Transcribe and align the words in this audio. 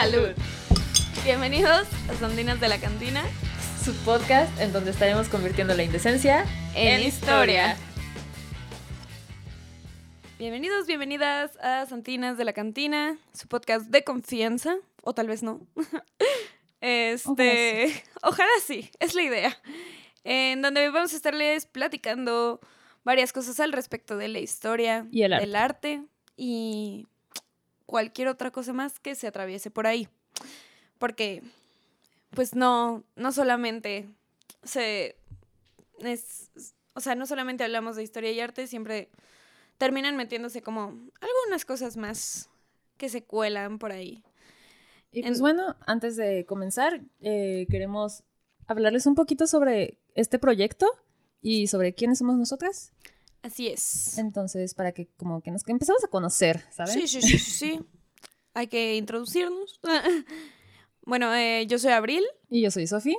Salud. 0.00 0.30
Bienvenidos 1.24 1.86
a 2.08 2.14
Sandinas 2.14 2.58
de 2.58 2.68
la 2.68 2.80
Cantina, 2.80 3.22
su 3.84 3.94
podcast 3.96 4.58
en 4.58 4.72
donde 4.72 4.92
estaremos 4.92 5.28
convirtiendo 5.28 5.74
la 5.74 5.82
indecencia 5.82 6.46
en, 6.74 7.02
historia. 7.02 7.76
Bienvenidos, 10.38 10.86
bienvenidas 10.86 11.54
a 11.58 11.84
Santinas 11.84 12.38
de 12.38 12.46
la 12.46 12.54
Cantina, 12.54 13.18
su 13.34 13.46
podcast 13.46 13.88
de 13.90 14.02
confianza, 14.02 14.74
o 15.02 15.12
tal 15.12 15.26
vez 15.26 15.42
no. 15.42 15.60
Este, 16.80 18.02
ojalá 18.22 18.48
sí, 18.64 18.90
es 19.00 19.14
la 19.14 19.20
idea. 19.20 19.58
En 20.24 20.62
donde 20.62 20.88
vamos 20.88 21.12
a 21.12 21.16
estarles 21.16 21.66
platicando 21.66 22.58
varias 23.04 23.34
cosas 23.34 23.60
al 23.60 23.72
respecto 23.72 24.16
de 24.16 24.28
la 24.28 24.38
historia, 24.38 25.06
Y 25.10 25.24
el 25.24 25.34
arte. 25.34 25.46
del 25.46 25.56
arte 25.56 26.02
y 26.38 27.06
cualquier 27.90 28.28
otra 28.28 28.52
cosa 28.52 28.72
más 28.72 29.00
que 29.00 29.16
se 29.16 29.26
atraviese 29.26 29.68
por 29.68 29.88
ahí. 29.88 30.08
Porque, 31.00 31.42
pues 32.30 32.54
no, 32.54 33.02
no 33.16 33.32
solamente 33.32 34.08
se. 34.62 35.16
Es, 35.98 36.50
o 36.94 37.00
sea, 37.00 37.16
no 37.16 37.26
solamente 37.26 37.64
hablamos 37.64 37.96
de 37.96 38.04
historia 38.04 38.30
y 38.30 38.38
arte, 38.40 38.68
siempre 38.68 39.08
terminan 39.76 40.16
metiéndose 40.16 40.62
como 40.62 40.94
algunas 41.20 41.64
cosas 41.64 41.96
más 41.96 42.48
que 42.96 43.08
se 43.08 43.24
cuelan 43.24 43.78
por 43.78 43.90
ahí. 43.90 44.22
Y 45.10 45.22
pues 45.22 45.38
En- 45.38 45.40
bueno, 45.40 45.76
antes 45.86 46.14
de 46.16 46.46
comenzar, 46.46 47.00
eh, 47.20 47.66
queremos 47.70 48.22
hablarles 48.68 49.06
un 49.06 49.16
poquito 49.16 49.48
sobre 49.48 49.98
este 50.14 50.38
proyecto 50.38 50.86
y 51.42 51.66
sobre 51.66 51.92
quiénes 51.94 52.18
somos 52.18 52.36
nosotras. 52.36 52.92
Así 53.42 53.68
es. 53.68 54.18
Entonces, 54.18 54.74
para 54.74 54.92
que 54.92 55.08
como 55.16 55.40
que 55.40 55.50
nos 55.50 55.66
empezamos 55.66 56.04
a 56.04 56.08
conocer, 56.08 56.62
¿sabes? 56.70 56.92
Sí, 56.92 57.06
sí, 57.08 57.22
sí, 57.22 57.38
sí, 57.38 57.50
sí. 57.50 57.80
Hay 58.54 58.66
que 58.66 58.96
introducirnos. 58.96 59.80
bueno, 61.02 61.34
eh, 61.34 61.66
yo 61.66 61.78
soy 61.78 61.92
Abril. 61.92 62.24
Y 62.48 62.62
yo 62.62 62.70
soy 62.70 62.86
Sofi. 62.86 63.16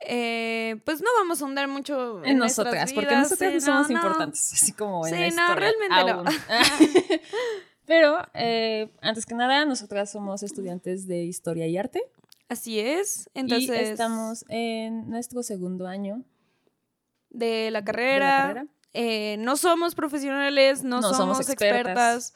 Eh, 0.00 0.76
pues 0.84 1.00
no 1.00 1.08
vamos 1.18 1.40
a 1.40 1.44
ahondar 1.46 1.68
mucho 1.68 2.22
en, 2.22 2.32
En 2.32 2.38
nosotras, 2.38 2.92
porque 2.92 3.08
vidas, 3.08 3.30
nosotras 3.30 3.50
sí, 3.50 3.54
no 3.54 3.60
somos 3.64 3.88
no, 3.90 3.94
no. 3.94 4.00
importantes, 4.06 4.52
así 4.52 4.72
como 4.72 5.06
en 5.06 5.14
Sí, 5.14 5.20
la 5.20 5.28
no, 5.30 5.54
historia, 5.54 5.54
realmente 5.54 6.12
no. 6.12 6.24
Pero, 7.86 8.18
eh, 8.34 8.90
antes 9.00 9.24
que 9.24 9.34
nada, 9.34 9.64
nosotras 9.64 10.10
somos 10.10 10.42
estudiantes 10.42 11.06
de 11.06 11.24
Historia 11.24 11.66
y 11.66 11.78
Arte. 11.78 12.02
Así 12.48 12.78
es. 12.80 13.30
Y 13.32 13.40
Entonces, 13.40 13.88
estamos 13.90 14.44
en 14.48 15.08
nuestro 15.08 15.42
segundo 15.42 15.86
año 15.86 16.22
de 17.30 17.70
la 17.70 17.80
de 17.80 17.84
carrera. 17.86 18.28
la 18.28 18.42
carrera. 18.54 18.66
Eh, 18.98 19.36
no 19.38 19.58
somos 19.58 19.94
profesionales, 19.94 20.82
no, 20.82 21.02
No 21.02 21.12
somos, 21.12 21.16
somos 21.36 21.50
expertas. 21.50 22.32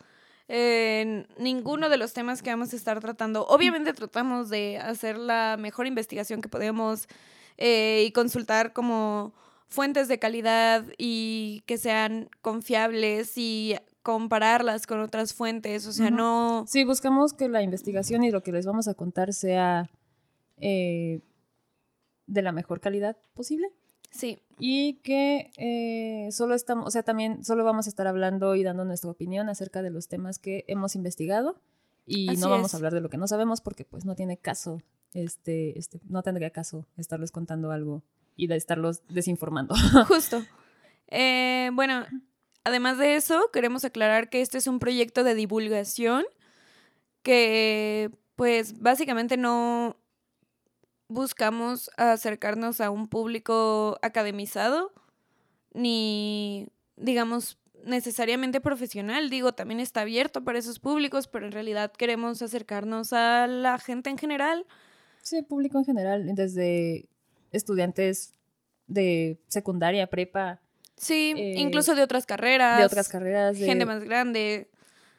en 0.46 1.26
ninguno 1.38 1.88
de 1.88 1.96
los 1.96 2.12
temas 2.12 2.42
que 2.42 2.50
vamos 2.50 2.74
a 2.74 2.76
estar 2.76 3.00
tratando. 3.00 3.46
Obviamente 3.46 3.94
tratamos 3.94 4.50
de 4.50 4.76
hacer 4.76 5.16
la 5.16 5.56
mejor 5.58 5.86
investigación 5.86 6.42
que 6.42 6.50
podemos 6.50 7.08
eh, 7.56 8.04
y 8.06 8.12
consultar 8.12 8.74
como 8.74 9.32
fuentes 9.68 10.06
de 10.08 10.18
calidad 10.18 10.84
y 10.98 11.62
que 11.64 11.78
sean 11.78 12.28
confiables 12.42 13.38
y 13.38 13.76
compararlas 14.02 14.86
con 14.86 15.00
otras 15.00 15.32
fuentes. 15.32 15.86
O 15.86 15.92
sea, 15.92 16.10
no... 16.10 16.66
Sí, 16.68 16.84
buscamos 16.84 17.32
que 17.32 17.48
la 17.48 17.62
investigación 17.62 18.22
y 18.22 18.30
lo 18.30 18.42
que 18.42 18.52
les 18.52 18.66
vamos 18.66 18.86
a 18.86 18.92
contar 18.92 19.32
sea 19.32 19.88
eh, 20.58 21.20
de 22.26 22.42
la 22.42 22.52
mejor 22.52 22.80
calidad 22.80 23.16
posible. 23.32 23.68
Sí, 24.10 24.40
Y 24.60 24.94
que 25.02 25.50
eh, 25.56 26.30
solo 26.32 26.54
estamos, 26.54 26.86
o 26.86 26.90
sea, 26.90 27.02
también 27.02 27.44
solo 27.44 27.64
vamos 27.64 27.86
a 27.86 27.90
estar 27.90 28.06
hablando 28.06 28.54
y 28.54 28.62
dando 28.62 28.84
nuestra 28.84 29.10
opinión 29.10 29.48
acerca 29.48 29.82
de 29.82 29.90
los 29.90 30.08
temas 30.08 30.38
que 30.38 30.64
hemos 30.68 30.94
investigado. 30.94 31.60
Y 32.06 32.28
Así 32.28 32.40
no 32.40 32.50
vamos 32.50 32.68
es. 32.68 32.74
a 32.74 32.76
hablar 32.76 32.92
de 32.94 33.00
lo 33.00 33.08
que 33.08 33.16
no 33.16 33.26
sabemos 33.26 33.60
porque 33.60 33.84
pues 33.84 34.04
no 34.04 34.14
tiene 34.14 34.36
caso, 34.36 34.82
este, 35.14 35.78
este, 35.78 36.00
no 36.08 36.22
tendría 36.22 36.50
caso 36.50 36.86
estarles 36.96 37.30
contando 37.30 37.70
algo 37.70 38.02
y 38.36 38.46
de 38.46 38.56
estarlos 38.56 39.02
desinformando. 39.08 39.74
Justo. 40.08 40.42
Eh, 41.08 41.70
bueno, 41.72 42.04
además 42.64 42.98
de 42.98 43.16
eso, 43.16 43.50
queremos 43.52 43.84
aclarar 43.84 44.28
que 44.30 44.40
este 44.40 44.58
es 44.58 44.66
un 44.66 44.78
proyecto 44.78 45.24
de 45.24 45.34
divulgación 45.34 46.24
que, 47.22 48.10
pues, 48.36 48.80
básicamente 48.80 49.36
no 49.36 49.96
buscamos 51.10 51.90
acercarnos 51.96 52.80
a 52.80 52.90
un 52.90 53.08
público 53.08 53.98
academizado 54.00 54.92
ni, 55.74 56.68
digamos, 56.96 57.58
necesariamente 57.84 58.60
profesional. 58.60 59.28
Digo, 59.28 59.52
también 59.52 59.80
está 59.80 60.02
abierto 60.02 60.44
para 60.44 60.58
esos 60.58 60.78
públicos, 60.78 61.26
pero 61.26 61.46
en 61.46 61.52
realidad 61.52 61.92
queremos 61.92 62.40
acercarnos 62.42 63.12
a 63.12 63.46
la 63.46 63.78
gente 63.78 64.08
en 64.10 64.18
general. 64.18 64.66
Sí, 65.22 65.42
público 65.42 65.78
en 65.78 65.84
general, 65.84 66.34
desde 66.34 67.08
estudiantes 67.52 68.32
de 68.86 69.38
secundaria, 69.48 70.06
prepa, 70.08 70.60
Sí, 70.96 71.32
Eh, 71.34 71.54
incluso 71.56 71.94
de 71.94 72.02
otras 72.02 72.26
carreras. 72.26 72.78
de 72.78 72.84
otras 72.84 73.08
carreras, 73.08 73.58
de 73.58 73.64
Gente 73.64 73.86
más 73.86 74.04
grande. 74.04 74.68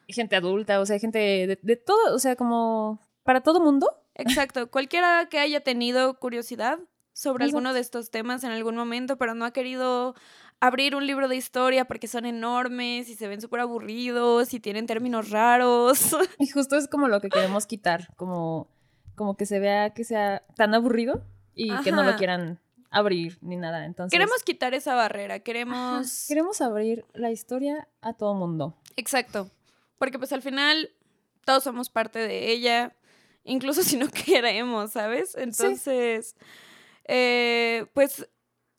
gente 0.08 0.36
adulta, 0.36 0.78
o 0.80 0.86
sea, 0.86 0.98
gente 1.00 1.18
de, 1.18 1.58
de 1.60 1.76
todo, 1.76 2.14
o 2.14 2.18
sea, 2.20 2.36
como 2.36 3.00
para 3.24 3.40
todo 3.40 3.60
mundo. 3.60 3.88
Exacto, 4.14 4.70
cualquiera 4.70 5.28
que 5.30 5.38
haya 5.38 5.60
tenido 5.60 6.18
curiosidad 6.18 6.78
sobre 7.12 7.44
Exacto. 7.44 7.58
alguno 7.58 7.74
de 7.74 7.80
estos 7.80 8.10
temas 8.10 8.44
en 8.44 8.50
algún 8.50 8.76
momento, 8.76 9.16
pero 9.16 9.34
no 9.34 9.44
ha 9.44 9.52
querido 9.52 10.14
abrir 10.60 10.94
un 10.94 11.06
libro 11.06 11.28
de 11.28 11.36
historia 11.36 11.86
porque 11.86 12.06
son 12.06 12.24
enormes 12.24 13.08
y 13.08 13.16
se 13.16 13.26
ven 13.26 13.40
súper 13.40 13.60
aburridos 13.60 14.54
y 14.54 14.60
tienen 14.60 14.86
términos 14.86 15.30
raros. 15.30 16.16
Y 16.38 16.46
justo 16.46 16.76
es 16.76 16.88
como 16.88 17.08
lo 17.08 17.20
que 17.20 17.28
queremos 17.28 17.66
quitar, 17.66 18.14
como, 18.16 18.68
como 19.16 19.36
que 19.36 19.44
se 19.44 19.58
vea 19.58 19.90
que 19.90 20.04
sea 20.04 20.44
tan 20.56 20.74
aburrido 20.74 21.24
y 21.54 21.74
que 21.82 21.92
no 21.92 22.02
lo 22.02 22.16
quieran 22.16 22.60
abrir 22.90 23.38
ni 23.40 23.56
nada. 23.56 23.84
Entonces, 23.84 24.12
queremos 24.12 24.42
quitar 24.44 24.74
esa 24.74 24.94
barrera, 24.94 25.34
Ajá, 25.34 25.42
queremos... 25.42 26.26
queremos 26.28 26.60
abrir 26.60 27.04
la 27.14 27.30
historia 27.30 27.88
a 28.00 28.12
todo 28.12 28.34
mundo. 28.34 28.76
Exacto, 28.96 29.50
porque 29.98 30.18
pues 30.18 30.32
al 30.32 30.42
final 30.42 30.90
todos 31.44 31.64
somos 31.64 31.90
parte 31.90 32.20
de 32.20 32.52
ella, 32.52 32.94
incluso 33.44 33.82
si 33.82 33.96
no 33.96 34.08
queremos, 34.26 34.92
¿sabes? 34.92 35.34
Entonces, 35.36 36.36
eh, 37.04 37.86
pues 37.94 38.28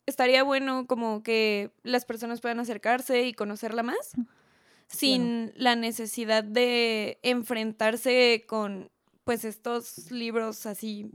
estaría 0.06 0.42
bueno 0.42 0.86
como 0.86 1.22
que 1.22 1.70
las 1.82 2.04
personas 2.04 2.40
puedan 2.40 2.60
acercarse 2.60 3.22
y 3.24 3.32
conocerla 3.32 3.82
más 3.82 4.14
sin 4.86 5.52
la 5.56 5.76
necesidad 5.76 6.44
de 6.44 7.18
enfrentarse 7.22 8.44
con 8.46 8.90
pues 9.24 9.44
estos 9.44 10.10
libros 10.10 10.66
así 10.66 11.10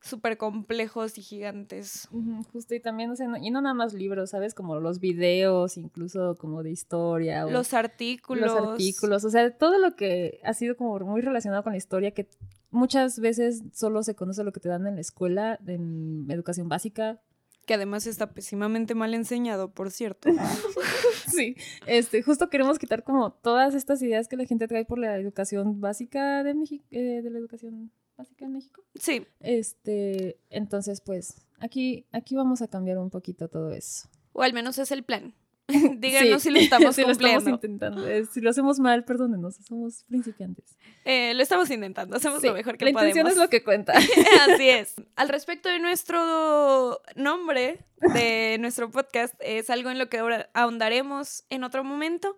súper 0.00 0.36
complejos 0.36 1.18
y 1.18 1.22
gigantes. 1.22 2.08
Justo 2.52 2.74
y 2.74 2.80
también, 2.80 3.10
o 3.10 3.16
sea, 3.16 3.26
no- 3.28 3.36
y 3.36 3.50
no 3.50 3.60
nada 3.60 3.74
más 3.74 3.92
libros, 3.94 4.30
¿sabes? 4.30 4.54
Como 4.54 4.78
los 4.80 5.00
videos, 5.00 5.76
incluso 5.76 6.36
como 6.36 6.62
de 6.62 6.70
historia. 6.70 7.46
o 7.46 7.50
Los 7.50 7.74
artículos. 7.74 8.46
los 8.52 8.70
artículos, 8.70 9.24
o 9.24 9.30
sea, 9.30 9.50
todo 9.56 9.78
lo 9.78 9.96
que 9.96 10.40
ha 10.44 10.54
sido 10.54 10.76
como 10.76 10.98
muy 11.00 11.20
relacionado 11.20 11.62
con 11.62 11.72
la 11.72 11.78
historia, 11.78 12.12
que 12.12 12.28
muchas 12.70 13.18
veces 13.18 13.62
solo 13.72 14.02
se 14.02 14.14
conoce 14.14 14.44
lo 14.44 14.52
que 14.52 14.60
te 14.60 14.68
dan 14.68 14.86
en 14.86 14.94
la 14.94 15.00
escuela, 15.00 15.58
en 15.66 16.26
educación 16.30 16.68
básica. 16.68 17.20
Que 17.66 17.74
además 17.74 18.06
está 18.06 18.32
pésimamente 18.32 18.94
mal 18.94 19.12
enseñado, 19.14 19.72
por 19.72 19.90
cierto. 19.90 20.28
Sí, 21.28 21.56
este, 21.86 22.22
justo 22.22 22.48
queremos 22.48 22.78
quitar 22.78 23.04
como 23.04 23.32
todas 23.32 23.74
estas 23.74 24.00
ideas 24.02 24.28
que 24.28 24.36
la 24.36 24.44
gente 24.46 24.66
trae 24.66 24.84
por 24.86 24.98
la 24.98 25.16
educación 25.18 25.78
básica 25.80 26.42
de 26.42 26.54
México, 26.54 26.84
de 26.90 27.22
la 27.30 27.38
educación 27.38 27.92
básica 28.18 28.44
en 28.44 28.52
México. 28.52 28.82
Sí, 28.96 29.26
Este, 29.40 30.38
entonces, 30.50 31.00
pues, 31.00 31.40
aquí, 31.60 32.04
aquí 32.12 32.34
vamos 32.36 32.60
a 32.60 32.68
cambiar 32.68 32.98
un 32.98 33.08
poquito 33.10 33.48
todo 33.48 33.72
eso. 33.72 34.08
o 34.32 34.42
al 34.42 34.52
menos 34.52 34.76
es 34.78 34.90
el 34.92 35.04
plan. 35.04 35.34
Díganos 35.98 36.42
Sí, 36.42 36.48
si 36.48 36.54
lo 36.54 36.60
estamos 36.60 36.94
sí 36.96 37.02
lo 37.02 37.10
estamos 37.12 37.44
cumpliendo. 37.44 37.50
intentando. 37.50 38.08
Eh, 38.08 38.24
si 38.26 38.40
lo 38.40 38.50
hacemos 38.50 38.78
mal, 38.80 39.04
perdónenos, 39.04 39.56
somos 39.56 40.04
principiantes. 40.04 40.76
Eh, 41.04 41.32
lo 41.34 41.42
estamos 41.42 41.70
intentando, 41.70 42.16
hacemos 42.16 42.40
Sí, 42.40 42.46
lo 42.48 42.54
mejor 42.54 42.76
que 42.78 42.84
la 42.86 42.90
intención 42.90 43.24
podemos. 43.24 43.32
es 43.32 43.38
lo 43.46 43.50
que 43.50 43.62
cuenta. 43.64 43.92
Así 43.92 44.68
es. 44.68 44.94
Al 45.16 45.28
respecto 45.28 45.68
de 45.68 45.78
nuestro 45.78 47.00
nombre 47.16 47.84
de 48.14 48.56
nuestro 48.60 48.90
podcast, 48.90 49.34
es 49.40 49.68
algo 49.70 49.90
en 49.90 49.98
lo 49.98 50.08
que 50.08 50.18
ahora 50.18 50.48
ahondaremos 50.54 51.44
en 51.50 51.64
otro 51.64 51.84
momento. 51.84 52.36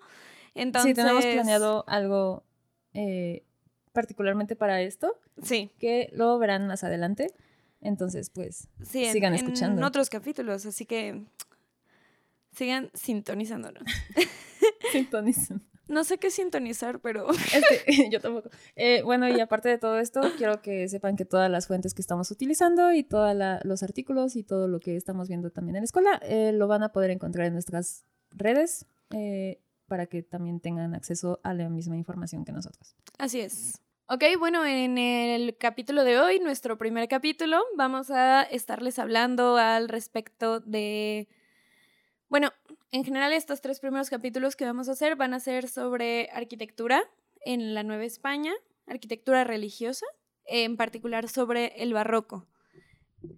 Entonces, 0.54 0.90
Sí, 0.90 0.94
tenemos 0.94 1.24
planeado 1.24 1.84
algo 1.86 2.42
eh, 2.94 3.44
particularmente 3.92 4.56
para 4.56 4.82
esto, 4.82 5.16
Sí, 5.42 5.70
que 5.78 6.10
lo 6.12 6.38
verán 6.38 6.66
más 6.66 6.84
adelante. 6.84 7.28
Entonces, 7.80 8.30
pues, 8.30 8.68
sí, 8.84 9.04
en- 9.04 9.12
Sigan 9.12 9.32
en 9.34 9.38
escuchando. 9.40 9.86
otros 9.86 10.10
capítulos, 10.10 10.66
así 10.66 10.84
que 10.86 11.22
sigan 12.52 12.90
sintonizándonos. 12.94 13.82
sintonicen. 14.92 15.62
No 15.88 16.04
sé 16.04 16.18
qué 16.18 16.30
sintonizar, 16.30 17.00
pero 17.00 17.26
Este, 17.54 18.08
yo 18.10 18.20
tampoco. 18.20 18.50
Eh, 18.76 19.02
bueno, 19.02 19.28
y 19.28 19.40
aparte 19.40 19.68
de 19.68 19.78
todo 19.78 19.98
esto, 19.98 20.20
quiero 20.38 20.62
que 20.62 20.88
sepan 20.88 21.16
que 21.16 21.24
todas 21.24 21.50
las 21.50 21.66
fuentes 21.66 21.94
que 21.94 22.02
estamos 22.02 22.30
utilizando 22.30 22.92
y 22.92 23.02
todos 23.02 23.34
los 23.64 23.82
artículos 23.82 24.36
y 24.36 24.42
todo 24.44 24.68
lo 24.68 24.78
que 24.78 24.96
estamos 24.96 25.28
viendo 25.28 25.50
también 25.50 25.76
en 25.76 25.82
la 25.82 25.86
escuela 25.86 26.20
eh, 26.22 26.52
lo 26.52 26.68
van 26.68 26.82
a 26.84 26.90
poder 26.92 27.10
encontrar 27.10 27.46
en 27.46 27.54
nuestras 27.54 28.04
redes 28.30 28.86
eh, 29.12 29.58
para 29.88 30.06
que 30.06 30.22
también 30.22 30.60
tengan 30.60 30.94
acceso 30.94 31.40
a 31.42 31.54
la 31.54 31.68
misma 31.68 31.96
información 31.96 32.44
que 32.44 32.52
nosotros. 32.52 32.94
así 33.18 33.40
es. 33.40 33.80
Ok, 34.12 34.24
bueno, 34.40 34.66
en 34.66 34.98
el 34.98 35.56
capítulo 35.56 36.02
de 36.02 36.18
hoy, 36.18 36.40
nuestro 36.40 36.76
primer 36.76 37.06
capítulo, 37.06 37.62
vamos 37.76 38.10
a 38.10 38.42
estarles 38.42 38.98
hablando 38.98 39.56
al 39.56 39.88
respecto 39.88 40.58
de... 40.58 41.28
Bueno, 42.28 42.50
en 42.90 43.04
general 43.04 43.32
estos 43.32 43.60
tres 43.60 43.78
primeros 43.78 44.10
capítulos 44.10 44.56
que 44.56 44.64
vamos 44.64 44.88
a 44.88 44.92
hacer 44.92 45.14
van 45.14 45.32
a 45.32 45.38
ser 45.38 45.68
sobre 45.68 46.28
arquitectura 46.32 47.04
en 47.44 47.72
la 47.72 47.84
Nueva 47.84 48.02
España, 48.02 48.52
arquitectura 48.88 49.44
religiosa, 49.44 50.06
en 50.44 50.76
particular 50.76 51.28
sobre 51.28 51.80
el 51.80 51.92
barroco. 51.92 52.48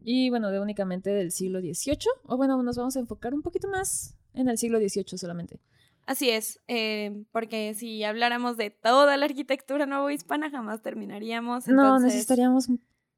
Y 0.03 0.31
bueno, 0.31 0.51
de 0.51 0.59
únicamente 0.59 1.11
del 1.11 1.33
siglo 1.33 1.61
XVIII, 1.61 1.99
o 2.25 2.39
bueno, 2.39 2.63
nos 2.63 2.79
vamos 2.79 2.97
a 2.97 3.01
enfocar 3.01 3.35
un 3.35 3.43
poquito 3.43 3.69
más 3.69 4.17
en 4.33 4.49
el 4.49 4.57
siglo 4.57 4.79
XVIII 4.79 5.19
solamente. 5.19 5.61
Así 6.07 6.31
es, 6.31 6.61
eh, 6.67 7.25
porque 7.31 7.75
si 7.75 8.03
habláramos 8.03 8.57
de 8.57 8.71
toda 8.71 9.17
la 9.17 9.27
arquitectura 9.27 9.87
hispana 10.13 10.51
jamás 10.51 10.83
terminaríamos. 10.83 11.69
No, 11.69 11.99
necesitaríamos 12.01 12.69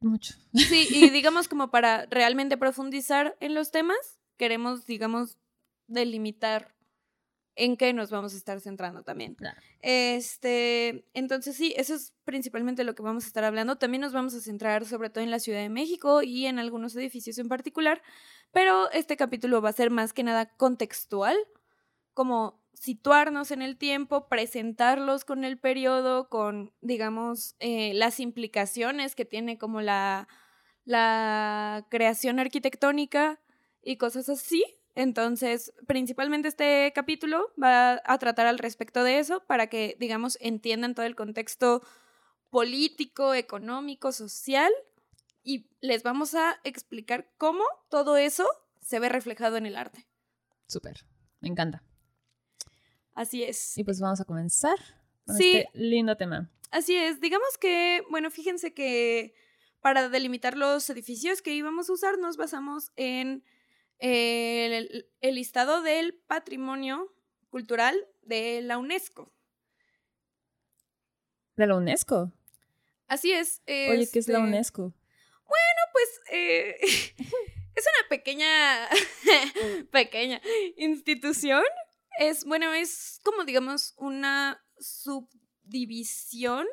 mucho. 0.01 0.35
Sí, 0.53 0.87
y 0.91 1.11
digamos 1.11 1.49
como 1.49 1.71
para 1.71 2.07
realmente 2.07 2.59
profundizar 2.59 3.37
en 3.41 3.55
los 3.55 3.71
temas, 3.71 4.21
queremos, 4.37 4.85
digamos, 4.85 5.39
delimitar 5.87 6.75
en 7.57 7.77
qué 7.77 7.93
nos 7.93 8.11
vamos 8.11 8.35
a 8.35 8.37
estar 8.37 8.61
centrando 8.61 9.03
también. 9.03 9.37
Este, 9.81 11.07
entonces 11.15 11.57
sí, 11.57 11.73
eso 11.77 11.95
es 11.95 12.13
principalmente 12.25 12.85
lo 12.85 12.95
que 12.95 13.03
vamos 13.03 13.25
a 13.25 13.27
estar 13.29 13.45
hablando. 13.45 13.77
También 13.77 14.01
nos 14.01 14.13
vamos 14.13 14.35
a 14.35 14.41
centrar 14.41 14.85
sobre 14.85 15.11
todo 15.11 15.23
en 15.23 15.31
la 15.31 15.39
Ciudad 15.39 15.61
de 15.61 15.69
México 15.69 16.23
y 16.23 16.47
en 16.47 16.59
algunos 16.59 16.97
edificios 16.97 17.39
en 17.39 17.49
particular, 17.49 18.03
pero 18.53 18.91
este 18.91 19.17
capítulo 19.17 19.63
va 19.63 19.71
a 19.71 19.75
ser 19.75 19.91
más 19.91 20.13
que 20.13 20.25
nada 20.25 20.47
contextual, 20.57 21.37
como 22.13 22.64
situarnos 22.85 23.51
en 23.51 23.63
el 23.63 23.79
tiempo, 23.79 24.29
presentarlos 24.29 25.25
con 25.25 25.43
el 25.45 25.59
periodo, 25.59 26.29
con, 26.29 26.75
digamos, 26.83 27.57
eh, 27.59 27.95
las 27.95 28.21
implicaciones 28.21 29.15
que 29.15 29.25
tiene 29.25 29.57
como 29.57 29.81
la, 29.81 30.29
la 30.85 31.87
creación 31.89 32.39
arquitectónica 32.39 33.41
y 33.83 33.97
cosas 33.97 34.29
así. 34.29 34.63
Entonces, 34.95 35.73
principalmente 35.87 36.49
este 36.49 36.93
capítulo 36.95 37.53
va 37.61 38.03
a 38.05 38.19
tratar 38.19 38.47
al 38.47 38.59
respecto 38.59 39.03
de 39.03 39.19
eso 39.19 39.43
para 39.47 39.69
que, 39.69 39.97
digamos, 39.99 40.37
entiendan 40.43 40.95
todo 40.95 41.07
el 41.07 41.17
contexto 41.17 41.81
político, 42.51 43.33
económico, 43.33 44.13
social 44.13 44.71
y 45.43 45.71
les 45.81 46.03
vamos 46.03 46.35
a 46.35 46.61
explicar 46.65 47.31
cómo 47.39 47.65
todo 47.89 48.19
eso 48.19 48.47
se 48.83 49.01
ve 49.01 49.09
reflejado 49.09 49.57
en 49.57 49.65
el 49.65 49.77
arte. 49.77 50.07
Súper, 50.67 51.07
me 51.41 51.49
encanta. 51.49 51.83
Así 53.15 53.45
es. 53.45 53.79
Y 53.79 53.85
pues 53.85 54.01
vamos 54.01 54.21
a 54.21 54.25
comenzar 54.25 54.77
con 55.27 55.37
sí, 55.37 55.57
este 55.57 55.71
lindo 55.79 56.17
tema. 56.17 56.51
Así 56.71 56.97
es. 56.97 57.21
Digamos 57.21 57.57
que, 57.59 58.03
bueno, 58.11 58.31
fíjense 58.31 58.75
que 58.75 59.35
para 59.81 60.09
delimitar 60.09 60.57
los 60.57 60.89
edificios 60.91 61.43
que 61.43 61.55
íbamos 61.55 61.89
a 61.89 61.93
usar, 61.93 62.19
nos 62.19 62.37
basamos 62.37 62.91
en 62.97 63.45
el, 63.99 65.07
listado 65.23 65.83
del 65.83 66.15
patrimonio 66.15 67.15
cultural 67.51 67.97
de 68.23 68.61
la 68.63 68.79
UNESCO. 68.79 69.33
¿De 71.57 71.67
la 71.67 71.77
UNESCO? 71.77 72.33
Así 73.07 73.33
es. 73.33 73.63
Oye, 73.69 74.09
¿qué 74.13 74.19
es 74.19 74.29
la 74.29 74.39
este, 74.39 74.49
UNESCO? 74.49 74.83
Bueno, 74.83 75.81
pues 75.93 76.21
eh, 76.33 76.77
es 77.77 77.85
una 77.85 78.09
pequeña, 78.09 78.89
pequeña 79.93 80.41
institución 80.77 81.63
es, 82.19 82.45
bueno, 82.45 82.73
es 82.73 83.21
como 83.23 83.45
digamos 83.45 83.95
una 83.97 84.63
subdivisión 84.79 86.67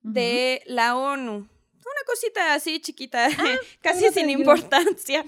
de 0.00 0.62
la 0.66 0.96
ONU. 0.96 1.48
Una 1.86 2.04
cosita 2.06 2.54
así 2.54 2.80
chiquita, 2.80 3.26
ah, 3.26 3.30
casi 3.82 4.08
sin 4.10 4.30
importancia. 4.30 5.24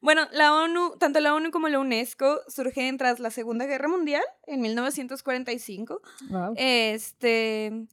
Bueno, 0.00 0.28
la 0.32 0.54
ONU, 0.54 0.96
tanto 0.98 1.20
la 1.20 1.34
ONU 1.34 1.50
como 1.50 1.68
la 1.68 1.80
UNESCO 1.80 2.40
surgen 2.48 2.98
tras 2.98 3.18
la 3.18 3.30
Segunda 3.30 3.66
Guerra 3.66 3.88
Mundial 3.88 4.22
en 4.46 4.60
1945. 4.60 6.00
Este, 6.56 7.88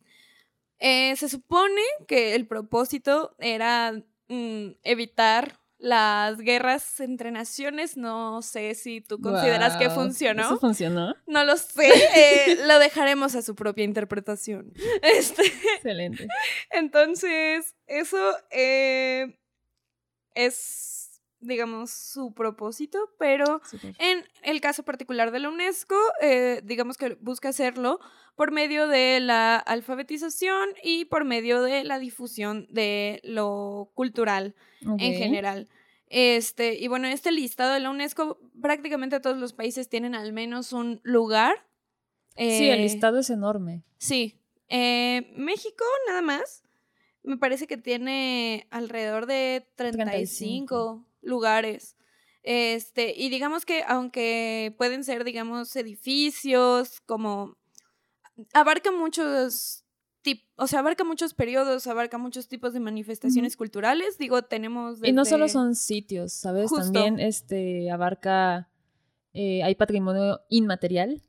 eh, 0.80 1.16
se 1.16 1.30
supone 1.30 1.82
que 2.08 2.36
el 2.36 2.48
propósito 2.48 3.36
era 3.40 3.94
mm, 4.28 4.68
evitar 4.84 5.60
las 5.78 6.38
guerras 6.40 7.00
entre 7.00 7.32
naciones. 7.32 7.98
No 7.98 8.42
sé 8.42 8.76
si 8.76 9.02
tú 9.02 9.20
consideras 9.20 9.78
que 9.78 9.90
funcionó. 9.90 10.44
¿Eso 10.44 10.60
funcionó? 10.60 11.16
No 11.28 11.44
lo 11.44 11.58
sé. 11.58 11.92
Eh, 12.16 12.58
lo 12.66 12.80
dejaremos 12.80 13.36
a 13.36 13.42
su 13.42 13.56
propia 13.56 13.84
interpretación. 13.84 14.74
Este, 15.02 15.44
Excelente. 15.76 16.28
Entonces, 16.72 17.76
eso 17.88 18.18
eh, 18.50 19.38
es, 20.34 21.05
digamos, 21.40 21.92
su 21.92 22.34
propósito, 22.34 23.10
pero 23.18 23.62
en 24.00 24.26
el 24.44 24.62
caso 24.62 24.84
particular 24.84 25.32
de 25.32 25.40
la 25.40 25.50
UNESCO, 25.50 25.96
eh, 26.22 26.62
digamos 26.64 26.98
que 26.98 27.16
busca 27.22 27.50
hacerlo 27.50 28.00
por 28.36 28.52
medio 28.52 28.88
de 28.88 29.20
la 29.20 29.58
alfabetización 29.58 30.70
y 30.84 31.06
por 31.06 31.26
medio 31.26 31.62
de 31.62 31.84
la 31.84 32.00
difusión 32.00 32.68
de 32.70 33.22
lo 33.24 33.92
cultural 33.94 34.56
en 34.82 35.14
general. 35.16 35.70
Este, 36.08 36.76
y 36.76 36.88
bueno, 36.88 37.08
este 37.08 37.32
listado 37.32 37.74
de 37.74 37.80
la 37.80 37.90
UNESCO, 37.90 38.40
prácticamente 38.62 39.20
todos 39.20 39.38
los 39.38 39.54
países 39.54 39.90
tienen 39.90 40.16
al 40.16 40.34
menos 40.34 40.74
un 40.74 41.02
lugar. 41.04 41.66
sí, 42.38 42.70
el 42.70 42.80
eh, 42.80 42.84
listado 42.84 43.20
es 43.20 43.30
enorme. 43.30 43.84
Sí. 43.98 44.40
Eh, 44.70 45.32
México, 45.36 45.84
nada 46.08 46.22
más, 46.22 46.64
me 47.24 47.38
parece 47.38 47.68
que 47.68 47.78
tiene 47.78 48.68
alrededor 48.70 49.26
de 49.26 49.68
35, 49.76 51.06
lugares. 51.26 51.98
Este, 52.44 53.14
y 53.18 53.30
digamos 53.30 53.66
que 53.66 53.84
aunque 53.88 54.74
pueden 54.78 55.04
ser, 55.04 55.24
digamos, 55.24 55.76
edificios, 55.76 57.02
como 57.02 57.58
abarca 58.54 58.92
muchos 58.92 59.86
o 60.58 60.68
sea, 60.68 60.80
abarca 60.80 61.04
muchos 61.04 61.34
periodos, 61.34 61.88
abarca 61.88 62.18
muchos 62.18 62.48
tipos 62.48 62.74
de 62.74 62.80
manifestaciones 62.80 63.58
culturales. 63.58 64.18
Digo, 64.18 64.42
tenemos. 64.44 65.00
Y 65.04 65.12
no 65.12 65.26
solo 65.26 65.48
son 65.48 65.76
sitios, 65.76 66.34
¿sabes? 66.34 66.72
También 66.72 67.20
este 67.20 67.92
abarca. 67.92 68.70
Eh, 69.34 69.64
hay 69.64 69.76
patrimonio 69.76 70.42
inmaterial. 70.50 71.22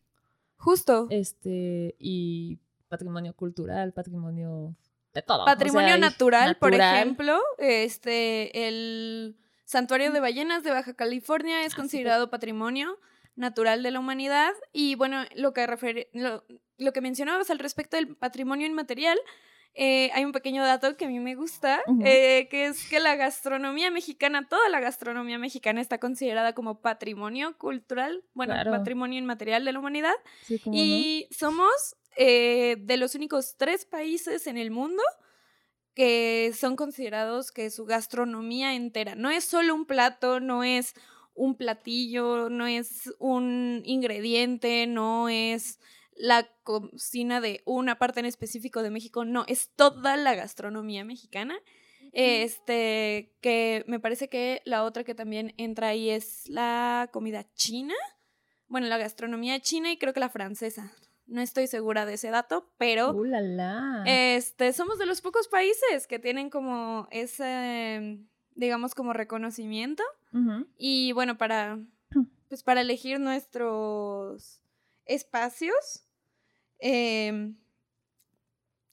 Justo. 0.57 1.09
Este. 1.11 1.97
Y 1.99 2.59
patrimonio 2.89 3.35
cultural, 3.35 3.93
patrimonio 3.93 4.77
de 5.13 5.23
todo. 5.23 5.45
Patrimonio 5.45 5.99
natural, 5.99 6.57
por 6.57 6.75
ejemplo. 6.75 7.39
Este. 7.59 8.67
El 8.67 9.37
Santuario 9.67 10.11
de 10.13 10.21
Ballenas 10.21 10.63
de 10.63 10.71
Baja 10.71 10.95
California 10.95 11.65
es 11.65 11.75
ah, 11.75 11.77
considerado 11.77 12.31
patrimonio 12.31 12.99
natural 13.35 13.83
de 13.83 13.91
la 13.91 14.01
humanidad. 14.01 14.53
Y 14.73 14.95
bueno, 14.95 15.25
lo 15.35 15.53
que 15.53 15.67
refiere 15.67 16.09
lo 16.13 16.93
que 16.93 17.01
mencionabas 17.01 17.51
al 17.51 17.59
respecto 17.59 17.97
del 17.97 18.17
patrimonio 18.17 18.67
inmaterial, 18.67 19.19
eh, 19.75 20.11
hay 20.15 20.25
un 20.25 20.33
pequeño 20.33 20.65
dato 20.65 20.97
que 20.97 21.05
a 21.05 21.09
mí 21.09 21.19
me 21.21 21.35
gusta, 21.35 21.83
eh, 22.03 22.49
que 22.49 22.67
es 22.67 22.89
que 22.89 23.01
la 23.01 23.15
gastronomía 23.17 23.91
mexicana, 23.91 24.49
toda 24.49 24.69
la 24.71 24.81
gastronomía 24.81 25.39
mexicana 25.39 25.83
está 25.83 25.99
considerada 25.99 26.55
como 26.55 26.81
patrimonio 26.81 27.59
cultural, 27.59 28.25
bueno, 28.33 28.55
patrimonio 28.71 29.19
inmaterial 29.19 29.67
de 29.67 29.73
la 29.73 29.79
humanidad. 29.79 30.15
y 30.49 31.29
somos 31.31 31.97
eh, 32.17 32.77
de 32.79 32.97
los 32.97 33.15
únicos 33.15 33.57
tres 33.59 33.85
países 33.85 34.47
en 34.47 34.57
el 34.57 34.71
mundo 34.71 35.03
que 35.97 36.53
son 36.55 36.77
considerados 36.77 37.51
que 37.51 37.71
su 37.71 37.87
gastronomía 37.87 38.75
entera 38.75 39.15
no 39.15 39.31
es 39.31 39.45
solo 39.45 39.75
un 39.75 39.87
plato, 39.87 40.41
no 40.41 40.63
es 40.63 40.93
un 41.35 41.57
platillo, 41.57 42.51
no 42.51 42.67
es 42.67 43.15
un 43.19 43.81
ingrediente, 43.85 44.87
no 44.87 45.31
es 45.31 45.81
la 46.15 46.47
cocina 46.65 47.41
de 47.41 47.63
una 47.65 47.99
parte 47.99 48.21
en 48.21 48.27
específico 48.27 48.83
de 48.83 48.91
México, 48.91 49.25
no, 49.25 49.45
es 49.49 49.71
toda 49.75 50.19
la 50.19 50.35
gastronomía 50.35 51.05
mexicana. 51.05 51.59
Este, 52.13 53.35
que 53.43 53.85
me 53.87 54.01
parece 54.01 54.29
que 54.29 54.63
la 54.65 54.85
otra 54.85 55.05
que 55.05 55.15
también 55.15 55.53
entra 55.59 55.89
ahí 55.89 56.09
es 56.09 56.49
la 56.49 57.11
comida 57.13 57.47
china. 57.55 57.95
Bueno, 58.69 58.87
la 58.87 58.97
gastronomía 58.97 59.61
china 59.61 59.93
y 59.93 59.99
creo 59.99 60.15
que 60.15 60.21
la 60.21 60.31
francesa. 60.31 60.95
No 61.27 61.41
estoy 61.41 61.67
segura 61.67 62.07
de 62.07 62.15
ese 62.15 62.31
dato, 62.31 62.71
pero 62.79 63.13
uh, 63.13 63.25
este 64.07 64.73
somos 64.73 64.99
de 64.99 65.07
los 65.07 65.21
pocos 65.21 65.49
países 65.49 66.07
que 66.07 66.19
tienen 66.19 66.51
como 66.51 67.09
ese 67.11 68.19
digamos 68.55 68.95
como 68.95 69.13
reconocimiento. 69.13 70.03
Y 70.77 71.13
bueno, 71.13 71.39
para 71.39 71.79
pues 72.49 72.63
para 72.63 72.83
elegir 72.83 73.19
nuestros 73.19 74.61
espacios 75.07 76.07
Em, 76.79 77.57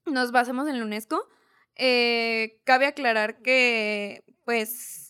nos 0.05 0.31
basamos 0.31 0.67
en 0.67 0.79
la 0.79 0.85
UNESCO. 0.85 1.27
Eh, 1.75 2.61
cabe 2.65 2.85
aclarar 2.85 3.41
que, 3.41 4.23
pues, 4.45 5.02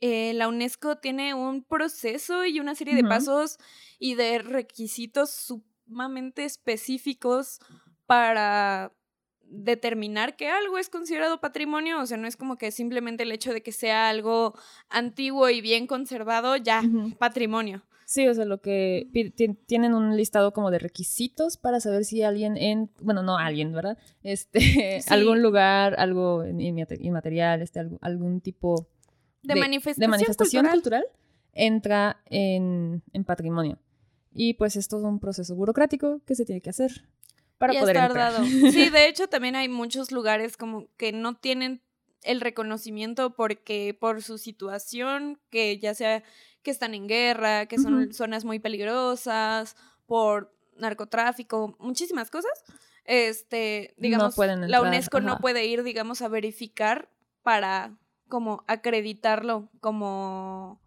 eh, 0.00 0.32
la 0.34 0.48
UNESCO 0.48 0.96
tiene 0.96 1.34
un 1.34 1.62
proceso 1.62 2.44
y 2.44 2.60
una 2.60 2.74
serie 2.74 2.94
de 2.94 3.04
pasos 3.04 3.58
y 3.98 4.14
de 4.14 4.38
requisitos 4.38 5.30
sumamente 5.30 6.44
específicos 6.44 7.58
para 8.06 8.92
determinar 9.48 10.36
que 10.36 10.48
algo 10.48 10.78
es 10.78 10.88
considerado 10.88 11.40
patrimonio, 11.40 12.00
o 12.00 12.06
sea, 12.06 12.16
no 12.16 12.26
es 12.26 12.36
como 12.36 12.58
que 12.58 12.70
simplemente 12.70 13.22
el 13.22 13.32
hecho 13.32 13.52
de 13.52 13.62
que 13.62 13.72
sea 13.72 14.08
algo 14.08 14.54
antiguo 14.88 15.48
y 15.48 15.60
bien 15.60 15.86
conservado, 15.86 16.56
ya, 16.56 16.82
patrimonio. 17.18 17.84
Sí, 18.06 18.28
o 18.28 18.34
sea, 18.34 18.44
lo 18.44 18.60
que 18.60 19.08
tienen 19.66 19.92
un 19.92 20.16
listado 20.16 20.52
como 20.52 20.70
de 20.70 20.78
requisitos 20.78 21.56
para 21.56 21.80
saber 21.80 22.04
si 22.04 22.22
alguien 22.22 22.56
en, 22.56 22.88
bueno, 23.02 23.24
no 23.24 23.36
alguien, 23.36 23.72
¿verdad? 23.72 23.98
Este, 24.22 25.00
algún 25.08 25.42
lugar, 25.42 25.96
algo 25.98 26.44
inmaterial, 26.46 27.62
este, 27.62 27.80
algún, 28.00 28.40
tipo 28.40 28.88
de, 29.46 29.60
manifestación, 30.08 30.66
cultural. 30.66 31.06
entra 31.52 32.20
en, 32.26 33.02
patrimonio. 33.26 33.78
Y 34.32 34.54
pues 34.54 34.76
es 34.76 34.92
un 34.92 35.18
proceso 35.18 35.54
burocrático 35.54 36.20
que 36.26 36.34
se 36.34 36.44
tiene 36.44 36.60
que 36.60 36.70
hacer 36.70 37.06
para 37.58 37.72
poder 37.78 37.96
entrar. 37.96 38.32
Sí, 38.72 38.90
de 38.90 39.08
hecho 39.08 39.28
también 39.28 39.56
hay 39.56 39.68
muchos 39.68 40.12
lugares 40.12 40.56
como 40.56 40.88
que 40.96 41.12
no 41.12 41.36
tienen 41.36 41.82
el 42.22 42.40
reconocimiento 42.40 43.34
porque 43.34 43.96
por 43.98 44.22
su 44.22 44.38
situación, 44.38 45.38
que 45.50 45.78
ya 45.78 45.94
sea 45.94 46.22
que 46.62 46.70
están 46.70 46.94
en 46.94 47.06
guerra, 47.06 47.66
que 47.66 47.78
son 47.78 48.12
zonas 48.12 48.44
muy 48.44 48.58
peligrosas, 48.58 49.76
por 50.06 50.52
narcotráfico, 50.76 51.76
muchísimas 51.78 52.30
cosas. 52.30 52.52
Este, 53.04 53.94
digamos, 53.98 54.36
la 54.36 54.82
UNESCO 54.82 55.20
no 55.20 55.38
puede 55.38 55.64
ir, 55.66 55.84
digamos, 55.84 56.22
a 56.22 56.28
verificar 56.28 57.08
para 57.42 57.96
como 58.28 58.64
acreditarlo 58.66 59.68
como 59.80 60.80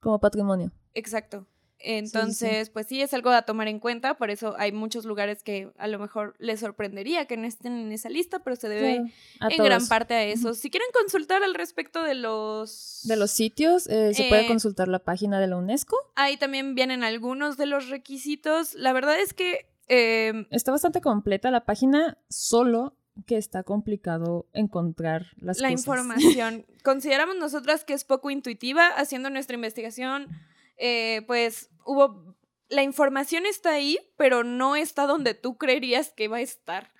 como 0.00 0.20
patrimonio. 0.20 0.70
Exacto. 0.94 1.46
Entonces, 1.78 2.70
pues 2.70 2.86
sí, 2.86 3.02
es 3.02 3.12
algo 3.12 3.30
a 3.30 3.42
tomar 3.42 3.68
en 3.68 3.78
cuenta, 3.78 4.16
por 4.16 4.30
eso 4.30 4.54
hay 4.58 4.72
muchos 4.72 5.04
lugares 5.04 5.42
que 5.42 5.70
a 5.76 5.86
lo 5.88 5.98
mejor 5.98 6.34
les 6.38 6.60
sorprendería 6.60 7.26
que 7.26 7.36
no 7.36 7.46
estén 7.46 7.74
en 7.74 7.92
esa 7.92 8.08
lista, 8.08 8.38
pero 8.40 8.56
se 8.56 8.68
debe 8.68 8.96
en 8.96 9.64
gran 9.64 9.86
parte 9.86 10.14
a 10.14 10.24
eso. 10.24 10.54
Si 10.54 10.70
quieren 10.70 10.88
consultar 10.92 11.42
al 11.42 11.54
respecto 11.54 12.02
de 12.02 12.14
los... 12.14 13.00
De 13.04 13.16
los 13.16 13.30
sitios, 13.30 13.86
eh, 13.88 14.14
se 14.14 14.24
puede 14.28 14.46
eh, 14.46 14.48
consultar 14.48 14.88
la 14.88 15.00
página 15.00 15.38
de 15.38 15.48
la 15.48 15.56
UNESCO. 15.56 15.96
Ahí 16.14 16.36
también 16.36 16.74
vienen 16.74 17.04
algunos 17.04 17.56
de 17.56 17.66
los 17.66 17.88
requisitos. 17.88 18.74
La 18.74 18.92
verdad 18.92 19.20
es 19.20 19.34
que... 19.34 19.70
Em, 19.88 20.46
está 20.50 20.72
bastante 20.72 21.00
completa 21.00 21.50
la 21.50 21.64
página, 21.64 22.18
solo 22.28 22.96
que 23.26 23.36
está 23.36 23.62
complicado 23.62 24.46
encontrar 24.52 25.26
las 25.36 25.60
la 25.60 25.70
información. 25.70 26.66
Consideramos 26.84 27.36
nosotras 27.36 27.84
que 27.84 27.94
es 27.94 28.04
poco 28.04 28.30
intuitiva 28.30 28.88
haciendo 28.88 29.30
nuestra 29.30 29.54
investigación 29.54 30.28
eh, 30.76 31.22
pues 31.26 31.70
hubo, 31.84 32.36
la 32.68 32.82
información 32.82 33.46
está 33.46 33.72
ahí, 33.72 33.98
pero 34.16 34.44
no 34.44 34.76
está 34.76 35.06
donde 35.06 35.34
tú 35.34 35.56
creerías 35.56 36.10
que 36.10 36.28
va 36.28 36.38
a 36.38 36.42
estar. 36.42 36.92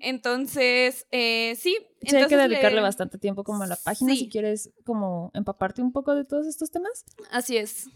Entonces, 0.00 1.06
eh, 1.12 1.54
sí. 1.56 1.76
Sí, 2.00 2.16
hay 2.16 2.26
que 2.26 2.36
dedicarle 2.36 2.80
bastante 2.80 3.18
tiempo 3.18 3.44
como 3.44 3.62
a 3.62 3.66
la 3.66 3.76
página 3.76 4.14
si 4.14 4.28
quieres 4.28 4.72
como 4.84 5.30
empaparte 5.34 5.82
un 5.82 5.92
poco 5.92 6.14
de 6.14 6.24
todos 6.24 6.46
estos 6.46 6.70
temas. 6.70 7.04
Así 7.30 7.56
es. 7.56 7.88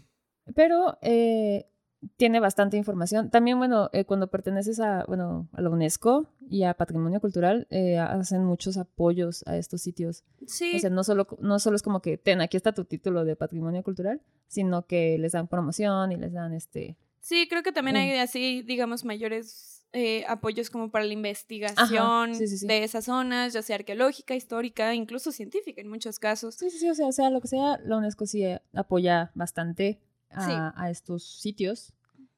Pero 0.55 0.97
eh, 1.01 1.69
tiene 2.15 2.39
bastante 2.39 2.77
información. 2.77 3.29
También, 3.29 3.57
bueno, 3.57 3.89
eh, 3.93 4.05
cuando 4.05 4.27
perteneces 4.29 4.79
a, 4.79 5.03
bueno, 5.07 5.47
a 5.51 5.61
la 5.61 5.69
UNESCO 5.69 6.27
y 6.49 6.63
a 6.63 6.73
Patrimonio 6.73 7.19
Cultural, 7.19 7.67
eh, 7.69 7.97
hacen 7.97 8.43
muchos 8.45 8.77
apoyos 8.77 9.43
a 9.47 9.57
estos 9.57 9.81
sitios. 9.81 10.23
Sí. 10.45 10.75
O 10.75 10.79
sea, 10.79 10.89
no 10.89 11.03
solo, 11.03 11.27
no 11.39 11.59
solo 11.59 11.75
es 11.75 11.81
como 11.81 12.01
que, 12.01 12.17
ten, 12.17 12.41
aquí 12.41 12.57
está 12.57 12.73
tu 12.73 12.85
título 12.85 13.25
de 13.25 13.35
Patrimonio 13.35 13.83
Cultural, 13.83 14.21
sino 14.47 14.85
que 14.85 15.17
les 15.17 15.31
dan 15.31 15.47
promoción 15.47 16.11
y 16.11 16.17
les 16.17 16.33
dan 16.33 16.53
este... 16.53 16.97
Sí, 17.19 17.47
creo 17.49 17.61
que 17.61 17.73
también 17.73 17.97
hay 17.97 18.17
así, 18.19 18.61
digamos, 18.61 19.03
mayores 19.03 19.85
eh, 19.91 20.23
apoyos 20.27 20.69
como 20.69 20.91
para 20.91 21.05
la 21.05 21.13
investigación 21.13 22.31
de 22.37 22.83
esas 22.83 23.05
zonas, 23.05 23.53
ya 23.53 23.61
sea 23.61 23.77
arqueológica, 23.77 24.35
histórica, 24.35 24.93
incluso 24.93 25.31
científica 25.31 25.81
en 25.81 25.89
muchos 25.89 26.19
casos. 26.19 26.55
Sí, 26.55 26.69
sí, 26.69 26.77
sí, 26.77 26.89
o 26.89 26.93
sea, 26.93 27.07
o 27.07 27.11
sea 27.11 27.29
lo 27.29 27.41
que 27.41 27.47
sea, 27.47 27.79
la 27.83 27.97
UNESCO 27.97 28.25
sí 28.25 28.43
apoya 28.73 29.31
bastante 29.33 29.99
a, 30.31 30.89
estos 30.89 31.39
sitios 31.39 31.93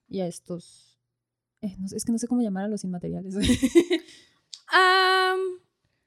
y 0.07 0.21
a 0.21 0.27
estos... 0.27 0.99
Eh, 1.61 1.75
es 1.93 2.05
que 2.05 2.11
no 2.11 2.17
sé 2.17 2.27
cómo 2.27 2.41
llamar 2.41 2.65
a 2.65 2.67
los 2.69 2.83
inmateriales. 2.83 3.35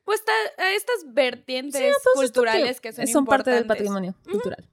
pues 0.04 0.22
a 0.58 0.72
estas 0.74 1.12
vertientes 1.12 1.94
culturales 2.14 2.80
que 2.80 2.92
son, 2.92 3.06
son 3.06 3.24
parte 3.24 3.50
del 3.50 3.66
patrimonio 3.66 4.14
cultural. 4.30 4.68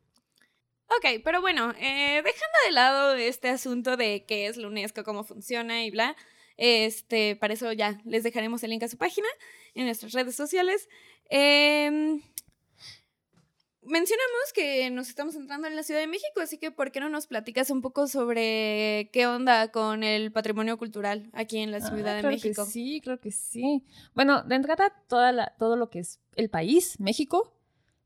Ok, 0.98 1.22
pero 1.24 1.40
bueno, 1.40 1.72
eh, 1.78 2.22
dejando 2.24 2.58
de 2.66 2.72
lado 2.72 3.14
este 3.14 3.50
asunto 3.50 3.96
de 3.96 4.26
qué 4.28 4.48
es 4.48 4.58
la 4.58 4.68
UNESCO, 4.68 5.04
cómo 5.04 5.24
funciona 5.24 5.84
y 5.84 5.92
bla, 5.92 6.16
este, 6.58 7.36
para 7.36 7.54
eso 7.54 7.72
ya 7.74 8.02
les 8.06 8.24
dejaremos 8.24 8.64
el 8.64 8.72
link 8.72 8.84
a 8.84 8.88
su 8.88 8.98
página 8.98 9.28
en 9.76 9.86
nuestras 9.86 10.14
redes 10.14 10.36
sociales. 10.36 10.90
Eh, 11.30 12.20
mencionamos 13.90 14.54
que 14.54 14.90
nos 14.92 15.10
estamos 15.10 15.36
entrando 15.36 15.68
en 15.68 15.76
la 15.76 15.84
Ciudad 15.84 16.00
de 16.00 16.08
México, 16.08 16.42
así 16.42 16.58
que 16.58 16.72
¿por 16.72 16.92
qué 16.92 17.00
no 17.00 17.10
nos 17.10 17.28
platicas 17.28 17.70
un 17.70 17.82
poco 17.82 18.08
sobre 18.08 19.10
qué 19.12 19.28
onda 19.28 19.72
con 19.72 20.04
el 20.04 20.32
patrimonio 20.32 20.78
cultural 20.78 21.30
aquí 21.34 21.58
en 21.58 21.72
la 21.72 21.78
ah, 21.78 21.82
Ciudad 21.82 22.22
de 22.22 22.28
México? 22.28 22.66
sí, 22.66 23.02
creo 23.04 23.20
que 23.20 23.32
sí. 23.32 23.84
Bueno, 24.14 24.44
de 24.44 24.56
entrada, 24.56 24.94
toda 25.08 25.32
la, 25.32 25.54
todo 25.58 25.76
lo 25.76 25.90
que 25.90 26.00
es 26.00 26.20
el 26.36 26.50
país, 26.50 27.00
México, 27.00 27.54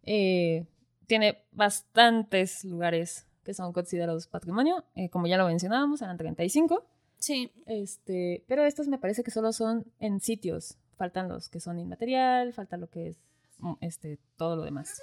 eh, 0.04 0.66
tiene 1.08 1.46
bastantes 1.52 2.64
lugares 2.64 3.28
que 3.44 3.54
son 3.54 3.74
considerados 3.74 4.28
patrimonio. 4.28 4.86
Eh, 4.96 5.10
como 5.10 5.28
ya 5.28 5.38
lo 5.38 5.48
mencionábamos, 5.48 6.02
eran 6.02 6.18
35. 6.18 6.86
Sí. 7.18 7.52
Este, 7.66 8.44
pero 8.48 8.66
estos 8.66 8.88
me 8.88 8.98
parece 8.98 9.24
que 9.24 9.32
solo 9.32 9.54
son 9.54 9.86
en 10.00 10.20
sitios. 10.20 10.78
Faltan 10.98 11.28
los 11.28 11.50
que 11.50 11.60
son 11.60 11.80
inmaterial, 11.80 12.54
falta 12.54 12.78
lo 12.78 12.90
que 12.90 13.10
es 13.10 13.18
mm, 13.60 13.74
este, 13.82 14.20
todo 14.38 14.56
lo 14.56 14.64
demás. 14.64 15.02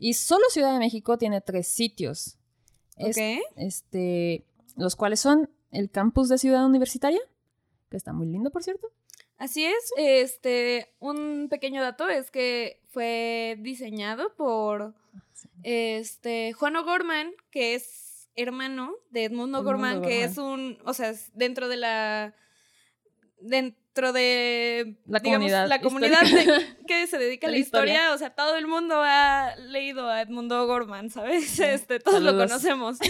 Y 0.00 0.14
solo 0.14 0.46
Ciudad 0.48 0.72
de 0.72 0.78
México 0.78 1.18
tiene 1.18 1.42
tres 1.42 1.68
sitios. 1.68 2.38
este, 2.96 4.44
los 4.76 4.96
cuales 4.96 5.20
son 5.20 5.50
el 5.70 5.90
campus 5.90 6.28
de 6.30 6.38
Ciudad 6.38 6.64
Universitaria, 6.66 7.20
que 7.90 7.96
está 7.98 8.12
muy 8.12 8.26
lindo, 8.26 8.50
por 8.50 8.64
cierto. 8.64 8.90
Así 9.36 9.64
es. 9.64 9.92
Este, 9.96 10.94
un 11.00 11.48
pequeño 11.50 11.82
dato 11.82 12.08
es 12.08 12.30
que 12.30 12.80
fue 12.88 13.56
diseñado 13.60 14.34
por 14.36 14.94
este 15.62 16.54
Juan 16.54 16.76
O'Gorman, 16.76 17.32
que 17.50 17.74
es 17.74 18.30
hermano 18.36 18.94
de 19.10 19.24
Edmundo 19.24 19.60
O'Gorman, 19.60 20.00
que 20.00 20.24
es 20.24 20.38
un, 20.38 20.78
o 20.84 20.94
sea, 20.94 21.12
dentro 21.34 21.68
de 21.68 21.76
la 21.76 22.34
dentro 23.90 24.12
de 24.12 24.96
la 25.06 25.20
comunidad, 25.20 25.68
la 25.68 25.80
comunidad 25.80 26.20
que 26.86 27.06
se 27.08 27.18
dedica 27.18 27.48
a 27.48 27.50
la, 27.50 27.58
historia, 27.58 28.14
o 28.14 28.18
sea, 28.18 28.30
todo 28.30 28.54
el 28.54 28.68
mundo 28.68 28.94
ha 29.02 29.56
leído 29.56 30.08
a 30.08 30.22
Edmundo 30.22 30.64
Gorman, 30.66 31.10
¿sabes? 31.10 31.58
Este, 31.58 31.98
todos 31.98 32.22
lo 32.22 32.36
conocemos. 32.36 32.98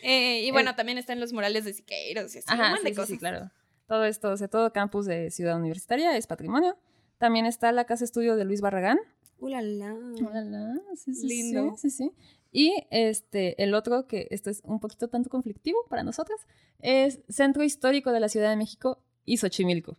Eh, 0.00 0.44
y 0.44 0.52
bueno, 0.52 0.76
también 0.76 0.96
está 0.96 1.12
en 1.12 1.18
los 1.18 1.32
murales 1.32 1.64
de 1.64 1.72
Siqueiros 1.74 2.32
y 2.34 2.38
así, 2.38 2.46
Ajá, 2.48 2.76
sí, 2.82 2.94
Sí, 3.04 3.18
claro. 3.18 3.50
Todo 3.88 4.04
esto, 4.04 4.30
o 4.30 4.36
sea, 4.36 4.46
todo 4.46 4.72
campus 4.72 5.06
de 5.06 5.30
Ciudad 5.32 5.56
Universitaria 5.58 6.16
es 6.16 6.28
patrimonio. 6.28 6.78
También 7.18 7.46
está 7.46 7.72
la 7.72 7.84
casa 7.84 8.04
estudio 8.04 8.36
de 8.36 8.44
Luis 8.44 8.60
Barragán. 8.60 9.00
¡Ulala! 9.38 9.92
¡Ulala! 9.94 10.80
Sí, 10.94 11.14
sí, 11.14 11.26
Lindo. 11.26 11.76
Sí, 11.76 11.90
sí, 11.90 12.12
Y 12.52 12.86
este, 12.90 13.60
el 13.62 13.74
otro, 13.74 14.06
que 14.06 14.28
esto 14.30 14.50
es 14.50 14.62
un 14.64 14.78
poquito 14.78 15.08
tanto 15.08 15.28
conflictivo 15.30 15.84
para 15.90 16.04
nosotras, 16.04 16.46
es 16.78 17.20
Centro 17.28 17.64
Histórico 17.64 18.12
de 18.12 18.20
la 18.20 18.28
Ciudad 18.28 18.50
de 18.50 18.56
México 18.56 19.02
y 19.28 19.36
Xochimilco. 19.36 19.96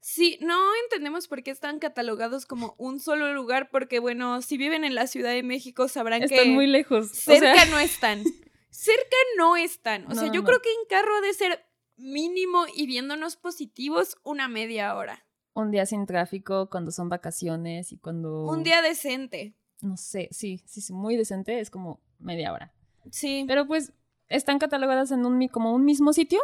Sí, 0.00 0.38
no 0.40 0.58
entendemos 0.84 1.28
por 1.28 1.42
qué 1.42 1.50
están 1.50 1.78
catalogados 1.80 2.46
como 2.46 2.74
un 2.78 3.00
solo 3.00 3.32
lugar, 3.34 3.68
porque 3.70 3.98
bueno, 3.98 4.40
si 4.42 4.56
viven 4.56 4.84
en 4.84 4.94
la 4.94 5.06
Ciudad 5.06 5.32
de 5.32 5.42
México 5.42 5.88
sabrán 5.88 6.20
que... 6.20 6.36
Están 6.36 6.54
muy 6.54 6.66
lejos. 6.66 7.08
Cerca 7.08 7.64
no 7.66 7.78
están. 7.78 8.22
cerca 8.70 9.16
no 9.36 9.56
están. 9.56 10.10
O 10.10 10.14
sea, 10.14 10.30
yo 10.32 10.44
creo 10.44 10.60
que 10.62 10.70
en 10.70 10.88
carro 10.88 11.16
ha 11.16 11.20
de 11.20 11.34
ser 11.34 11.64
mínimo 11.96 12.64
y 12.74 12.86
viéndonos 12.86 13.36
positivos 13.36 14.16
una 14.22 14.48
media 14.48 14.94
hora. 14.94 15.26
Un 15.52 15.72
día 15.72 15.84
sin 15.84 16.06
tráfico, 16.06 16.70
cuando 16.70 16.92
son 16.92 17.08
vacaciones 17.08 17.92
y 17.92 17.98
cuando... 17.98 18.44
Un 18.46 18.62
día 18.62 18.80
decente. 18.80 19.56
No 19.80 19.96
sé, 19.96 20.28
sí, 20.30 20.62
sí, 20.64 20.80
sí, 20.80 20.92
muy 20.92 21.16
decente, 21.16 21.60
es 21.60 21.70
como 21.70 22.00
media 22.18 22.52
hora. 22.52 22.72
Sí. 23.10 23.44
Pero 23.48 23.66
pues, 23.66 23.92
¿están 24.28 24.58
catalogadas 24.58 25.10
en 25.10 25.26
un, 25.26 25.48
como 25.48 25.74
un 25.74 25.84
mismo 25.84 26.12
sitio? 26.12 26.40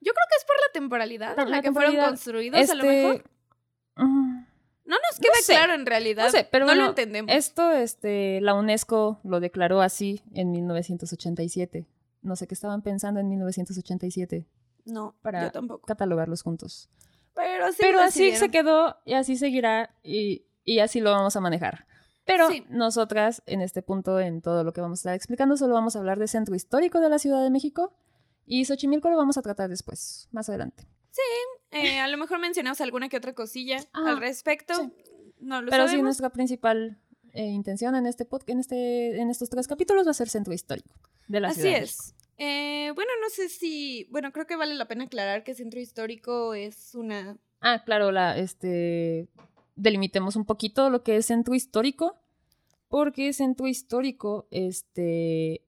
Yo 0.00 0.12
creo 0.12 0.26
que 0.30 0.36
es 0.36 0.44
por 0.44 0.56
la 0.56 0.72
temporalidad 0.72 1.38
en 1.38 1.50
la, 1.50 1.62
que 1.62 1.72
fueron 1.72 1.96
construidos, 1.96 2.70
a 2.70 2.74
lo 2.74 2.84
este, 2.84 3.02
mejor. 3.02 3.24
Mm, 3.96 4.44
no 4.84 4.96
nos 5.10 5.18
queda 5.18 5.32
claro 5.46 5.74
en 5.74 5.86
realidad. 5.86 6.24
No 6.26 6.30
sé, 6.30 6.48
pero 6.50 6.64
no 6.66 6.74
lo 6.74 6.86
entendemos. 6.86 7.34
Esto, 7.34 7.72
este, 7.72 8.40
la 8.40 8.54
UNESCO 8.54 9.20
lo 9.24 9.40
declaró 9.40 9.80
así 9.80 10.22
en 10.32 10.52
1987. 10.52 11.86
No 12.22 12.36
sé 12.36 12.46
qué 12.46 12.54
estaban 12.54 12.82
pensando 12.82 13.20
en 13.20 13.28
1987. 13.28 14.46
No, 14.84 15.16
para 15.22 15.44
yo 15.44 15.52
tampoco. 15.52 15.86
catalogarlos 15.86 16.42
juntos. 16.42 16.88
Pero, 17.34 17.70
sí 17.72 17.78
pero 17.80 18.00
así 18.00 18.34
se 18.36 18.50
quedó 18.50 18.96
y 19.04 19.14
así 19.14 19.36
seguirá 19.36 19.94
y, 20.02 20.46
y 20.64 20.78
así 20.78 21.00
lo 21.00 21.10
vamos 21.10 21.36
a 21.36 21.40
manejar. 21.40 21.86
Pero 22.24 22.48
nosotras, 22.70 23.42
en 23.46 23.60
este 23.60 23.82
punto, 23.82 24.18
en 24.18 24.42
todo 24.42 24.64
lo 24.64 24.72
que 24.72 24.80
vamos 24.80 24.98
a 24.98 25.00
estar 25.00 25.14
explicando, 25.14 25.56
solo 25.56 25.74
vamos 25.74 25.94
a 25.94 26.00
hablar 26.00 26.18
del 26.18 26.28
centro 26.28 26.54
histórico 26.54 27.00
de 27.00 27.08
la 27.08 27.18
Ciudad 27.18 27.42
de 27.42 27.50
México 27.50 27.92
y 28.46 28.64
Xochimilco 28.64 29.10
lo 29.10 29.16
vamos 29.16 29.36
a 29.36 29.42
tratar 29.42 29.68
después, 29.68 30.28
más 30.32 30.48
adelante. 30.48 30.84
Sí, 31.10 31.20
Eh, 31.72 31.98
a 31.98 32.08
lo 32.08 32.16
mejor 32.16 32.38
mencionamos 32.38 32.80
alguna 32.80 33.08
que 33.08 33.16
otra 33.16 33.34
cosilla 33.34 33.78
al 33.92 34.18
respecto. 34.20 34.74
sí. 34.74 34.92
No 35.40 35.60
lo 35.60 35.70
Pero 35.70 35.86
sí, 35.88 36.00
nuestra 36.00 36.30
principal 36.30 36.98
eh, 37.32 37.44
intención 37.44 37.94
en 37.94 38.06
este 38.06 38.26
pod- 38.26 38.44
en 38.46 38.58
este 38.60 39.20
en 39.20 39.28
estos 39.28 39.50
tres 39.50 39.68
capítulos 39.68 40.06
va 40.06 40.12
a 40.12 40.14
ser 40.14 40.28
centro 40.30 40.54
histórico 40.54 40.94
de 41.28 41.40
la 41.40 41.48
Así 41.48 41.60
ciudad. 41.62 41.76
de 41.78 41.82
es. 41.84 42.14
Eh, 42.38 42.92
bueno, 42.94 43.10
no 43.22 43.28
sé 43.30 43.48
si. 43.50 44.06
Bueno, 44.10 44.32
creo 44.32 44.46
que 44.46 44.56
vale 44.56 44.74
la 44.74 44.86
pena 44.88 45.04
aclarar 45.04 45.42
que 45.44 45.54
centro 45.54 45.78
histórico 45.80 46.54
es 46.54 46.94
una. 46.94 47.36
Ah, 47.60 47.82
claro, 47.84 48.12
la, 48.12 48.36
este, 48.38 49.28
delimitemos 49.74 50.36
un 50.36 50.44
poquito 50.46 50.88
lo 50.88 51.02
que 51.02 51.16
es 51.16 51.26
centro 51.26 51.54
histórico, 51.54 52.16
porque 52.88 53.32
centro 53.34 53.66
histórico, 53.66 54.46
este, 54.50 55.62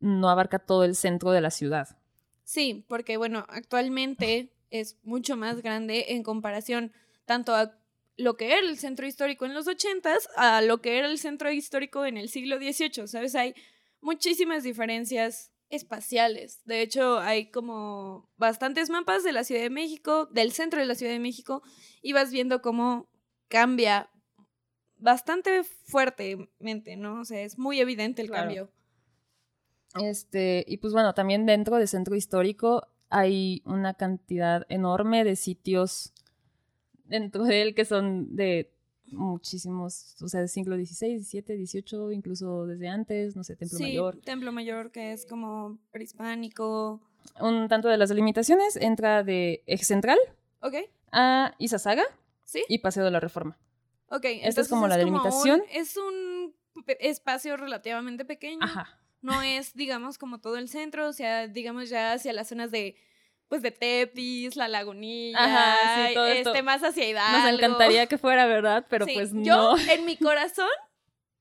no 0.00 0.28
abarca 0.28 0.58
todo 0.58 0.84
el 0.84 0.94
centro 0.94 1.30
de 1.30 1.40
la 1.40 1.50
ciudad. 1.50 1.98
Sí, 2.44 2.84
porque 2.88 3.16
bueno, 3.16 3.44
actualmente 3.48 4.52
es 4.70 4.98
mucho 5.02 5.36
más 5.36 5.62
grande 5.62 6.06
en 6.08 6.22
comparación 6.22 6.92
tanto 7.24 7.54
a 7.54 7.76
lo 8.16 8.36
que 8.36 8.46
era 8.46 8.58
el 8.60 8.78
centro 8.78 9.06
histórico 9.06 9.44
en 9.44 9.54
los 9.54 9.66
ochentas 9.66 10.28
a 10.36 10.62
lo 10.62 10.80
que 10.80 10.98
era 10.98 11.08
el 11.08 11.18
centro 11.18 11.50
histórico 11.50 12.06
en 12.06 12.16
el 12.16 12.28
siglo 12.28 12.56
XVIII, 12.56 13.06
¿sabes? 13.08 13.34
Hay 13.34 13.54
muchísimas 14.00 14.62
diferencias 14.62 15.52
espaciales. 15.68 16.62
De 16.64 16.80
hecho, 16.82 17.18
hay 17.18 17.50
como 17.50 18.30
bastantes 18.36 18.88
mapas 18.90 19.24
de 19.24 19.32
la 19.32 19.44
Ciudad 19.44 19.62
de 19.62 19.70
México, 19.70 20.26
del 20.26 20.52
centro 20.52 20.78
de 20.80 20.86
la 20.86 20.94
Ciudad 20.94 21.12
de 21.12 21.18
México, 21.18 21.62
y 22.00 22.12
vas 22.12 22.30
viendo 22.30 22.62
cómo 22.62 23.08
cambia 23.48 24.08
bastante 24.98 25.64
fuertemente, 25.64 26.96
¿no? 26.96 27.20
O 27.20 27.24
sea, 27.24 27.42
es 27.42 27.58
muy 27.58 27.80
evidente 27.80 28.22
el 28.22 28.28
Claro. 28.28 28.44
cambio. 28.44 28.70
Este, 30.02 30.64
y 30.66 30.78
pues 30.78 30.92
bueno, 30.92 31.14
también 31.14 31.46
dentro 31.46 31.76
del 31.76 31.88
centro 31.88 32.16
histórico 32.16 32.86
hay 33.08 33.62
una 33.64 33.94
cantidad 33.94 34.66
enorme 34.68 35.24
de 35.24 35.36
sitios 35.36 36.12
dentro 37.04 37.44
de 37.44 37.62
él 37.62 37.74
que 37.74 37.84
son 37.84 38.34
de 38.34 38.72
muchísimos, 39.12 40.16
o 40.20 40.28
sea, 40.28 40.40
del 40.40 40.48
siglo 40.48 40.76
XVI, 40.76 41.22
XVII, 41.22 41.66
XVIII, 41.66 42.12
incluso 42.14 42.66
desde 42.66 42.88
antes, 42.88 43.36
no 43.36 43.44
sé, 43.44 43.56
Templo 43.56 43.78
sí, 43.78 43.84
Mayor. 43.84 44.20
Templo 44.24 44.52
Mayor, 44.52 44.90
que 44.90 45.12
es 45.12 45.26
como 45.26 45.78
prehispánico. 45.92 47.00
Un 47.40 47.68
tanto 47.68 47.88
de 47.88 47.96
las 47.96 48.08
delimitaciones 48.08 48.76
entra 48.76 49.22
de 49.22 49.62
Eje 49.66 49.84
Central 49.84 50.18
Ok, 50.60 50.74
a 51.12 51.54
Izazaga 51.58 52.04
sí. 52.44 52.62
y 52.68 52.78
Paseo 52.78 53.04
de 53.04 53.10
la 53.10 53.20
Reforma. 53.20 53.58
Ok, 54.08 54.24
Esta 54.24 54.60
es 54.60 54.68
como 54.68 54.86
la 54.88 54.96
delimitación. 54.96 55.62
es 55.70 55.96
un 55.96 56.54
espacio 57.00 57.56
relativamente 57.56 58.24
pequeño. 58.24 58.58
Ajá. 58.62 59.00
No 59.22 59.42
es, 59.42 59.74
digamos, 59.74 60.18
como 60.18 60.40
todo 60.40 60.56
el 60.56 60.68
centro, 60.68 61.08
o 61.08 61.12
sea, 61.12 61.48
digamos 61.48 61.88
ya 61.88 62.12
hacia 62.12 62.32
las 62.32 62.48
zonas 62.48 62.70
de, 62.70 62.96
pues, 63.48 63.62
de 63.62 63.70
Tepis, 63.70 64.56
La 64.56 64.68
Lagunilla, 64.68 65.38
Ajá, 65.38 66.08
sí, 66.08 66.14
todo 66.14 66.26
esto. 66.26 66.50
este, 66.50 66.62
más 66.62 66.82
hacia 66.82 67.08
Hidalgo. 67.08 67.38
Nos 67.38 67.54
encantaría 67.54 68.06
que 68.06 68.18
fuera 68.18 68.46
verdad, 68.46 68.86
pero 68.88 69.06
Sí, 69.06 69.14
pues 69.14 69.30
yo, 69.32 69.76
no. 69.76 69.78
en 69.90 70.04
mi 70.04 70.16
corazón, 70.16 70.68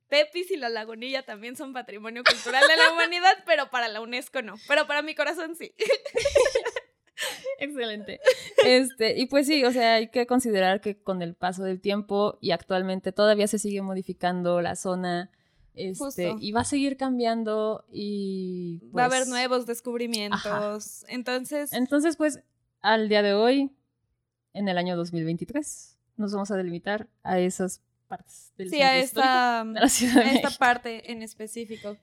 Tepis 0.08 0.52
y 0.52 0.56
La 0.58 0.70
Lagunilla 0.70 1.24
también 1.24 1.56
son 1.56 1.74
patrimonio 1.74 2.24
cultural 2.24 2.64
de 2.68 2.78
la 2.78 2.92
humanidad, 2.94 3.38
pero 3.46 3.70
para 3.70 3.88
la 3.88 4.02
UNESCO 4.02 4.42
no. 4.42 4.56
Pero 4.68 4.88
para 4.88 5.02
mi 5.02 5.14
corazón 5.16 5.56
sí. 5.56 5.74
Excelente. 7.60 8.20
Este, 8.66 9.18
y 9.18 9.28
pues 9.28 9.48
sí, 9.48 9.64
o 9.64 9.72
sea, 9.72 9.96
hay 9.96 10.10
que 10.10 10.28
considerar 10.28 10.82
que 10.82 11.02
con 11.02 11.22
el 11.22 11.34
paso 11.36 11.64
del 11.64 11.80
tiempo 11.82 12.38
y 12.42 12.52
actualmente 12.52 13.12
todavía 13.12 13.48
se 13.48 13.60
sigue 13.60 13.82
modificando 13.82 14.62
la 14.62 14.76
zona. 14.76 15.32
Este, 15.76 16.32
Justo. 16.32 16.38
y 16.40 16.52
va 16.52 16.62
a 16.62 16.66
seguir 16.66 16.98
cambiando 16.98 17.86
y 17.92 18.82
Va 18.96 19.04
a 19.04 19.06
haber 19.06 19.22
pues, 19.22 19.30
nuevos 19.30 19.66
descubrimientos. 19.66 21.06
Entonces, 21.08 21.74
Entonces, 21.74 22.16
pues, 22.16 22.40
al 22.82 23.10
día 23.10 23.22
de 23.22 23.34
hoy, 23.34 23.72
en 24.54 24.68
el 24.68 24.78
año 24.78 24.96
2023, 24.96 25.98
nos 26.18 26.32
vamos 26.32 26.52
a 26.52 26.56
delimitar 26.56 27.10
a 27.24 27.40
esas 27.40 27.82
partes 28.08 28.54
del 28.58 28.70
sí, 28.70 28.82
a 28.82 28.98
esta, 28.98 29.64
de 29.66 29.80
la 29.80 29.90
Ciudad 29.90 30.24
de 30.24 30.30
a 30.30 30.34
esta 30.34 30.50
parte 30.52 31.12
en 31.12 31.22
específico. 31.22 31.98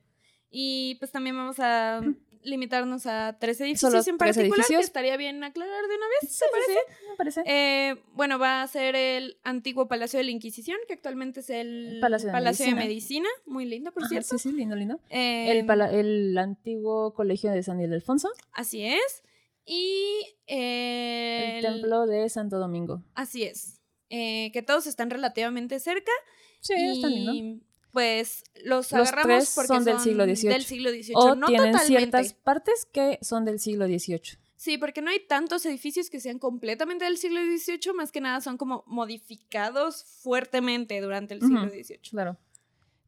Y 0.50 0.96
pues 0.96 1.10
también 1.10 1.36
vamos 1.36 1.58
a 1.60 2.02
limitarnos 2.44 3.06
a 3.06 3.36
tres 3.38 3.60
edificios 3.60 3.90
Solo 3.92 4.02
en 4.06 4.18
particular, 4.18 4.46
edificios. 4.54 4.80
que 4.80 4.84
estaría 4.84 5.16
bien 5.16 5.42
aclarar 5.44 5.86
de 5.88 5.96
una 5.96 6.06
vez. 6.20 6.30
Sí, 6.30 6.44
sí, 6.66 6.74
me 7.10 7.16
parece. 7.16 7.42
Eh, 7.46 7.96
bueno, 8.14 8.38
va 8.38 8.62
a 8.62 8.66
ser 8.68 8.94
el 8.96 9.38
antiguo 9.44 9.88
Palacio 9.88 10.18
de 10.18 10.24
la 10.24 10.30
Inquisición, 10.30 10.78
que 10.86 10.94
actualmente 10.94 11.40
es 11.40 11.50
el 11.50 11.98
Palacio 12.00 12.28
de 12.28 12.40
Medicina. 12.40 12.76
Medicina. 12.76 13.28
Muy 13.46 13.64
lindo, 13.66 13.92
por 13.92 14.02
Ajá, 14.02 14.10
cierto. 14.10 14.38
sí, 14.38 14.50
sí, 14.50 14.52
lindo, 14.56 14.76
lindo. 14.76 15.00
Eh, 15.10 15.50
El, 15.50 15.66
pala- 15.66 15.92
el 15.92 16.36
antiguo 16.38 17.14
colegio 17.14 17.50
de 17.52 17.62
San 17.62 17.80
Ildefonso, 17.80 18.28
Así 18.52 18.84
es. 18.84 19.22
Y 19.64 20.26
eh, 20.48 21.58
el 21.58 21.64
templo 21.64 22.06
de 22.06 22.28
Santo 22.28 22.58
Domingo. 22.58 23.02
Así 23.14 23.44
es. 23.44 23.80
Eh, 24.10 24.50
que 24.52 24.62
todos 24.62 24.86
están 24.86 25.08
relativamente 25.10 25.78
cerca. 25.80 26.12
Sí, 26.60 26.74
y 26.76 27.02
lindo. 27.02 27.64
Pues 27.92 28.42
los, 28.64 28.90
Los 28.90 29.08
agarramos 29.08 29.26
tres 29.44 29.52
porque 29.54 29.68
son 29.68 29.84
del 29.84 29.98
siglo 30.00 30.24
XVIII. 30.24 30.48
Del 30.48 30.64
siglo 30.64 30.90
XVIII. 30.90 31.12
O 31.14 31.34
no 31.34 31.46
tienen 31.46 31.72
totalmente. 31.72 31.86
ciertas 31.86 32.32
partes 32.34 32.86
que 32.90 33.18
son 33.22 33.44
del 33.44 33.60
siglo 33.60 33.86
XVIII. 33.86 34.38
Sí, 34.56 34.78
porque 34.78 35.02
no 35.02 35.10
hay 35.10 35.18
tantos 35.26 35.66
edificios 35.66 36.08
que 36.08 36.20
sean 36.20 36.38
completamente 36.38 37.04
del 37.04 37.18
siglo 37.18 37.40
XVIII, 37.40 37.92
más 37.94 38.12
que 38.12 38.20
nada 38.20 38.40
son 38.40 38.56
como 38.56 38.84
modificados 38.86 40.04
fuertemente 40.04 41.00
durante 41.00 41.34
el 41.34 41.40
siglo 41.40 41.62
Ujú. 41.62 41.70
XVIII. 41.70 41.98
Claro. 42.10 42.38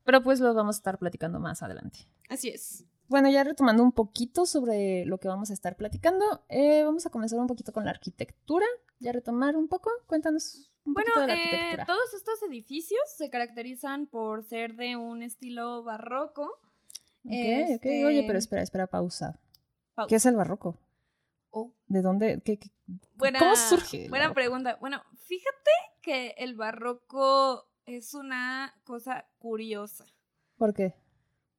Pero 0.05 0.23
pues 0.23 0.40
lo 0.40 0.53
vamos 0.53 0.77
a 0.77 0.79
estar 0.79 0.99
platicando 0.99 1.38
más 1.40 1.62
adelante. 1.62 2.01
Así 2.29 2.49
es. 2.49 2.85
Bueno, 3.09 3.29
ya 3.31 3.45
retomando 3.45 3.83
un 3.83 3.93
poquito 3.93 4.47
sobre 4.47 5.05
lo 5.05 5.19
que 5.19 5.29
vamos 5.29 5.51
a 5.51 5.53
estar 5.53 5.77
platicando, 5.77 6.45
eh, 6.49 6.83
vamos 6.85 7.05
a 7.07 7.11
comenzar 7.11 7.38
un 7.38 7.47
poquito 7.47 7.73
con 7.73 7.85
la 7.85 7.90
arquitectura. 7.90 8.67
Ya 8.99 9.12
retomar 9.12 9.57
un 9.57 9.69
poco, 9.69 9.90
cuéntanos 10.07 10.71
un 10.85 10.95
Bueno, 10.95 11.11
de 11.21 11.27
la 11.27 11.35
eh, 11.35 11.43
arquitectura. 11.43 11.87
todos 11.87 12.14
estos 12.14 12.43
edificios 12.45 13.01
se 13.17 13.29
caracterizan 13.31 14.07
por 14.07 14.45
ser 14.45 14.75
de 14.77 14.97
un 14.97 15.23
estilo 15.23 15.83
barroco. 15.83 16.43
Ok, 17.25 17.33
este- 17.33 17.75
ok. 18.03 18.07
Oye, 18.09 18.25
pero 18.27 18.38
espera, 18.38 18.62
espera, 18.62 18.87
pausa. 18.87 19.38
Pausa. 19.95 20.09
¿Qué 20.09 20.17
es 20.17 20.27
el 20.27 20.37
barroco? 20.37 20.79
Oh, 21.51 21.73
¿De 21.87 22.03
dónde? 22.03 22.40
¿Qué, 22.45 22.59
qué- 22.59 22.71
buena, 23.14 23.38
¿Cómo 23.38 23.55
surge? 23.57 24.09
Buena 24.09 24.33
pregunta. 24.35 24.77
Bueno, 24.81 25.03
fíjate 25.27 25.71
que 26.03 26.35
el 26.38 26.55
barroco 26.55 27.69
es 27.87 28.14
una 28.14 28.75
cosa 28.85 29.27
curiosa. 29.38 30.05
¿Por 30.57 30.75
qué? 30.75 30.95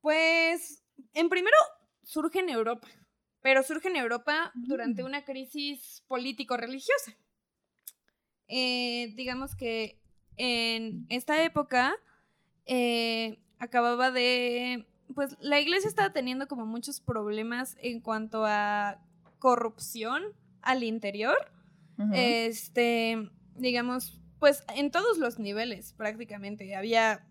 Pues, 0.02 0.84
en 1.14 1.30
primero, 1.30 1.56
surge 2.04 2.40
en 2.40 2.50
Europa, 2.50 2.88
pero 3.42 3.64
surge 3.64 3.88
en 3.90 3.96
Europa 3.96 4.52
durante 4.56 5.04
Mm. 5.04 5.06
una 5.06 5.26
crisis 5.26 6.04
político-religiosa. 6.08 7.16
Eh, 8.48 9.14
digamos 9.16 9.56
que 9.56 10.00
en 10.38 11.06
esta 11.10 11.44
época 11.44 11.96
eh, 12.66 13.40
acababa 13.60 14.12
de, 14.12 14.86
pues 15.14 15.36
la 15.40 15.60
iglesia 15.60 15.88
estaba 15.88 16.12
teniendo 16.14 16.48
como 16.48 16.66
muchos 16.66 17.00
problemas 17.00 17.76
en 17.80 18.02
cuanto 18.02 18.46
a 18.46 19.00
corrupción 19.40 20.24
al 20.62 20.84
interior 20.84 21.38
este, 22.14 23.30
digamos, 23.56 24.20
pues 24.40 24.64
en 24.76 24.92
todos 24.92 25.18
los 25.18 25.40
niveles 25.40 25.94
prácticamente. 25.94 26.76
Había 26.76 27.26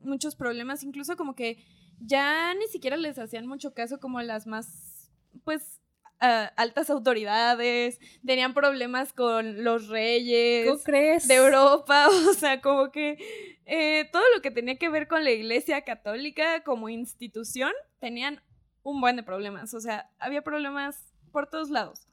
muchos 0.00 0.36
problemas, 0.36 0.82
incluso 0.82 1.16
como 1.16 1.34
que 1.34 1.62
ya 2.00 2.54
ni 2.54 2.66
siquiera 2.68 2.96
les 2.96 3.18
hacían 3.18 3.46
mucho 3.46 3.74
caso 3.74 3.98
como 4.00 4.20
las 4.22 4.46
más, 4.46 5.10
pues, 5.44 5.80
ah, 6.20 6.52
altas 6.56 6.90
autoridades. 6.90 7.98
Tenían 8.24 8.54
problemas 8.54 9.12
con 9.12 9.64
los 9.64 9.88
reyes 9.88 10.68
¿Cómo 10.68 10.82
crees? 10.82 11.28
de 11.28 11.34
Europa, 11.34 12.08
o 12.30 12.34
sea, 12.34 12.60
como 12.60 12.90
que 12.90 13.18
eh, 13.66 14.08
todo 14.12 14.22
lo 14.34 14.42
que 14.42 14.50
tenía 14.50 14.76
que 14.76 14.88
ver 14.88 15.08
con 15.08 15.24
la 15.24 15.30
Iglesia 15.30 15.82
Católica 15.82 16.62
como 16.62 16.88
institución 16.88 17.72
tenían 17.98 18.42
un 18.82 19.00
buen 19.00 19.16
de 19.16 19.22
problemas, 19.24 19.74
o 19.74 19.80
sea, 19.80 20.08
había 20.18 20.42
problemas 20.42 21.12
por 21.32 21.48
todos 21.48 21.70
lados. 21.70 22.06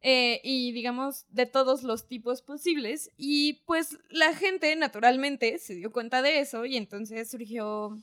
Eh, 0.00 0.40
y 0.44 0.70
digamos 0.70 1.26
de 1.30 1.44
todos 1.46 1.82
los 1.82 2.06
tipos 2.06 2.40
posibles 2.40 3.10
y 3.16 3.64
pues 3.66 3.98
la 4.10 4.32
gente 4.32 4.76
naturalmente 4.76 5.58
se 5.58 5.74
dio 5.74 5.90
cuenta 5.90 6.22
de 6.22 6.38
eso 6.38 6.64
y 6.64 6.76
entonces 6.76 7.28
surgió 7.28 7.98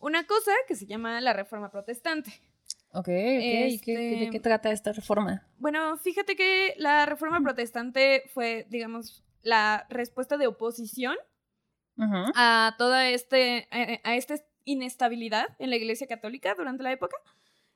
una 0.00 0.26
cosa 0.26 0.52
que 0.68 0.74
se 0.76 0.86
llama 0.86 1.20
la 1.20 1.32
reforma 1.32 1.70
protestante. 1.70 2.30
Ok, 2.92 3.08
ok. 3.08 3.08
¿y 3.08 3.78
qué- 3.80 3.96
¿De 3.98 4.12
Este- 4.14 4.30
qué 4.30 4.40
trata 4.40 4.70
esta 4.72 4.92
reforma? 4.92 5.46
Bueno, 5.58 5.96
fíjate 5.98 6.34
que 6.36 6.74
la 6.78 7.04
reforma 7.06 7.40
protestante 7.40 8.22
fue, 8.32 8.66
digamos, 8.70 9.22
la 9.42 9.86
respuesta 9.90 10.36
de 10.36 10.46
oposición 10.46 11.16
a 11.98 12.74
toda 12.78 13.08
este, 13.10 13.68
a, 13.70 14.10
a 14.10 14.16
esta 14.16 14.34
inestabilidad 14.64 15.46
en 15.58 15.70
la 15.70 15.76
Iglesia 15.76 16.06
Católica 16.06 16.54
durante 16.54 16.82
la 16.82 16.92
época. 16.92 17.16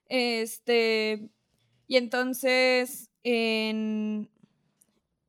Este, 0.07 1.31
y 1.87 1.97
entonces, 1.97 3.11
en, 3.23 4.29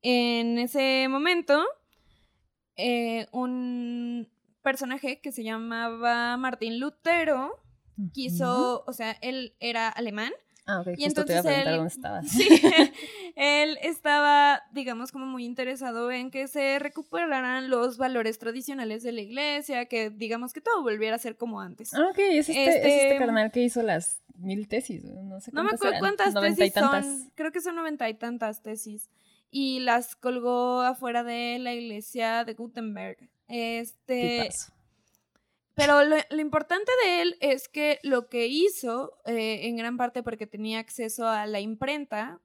en 0.01 0.58
ese 0.58 1.08
momento, 1.10 1.63
eh, 2.75 3.27
un 3.32 4.27
personaje 4.62 5.19
que 5.21 5.32
se 5.32 5.43
llamaba 5.43 6.38
Martín 6.38 6.80
Lutero 6.80 7.52
quiso, 8.13 8.84
o 8.88 8.93
sea, 8.93 9.12
él 9.21 9.56
era 9.60 9.89
alemán 9.89 10.32
Ah, 10.67 10.82
ok, 10.82 10.89
Y 10.95 11.06
justo 11.06 11.26
te 11.26 11.34
iba 11.34 11.39
a 11.39 11.41
entonces 11.41 11.67
él- 11.67 11.76
dónde 11.76 11.88
estabas. 11.88 12.30
Sí, 12.30 12.47
él 13.36 13.78
estaba, 13.82 14.62
digamos, 14.71 15.12
como 15.12 15.26
muy 15.26 15.43
interesado 15.43 16.12
en 16.12 16.30
que 16.30 16.47
se 16.47 16.78
recuperaran 16.78 17.69
los 17.69 17.97
valores 17.97 18.38
tradicionales 18.38 19.02
de 19.02 19.12
la 19.12 19.21
iglesia, 19.21 19.86
que 19.88 20.12
digamos 20.12 20.54
que 20.54 20.62
todo 20.62 20.84
volviera 20.84 21.15
a 21.15 21.19
ser 21.19 21.36
como 21.36 21.60
antes. 21.62 21.93
Ah, 21.95 22.08
ok, 22.12 22.19
es 22.19 22.47
este, 22.50 22.63
es 22.63 22.76
Este- 22.76 23.04
este 23.08 23.17
carnal 23.17 23.52
que 23.52 23.62
hizo 23.63 23.82
las 23.82 24.21
mil 24.38 24.67
tesis, 24.67 25.04
no 25.04 25.41
sé 25.41 25.52
No 25.52 25.63
me 25.63 25.69
acuerdo 25.71 25.89
eran, 25.89 26.00
cuántas 26.00 26.34
noventa 26.36 26.56
tesis 26.63 26.74
son, 26.74 27.32
creo 27.36 27.52
que 27.52 27.62
son 27.62 27.76
noventa 27.76 28.08
y 28.08 28.13
tantas 28.13 28.62
tesis, 28.62 29.10
y 29.50 29.80
las 29.80 30.15
colgó 30.15 30.82
afuera 30.82 31.24
de 31.24 31.58
la 31.60 31.74
iglesia 31.74 32.45
de 32.45 32.54
Gutenberg. 32.54 33.17
Este, 33.52 34.40
Tipazo. 34.44 34.74
Pero 35.74 36.04
lo, 36.04 36.16
lo 36.30 36.42
importante 36.42 36.92
de 37.06 37.22
él 37.22 37.38
es 37.40 37.68
que 37.68 38.00
lo 38.04 38.28
que 38.30 38.48
hizo, 38.48 39.18
eh, 39.26 39.68
en 39.68 39.78
gran 39.78 39.98
parte 39.98 40.22
porque 40.22 40.46
tenía 40.48 40.80
acceso 40.80 41.28
a 41.28 41.46
la 41.48 41.60
imprenta, 41.60 42.40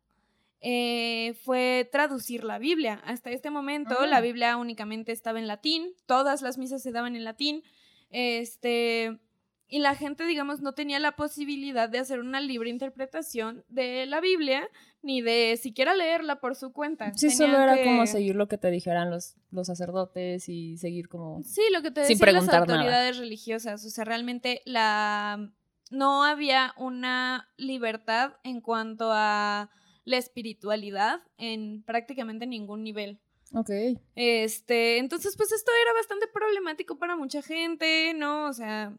eh, 0.61 1.35
fue 1.45 1.89
traducir 1.93 2.45
la 2.45 2.59
Biblia. 2.59 3.01
Hasta 3.05 3.31
este 3.31 3.51
momento 3.51 3.97
Ah. 4.01 4.07
la 4.07 4.21
Biblia 4.21 4.57
únicamente 4.57 5.13
estaba 5.13 5.39
en 5.39 5.47
latín, 5.47 5.93
todas 6.07 6.41
las 6.43 6.57
misas 6.57 6.83
se 6.83 6.93
daban 6.93 7.15
en 7.15 7.25
latín, 7.25 7.63
este, 8.11 9.19
y 9.69 9.81
la 9.81 9.95
gente, 9.95 10.25
digamos, 10.27 10.61
no 10.61 10.73
tenía 10.75 10.99
la 11.01 11.17
posibilidad 11.17 11.89
de 11.89 11.99
hacer 11.99 12.21
una 12.21 12.41
libre 12.41 12.71
interpretación 12.71 13.65
de 13.69 14.07
la 14.07 14.21
Biblia, 14.21 14.69
ni 15.03 15.21
de 15.23 15.59
siquiera 15.61 15.95
leerla 15.95 16.41
por 16.41 16.55
su 16.57 16.73
cuenta. 16.73 17.13
Sí, 17.15 17.29
Tenían 17.29 17.37
solo 17.53 17.63
era 17.63 17.77
que- 17.77 17.85
como 17.85 18.07
seguir 18.07 18.37
lo 18.37 18.49
que 18.49 18.59
te 18.59 18.71
dijeran 18.71 19.11
los, 19.11 19.35
los 19.51 19.67
sacerdotes 19.67 20.49
y 20.49 20.77
seguir 20.79 21.09
como... 21.09 21.43
Sí, 21.45 21.63
lo 21.73 21.83
que 21.83 21.91
te 21.91 22.01
decían 22.03 22.35
las 22.35 22.47
nada. 22.47 22.59
autoridades 22.59 23.19
religiosas. 23.19 23.85
O 23.85 23.91
sea, 23.91 24.05
realmente 24.05 24.63
la 24.65 25.51
no 25.91 26.25
había 26.25 26.75
una 26.77 27.49
libertad 27.57 28.35
en 28.43 28.61
cuanto 28.61 29.11
a 29.13 29.71
la 30.05 30.17
espiritualidad 30.17 31.21
en 31.39 31.83
prácticamente 31.85 32.47
ningún 32.47 32.83
nivel. 32.83 33.21
Ok. 33.53 33.71
Este, 34.17 34.99
entonces, 34.99 35.37
pues 35.37 35.53
esto 35.53 35.71
era 35.83 35.93
bastante 35.95 36.27
problemático 36.27 36.99
para 36.99 37.17
mucha 37.17 37.43
gente, 37.43 38.13
¿no? 38.15 38.47
O 38.49 38.53
sea, 38.53 38.97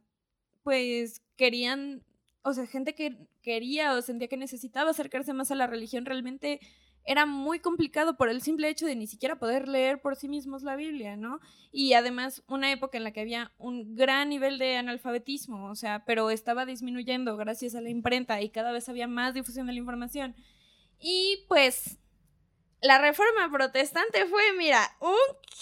pues 0.68 1.22
querían, 1.38 2.04
o 2.42 2.54
sea, 2.54 2.68
gente 2.68 2.94
que 2.94 3.30
quería 3.42 3.94
o 3.94 4.02
sentía 4.02 4.28
que 4.28 4.36
necesitaba 4.36 4.90
acercarse 4.90 5.32
más 5.32 5.50
a 5.50 5.56
la 5.56 5.66
religión 5.66 6.04
realmente 6.04 6.60
era 7.06 7.26
muy 7.26 7.62
complicado 7.62 8.18
por 8.18 8.28
el 8.28 8.42
simple 8.42 8.68
hecho 8.68 8.86
de 8.86 8.98
ni 8.98 9.08
siquiera 9.08 9.40
poder 9.40 9.70
leer 9.70 10.02
por 10.02 10.18
sí 10.18 10.28
mismos 10.28 10.64
la 10.64 10.76
Biblia, 10.76 11.16
¿no? 11.16 11.40
Y 11.72 11.94
además 11.94 12.44
una 12.50 12.70
época 12.70 12.98
en 12.98 13.06
la 13.06 13.14
que 13.14 13.22
había 13.22 13.54
un 13.58 13.96
gran 13.96 14.28
nivel 14.28 14.58
de 14.58 14.76
analfabetismo, 14.76 15.70
o 15.70 15.76
sea, 15.76 16.04
pero 16.04 16.32
estaba 16.32 16.66
disminuyendo 16.66 17.38
gracias 17.38 17.74
a 17.74 17.80
la 17.80 17.90
imprenta 17.90 18.42
y 18.42 18.50
cada 18.50 18.74
vez 18.74 18.90
había 18.90 19.08
más 19.08 19.36
difusión 19.36 19.68
de 19.68 19.72
la 19.72 19.80
información. 19.80 20.36
Y 21.00 21.46
pues 21.48 21.98
la 22.82 22.98
reforma 22.98 23.50
protestante 23.50 24.26
fue, 24.26 24.44
mira, 24.58 24.82
un 25.00 25.16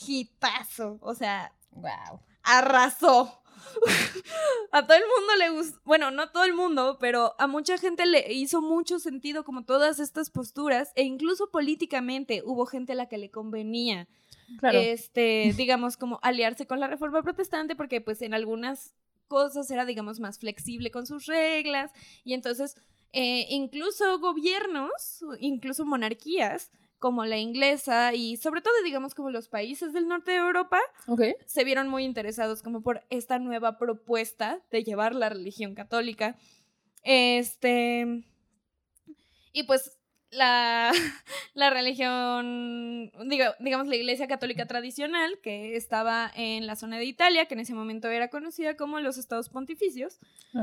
hitazo, 0.07 0.97
o 1.01 1.13
sea, 1.13 1.51
Wow. 1.73 2.21
arrasó. 2.41 3.43
a 4.71 4.85
todo 4.85 4.97
el 4.97 5.03
mundo 5.03 5.35
le 5.37 5.49
gustó, 5.49 5.79
bueno, 5.85 6.11
no 6.11 6.23
a 6.23 6.31
todo 6.31 6.43
el 6.43 6.53
mundo, 6.53 6.97
pero 6.99 7.35
a 7.39 7.47
mucha 7.47 7.77
gente 7.77 8.05
le 8.05 8.33
hizo 8.33 8.61
mucho 8.61 8.99
sentido 8.99 9.43
como 9.43 9.63
todas 9.65 9.99
estas 9.99 10.29
posturas 10.29 10.91
e 10.95 11.03
incluso 11.03 11.49
políticamente 11.51 12.41
hubo 12.45 12.65
gente 12.65 12.93
a 12.93 12.95
la 12.95 13.07
que 13.07 13.17
le 13.17 13.29
convenía 13.31 14.07
Claro. 14.59 14.79
este, 14.79 15.53
digamos, 15.57 15.97
como 15.97 16.19
aliarse 16.21 16.67
con 16.67 16.79
la 16.79 16.87
reforma 16.87 17.23
protestante, 17.23 17.75
porque 17.75 18.01
pues 18.01 18.21
en 18.21 18.33
algunas 18.33 18.93
cosas 19.27 19.69
era, 19.71 19.85
digamos, 19.85 20.19
más 20.19 20.39
flexible 20.39 20.91
con 20.91 21.05
sus 21.05 21.25
reglas, 21.25 21.91
y 22.23 22.33
entonces 22.33 22.75
eh, 23.11 23.47
incluso 23.49 24.19
gobiernos, 24.19 25.23
incluso 25.39 25.85
monarquías, 25.85 26.71
como 27.05 27.23
la 27.23 27.37
inglesa 27.37 28.15
y 28.15 28.35
sobre 28.37 28.61
todo, 28.61 28.73
digamos, 28.83 29.13
como 29.13 29.29
los 29.29 29.47
países 29.47 29.93
del 29.93 30.07
norte 30.07 30.31
de 30.31 30.37
Europa, 30.37 30.79
se 31.45 31.63
vieron 31.63 31.87
muy 31.87 32.03
interesados 32.03 32.63
como 32.63 32.81
por 32.81 33.03
esta 33.11 33.37
nueva 33.37 33.77
propuesta 33.77 34.59
de 34.71 34.83
llevar 34.83 35.13
la 35.13 35.29
religión 35.29 35.75
católica. 35.75 36.35
Este. 37.03 38.23
Y 39.53 39.63
pues 39.67 39.99
la, 40.35 40.91
la 41.53 41.69
religión, 41.69 43.11
digo, 43.25 43.45
digamos 43.59 43.87
la 43.87 43.95
iglesia 43.95 44.27
católica 44.27 44.65
tradicional, 44.65 45.39
que 45.41 45.75
estaba 45.75 46.31
en 46.35 46.67
la 46.67 46.75
zona 46.75 46.97
de 46.97 47.05
Italia, 47.05 47.45
que 47.45 47.55
en 47.55 47.61
ese 47.61 47.73
momento 47.73 48.09
era 48.09 48.29
conocida 48.29 48.77
como 48.77 48.99
los 48.99 49.17
estados 49.17 49.49
pontificios, 49.49 50.19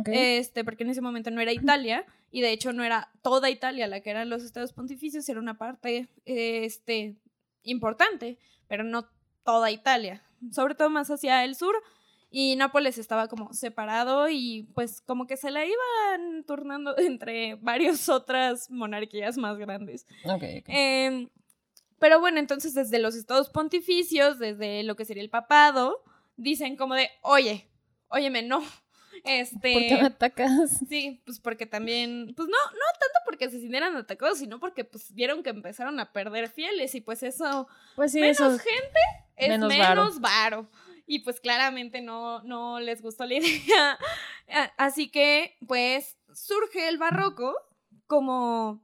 este, 0.07 0.65
porque 0.65 0.85
en 0.85 0.91
ese 0.91 1.01
momento 1.01 1.31
no 1.31 1.41
era 1.41 1.53
Italia, 1.53 2.05
y 2.31 2.41
de 2.41 2.53
hecho 2.53 2.73
no 2.73 2.85
era 2.85 3.11
toda 3.23 3.51
Italia 3.51 3.87
la 3.87 4.01
que 4.01 4.11
eran 4.11 4.31
los 4.31 4.43
estados 4.43 4.73
pontificios, 4.73 5.29
era 5.29 5.41
una 5.41 5.59
parte 5.59 6.09
este, 6.25 7.17
importante, 7.63 8.39
pero 8.69 8.85
no 8.85 9.07
toda 9.45 9.71
Italia, 9.71 10.23
sobre 10.51 10.75
todo 10.75 10.91
más 10.91 11.11
hacia 11.11 11.45
el 11.45 11.55
sur. 11.57 11.75
Y 12.35 12.57
Nápoles 12.57 12.97
estaba 12.97 13.29
como 13.29 13.53
separado 13.53 14.29
y 14.31 14.63
pues 14.75 15.03
como 15.03 15.27
que 15.27 15.37
se 15.37 15.51
la 15.51 15.65
iban 15.67 16.45
turnando 16.47 16.97
entre 16.99 17.57
varias 17.57 18.09
otras 18.09 18.71
monarquías 18.71 19.37
más 19.37 19.59
grandes. 19.59 20.07
ok, 20.25 20.43
ok. 20.61 20.65
Em, 20.69 21.29
pero 21.99 22.19
bueno, 22.19 22.41
entonces 22.41 22.75
desde 22.75 22.99
los 22.99 23.15
estados 23.15 23.51
pontificios, 23.51 24.39
desde 24.39 24.83
lo 24.83 24.97
que 24.97 25.05
sería 25.05 25.23
el 25.23 25.31
papado, 25.31 26.03
dicen 26.37 26.77
como 26.77 26.95
de, 26.95 27.11
oye, 27.23 27.69
óyeme, 28.09 28.43
no. 28.43 28.63
Este, 29.25 29.73
¿Por 29.75 29.83
qué 29.83 29.99
me 30.01 30.07
atacas? 30.07 30.81
Sí, 30.89 31.23
pues 31.27 31.39
porque 31.39 31.67
también, 31.67 32.33
pues 32.35 32.49
no, 32.49 32.57
no 32.57 32.87
tanto 32.99 33.19
porque 33.27 33.51
se 33.51 33.61
sintieran 33.61 33.95
atacados, 33.95 34.39
sino 34.39 34.59
porque 34.59 34.85
pues 34.85 35.13
vieron 35.15 35.43
que 35.43 35.51
empezaron 35.51 36.01
a 36.01 36.13
perder 36.13 36.49
fieles 36.49 36.95
y 36.95 37.03
pues 37.03 37.23
eso, 37.23 37.69
Pues 37.95 38.11
sí, 38.13 38.21
menos 38.21 38.41
eso. 38.41 38.59
gente 38.59 38.99
es 39.37 39.49
menos 39.51 39.69
menos, 39.69 40.21
varo. 40.21 40.63
varo. 40.63 40.71
Y 41.07 41.21
pues 41.21 41.41
claramente 41.41 42.01
no, 42.01 42.43
no 42.43 42.81
les 42.81 43.03
gustó 43.03 43.25
la 43.25 43.35
idea. 43.37 43.99
Así 44.77 45.11
que 45.11 45.57
pues 45.67 46.17
surge 46.33 46.89
el 46.89 46.99
barroco 46.99 47.55
como 48.07 48.83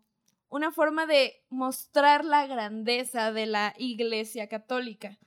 una 0.48 0.70
forma 0.72 1.07
de 1.07 1.42
mostrar 1.50 2.24
la 2.24 2.46
grandeza 2.46 3.33
de 3.33 3.46
la 3.46 3.74
iglesia 3.78 4.48
católica. 4.48 5.18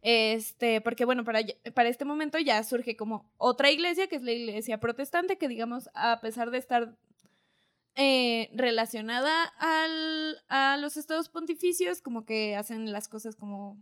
Este, 0.00 0.80
porque 0.80 1.04
bueno, 1.04 1.24
para, 1.24 1.40
para 1.74 1.88
este 1.88 2.04
momento 2.04 2.38
ya 2.38 2.62
surge 2.62 2.96
como 2.96 3.32
otra 3.36 3.70
iglesia, 3.70 4.06
que 4.06 4.16
es 4.16 4.22
la 4.22 4.32
iglesia 4.32 4.78
protestante, 4.78 5.38
que 5.38 5.48
digamos, 5.48 5.90
a 5.94 6.20
pesar 6.20 6.50
de 6.50 6.58
estar 6.58 6.96
eh, 7.96 8.48
relacionada 8.54 9.44
al, 9.58 10.40
a 10.48 10.76
los 10.76 10.96
estados 10.96 11.28
pontificios, 11.28 12.00
como 12.00 12.24
que 12.24 12.54
hacen 12.54 12.92
las 12.92 13.08
cosas 13.08 13.34
como, 13.34 13.76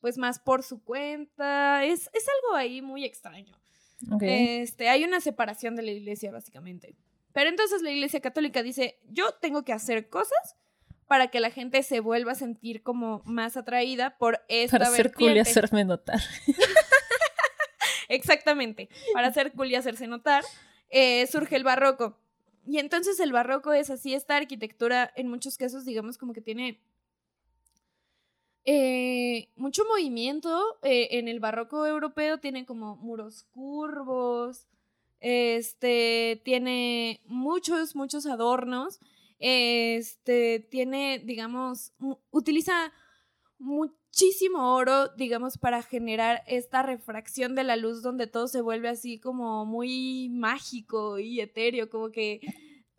pues 0.00 0.18
más 0.18 0.38
por 0.38 0.62
su 0.62 0.82
cuenta. 0.82 1.84
Es, 1.84 2.10
es 2.12 2.26
algo 2.28 2.56
ahí 2.56 2.82
muy 2.82 3.04
extraño. 3.04 3.54
Ok. 4.10 4.22
Este, 4.22 4.88
hay 4.88 5.04
una 5.04 5.20
separación 5.20 5.76
de 5.76 5.82
la 5.82 5.90
iglesia, 5.90 6.32
básicamente. 6.32 6.94
Pero 7.32 7.50
entonces 7.50 7.82
la 7.82 7.90
iglesia 7.90 8.20
católica 8.20 8.62
dice, 8.62 8.98
yo 9.08 9.32
tengo 9.34 9.64
que 9.64 9.72
hacer 9.72 10.08
cosas 10.08 10.56
para 11.06 11.28
que 11.28 11.40
la 11.40 11.50
gente 11.50 11.82
se 11.82 12.00
vuelva 12.00 12.32
a 12.32 12.36
sentir 12.36 12.82
como 12.82 13.22
más 13.24 13.56
atraída 13.56 14.16
por 14.16 14.44
esta 14.48 14.78
Para 14.78 14.90
ser 14.90 15.12
cool 15.12 15.36
y 15.36 15.40
hacerme 15.40 15.84
notar. 15.84 16.20
Exactamente, 18.08 18.88
para 19.12 19.28
hacer 19.28 19.52
cool 19.52 19.70
y 19.70 19.76
hacerse 19.76 20.06
notar, 20.06 20.44
eh, 20.88 21.26
surge 21.26 21.56
el 21.56 21.64
barroco. 21.64 22.16
Y 22.66 22.78
entonces 22.78 23.18
el 23.20 23.32
barroco 23.32 23.72
es 23.72 23.90
así, 23.90 24.14
esta 24.14 24.36
arquitectura 24.36 25.12
en 25.16 25.28
muchos 25.28 25.56
casos, 25.56 25.84
digamos, 25.84 26.18
como 26.18 26.32
que 26.32 26.40
tiene 26.40 26.80
eh, 28.64 29.48
mucho 29.56 29.84
movimiento. 29.84 30.78
eh, 30.82 31.08
en 31.12 31.28
el 31.28 31.40
barroco 31.40 31.86
europeo 31.86 32.38
tiene 32.38 32.66
como 32.66 32.96
muros 32.96 33.44
curvos, 33.52 34.66
este, 35.20 36.40
tiene 36.44 37.20
muchos, 37.26 37.94
muchos 37.94 38.26
adornos, 38.26 39.00
este, 39.38 40.60
tiene, 40.70 41.18
digamos, 41.18 41.92
utiliza 42.30 42.92
muchísimo 43.58 44.74
oro, 44.74 45.08
digamos, 45.08 45.58
para 45.58 45.82
generar 45.82 46.42
esta 46.46 46.82
refracción 46.82 47.54
de 47.54 47.64
la 47.64 47.76
luz 47.76 48.02
donde 48.02 48.26
todo 48.26 48.48
se 48.48 48.60
vuelve 48.60 48.88
así 48.88 49.18
como 49.18 49.64
muy 49.66 50.28
mágico 50.30 51.18
y 51.18 51.40
etéreo, 51.40 51.90
como 51.90 52.10
que 52.10 52.40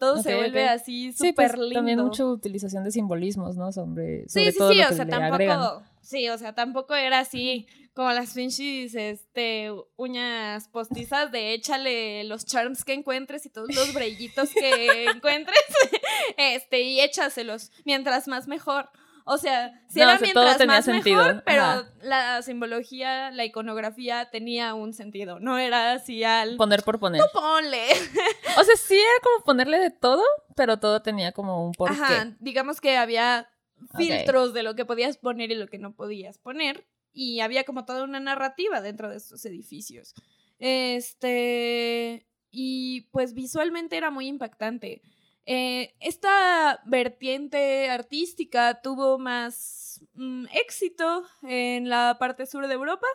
todo 0.01 0.21
se 0.23 0.35
vuelve 0.35 0.63
ok. 0.65 0.71
así 0.71 1.11
Sí, 1.11 1.29
súper 1.29 1.51
pues 1.51 1.59
lindo. 1.59 1.75
también 1.75 1.99
mucha 1.99 2.25
utilización 2.25 2.83
de 2.83 2.91
simbolismos, 2.91 3.55
¿no? 3.55 3.71
Sobre, 3.71 4.23
Sí, 4.27 4.39
sobre 4.39 4.51
sí, 4.51 4.57
todo 4.57 4.71
sí, 4.71 4.77
lo 4.79 4.85
o 4.85 4.91
sea, 4.93 5.03
agregan. 5.03 5.37
tampoco, 5.37 5.83
sí, 6.01 6.27
o 6.29 6.37
sea, 6.39 6.55
tampoco 6.55 6.95
era 6.95 7.19
así 7.19 7.67
como 7.93 8.11
las 8.11 8.33
pinches, 8.33 8.95
este, 8.95 9.69
uñas 9.97 10.67
postizas 10.69 11.31
de 11.31 11.53
échale 11.53 12.23
los 12.23 12.45
charms 12.45 12.83
que 12.83 12.93
encuentres 12.93 13.45
y 13.45 13.49
todos 13.49 13.67
los 13.75 13.93
brillitos 13.93 14.49
que 14.53 15.05
encuentres, 15.05 15.59
este, 16.37 16.81
y 16.81 16.99
échaselos, 17.01 17.71
mientras 17.85 18.27
más 18.27 18.47
mejor. 18.47 18.89
O 19.25 19.37
sea, 19.37 19.81
si 19.87 19.99
No, 19.99 20.05
era 20.05 20.15
o 20.15 20.17
sea, 20.17 20.25
mientras 20.25 20.45
todo 20.45 20.57
tenía 20.57 20.75
más 20.75 20.85
sentido, 20.85 21.23
mejor, 21.23 21.43
pero 21.45 21.61
ajá. 21.61 21.93
la 22.01 22.41
simbología, 22.41 23.31
la 23.31 23.45
iconografía 23.45 24.29
tenía 24.29 24.73
un 24.73 24.93
sentido. 24.93 25.39
No 25.39 25.57
era 25.57 25.93
así 25.93 26.23
al... 26.23 26.57
Poner 26.57 26.83
por 26.83 26.99
poner. 26.99 27.21
Ponle. 27.33 27.87
O 28.57 28.63
sea, 28.63 28.75
sí 28.75 28.95
era 28.95 29.23
como 29.23 29.45
ponerle 29.45 29.79
de 29.79 29.91
todo, 29.91 30.23
pero 30.57 30.77
todo 30.77 31.01
tenía 31.01 31.31
como 31.31 31.65
un 31.65 31.71
porqué. 31.71 31.95
Ajá, 31.95 32.35
digamos 32.39 32.81
que 32.81 32.97
había 32.97 33.47
filtros 33.95 34.53
de 34.53 34.63
lo 34.63 34.75
que 34.75 34.85
podías 34.85 35.17
poner 35.17 35.51
y 35.51 35.55
lo 35.55 35.67
que 35.67 35.77
no 35.77 35.93
podías 35.93 36.37
poner. 36.37 36.85
Y 37.13 37.39
había 37.39 37.63
como 37.63 37.85
toda 37.85 38.03
una 38.03 38.19
narrativa 38.19 38.81
dentro 38.81 39.09
de 39.09 39.17
estos 39.17 39.45
edificios. 39.45 40.13
Este. 40.59 42.27
Y 42.49 43.09
pues 43.11 43.33
visualmente 43.33 43.95
era 43.95 44.11
muy 44.11 44.27
impactante. 44.27 45.01
Eh, 45.45 45.95
esta 45.99 46.81
vertiente 46.85 47.89
artística 47.89 48.81
tuvo 48.81 49.17
más 49.17 50.01
mm, 50.13 50.45
éxito 50.53 51.23
en 51.43 51.89
la 51.89 52.17
parte 52.19 52.45
sur 52.45 52.67
de 52.67 52.73
Europa, 52.73 53.07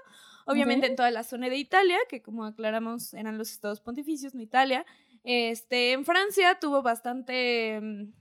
obviamente 0.45 0.87
en 0.87 0.97
toda 0.97 1.11
la 1.11 1.23
zona 1.23 1.49
de 1.49 1.57
Italia, 1.57 1.99
que 2.09 2.23
como 2.23 2.45
aclaramos 2.45 3.15
eran 3.15 3.39
los 3.39 3.51
estados 3.51 3.81
pontificios, 3.81 4.35
no 4.35 4.43
Italia. 4.43 4.85
Este, 5.23 5.93
en 5.93 6.05
Francia 6.05 6.59
tuvo 6.61 6.83
bastante, 6.83 7.81
mm, 7.81 8.12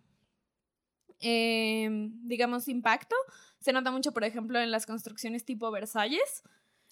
em, 1.20 2.28
digamos, 2.28 2.68
impacto. 2.68 3.16
Se 3.60 3.74
nota 3.74 3.92
mucho, 3.92 4.12
por 4.12 4.24
ejemplo, 4.24 4.60
en 4.60 4.72
las 4.72 4.86
construcciones 4.86 5.46
tipo 5.46 5.72
Versalles. 5.72 6.44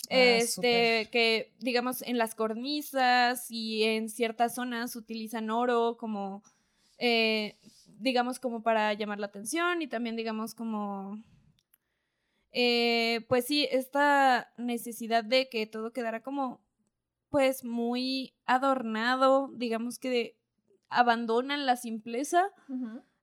Ah, 0.09 0.15
Este, 0.15 1.07
que 1.11 1.53
digamos 1.59 2.01
en 2.01 2.17
las 2.17 2.35
cornisas 2.35 3.49
y 3.49 3.83
en 3.83 4.09
ciertas 4.09 4.55
zonas 4.55 4.95
utilizan 4.95 5.49
oro 5.49 5.95
como, 5.97 6.43
eh, 7.05 7.57
digamos, 7.99 8.39
como 8.39 8.63
para 8.63 8.93
llamar 8.93 9.19
la 9.19 9.27
atención 9.27 9.81
y 9.81 9.87
también, 9.87 10.15
digamos, 10.15 10.55
como, 10.55 11.17
eh, 12.51 13.25
pues 13.29 13.45
sí, 13.45 13.67
esta 13.71 14.51
necesidad 14.57 15.23
de 15.23 15.49
que 15.49 15.65
todo 15.65 15.91
quedara 15.91 16.21
como, 16.21 16.61
pues 17.29 17.63
muy 17.65 18.35
adornado, 18.45 19.49
digamos 19.55 19.99
que 19.99 20.09
de- 20.09 20.37
abandonan 20.89 21.65
la 21.65 21.75
simpleza 21.77 22.49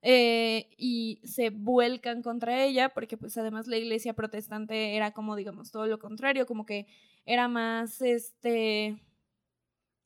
eh, 0.02 0.70
y 0.78 1.20
se 1.24 1.50
vuelcan 1.50 2.22
contra 2.22 2.64
ella, 2.64 2.88
porque 2.90 3.16
pues 3.18 3.36
además 3.38 3.66
la 3.68 3.76
iglesia 3.78 4.14
protestante 4.14 4.96
era 4.96 5.12
como, 5.12 5.36
digamos, 5.36 5.70
todo 5.70 5.86
lo 5.86 5.98
contrario, 5.98 6.46
como 6.46 6.66
que 6.66 6.86
era 7.26 7.48
más, 7.48 8.02
este, 8.02 8.98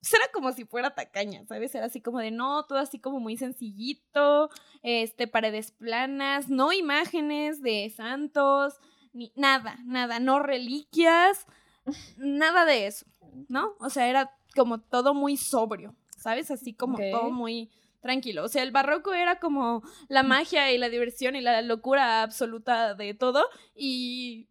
pues, 0.04 0.20
era 0.20 0.30
como 0.32 0.52
si 0.52 0.66
fuera 0.66 0.94
tacaña, 0.94 1.46
¿sabes? 1.46 1.74
Era 1.74 1.86
así 1.86 2.02
como 2.02 2.18
de, 2.18 2.30
no, 2.30 2.66
todo 2.66 2.78
así 2.78 2.98
como 2.98 3.20
muy 3.20 3.38
sencillito, 3.38 4.50
este, 4.82 5.26
paredes 5.26 5.70
planas, 5.70 6.50
no 6.50 6.74
imágenes 6.74 7.62
de 7.62 7.88
santos, 7.88 8.74
ni 9.14 9.32
nada, 9.34 9.78
nada, 9.86 10.20
no 10.20 10.40
reliquias, 10.40 11.46
nada 12.18 12.66
de 12.66 12.86
eso, 12.86 13.06
¿no? 13.48 13.76
O 13.80 13.88
sea, 13.88 14.06
era 14.06 14.30
como 14.54 14.78
todo 14.78 15.14
muy 15.14 15.38
sobrio, 15.38 15.94
¿sabes? 16.18 16.50
Así 16.50 16.74
como 16.74 16.98
todo 16.98 17.30
muy 17.30 17.70
tranquilo. 18.02 18.44
O 18.44 18.48
sea, 18.48 18.62
el 18.62 18.72
barroco 18.72 19.14
era 19.14 19.40
como 19.40 19.82
la 20.08 20.22
magia 20.22 20.70
y 20.70 20.76
la 20.76 20.90
diversión 20.90 21.34
y 21.34 21.40
la 21.40 21.62
locura 21.62 22.22
absoluta 22.22 22.94
de 22.94 23.14
todo 23.14 23.46
y 23.74 24.48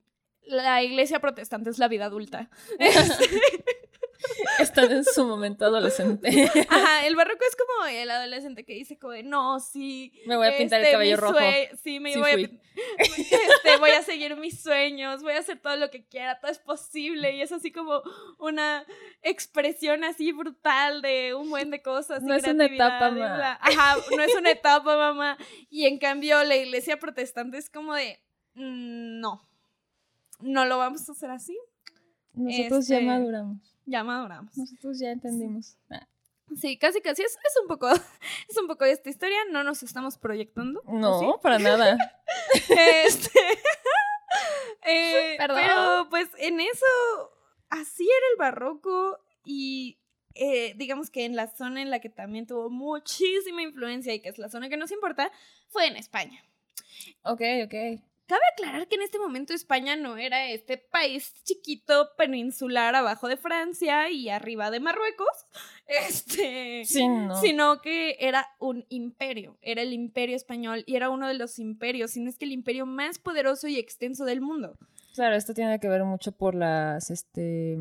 la 0.47 0.81
iglesia 0.81 1.19
protestante 1.19 1.69
es 1.69 1.77
la 1.77 1.87
vida 1.87 2.05
adulta. 2.05 2.49
Están 4.59 4.91
en 4.91 5.03
su 5.03 5.25
momento 5.25 5.65
adolescente. 5.65 6.29
Ajá, 6.69 7.05
el 7.07 7.15
barroco 7.15 7.43
es 7.47 7.55
como 7.55 7.85
el 7.87 8.09
adolescente 8.09 8.63
que 8.65 8.73
dice 8.73 8.97
como 8.97 9.13
no, 9.23 9.59
sí. 9.59 10.13
Me 10.25 10.37
voy 10.37 10.47
a 10.47 10.57
pintar 10.57 10.79
el 10.79 10.85
este, 10.85 10.93
cabello 10.93 11.17
rojo. 11.17 11.39
Sí, 11.83 11.99
me 11.99 12.13
Sí 12.13 12.19
voy, 12.19 12.31
fui. 12.33 12.43
a, 12.45 12.49
este, 12.99 13.77
voy 13.79 13.91
a 13.91 14.01
seguir 14.03 14.35
mis 14.37 14.61
sueños, 14.61 15.21
voy 15.23 15.33
a 15.33 15.39
hacer 15.39 15.59
todo 15.59 15.75
lo 15.75 15.89
que 15.89 16.05
quiera, 16.05 16.39
todo 16.39 16.51
es 16.51 16.59
posible. 16.59 17.35
Y 17.35 17.41
es 17.41 17.51
así 17.51 17.71
como 17.71 18.01
una 18.39 18.85
expresión 19.21 20.03
así 20.03 20.31
brutal 20.31 21.01
de 21.01 21.33
un 21.33 21.49
buen 21.49 21.69
de 21.71 21.81
cosas. 21.81 22.23
No 22.23 22.33
es 22.33 22.45
una 22.47 22.65
etapa, 22.65 23.09
y 23.09 23.11
ma. 23.13 23.35
bla. 23.35 23.59
Ajá, 23.61 23.97
no 24.15 24.21
es 24.23 24.35
una 24.35 24.51
etapa, 24.51 24.95
mamá. 24.97 25.37
Y 25.69 25.85
en 25.85 25.97
cambio 25.99 26.43
la 26.43 26.55
iglesia 26.55 26.97
protestante 26.99 27.57
es 27.57 27.69
como 27.69 27.93
de, 27.95 28.19
"Mm, 28.55 29.19
no, 29.19 29.47
no 30.39 30.65
lo 30.65 30.77
vamos 30.77 31.07
a 31.09 31.11
hacer 31.11 31.29
así. 31.31 31.57
Nosotros 32.33 32.87
ya 32.87 32.95
Este- 32.97 33.07
maduramos. 33.07 33.72
Ya 33.85 34.03
maduramos. 34.03 34.55
Nosotros 34.57 34.99
ya 34.99 35.11
entendimos. 35.11 35.77
Sí, 36.59 36.77
casi 36.77 37.01
casi 37.01 37.23
es, 37.23 37.31
es 37.31 37.61
un 37.61 37.67
poco 37.67 37.89
es 38.49 38.57
un 38.57 38.67
poco 38.67 38.85
de 38.85 38.91
esta 38.91 39.09
historia, 39.09 39.37
no 39.51 39.63
nos 39.63 39.83
estamos 39.83 40.17
proyectando. 40.17 40.81
¿o 40.85 40.97
No, 40.97 41.19
sí? 41.19 41.25
para 41.41 41.59
nada. 41.59 41.97
Este, 42.69 43.39
eh, 44.85 45.35
Perdón. 45.37 45.61
Pero 45.61 46.09
pues 46.09 46.29
en 46.37 46.59
eso 46.59 46.85
así 47.69 48.03
era 48.03 48.27
el 48.31 48.37
barroco 48.37 49.19
y 49.45 49.99
eh, 50.35 50.73
digamos 50.77 51.09
que 51.09 51.25
en 51.25 51.35
la 51.35 51.47
zona 51.47 51.81
en 51.81 51.91
la 51.91 51.99
que 51.99 52.09
también 52.09 52.47
tuvo 52.47 52.69
muchísima 52.69 53.61
influencia 53.61 54.13
y 54.13 54.21
que 54.21 54.29
es 54.29 54.37
la 54.37 54.49
zona 54.49 54.69
que 54.69 54.77
nos 54.77 54.91
importa 54.91 55.31
fue 55.69 55.87
en 55.87 55.97
España. 55.97 56.43
Ok, 57.23 57.41
ok. 57.65 58.03
Cabe 58.25 58.41
aclarar 58.53 58.87
que 58.87 58.95
en 58.95 59.01
este 59.01 59.19
momento 59.19 59.53
España 59.53 59.95
no 59.95 60.15
era 60.17 60.49
este 60.49 60.77
país 60.77 61.33
chiquito 61.43 62.09
peninsular 62.17 62.95
abajo 62.95 63.27
de 63.27 63.35
Francia 63.35 64.09
y 64.09 64.29
arriba 64.29 64.71
de 64.71 64.79
Marruecos, 64.79 65.45
este, 65.87 66.83
Sí, 66.85 67.07
no. 67.07 67.39
sino 67.41 67.81
que 67.81 68.15
era 68.19 68.47
un 68.59 68.85
imperio, 68.89 69.57
era 69.61 69.81
el 69.81 69.91
imperio 69.91 70.35
español 70.35 70.83
y 70.85 70.95
era 70.95 71.09
uno 71.09 71.27
de 71.27 71.33
los 71.33 71.59
imperios, 71.59 72.11
si 72.11 72.21
no 72.21 72.29
es 72.29 72.37
que 72.37 72.45
el 72.45 72.53
imperio 72.53 72.85
más 72.85 73.19
poderoso 73.19 73.67
y 73.67 73.77
extenso 73.77 74.23
del 74.25 74.41
mundo. 74.41 74.77
Claro, 75.15 75.35
esto 75.35 75.53
tiene 75.53 75.79
que 75.79 75.89
ver 75.89 76.03
mucho 76.05 76.31
por 76.31 76.55
las, 76.55 77.11
este... 77.11 77.77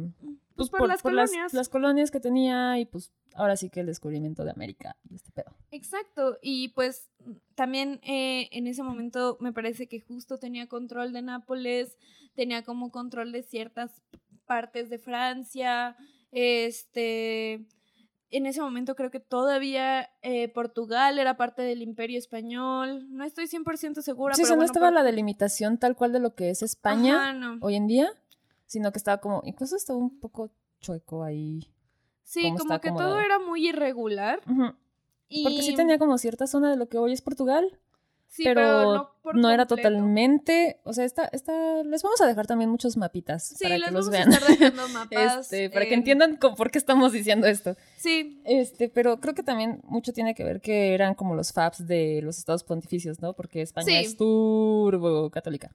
Pues 0.57 0.71
por, 0.71 0.87
las 0.89 1.03
colonias. 1.03 1.53
las 1.55 1.69
colonias 1.69 2.11
que 2.11 2.21
tenía 2.21 2.79
y 2.79 2.85
pues 2.87 3.11
ahora 3.35 3.57
sí 3.57 3.71
que 3.71 3.81
el 3.81 3.87
descubrimiento 3.87 4.45
de 4.45 4.51
América 4.51 4.97
y 5.09 5.15
este 5.15 5.31
pedo. 5.33 5.55
Exacto, 5.71 6.39
y 6.43 6.69
pues 6.71 7.09
también 7.55 8.01
eh, 8.03 8.49
en 8.53 8.67
ese 8.67 8.83
momento 8.83 9.39
me 9.41 9.53
parece 9.53 9.89
que 9.89 10.01
justo 10.01 10.39
tenía 10.39 10.67
control 10.69 11.13
de 11.13 11.23
Nápoles, 11.23 11.97
tenía 12.35 12.63
como 12.63 12.91
control 12.91 13.33
de 13.33 13.43
ciertas 13.43 14.03
partes 14.47 14.91
de 14.91 14.99
Francia, 14.99 15.97
este, 16.33 17.67
en 18.31 18.47
ese 18.47 18.61
momento 18.61 18.95
creo 18.95 19.11
que 19.11 19.21
todavía 19.21 20.11
eh, 20.23 20.49
Portugal 20.49 21.19
era 21.19 21.37
parte 21.37 21.63
del 21.63 21.83
imperio 21.83 22.19
español, 22.19 23.07
no 23.11 23.25
estoy 23.25 23.47
100% 23.47 24.03
segura, 24.03 24.35
Sí, 24.35 24.43
o 24.43 24.45
pero 24.45 24.57
no 24.57 24.65
estaba 24.65 24.87
por- 24.89 24.95
la 24.95 25.03
delimitación 25.03 25.79
tal 25.79 25.97
cual 25.97 26.13
de 26.13 26.21
lo 26.21 26.35
que 26.35 26.51
es 26.51 26.63
España 26.63 27.17
Ajá, 27.17 27.33
no. 27.35 27.59
hoy 27.61 27.77
en 27.77 27.87
día, 27.87 28.11
sino 28.73 28.91
que 28.91 28.99
estaba 28.99 29.19
como, 29.19 29.43
incluso 29.45 29.77
estaba 29.77 29.99
un 29.99 30.19
poco 30.19 30.51
chueco 30.81 31.23
ahí. 31.23 31.69
Sí, 32.25 32.53
como 32.57 32.81
que 32.81 32.91
todo 32.91 33.21
era 33.21 33.39
muy 33.39 33.69
irregular. 33.69 34.41
Y... 35.29 35.45
Porque 35.45 35.63
sí 35.63 35.75
tenía 35.75 35.99
como 35.99 36.17
cierta 36.19 36.47
zona 36.47 36.71
de 36.71 36.77
lo 36.77 36.89
que 36.89 36.97
hoy 36.99 37.13
es 37.13 37.21
Portugal, 37.23 37.79
Sí, 38.29 38.45
pero, 38.45 38.95
no, 38.95 39.11
por 39.23 39.37
no 39.37 39.51
era 39.51 39.67
totalmente, 39.67 40.81
o 40.85 40.95
sea, 40.95 41.05
esta, 41.05 41.27
esta, 41.33 41.83
les 41.85 42.03
vamos 42.03 42.19
a 42.23 42.27
dejar 42.27 42.47
también 42.47 42.71
muchos 42.71 42.97
mapitas 42.97 43.49
Sí, 43.49 43.65
para 43.65 43.77
les 43.77 43.89
que 43.89 43.95
los 43.95 44.09
vean. 44.09 44.31
mapas. 44.95 45.41
Este, 45.53 45.69
para 45.69 45.85
que 45.85 45.93
en- 45.93 45.99
entiendan 46.01 46.37
con- 46.37 46.55
por 46.55 46.71
qué 46.71 46.79
estamos 46.79 47.13
diciendo 47.13 47.47
esto. 47.47 47.77
Sí, 47.99 48.41
Este, 48.47 48.89
pero 48.89 49.21
creo 49.21 49.35
que 49.35 49.43
también 49.43 49.83
mucho 49.85 50.15
tiene 50.15 50.35
que 50.35 50.45
ver 50.45 50.63
que 50.63 50.95
eran 50.95 51.15
como 51.15 51.35
los 51.35 51.53
FABs 51.53 51.87
de 51.87 52.21
los 52.23 52.39
estados 52.39 52.65
pontificios, 52.65 53.21
¿no? 53.21 53.35
Porque 53.35 53.61
España 53.61 53.85
Sí. 53.87 53.97
es 53.97 54.17
turbo 54.17 55.29
católica. 55.31 55.71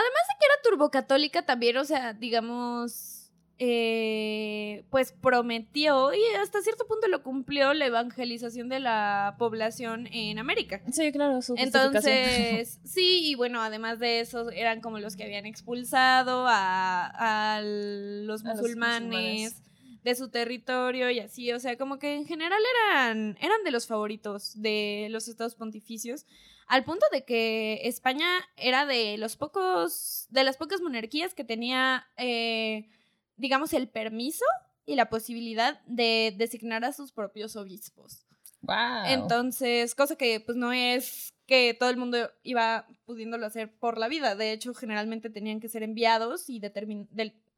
Era 0.00 0.62
turbocatólica 0.62 1.42
también, 1.42 1.76
o 1.76 1.84
sea, 1.84 2.12
digamos, 2.12 3.30
eh, 3.58 4.84
pues 4.90 5.12
prometió 5.12 6.12
y 6.12 6.20
hasta 6.40 6.62
cierto 6.62 6.86
punto 6.86 7.06
lo 7.08 7.22
cumplió 7.22 7.74
la 7.74 7.86
evangelización 7.86 8.68
de 8.68 8.80
la 8.80 9.36
población 9.38 10.08
en 10.10 10.38
América. 10.38 10.80
Sí, 10.90 11.12
claro, 11.12 11.42
su. 11.42 11.54
Entonces, 11.56 12.80
sí, 12.84 13.20
y 13.24 13.34
bueno, 13.34 13.62
además 13.62 13.98
de 13.98 14.20
eso, 14.20 14.50
eran 14.50 14.80
como 14.80 14.98
los 14.98 15.16
que 15.16 15.24
habían 15.24 15.46
expulsado 15.46 16.46
a, 16.48 17.56
a 17.56 17.60
los 17.62 18.44
A 18.44 18.48
los 18.48 18.56
musulmanes 18.56 19.02
musulmanes. 19.10 19.62
De 20.02 20.14
su 20.14 20.30
territorio 20.30 21.10
y 21.10 21.20
así, 21.20 21.52
o 21.52 21.60
sea, 21.60 21.76
como 21.76 21.98
que 21.98 22.14
en 22.14 22.26
general 22.26 22.60
eran, 22.90 23.38
eran 23.40 23.62
de 23.64 23.70
los 23.70 23.86
favoritos 23.86 24.60
de 24.60 25.06
los 25.10 25.28
estados 25.28 25.54
pontificios, 25.54 26.26
al 26.66 26.84
punto 26.84 27.06
de 27.12 27.24
que 27.24 27.80
España 27.84 28.26
era 28.56 28.86
de 28.86 29.16
los 29.18 29.36
pocos, 29.36 30.26
de 30.30 30.44
las 30.44 30.56
pocas 30.56 30.80
monarquías 30.80 31.34
que 31.34 31.44
tenía, 31.44 32.06
eh, 32.16 32.88
digamos, 33.36 33.72
el 33.72 33.88
permiso 33.88 34.44
y 34.86 34.94
la 34.96 35.08
posibilidad 35.08 35.80
de 35.86 36.34
designar 36.36 36.84
a 36.84 36.92
sus 36.92 37.12
propios 37.12 37.56
obispos. 37.56 38.26
Wow. 38.62 39.06
Entonces, 39.06 39.94
cosa 39.94 40.16
que 40.16 40.40
pues 40.40 40.56
no 40.56 40.72
es 40.72 41.32
que 41.46 41.74
todo 41.78 41.90
el 41.90 41.96
mundo 41.96 42.30
iba 42.42 42.86
pudiéndolo 43.04 43.44
hacer 43.44 43.76
por 43.78 43.98
la 43.98 44.08
vida. 44.08 44.36
De 44.36 44.52
hecho, 44.52 44.72
generalmente 44.74 45.30
tenían 45.30 45.60
que 45.60 45.68
ser 45.68 45.82
enviados 45.82 46.48
y 46.48 46.60
determin- 46.60 47.08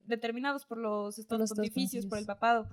determinados 0.07 0.65
por 0.67 0.79
los 0.79 1.19
estados 1.19 1.41
los 1.41 1.51
estados 1.51 1.69
pontificios, 1.69 2.07
por 2.07 2.19
el 2.19 2.27
papado. 2.27 2.69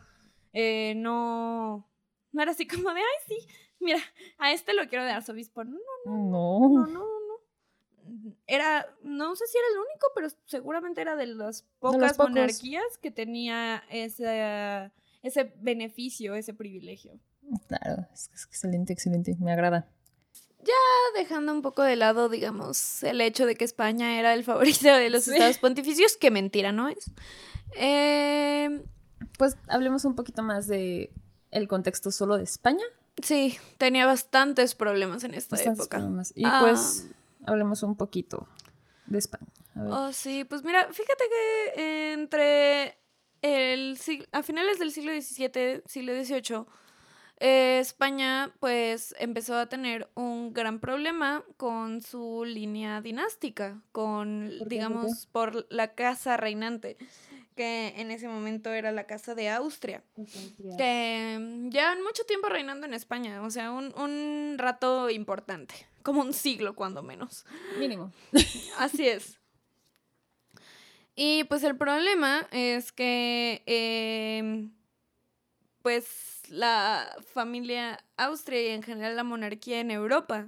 Eh, 0.53 0.93
no, 0.97 1.87
no 2.31 2.41
era 2.41 2.51
así 2.51 2.67
como 2.67 2.93
de, 2.93 2.99
ay, 2.99 3.05
sí, 3.27 3.47
mira, 3.79 3.99
a 4.37 4.51
este 4.51 4.73
lo 4.73 4.87
quiero 4.87 5.05
de 5.05 5.11
arzobispo. 5.11 5.63
No, 5.63 5.79
no. 6.05 6.69
no, 6.69 6.87
no, 6.87 6.87
no. 6.87 8.35
era, 8.47 8.85
no 9.03 9.35
sé 9.35 9.45
si 9.47 9.57
era 9.57 9.67
el 9.73 9.79
único, 9.79 10.07
pero 10.15 10.27
seguramente 10.45 11.01
era 11.01 11.15
de 11.15 11.27
las 11.27 11.63
pocas 11.79 12.17
los 12.17 12.29
monarquías 12.29 12.97
que 13.01 13.11
tenía 13.11 13.83
ese, 13.89 14.91
ese 15.23 15.53
beneficio, 15.57 16.35
ese 16.35 16.53
privilegio. 16.53 17.19
Claro, 17.67 18.07
es, 18.13 18.29
es 18.33 18.45
excelente, 18.45 18.93
excelente. 18.93 19.35
Me 19.39 19.51
agrada. 19.51 19.89
Dejando 21.15 21.51
un 21.53 21.61
poco 21.61 21.81
de 21.83 21.95
lado, 21.95 22.29
digamos, 22.29 23.03
el 23.03 23.19
hecho 23.21 23.45
de 23.45 23.55
que 23.55 23.65
España 23.65 24.17
era 24.19 24.33
el 24.33 24.43
favorito 24.43 24.87
de 24.93 25.09
los 25.09 25.23
Sí. 25.25 25.31
estados 25.31 25.57
pontificios, 25.57 26.15
que 26.17 26.31
mentira 26.31 26.71
no 26.71 26.87
es. 26.89 27.11
Eh, 27.75 28.83
Pues 29.37 29.55
hablemos 29.67 30.05
un 30.05 30.15
poquito 30.15 30.43
más 30.43 30.67
de 30.67 31.11
el 31.51 31.67
contexto 31.67 32.11
solo 32.11 32.37
de 32.37 32.43
España. 32.43 32.83
sí, 33.21 33.57
tenía 33.77 34.05
bastantes 34.05 34.73
problemas 34.75 35.23
en 35.23 35.33
esta 35.33 35.55
Bastantes 35.55 35.81
época. 35.85 35.97
problemas. 35.97 36.31
Y 36.35 36.43
Ah. 36.45 36.59
pues 36.61 37.07
hablemos 37.45 37.83
un 37.83 37.95
poquito 37.95 38.47
de 39.07 39.17
España. 39.19 39.47
A 39.75 39.83
ver. 39.83 39.91
Oh, 39.93 40.13
sí, 40.13 40.43
pues 40.43 40.63
mira, 40.63 40.87
fíjate 40.91 41.23
que 41.29 42.13
entre 42.13 42.97
el 43.41 43.97
sig- 43.97 44.27
a 44.31 44.43
finales 44.43 44.79
del 44.79 44.91
siglo 44.91 45.11
XVII, 45.11 45.81
siglo 45.85 46.13
XVIII, 46.13 46.65
eh, 47.41 47.79
España 47.79 48.53
pues 48.59 49.15
empezó 49.19 49.57
a 49.57 49.67
tener 49.67 50.07
un 50.13 50.53
gran 50.53 50.79
problema 50.79 51.43
con 51.57 52.01
su 52.01 52.45
línea 52.45 53.01
dinástica, 53.01 53.81
con, 53.91 54.45
¿Por 54.45 54.51
qué? 54.51 54.59
¿Por 54.59 54.67
digamos, 54.69 55.25
por 55.31 55.65
la 55.69 55.95
casa 55.95 56.37
reinante, 56.37 56.97
que 57.55 57.95
en 57.97 58.11
ese 58.11 58.27
momento 58.27 58.71
era 58.71 58.91
la 58.91 59.07
casa 59.07 59.33
de 59.33 59.49
Austria, 59.49 60.03
que 60.77 61.37
mm, 61.39 61.69
llevan 61.69 62.03
mucho 62.03 62.23
tiempo 62.25 62.47
reinando 62.47 62.85
en 62.85 62.93
España, 62.93 63.41
o 63.41 63.49
sea, 63.49 63.71
un, 63.71 63.91
un 63.97 64.55
rato 64.59 65.09
importante, 65.09 65.73
como 66.03 66.21
un 66.21 66.33
siglo 66.33 66.75
cuando 66.75 67.01
menos. 67.01 67.45
Mínimo. 67.79 68.11
Así 68.77 69.07
es. 69.07 69.39
Y 71.15 71.43
pues 71.45 71.63
el 71.63 71.75
problema 71.75 72.47
es 72.51 72.91
que 72.91 73.63
em, 73.65 74.71
pues 75.81 76.40
la 76.51 77.09
familia 77.33 78.03
Austria 78.17 78.61
y 78.61 78.67
en 78.67 78.83
general 78.83 79.15
la 79.15 79.23
monarquía 79.23 79.79
en 79.79 79.89
Europa 79.91 80.47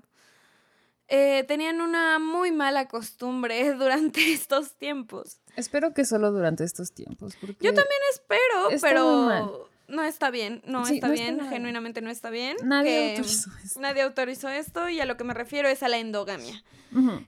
eh, 1.08 1.44
tenían 1.48 1.82
una 1.82 2.20
muy 2.20 2.52
mala 2.52 2.88
costumbre 2.88 3.74
durante 3.78 4.32
estos 4.34 4.76
tiempos. 4.78 5.40
Espero 5.56 5.94
que 5.94 6.06
solo 6.06 6.32
durante 6.32 6.64
estos 6.64 6.94
tiempos. 6.94 7.36
Porque 7.40 7.56
Yo 7.60 7.74
también 7.74 8.02
espero, 8.14 8.70
Está 8.72 8.88
pero 8.88 9.08
muy 9.08 9.26
mal. 9.28 9.50
no 9.88 10.04
está 10.04 10.30
bien, 10.32 10.62
no 10.66 10.86
Sí, 10.86 10.96
está 10.96 11.08
no 11.08 11.14
bien, 11.14 11.50
genuinamente 11.50 12.02
no 12.02 12.10
está 12.10 12.30
bien. 12.30 12.58
Nadie 12.64 13.12
autorizó 13.18 13.52
esto. 13.64 13.80
nadie 13.80 14.02
autorizó 14.02 14.50
esto 14.50 14.90
y 14.90 15.00
a 15.00 15.06
lo 15.06 15.18
que 15.18 15.24
me 15.24 15.34
refiero 15.34 15.68
es 15.70 15.84
a 15.84 15.90
la 15.90 15.98
endogamia 15.98 16.64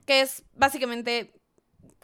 que 0.06 0.20
es 0.20 0.44
básicamente 0.54 1.32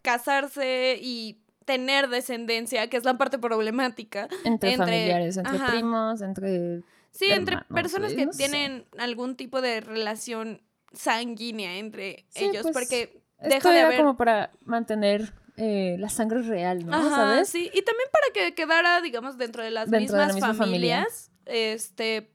casarse 0.03 0.99
y 1.01 1.42
tener 1.65 2.09
descendencia, 2.09 2.89
que 2.89 2.97
es 2.97 3.05
la 3.05 3.19
parte 3.19 3.39
problemática. 3.39 4.29
Entre, 4.45 4.73
Entre- 4.73 4.77
familiares, 4.77 5.37
entre 5.37 5.57
ajá. 5.57 5.73
primos, 5.73 6.23
entre... 6.23 6.83
Sí, 7.11 7.27
entre 7.31 7.57
Hermanos, 7.57 7.67
personas 7.83 8.15
que 8.15 8.27
no 8.27 8.33
sé. 8.33 8.39
tienen 8.39 8.87
algún 8.99 9.37
tipo 9.37 9.61
de 9.61 9.81
relación 9.83 10.63
sanguínea 10.93 11.77
entre 11.77 12.25
Sí, 12.31 12.45
ellos, 12.45 12.63
pues, 12.63 12.73
porque 12.75 13.23
Esto 13.39 13.49
deja 13.49 13.71
de 13.71 13.79
era 13.79 13.87
haber... 13.89 13.99
como 13.99 14.17
para 14.17 14.51
mantener 14.65 15.33
eh, 15.59 15.97
la 15.99 16.09
sangre 16.09 16.41
real, 16.43 16.87
¿no? 16.87 16.95
Ajá, 16.95 17.11
¿Sabes? 17.11 17.49
sí, 17.51 17.71
y 17.75 17.83
también 17.83 18.09
para 18.11 18.33
que 18.33 18.55
quedara, 18.55 19.01
digamos, 19.03 19.37
dentro 19.37 19.63
de 19.63 19.71
las 19.71 19.91
Dentro 19.91 20.17
de 20.17 20.27
la 20.27 20.33
mismas 20.33 20.51
misma 20.53 20.65
familia. 20.65 20.97
familias, 21.05 21.31
este, 21.45 22.33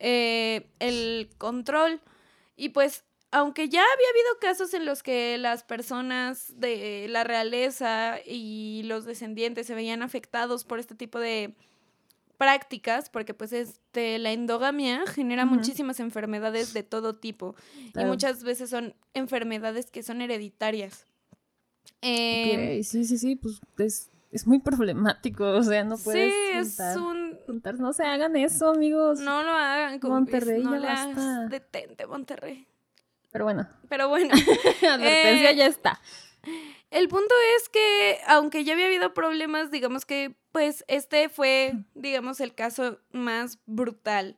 eh, 0.00 0.68
el 0.80 1.30
control. 1.38 2.00
Y 2.56 2.70
pues, 2.70 3.04
aunque 3.30 3.68
ya 3.68 3.80
había 3.82 4.08
habido 4.10 4.38
casos 4.40 4.72
en 4.74 4.84
los 4.86 5.02
que 5.02 5.36
las 5.38 5.62
personas 5.64 6.52
de 6.58 7.06
la 7.08 7.24
realeza 7.24 8.18
y 8.24 8.82
los 8.84 9.04
descendientes 9.04 9.66
se 9.66 9.74
veían 9.74 10.02
afectados 10.02 10.64
por 10.64 10.78
este 10.78 10.94
tipo 10.94 11.18
de 11.20 11.54
prácticas, 12.38 13.10
porque 13.10 13.34
pues 13.34 13.52
este, 13.52 14.18
la 14.18 14.32
endogamia 14.32 15.04
genera 15.08 15.44
muchísimas 15.44 15.98
enfermedades 16.00 16.72
de 16.72 16.84
todo 16.84 17.16
tipo 17.16 17.54
y 17.94 18.04
muchas 18.04 18.44
veces 18.44 18.70
son 18.70 18.94
enfermedades 19.12 19.90
que 19.90 20.02
son 20.02 20.22
hereditarias. 20.22 21.04
Em, 22.00 22.82
sí, 22.84 23.04
sí, 23.04 23.18
sí, 23.18 23.34
pues 23.36 23.60
es, 23.78 24.10
es 24.30 24.46
muy 24.46 24.60
problemático, 24.60 25.44
o 25.48 25.62
sea, 25.64 25.82
no 25.84 25.98
puedes 25.98 26.32
sí, 26.32 26.58
es 26.58 26.96
un... 26.96 27.36
juntar- 27.46 27.78
no 27.80 27.92
se 27.92 28.04
hagan 28.04 28.36
eso, 28.36 28.70
amigos. 28.70 29.18
No 29.20 29.42
lo 29.42 29.50
hagan, 29.50 29.98
Monterrey, 30.02 30.62
no 30.62 30.80
ya 30.80 31.06
basta. 31.06 31.46
Detente, 31.48 32.06
Monterrey. 32.06 32.66
Pero 33.30 33.44
bueno, 33.44 33.68
Pero 33.88 34.08
bueno, 34.08 34.32
advertencia 34.82 35.50
Eh, 35.50 35.56
ya 35.56 35.66
está. 35.66 36.00
el 36.90 37.08
punto 37.08 37.34
es 37.56 37.68
que, 37.68 38.18
aunque 38.26 38.64
ya 38.64 38.72
había 38.72 38.86
habido 38.86 39.12
problemas, 39.14 39.70
digamos 39.70 40.04
que, 40.06 40.34
pues, 40.52 40.84
este 40.88 41.28
fue, 41.28 41.74
digamos, 41.94 42.40
el 42.40 42.54
caso 42.54 42.98
más 43.12 43.58
brutal, 43.66 44.36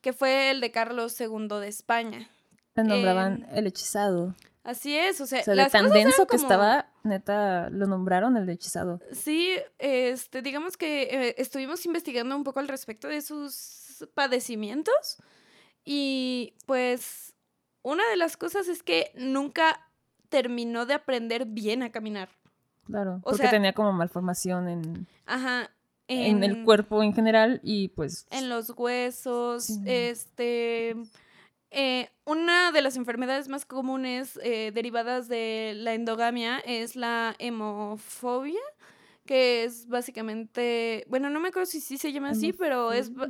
que 0.00 0.12
fue 0.12 0.50
el 0.50 0.60
de 0.60 0.70
Carlos 0.70 1.20
II 1.20 1.48
de 1.60 1.68
España. 1.68 2.30
Le 2.74 2.84
nombraban 2.84 3.44
em, 3.50 3.58
el 3.58 3.66
hechizado. 3.66 4.34
Así 4.62 4.96
es, 4.96 5.20
o 5.20 5.26
sea, 5.26 5.40
O 5.40 5.44
sea, 5.44 5.54
de 5.54 5.66
tan 5.70 5.84
cosas 5.88 5.94
denso 5.94 6.26
que 6.26 6.36
como- 6.36 6.42
estaba, 6.42 6.90
neta, 7.02 7.68
lo 7.70 7.86
nombraron 7.86 8.36
el 8.36 8.48
hechizado. 8.48 9.00
Sí, 9.12 9.54
este, 9.78 10.40
digamos 10.42 10.76
que 10.76 11.02
eh, 11.02 11.34
estuvimos 11.38 11.84
investigando 11.86 12.34
un 12.36 12.44
poco 12.44 12.60
al 12.60 12.68
respecto 12.68 13.08
de 13.08 13.20
sus 13.22 14.06
padecimientos 14.14 15.18
y 15.84 16.54
pues 16.66 17.34
una 17.82 18.06
de 18.10 18.16
las 18.16 18.36
cosas 18.36 18.68
es 18.68 18.82
que 18.82 19.12
nunca 19.14 19.88
terminó 20.28 20.86
de 20.86 20.94
aprender 20.94 21.44
bien 21.46 21.82
a 21.82 21.90
caminar. 21.90 22.28
Claro, 22.86 23.16
O 23.16 23.30
porque 23.30 23.42
sea- 23.42 23.50
tenía 23.50 23.72
como 23.72 23.92
malformación 23.92 24.68
en, 24.68 25.06
Ajá. 25.26 25.70
en 26.08 26.42
el 26.42 26.64
cuerpo 26.64 27.02
en 27.02 27.14
general 27.14 27.60
y 27.62 27.88
pues... 27.88 28.26
En 28.30 28.48
los 28.48 28.70
huesos, 28.76 29.64
Sí. 29.64 29.80
este... 29.86 30.96
eh, 31.70 32.10
una 32.24 32.72
de 32.72 32.82
las 32.82 32.96
enfermedades 32.96 33.48
más 33.48 33.64
comunes 33.64 34.38
eh, 34.42 34.72
derivadas 34.74 35.28
de 35.28 35.72
la 35.76 35.94
endogamia 35.94 36.58
es 36.60 36.96
la 36.96 37.34
hemofobia, 37.38 38.58
que 39.30 39.62
es 39.62 39.86
básicamente, 39.86 41.04
bueno, 41.08 41.30
no 41.30 41.38
me 41.38 41.50
acuerdo 41.50 41.64
si 41.66 41.80
sí 41.80 41.98
se 41.98 42.10
llama 42.12 42.30
así, 42.30 42.52
pero 42.52 42.90
es 42.90 43.12
¿no? 43.12 43.26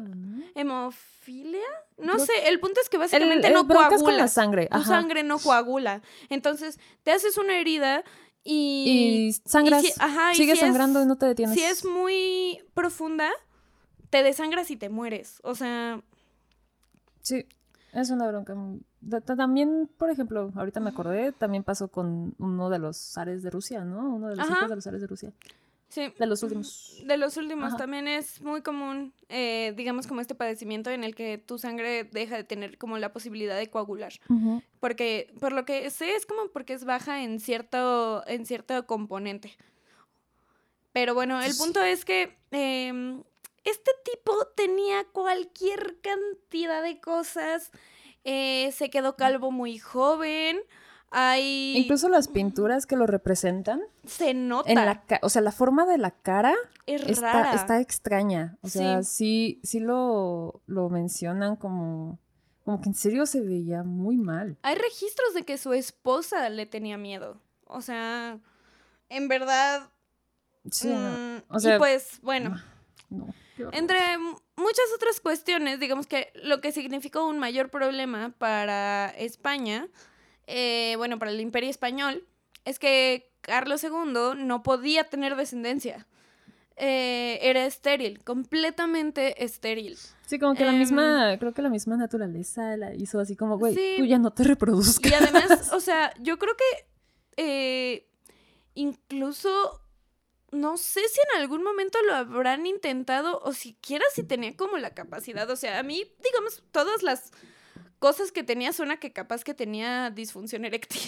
hemofilia. 0.54 1.60
No 1.98 2.18
sé, 2.18 2.32
el 2.46 2.58
punto 2.58 2.80
es 2.80 2.88
que 2.88 2.96
El, 2.96 3.00
básicamente 3.02 3.48
el 3.48 3.52
no 3.52 3.64
broncas 3.64 4.02
con 4.02 4.12
la 4.16 4.24
coagula. 4.24 4.28
sangre. 4.28 4.66
Tu 4.68 4.76
ajá. 4.78 4.86
sangre 4.86 5.22
no 5.24 5.38
coagula. 5.38 6.00
Entonces, 6.30 6.80
te 7.02 7.12
haces 7.12 7.36
una 7.36 7.58
herida 7.60 8.02
y... 8.42 9.26
Y 9.28 9.32
sangras. 9.44 9.82
si- 9.82 9.92
ajá, 9.98 10.32
y 10.32 10.36
sigues 10.36 10.58
si 10.58 10.64
es- 10.64 10.68
sangrando 10.70 11.02
y 11.02 11.06
no 11.06 11.16
te 11.16 11.26
detienes. 11.26 11.54
Si 11.54 11.62
es 11.62 11.84
muy 11.84 12.62
profunda, 12.72 13.28
te 14.08 14.22
desangras 14.22 14.70
y 14.70 14.76
te 14.78 14.88
mueres. 14.88 15.40
O 15.44 15.54
sea, 15.54 16.02
Sí, 17.20 17.44
es 17.92 18.08
una 18.08 18.26
bronca. 18.26 18.54
También, 19.36 19.90
por 19.98 20.08
ejemplo, 20.08 20.50
ahorita 20.56 20.80
me 20.80 20.88
acordé, 20.88 21.32
también 21.32 21.62
pasó 21.62 21.88
con 21.88 22.34
uno 22.38 22.70
de 22.70 22.78
los 22.78 22.96
zares 22.96 23.42
de 23.42 23.50
Rusia, 23.50 23.84
¿no? 23.84 24.14
Uno 24.14 24.28
de 24.28 24.36
los 24.36 24.48
hijos 24.48 24.68
de 24.70 24.74
los 24.76 24.84
zares 24.84 25.02
de 25.02 25.06
Rusia. 25.06 25.32
Sí. 25.90 26.12
De 26.18 26.26
los 26.26 26.42
últimos. 26.42 26.96
De 27.04 27.16
los 27.18 27.36
últimos 27.36 27.68
Ajá. 27.68 27.76
también 27.76 28.08
es 28.08 28.40
muy 28.40 28.62
común, 28.62 29.12
eh, 29.28 29.74
digamos, 29.76 30.06
como 30.06 30.20
este 30.22 30.34
padecimiento 30.34 30.90
en 30.90 31.04
el 31.04 31.14
que 31.14 31.36
tu 31.36 31.58
sangre 31.58 32.04
deja 32.04 32.36
de 32.36 32.44
tener 32.44 32.78
como 32.78 32.96
la 32.96 33.12
posibilidad 33.12 33.58
de 33.58 33.68
coagular. 33.68 34.12
Porque, 34.80 35.32
por 35.40 35.52
lo 35.52 35.64
que 35.66 35.90
sé, 35.90 36.14
es 36.14 36.24
como 36.24 36.48
porque 36.48 36.72
es 36.72 36.84
baja 36.84 37.22
en 37.22 37.38
cierto, 37.40 38.26
en 38.26 38.46
cierto 38.46 38.86
componente. 38.86 39.56
Pero 40.92 41.14
bueno, 41.14 41.40
el 41.42 41.54
punto 41.56 41.82
es 41.82 42.04
que 42.04 42.36
em, 42.50 43.22
este 43.64 43.90
tipo 44.04 44.32
tenía 44.56 45.04
cualquier 45.12 45.98
cantidad 46.00 46.82
de 46.82 47.00
cosas. 47.00 47.70
eh, 48.24 48.70
se 48.72 48.90
quedó 48.90 49.16
calvo 49.16 49.50
muy 49.50 49.78
joven. 49.78 50.60
Hay. 51.10 51.76
Incluso 51.76 52.08
las 52.08 52.28
pinturas 52.28 52.86
que 52.86 52.96
lo 52.96 53.06
representan, 53.06 53.80
se 54.06 54.32
nota. 54.32 54.70
en 54.70 54.76
la 54.76 55.02
o 55.22 55.28
sea, 55.28 55.42
la 55.42 55.52
forma 55.52 55.84
de 55.86 55.98
la 55.98 56.12
cara 56.12 56.54
es 56.86 57.02
está, 57.02 57.32
rara. 57.32 57.54
está 57.54 57.80
extraña. 57.80 58.58
O 58.62 58.68
sea, 58.68 59.02
sí, 59.02 59.60
sí, 59.64 59.80
lo, 59.80 60.62
lo 60.66 60.88
mencionan 60.88 61.56
como, 61.56 62.18
como 62.64 62.80
que 62.80 62.90
en 62.90 62.94
serio 62.94 63.26
se 63.26 63.40
veía 63.40 63.82
muy 63.82 64.16
mal. 64.16 64.56
Hay 64.62 64.76
registros 64.76 65.34
de 65.34 65.44
que 65.44 65.58
su 65.58 65.72
esposa 65.72 66.48
le 66.48 66.66
tenía 66.66 66.96
miedo. 66.96 67.40
O 67.64 67.82
sea, 67.82 68.38
en 69.08 69.28
verdad. 69.28 69.90
Sí, 70.70 70.88
no, 70.88 71.10
mm, 71.10 71.42
o 71.48 71.58
sea, 71.58 71.76
y 71.76 71.78
pues, 71.78 72.20
bueno. 72.22 72.62
no. 73.08 73.28
Entre 73.72 73.98
muchas 74.56 74.86
otras 74.94 75.20
cuestiones, 75.20 75.80
digamos 75.80 76.06
que 76.06 76.32
lo 76.42 76.60
que 76.60 76.72
significó 76.72 77.26
un 77.26 77.38
mayor 77.38 77.70
problema 77.70 78.34
para 78.38 79.10
España, 79.10 79.88
eh, 80.50 80.94
bueno, 80.96 81.18
para 81.18 81.30
el 81.30 81.40
imperio 81.40 81.70
español, 81.70 82.26
es 82.64 82.78
que 82.78 83.30
Carlos 83.40 83.82
II 83.84 84.36
no 84.36 84.62
podía 84.62 85.04
tener 85.04 85.36
descendencia. 85.36 86.06
Eh, 86.76 87.38
era 87.42 87.66
estéril, 87.66 88.24
completamente 88.24 89.44
estéril. 89.44 89.98
Sí, 90.26 90.38
como 90.38 90.54
que 90.54 90.64
la 90.64 90.72
Em, 90.72 90.78
misma, 90.78 91.36
creo 91.38 91.52
que 91.52 91.60
la 91.62 91.68
misma 91.68 91.96
naturaleza 91.96 92.76
la 92.76 92.94
hizo 92.94 93.20
así 93.20 93.36
como, 93.36 93.58
güey, 93.58 93.74
sí. 93.74 93.94
tú 93.98 94.04
ya 94.06 94.18
no 94.18 94.30
te 94.32 94.44
reproduzcas. 94.54 95.10
Y 95.10 95.14
además, 95.14 95.72
o 95.72 95.80
sea, 95.80 96.14
yo 96.20 96.38
creo 96.38 96.54
que 96.56 96.86
eh, 97.36 98.08
incluso 98.74 99.82
no 100.52 100.76
sé 100.78 101.00
si 101.08 101.20
en 101.32 101.40
algún 101.40 101.62
momento 101.62 101.98
lo 102.06 102.14
habrán 102.14 102.66
intentado 102.66 103.40
o 103.44 103.52
siquiera 103.52 104.04
si 104.14 104.22
tenía 104.24 104.56
como 104.56 104.78
la 104.78 104.90
capacidad. 104.94 105.48
O 105.50 105.56
sea, 105.56 105.78
a 105.78 105.82
mí, 105.82 106.02
digamos, 106.24 106.62
todas 106.72 107.02
las 107.02 107.30
cosas 108.00 108.32
que 108.32 108.42
tenía 108.42 108.72
suena 108.72 108.96
que 108.96 109.12
capaz 109.12 109.44
que 109.44 109.54
tenía 109.54 110.10
disfunción 110.10 110.64
eréctil. 110.64 111.00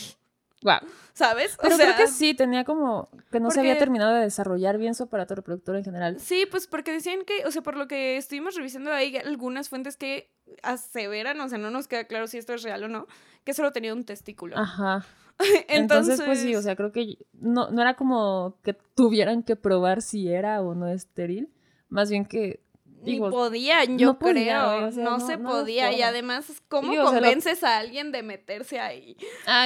Wow. 0.63 0.79
¿Sabes? 1.13 1.59
Pero 1.61 1.77
creo 1.77 1.97
que 1.97 2.07
sí, 2.07 2.35
tenía 2.35 2.63
como 2.63 3.09
que 3.33 3.41
no 3.41 3.51
se 3.51 3.59
había 3.59 3.77
terminado 3.79 4.15
de 4.15 4.21
desarrollar 4.21 4.79
bien 4.79 4.95
su 4.95 5.03
aparato 5.03 5.35
reproductor 5.35 5.75
en 5.75 5.83
general. 5.83 6.21
Sí, 6.21 6.47
pues 6.49 6.69
porque 6.69 6.93
decían 6.93 7.25
que, 7.27 7.45
o 7.47 7.51
sea, 7.51 7.63
por 7.63 7.77
lo 7.77 7.89
que 7.89 8.17
estuvimos 8.17 8.55
revisando 8.55 8.93
hay 8.93 9.17
algunas 9.17 9.69
fuentes 9.69 9.97
que 9.97 10.31
aseveran, 10.63 11.41
o 11.41 11.49
sea, 11.49 11.59
no 11.59 11.71
nos 11.71 11.89
queda 11.89 12.05
claro 12.05 12.29
si 12.29 12.39
esto 12.39 12.55
es 12.55 12.63
real 12.63 12.85
o 12.85 12.89
no, 12.89 13.09
que 13.43 13.55
solo 13.55 13.73
tenía 13.73 13.93
un 13.93 14.05
testículo. 14.05 14.57
Ajá. 14.57 15.05
Entonces, 15.69 16.23
pues 16.23 16.41
sí, 16.41 16.55
o 16.55 16.63
sea, 16.63 16.77
creo 16.77 16.93
que 16.93 17.19
no, 17.33 17.71
no 17.71 17.83
era 17.83 17.95
como 17.95 18.57
que 18.63 18.75
tuvieran 18.75 19.43
que 19.43 19.57
probar 19.57 20.01
si 20.01 20.29
era 20.29 20.61
o 20.63 20.77
no 20.77 20.87
estéril, 20.87 21.51
más 21.89 22.09
bien 22.09 22.25
que 22.25 22.61
ni 23.03 23.19
podían, 23.19 23.99
yo 23.99 24.19
creo. 24.19 24.91
no, 24.91 25.21
se 25.21 25.39
podía. 25.39 25.93
y 25.93 26.03
además, 26.03 26.63
¿cómo 26.69 26.95
convences 27.05 27.63
a 27.65 27.79
alguien 27.79 28.13
de 28.13 28.23
meterse 28.23 28.81
ahí? 28.81 29.17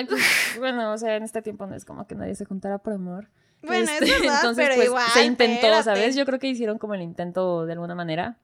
Pues, 0.08 0.22
bueno, 0.58 0.92
o 0.92 0.98
sea, 0.98 1.16
en 1.16 1.22
este 1.22 1.42
tiempo 1.42 1.66
no 1.66 1.74
es 1.74 1.84
como 1.84 2.06
que 2.06 2.14
nadie 2.14 2.34
se 2.34 2.44
juntara 2.44 2.78
por 2.78 2.94
amor. 2.94 3.28
Bueno, 3.62 3.90
es 3.90 4.02
este, 4.02 4.04
verdad, 4.20 4.36
entonces, 4.36 4.64
pero 4.64 4.76
pues, 4.76 4.86
igual, 4.86 5.06
se 5.12 5.24
intentó, 5.24 5.82
¿sabes? 5.82 6.16
Yo 6.16 6.24
creo 6.24 6.38
que 6.38 6.48
hicieron 6.48 6.78
como 6.78 6.94
el 6.94 7.02
intento 7.02 7.66
de 7.66 7.72
alguna 7.72 7.94
manera. 7.94 8.38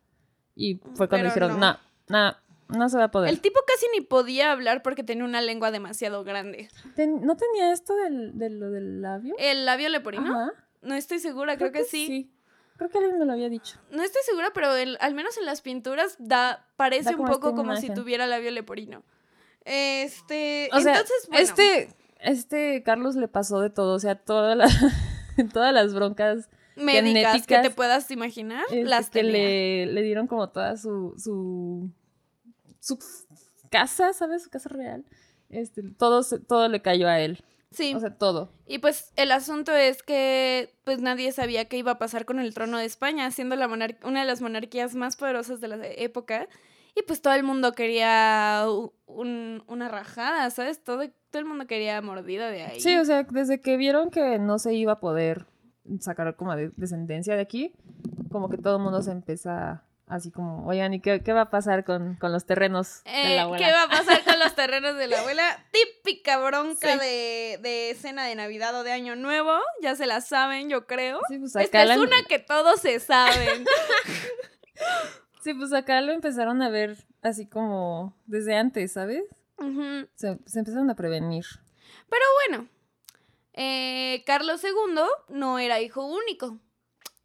Y 0.55 0.81
fue 0.95 1.09
cuando 1.09 1.29
dijeron, 1.29 1.59
no, 1.59 1.79
no, 2.09 2.37
no 2.69 2.89
se 2.89 2.99
va 2.99 3.05
a 3.05 3.11
poder. 3.11 3.31
El 3.31 3.41
tipo 3.41 3.61
casi 3.67 3.87
ni 3.95 4.01
podía 4.03 4.53
hablar 4.53 4.83
porque 4.83 5.03
tenía 5.03 5.25
una 5.25 5.41
lengua 5.41 5.71
demasiado 5.71 6.25
grande. 6.25 6.69
¿No 6.97 7.37
tenía 7.37 7.73
esto 7.73 7.95
del, 7.97 8.39
de 8.39 8.51
lo 8.51 8.71
del 8.71 9.01
labio? 9.03 9.35
¿El 9.39 9.65
labio 9.65 9.89
leporino? 9.89 10.53
No 10.83 10.95
estoy 10.95 11.21
segura, 11.21 11.57
creo, 11.57 11.71
que, 11.71 11.85
sí. 11.85 12.33
Creo 12.83 12.91
que 12.91 12.99
alguien 12.99 13.19
me 13.21 13.27
lo 13.27 13.33
había 13.33 13.49
dicho. 13.49 13.79
No 13.93 14.03
estoy 14.03 14.23
segura, 14.25 14.51
pero 14.53 14.71
al 14.71 15.15
menos 15.15 15.39
en 15.39 15.47
las 15.47 15.63
pinturas 15.63 16.17
da, 16.19 16.67
parece 16.75 17.15
un 17.15 17.27
poco 17.27 17.55
como 17.55 17.77
si 17.77 17.95
tuviera 17.95 18.27
labio 18.27 18.51
leporino. 18.51 19.05
Este. 19.65 20.65
entonces, 20.65 21.29
Este, 21.31 21.95
este 22.19 22.83
Carlos 22.83 23.15
le 23.15 23.29
pasó 23.29 23.61
de 23.61 23.71
todo. 23.71 23.95
O 23.95 24.01
sea, 24.01 24.17
todas 24.17 24.57
las, 24.57 24.75
todas 25.53 25.73
las 25.73 25.95
broncas 25.95 26.49
médicas 26.75 27.47
que 27.47 27.59
te 27.59 27.71
puedas 27.71 28.11
imaginar. 28.11 28.65
Este, 28.65 28.83
las 28.83 29.11
que 29.11 29.23
le, 29.23 29.87
le, 29.87 30.03
dieron 30.03 30.27
como 30.27 30.49
toda 30.49 30.77
su, 30.77 31.15
su. 31.17 31.89
su 32.81 32.99
casa, 33.71 34.13
¿sabes? 34.13 34.43
Su 34.43 34.51
casa 34.51 34.71
real. 34.71 35.05
Este, 35.51 35.83
todo, 35.97 36.25
todo 36.49 36.67
le 36.67 36.83
cayó 36.83 37.07
a 37.07 37.21
él. 37.21 37.45
Sí. 37.73 37.95
O 37.95 38.01
sea, 38.01 38.17
todo. 38.17 38.53
Y 38.67 38.79
pues 38.79 39.13
el 39.17 39.33
asunto 39.33 39.75
es 39.75 40.03
que 40.03 40.75
pues 40.85 41.01
nadie 41.01 41.33
sabía 41.33 41.67
qué 41.67 41.79
iba 41.79 41.93
a 41.93 41.99
pasar 41.99 42.25
con 42.25 42.39
el 42.39 42.55
trono 42.55 42.79
de 42.79 42.85
España, 42.85 43.31
siendo 43.31 43.57
la 43.57 43.67
una 43.67 44.21
de 44.21 44.27
las 44.27 44.41
monarquías 44.41 44.95
más 44.95 45.17
poderosas 45.17 45.61
de 45.61 45.69
la 45.69 45.79
época. 45.83 46.49
Y 46.95 47.03
pues 47.03 47.23
todo 47.23 47.33
el 47.35 47.43
mundo 47.43 47.73
quería 47.73 48.67
una 49.07 49.89
rajada, 49.89 50.51
¿sabes? 50.51 50.85
Todo, 50.85 51.09
todo 51.31 51.41
el 51.41 51.47
mundo 51.47 51.67
quería 51.67 52.01
mordida 52.03 52.51
de 52.51 52.63
ahí. 52.63 52.81
Sí, 52.81 52.97
o 52.97 53.05
sea, 53.05 53.23
desde 53.23 53.61
que 53.61 53.79
vieron 53.79 54.11
que 54.11 54.39
no 54.39 54.59
se 54.59 54.75
iba 54.75 54.93
a 54.93 55.01
poder 55.01 55.47
sacar 56.01 56.37
como 56.37 56.55
descendencia 56.55 57.35
de 57.35 57.41
aquí, 57.41 57.73
como 58.31 58.51
que 58.51 58.59
todo 58.59 58.77
el 58.77 58.83
mundo 58.83 59.03
se 59.03 59.11
empieza 59.11 59.85
Así 60.07 60.31
como, 60.31 60.67
oigan, 60.67 60.93
¿y 60.93 61.01
qué, 61.01 61.21
va 61.33 61.43
a 61.43 61.51
pasar 61.51 61.85
con, 61.85 62.19
los 62.21 62.45
terrenos 62.45 63.03
de 63.05 63.11
la 63.13 63.31
eh, 63.31 63.39
abuela? 63.41 63.67
¿Qué 63.67 63.73
va 63.73 63.83
a 63.85 63.89
pasar 63.89 64.25
con 64.25 64.39
los 64.39 64.55
terrenos 64.55 64.97
de 64.97 65.07
la 65.07 65.21
abuela? 65.21 65.65
Típica 65.73 66.39
bronca 66.39 66.99
de, 66.99 67.59
de 67.63 67.97
cena 67.99 68.27
de 68.27 68.35
Navidad 68.35 68.79
o 68.79 68.85
de 68.85 68.93
Año 68.93 69.17
Nuevo. 69.17 69.59
Ya 69.81 69.95
se 69.95 70.07
la 70.07 70.21
saben, 70.21 70.69
yo 70.69 70.87
creo. 70.87 71.21
Sí, 71.29 71.39
pues 71.39 71.57
Esta 71.57 71.85
es 71.85 71.97
una 71.97 72.25
que 72.25 72.39
todos 72.39 72.81
se 72.81 73.01
saben. 73.01 73.65
sí, 75.43 75.55
pues 75.55 75.73
acá 75.73 76.01
lo 76.03 76.13
empezaron 76.13 76.61
a 76.61 76.69
ver 76.69 76.99
así 77.23 77.47
como 77.47 78.15
desde 78.27 78.57
antes, 78.57 78.93
¿sabes? 78.93 79.23
se, 80.17 80.39
empezaron 80.59 80.91
a 80.91 80.97
prevenir. 80.97 81.45
Pero 82.09 82.25
bueno, 82.49 82.69
eh, 83.53 84.23
Carlos 84.27 84.63
II 84.65 85.05
no 85.29 85.59
era 85.59 85.81
hijo 85.81 86.05
único. 86.05 86.59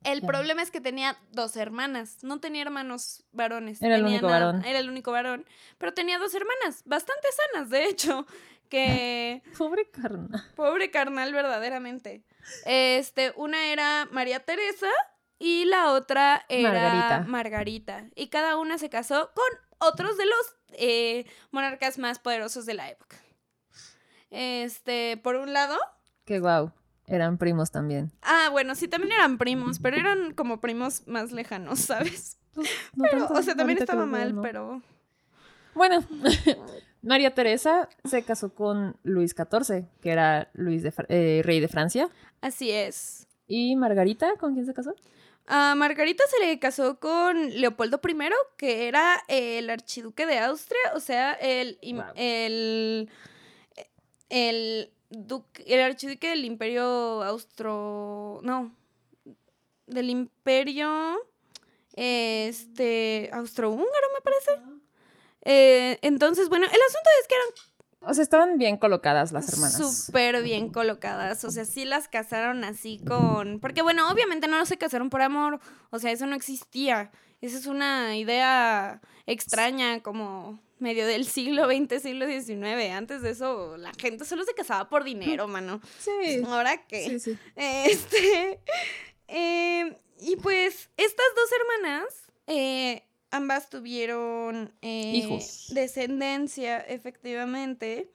El 0.03 0.21
problema 0.21 0.61
es 0.61 0.71
que 0.71 0.81
tenía 0.81 1.17
dos 1.31 1.57
hermanas, 1.57 2.23
no 2.23 2.39
tenía 2.39 2.61
hermanos 2.61 3.25
varones. 3.31 3.81
Era 3.81 3.95
el 3.95 4.05
único 4.05 4.27
varón. 4.27 4.63
Era 4.63 4.79
el 4.79 4.89
único 4.89 5.11
varón, 5.11 5.45
pero 5.77 5.93
tenía 5.93 6.17
dos 6.17 6.33
hermanas, 6.33 6.83
bastante 6.85 7.27
sanas, 7.53 7.69
de 7.69 7.85
hecho, 7.85 8.25
que... 8.69 9.41
Pobre 9.57 9.89
carnal. 9.89 10.43
Pobre 10.55 10.91
carnal, 10.91 11.33
verdaderamente. 11.33 12.23
Este, 12.65 13.33
una 13.35 13.71
era 13.71 14.07
María 14.11 14.39
Teresa 14.39 14.91
y 15.39 15.65
la 15.65 15.91
otra 15.91 16.45
era 16.49 16.71
Margarita. 16.71 17.23
Margarita. 17.27 18.05
Y 18.15 18.27
cada 18.27 18.57
una 18.57 18.77
se 18.77 18.89
casó 18.89 19.31
con 19.33 19.89
otros 19.89 20.17
de 20.17 20.25
los 20.25 20.55
eh, 20.73 21.25
monarcas 21.51 21.97
más 21.97 22.19
poderosos 22.19 22.65
de 22.65 22.73
la 22.73 22.89
época. 22.89 23.17
Este, 24.29 25.17
por 25.17 25.35
un 25.35 25.53
lado... 25.53 25.77
Qué 26.25 26.39
guau. 26.39 26.71
Eran 27.07 27.37
primos 27.37 27.71
también. 27.71 28.11
Ah, 28.21 28.49
bueno, 28.51 28.75
sí, 28.75 28.89
también 28.89 29.13
eran 29.13 29.37
primos, 29.37 29.79
pero 29.79 29.95
eran 29.95 30.33
como 30.33 30.59
primos 30.59 31.07
más 31.07 31.31
lejanos, 31.31 31.79
¿sabes? 31.79 32.37
Pues, 32.53 32.69
pero, 33.01 33.27
o 33.27 33.41
sea, 33.41 33.55
también 33.55 33.79
estaba 33.79 34.05
mal, 34.05 34.37
pero... 34.41 34.81
Bueno, 35.73 36.03
María 37.01 37.33
Teresa 37.33 37.87
se 38.03 38.23
casó 38.23 38.53
con 38.53 38.97
Luis 39.03 39.33
XIV, 39.35 39.85
que 40.01 40.11
era 40.11 40.49
Luis 40.53 40.83
de, 40.83 40.93
eh, 41.07 41.41
rey 41.45 41.59
de 41.61 41.67
Francia. 41.67 42.09
Así 42.41 42.71
es. 42.71 43.27
¿Y 43.47 43.75
Margarita? 43.77 44.33
¿Con 44.37 44.53
quién 44.53 44.65
se 44.65 44.73
casó? 44.73 44.93
A 45.45 45.75
Margarita 45.75 46.25
se 46.27 46.45
le 46.45 46.59
casó 46.59 46.99
con 46.99 47.51
Leopoldo 47.51 48.01
I, 48.03 48.17
que 48.57 48.89
era 48.89 49.23
el 49.29 49.69
archiduque 49.69 50.25
de 50.25 50.39
Austria, 50.39 50.81
o 50.93 50.99
sea, 50.99 51.33
el, 51.33 51.77
el, 52.15 53.09
el 54.29 54.91
el 55.09 55.81
archiduque 55.81 56.29
del 56.29 56.45
imperio 56.45 57.23
austro... 57.23 58.39
No, 58.43 58.71
del 59.87 60.09
imperio 60.09 61.17
este 61.93 63.29
austrohúngaro 63.33 64.07
me 64.15 64.21
parece. 64.21 64.51
Eh, 65.41 65.97
entonces, 66.01 66.49
bueno, 66.49 66.65
el 66.65 66.71
asunto 66.71 67.09
es 67.21 67.27
que 67.27 67.35
eran... 67.35 67.47
O 68.09 68.13
sea, 68.13 68.21
estaban 68.21 68.57
bien 68.57 68.77
colocadas 68.77 69.31
las 69.31 69.51
hermanas. 69.51 70.05
Súper 70.05 70.43
bien 70.43 70.69
colocadas. 70.69 71.43
O 71.43 71.51
sea, 71.51 71.65
sí 71.65 71.83
las 71.83 72.07
casaron 72.07 72.63
así 72.63 73.01
con... 73.05 73.59
Porque 73.59 73.81
bueno, 73.81 74.09
obviamente 74.11 74.47
no 74.47 74.63
se 74.65 74.77
casaron 74.77 75.09
por 75.09 75.21
amor. 75.21 75.59
O 75.89 75.97
sea, 75.97 76.11
eso 76.11 76.27
no 76.27 76.35
existía. 76.35 77.11
Esa 77.41 77.57
es 77.57 77.65
una 77.65 78.15
idea 78.15 79.01
extraña 79.25 80.01
como 80.03 80.59
medio 80.79 81.05
del 81.07 81.25
siglo 81.25 81.65
XX, 81.65 82.01
siglo 82.01 82.25
XIX. 82.27 82.91
Antes 82.93 83.21
de 83.21 83.31
eso, 83.31 83.77
la 83.77 83.91
gente 83.99 84.25
solo 84.25 84.43
se 84.43 84.53
casaba 84.53 84.89
por 84.89 85.03
dinero, 85.03 85.47
mano. 85.47 85.81
Sí. 85.99 86.43
¿Ahora 86.45 86.85
qué? 86.85 87.09
Sí, 87.09 87.19
sí. 87.19 87.37
Este. 87.55 88.59
Em, 89.29 89.93
y 90.21 90.37
pues, 90.37 90.89
estas 90.95 91.25
dos 91.35 91.49
hermanas, 91.59 92.05
eh, 92.47 93.03
ambas 93.29 93.69
tuvieron 93.69 94.73
eh, 94.81 95.11
hijos. 95.15 95.67
Descendencia, 95.73 96.79
efectivamente. 96.79 98.09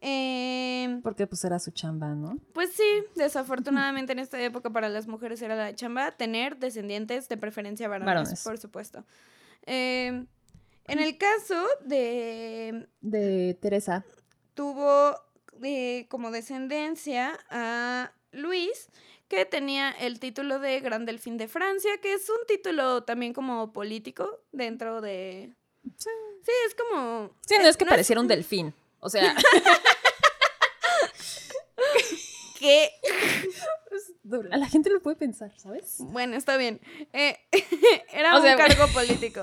Eh, 0.00 0.98
Porque 1.02 1.26
pues 1.26 1.44
era 1.44 1.58
su 1.58 1.72
chamba, 1.72 2.14
¿no? 2.14 2.38
Pues 2.54 2.72
sí, 2.72 3.04
desafortunadamente 3.16 4.12
en 4.12 4.18
esta 4.18 4.40
época 4.40 4.70
para 4.70 4.88
las 4.88 5.06
mujeres 5.06 5.42
era 5.42 5.54
la 5.54 5.74
chamba 5.74 6.12
tener 6.12 6.56
descendientes 6.56 7.28
de 7.28 7.36
preferencia 7.36 7.86
varones, 7.86 8.06
varones. 8.06 8.42
por 8.42 8.56
supuesto. 8.56 9.04
Eh, 9.66 10.24
en 10.90 10.98
el 10.98 11.16
caso 11.18 11.66
de... 11.84 12.88
De 13.00 13.54
Teresa. 13.54 14.04
Tuvo 14.54 15.16
eh, 15.62 16.06
como 16.08 16.30
descendencia 16.30 17.38
a 17.50 18.12
Luis, 18.32 18.88
que 19.28 19.44
tenía 19.44 19.90
el 19.92 20.18
título 20.18 20.58
de 20.58 20.80
Gran 20.80 21.06
Delfín 21.06 21.36
de 21.36 21.48
Francia, 21.48 21.90
que 22.02 22.14
es 22.14 22.28
un 22.28 22.46
título 22.46 23.04
también 23.04 23.32
como 23.32 23.72
político 23.72 24.40
dentro 24.52 25.00
de... 25.00 25.54
Sí, 25.96 26.10
sí 26.44 26.52
es 26.66 26.74
como... 26.74 27.30
Sí, 27.46 27.56
no 27.58 27.68
es 27.68 27.76
que 27.76 27.86
pareciera 27.86 28.20
un 28.20 28.28
delfín. 28.28 28.74
O 29.00 29.08
sea... 29.08 29.34
¿Qué? 32.58 32.90
A 34.52 34.58
la 34.58 34.68
gente 34.68 34.90
lo 34.90 35.00
puede 35.00 35.16
pensar, 35.16 35.50
¿sabes? 35.58 35.96
Bueno, 35.98 36.36
está 36.36 36.58
bien. 36.58 36.80
Eh, 37.12 37.38
era 38.12 38.38
un 38.38 38.44
cargo 38.56 38.86
político. 38.88 39.42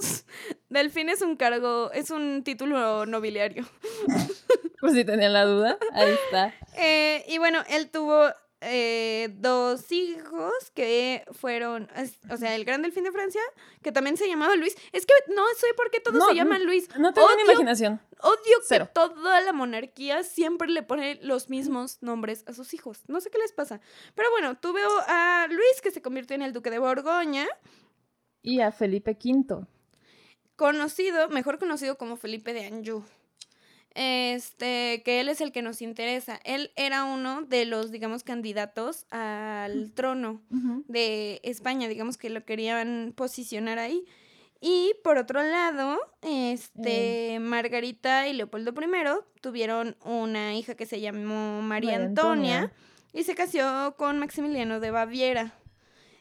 Delfín 0.68 1.08
es 1.08 1.22
un 1.22 1.36
cargo, 1.36 1.90
es 1.92 2.10
un 2.10 2.42
título 2.44 3.06
nobiliario. 3.06 3.64
Por 4.80 4.92
si 4.92 5.04
tenían 5.04 5.32
la 5.32 5.44
duda, 5.44 5.78
ahí 5.92 6.10
está. 6.24 6.54
Eh, 6.76 7.24
y 7.28 7.38
bueno, 7.38 7.62
él 7.68 7.90
tuvo 7.90 8.30
eh, 8.62 9.30
dos 9.38 9.90
hijos 9.90 10.52
que 10.74 11.24
fueron, 11.32 11.88
o 12.30 12.36
sea, 12.36 12.54
el 12.54 12.66
gran 12.66 12.82
delfín 12.82 13.04
de 13.04 13.12
Francia, 13.12 13.40
que 13.82 13.90
también 13.90 14.18
se 14.18 14.28
llamaba 14.28 14.54
Luis. 14.56 14.76
Es 14.92 15.06
que 15.06 15.14
no 15.34 15.42
sé 15.56 15.66
por 15.76 15.90
qué 15.90 16.00
todos 16.00 16.28
se 16.28 16.34
llaman 16.34 16.64
Luis. 16.64 16.88
No 16.98 17.12
tengo 17.14 17.28
ni 17.36 17.42
imaginación. 17.42 18.00
Odio 18.22 18.58
que 18.68 18.86
toda 18.92 19.40
la 19.40 19.52
monarquía 19.52 20.22
siempre 20.24 20.68
le 20.68 20.82
pone 20.82 21.18
los 21.22 21.48
mismos 21.48 22.02
nombres 22.02 22.44
a 22.46 22.52
sus 22.52 22.74
hijos. 22.74 23.02
No 23.08 23.20
sé 23.20 23.30
qué 23.30 23.38
les 23.38 23.52
pasa. 23.52 23.80
Pero 24.14 24.30
bueno, 24.30 24.58
tú 24.58 24.74
veo 24.74 24.90
a 25.06 25.46
Luis 25.48 25.80
que 25.82 25.90
se 25.90 26.02
convirtió 26.02 26.34
en 26.34 26.42
el 26.42 26.52
duque 26.52 26.70
de 26.70 26.78
Borgoña. 26.78 27.46
Y 28.42 28.60
a 28.60 28.72
Felipe 28.72 29.16
V. 29.22 29.66
Conocido, 30.60 31.28
mejor 31.30 31.58
conocido 31.58 31.96
como 31.96 32.16
Felipe 32.16 32.52
de 32.52 32.66
Anjou 32.66 33.02
este, 33.94 35.02
que 35.04 35.20
él 35.20 35.28
es 35.28 35.40
el 35.40 35.52
que 35.52 35.62
nos 35.62 35.82
interesa. 35.82 36.38
Él 36.44 36.70
era 36.76 37.04
uno 37.04 37.42
de 37.42 37.64
los, 37.64 37.90
digamos, 37.90 38.22
candidatos 38.22 39.06
al 39.10 39.92
trono 39.92 40.40
de 40.86 41.40
España, 41.42 41.88
digamos 41.88 42.16
que 42.16 42.30
lo 42.30 42.44
querían 42.44 43.12
posicionar 43.16 43.78
ahí. 43.78 44.04
Y 44.60 44.92
por 45.02 45.16
otro 45.16 45.42
lado, 45.42 45.98
este, 46.20 47.34
eh. 47.34 47.40
Margarita 47.40 48.28
y 48.28 48.34
Leopoldo 48.34 48.72
I 48.72 49.40
tuvieron 49.40 49.96
una 50.04 50.54
hija 50.54 50.74
que 50.74 50.84
se 50.84 51.00
llamó 51.00 51.62
María, 51.62 51.96
Antonia, 51.96 52.70
y 53.14 53.24
se 53.24 53.34
casó 53.34 53.94
con 53.96 54.18
Maximiliano 54.18 54.78
de 54.78 54.90
Baviera. 54.90 55.54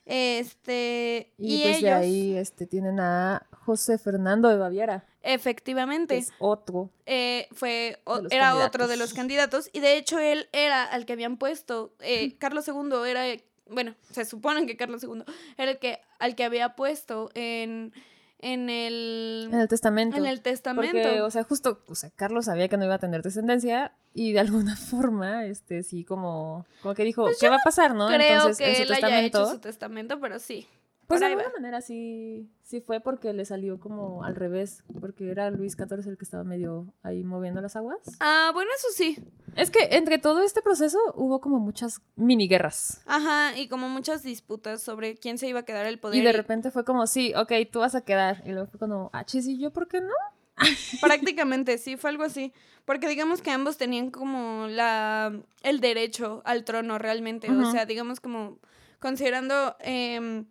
Este, 0.05 1.33
y, 1.37 1.63
pues 1.63 1.77
ellos... 1.79 1.91
ahí 1.91 2.37
este, 2.37 2.65
tienen 2.65 2.99
a 3.01 3.45
José 3.69 3.99
Fernando 3.99 4.49
de 4.49 4.57
Baviera. 4.57 5.05
Efectivamente. 5.21 6.17
es 6.17 6.33
otro. 6.39 6.89
Eh, 7.05 7.47
fue, 7.51 8.01
era 8.31 8.55
otro 8.55 8.87
de 8.87 8.97
los 8.97 9.13
candidatos. 9.13 9.69
Y 9.73 9.79
de 9.79 9.95
hecho, 9.95 10.17
él 10.17 10.49
era 10.53 10.83
al 10.83 11.05
que 11.05 11.13
habían 11.13 11.37
puesto. 11.37 11.93
Eh, 11.99 12.35
Carlos 12.39 12.67
II 12.67 13.07
era. 13.07 13.25
Bueno, 13.69 13.93
se 14.09 14.25
supone 14.25 14.65
que 14.65 14.75
Carlos 14.75 15.03
II 15.03 15.23
era 15.59 15.69
el 15.69 15.77
que, 15.77 16.01
al 16.17 16.33
que 16.33 16.45
había 16.45 16.75
puesto 16.75 17.29
en 17.35 17.93
en 18.39 18.69
el... 18.69 19.49
En 19.51 19.59
el 19.59 19.67
testamento. 19.67 20.17
En 20.17 20.25
el 20.25 20.41
testamento. 20.41 20.91
Porque, 20.93 21.21
o 21.21 21.29
sea, 21.29 21.43
justo, 21.43 21.83
o 21.87 21.95
sea, 21.95 22.09
Carlos 22.15 22.45
sabía 22.45 22.69
que 22.69 22.77
no 22.77 22.85
iba 22.85 22.95
a 22.95 22.99
tener 22.99 23.21
descendencia 23.21 23.91
y 24.13 24.31
de 24.31 24.39
alguna 24.39 24.75
forma, 24.77 25.45
este, 25.45 25.83
sí, 25.83 26.05
como, 26.05 26.65
como 26.81 26.95
que 26.95 27.03
dijo, 27.03 27.23
pues 27.23 27.37
¿qué 27.39 27.49
va 27.49 27.57
a 27.57 27.63
pasar, 27.63 27.93
no? 27.93 28.07
Creo 28.07 28.19
Entonces, 28.19 28.57
que 28.57 28.69
en 28.69 28.75
su 28.77 28.81
él 28.83 28.87
testamento, 28.87 29.37
haya 29.37 29.47
hecho 29.47 29.53
su 29.55 29.59
testamento, 29.59 30.19
pero 30.19 30.39
sí. 30.39 30.67
Pues 31.09 31.21
de 31.21 31.25
alguna 31.25 31.49
manera 31.49 31.81
sí, 31.81 32.47
sí 32.61 32.81
fue 32.81 32.99
porque 32.99 33.33
le 33.33 33.43
salió 33.43 33.79
como 33.79 34.23
al 34.23 34.35
revés, 34.35 34.83
porque 35.01 35.31
era 35.31 35.49
Luis 35.49 35.73
XIV 35.73 36.07
el 36.07 36.19
que 36.19 36.23
estaba 36.23 36.43
medio 36.43 36.93
ahí 37.01 37.23
moviendo 37.23 37.59
las 37.61 37.75
aguas. 37.75 37.97
Ah, 38.19 38.51
bueno, 38.53 38.69
eso 38.77 38.89
sí. 38.93 39.17
Es 39.55 39.71
que 39.71 39.95
entre 39.97 40.19
todo 40.19 40.43
este 40.43 40.61
proceso 40.61 40.99
hubo 41.15 41.41
como 41.41 41.57
muchas 41.57 42.03
mini 42.15 42.47
guerras. 42.47 43.01
Ajá, 43.07 43.57
y 43.57 43.67
como 43.69 43.89
muchas 43.89 44.21
disputas 44.21 44.83
sobre 44.83 45.15
quién 45.15 45.39
se 45.39 45.47
iba 45.47 45.61
a 45.61 45.65
quedar 45.65 45.87
el 45.87 45.97
poder. 45.97 46.21
Y 46.21 46.23
de 46.23 46.31
repente 46.31 46.69
fue 46.69 46.85
como, 46.85 47.07
sí, 47.07 47.33
ok, 47.35 47.53
tú 47.71 47.79
vas 47.79 47.95
a 47.95 48.01
quedar. 48.01 48.43
Y 48.45 48.51
luego 48.51 48.67
fue 48.67 48.79
como, 48.79 49.09
ah, 49.11 49.25
chis, 49.25 49.47
¿y 49.47 49.57
yo 49.57 49.73
por 49.73 49.87
qué 49.87 50.01
no? 50.01 50.13
Prácticamente, 51.01 51.79
sí, 51.79 51.97
fue 51.97 52.11
algo 52.11 52.21
así. 52.21 52.53
Porque 52.85 53.07
digamos 53.07 53.41
que 53.41 53.49
ambos 53.49 53.77
tenían 53.77 54.11
como 54.11 54.67
la 54.67 55.33
el 55.63 55.79
derecho 55.79 56.43
al 56.45 56.65
trono 56.65 56.99
realmente. 56.99 57.49
O 57.49 57.71
sea, 57.71 57.87
digamos 57.87 58.19
como 58.19 58.59
considerando... 58.99 59.75
Eh, 59.79 60.45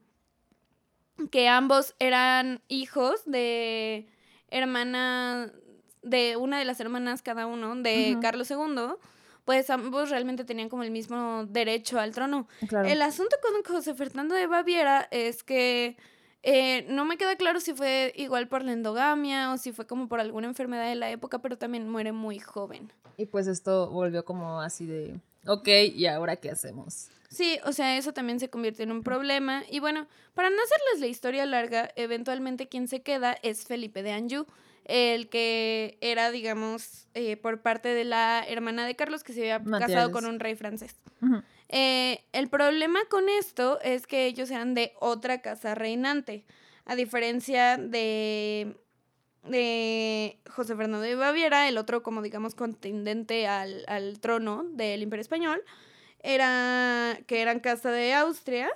que 1.31 1.49
ambos 1.49 1.95
eran 1.99 2.61
hijos 2.69 3.23
de 3.27 4.07
hermana, 4.51 5.53
de 6.03 6.37
una 6.37 6.59
de 6.59 6.65
las 6.65 6.81
hermanas 6.81 7.23
cada 7.23 7.47
uno, 7.47 7.77
de 7.77 8.17
Carlos 8.21 8.51
II, 8.51 8.95
pues 9.45 9.71
ambos 9.71 10.11
realmente 10.11 10.45
tenían 10.45 10.69
como 10.69 10.83
el 10.83 10.91
mismo 10.91 11.45
derecho 11.47 11.99
al 11.99 12.13
trono. 12.13 12.49
El 12.85 13.03
asunto 13.03 13.37
con 13.43 13.63
José 13.75 13.95
Fernando 13.95 14.35
de 14.35 14.47
Baviera 14.47 15.09
es 15.11 15.43
que 15.43 15.97
eh, 16.43 16.87
no 16.89 17.05
me 17.05 17.17
queda 17.17 17.37
claro 17.37 17.61
si 17.61 17.75
fue 17.75 18.13
igual 18.17 18.49
por 18.49 18.63
la 18.63 18.73
endogamia 18.73 19.53
o 19.53 19.59
si 19.59 19.73
fue 19.73 19.87
como 19.87 20.09
por 20.09 20.21
alguna 20.21 20.47
enfermedad 20.47 20.89
de 20.89 20.95
la 20.95 21.11
época, 21.11 21.41
pero 21.41 21.59
también 21.59 21.89
muere 21.89 22.13
muy 22.13 22.39
joven. 22.39 22.93
Y 23.17 23.27
pues 23.27 23.47
esto 23.49 23.91
volvió 23.91 24.25
como 24.25 24.61
así 24.61 24.87
de, 24.87 25.19
ok, 25.47 25.69
¿y 25.95 26.07
ahora 26.07 26.37
qué 26.37 26.51
hacemos? 26.51 27.11
Sí, 27.29 27.59
o 27.65 27.73
sea, 27.73 27.97
eso 27.99 28.13
también 28.13 28.41
se 28.41 28.49
convierte 28.49 28.83
en 28.83 28.93
un 28.93 29.03
problema. 29.03 29.63
Y 29.71 29.81
bueno, 29.81 30.07
para 30.35 30.51
no 30.51 30.57
hacerles 30.63 31.01
la 31.01 31.07
historia 31.07 31.45
larga, 31.47 31.91
eventualmente 31.97 32.69
quien 32.69 32.89
se 32.89 33.03
queda 33.03 33.37
es 33.43 33.65
Felipe 33.67 34.03
de 34.03 34.13
Anjou, 34.13 34.47
el 34.85 35.29
que 35.29 35.99
era, 36.01 36.31
digamos, 36.31 37.07
eh, 37.13 37.37
por 37.37 37.61
parte 37.61 37.91
de 37.91 38.05
la 38.05 38.43
hermana 38.49 38.87
de 38.87 38.97
Carlos 38.97 39.23
que 39.23 39.35
se 39.35 39.53
había 39.53 39.79
casado 39.79 40.11
con 40.11 40.25
un 40.25 40.41
rey 40.41 40.57
francés. 40.57 40.97
Eh, 41.69 42.25
el 42.33 42.49
problema 42.49 43.01
con 43.11 43.29
esto 43.29 43.79
es 43.83 44.07
que 44.07 44.27
ellos 44.27 44.51
eran 44.51 44.73
de 44.73 44.95
otra 44.99 45.43
casa 45.43 45.75
reinante, 45.75 46.47
a 46.87 46.97
diferencia 46.97 47.77
de 47.77 48.75
de 49.45 50.39
José 50.51 50.77
Fernando 50.77 51.01
de 51.01 51.15
Baviera, 51.15 51.69
el 51.69 51.79
otro 51.79 52.03
como 52.03 52.23
digamos 52.23 52.55
contendente 52.55 53.47
al, 53.47 53.85
al 53.87 54.19
trono 54.21 54.65
del 54.65 55.03
Imperio 55.03 55.23
Español, 55.23 55.63
era, 56.21 57.19
que 57.27 57.41
eran 57.43 57.61
casa 57.61 57.91
de 57.91 58.15
Austria, 58.15 58.69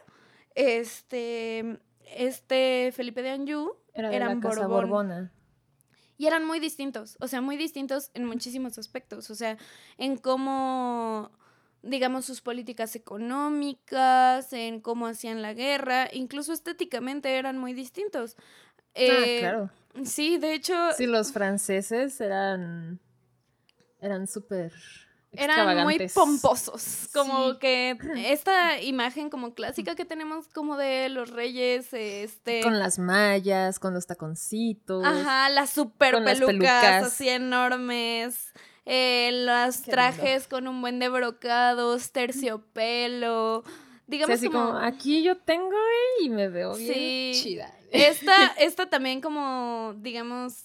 este, 0.54 1.78
este 2.16 2.92
Felipe 2.92 3.22
de 3.22 3.30
Anjou 3.30 3.76
era 3.94 4.12
eran 4.12 4.40
casa 4.40 4.66
Borbona. 4.66 5.32
Y 6.18 6.26
eran 6.26 6.46
muy 6.46 6.60
distintos, 6.60 7.16
o 7.20 7.26
sea, 7.26 7.40
muy 7.40 7.56
distintos 7.56 8.10
en 8.14 8.26
muchísimos 8.26 8.78
aspectos, 8.78 9.28
o 9.30 9.34
sea, 9.34 9.56
en 9.98 10.16
cómo, 10.16 11.32
digamos, 11.82 12.24
sus 12.24 12.40
políticas 12.40 12.94
económicas, 12.94 14.52
en 14.52 14.80
cómo 14.80 15.06
hacían 15.08 15.42
la 15.42 15.52
guerra, 15.52 16.08
incluso 16.12 16.52
estéticamente 16.52 17.36
eran 17.36 17.58
muy 17.58 17.72
distintos. 17.72 18.36
ah, 18.38 18.90
eh, 18.94 19.38
claro. 19.40 19.70
Sí, 20.04 20.38
de 20.38 20.54
hecho... 20.54 20.74
Sí, 20.96 21.06
los 21.06 21.32
franceses 21.32 22.20
eran, 22.20 23.00
eran 24.00 24.28
súper 24.28 24.72
eran 25.32 25.82
muy 25.82 25.98
pomposos, 26.08 27.08
como 27.12 27.58
que 27.58 27.96
esta 28.16 28.80
imagen 28.80 29.30
como 29.30 29.54
clásica 29.54 29.94
que 29.94 30.04
tenemos 30.04 30.48
como 30.48 30.76
de 30.76 31.08
los 31.08 31.30
reyes, 31.30 31.92
este... 31.92 32.60
Con 32.62 32.78
las 32.78 32.98
mallas, 32.98 33.78
con 33.78 33.94
los 33.94 34.06
taconcitos. 34.06 35.04
Ajá, 35.04 35.48
las 35.48 35.70
super 35.70 36.22
pelucas, 36.22 37.04
así 37.04 37.28
enormes, 37.28 38.52
eh, 38.84 39.30
los 39.46 39.82
trajes 39.82 40.48
con 40.48 40.68
un 40.68 40.80
buen 40.80 40.98
de 40.98 41.08
brocados, 41.08 42.12
terciopelo, 42.12 43.64
digamos 44.06 44.34
así 44.34 44.48
como... 44.48 44.76
aquí 44.76 45.22
yo 45.22 45.38
tengo 45.38 45.76
y 46.20 46.28
me 46.28 46.48
veo 46.48 46.74
bien 46.74 47.32
chida. 47.34 47.74
Esta, 47.90 48.46
esta 48.58 48.88
también 48.88 49.20
como, 49.20 49.94
digamos, 49.98 50.64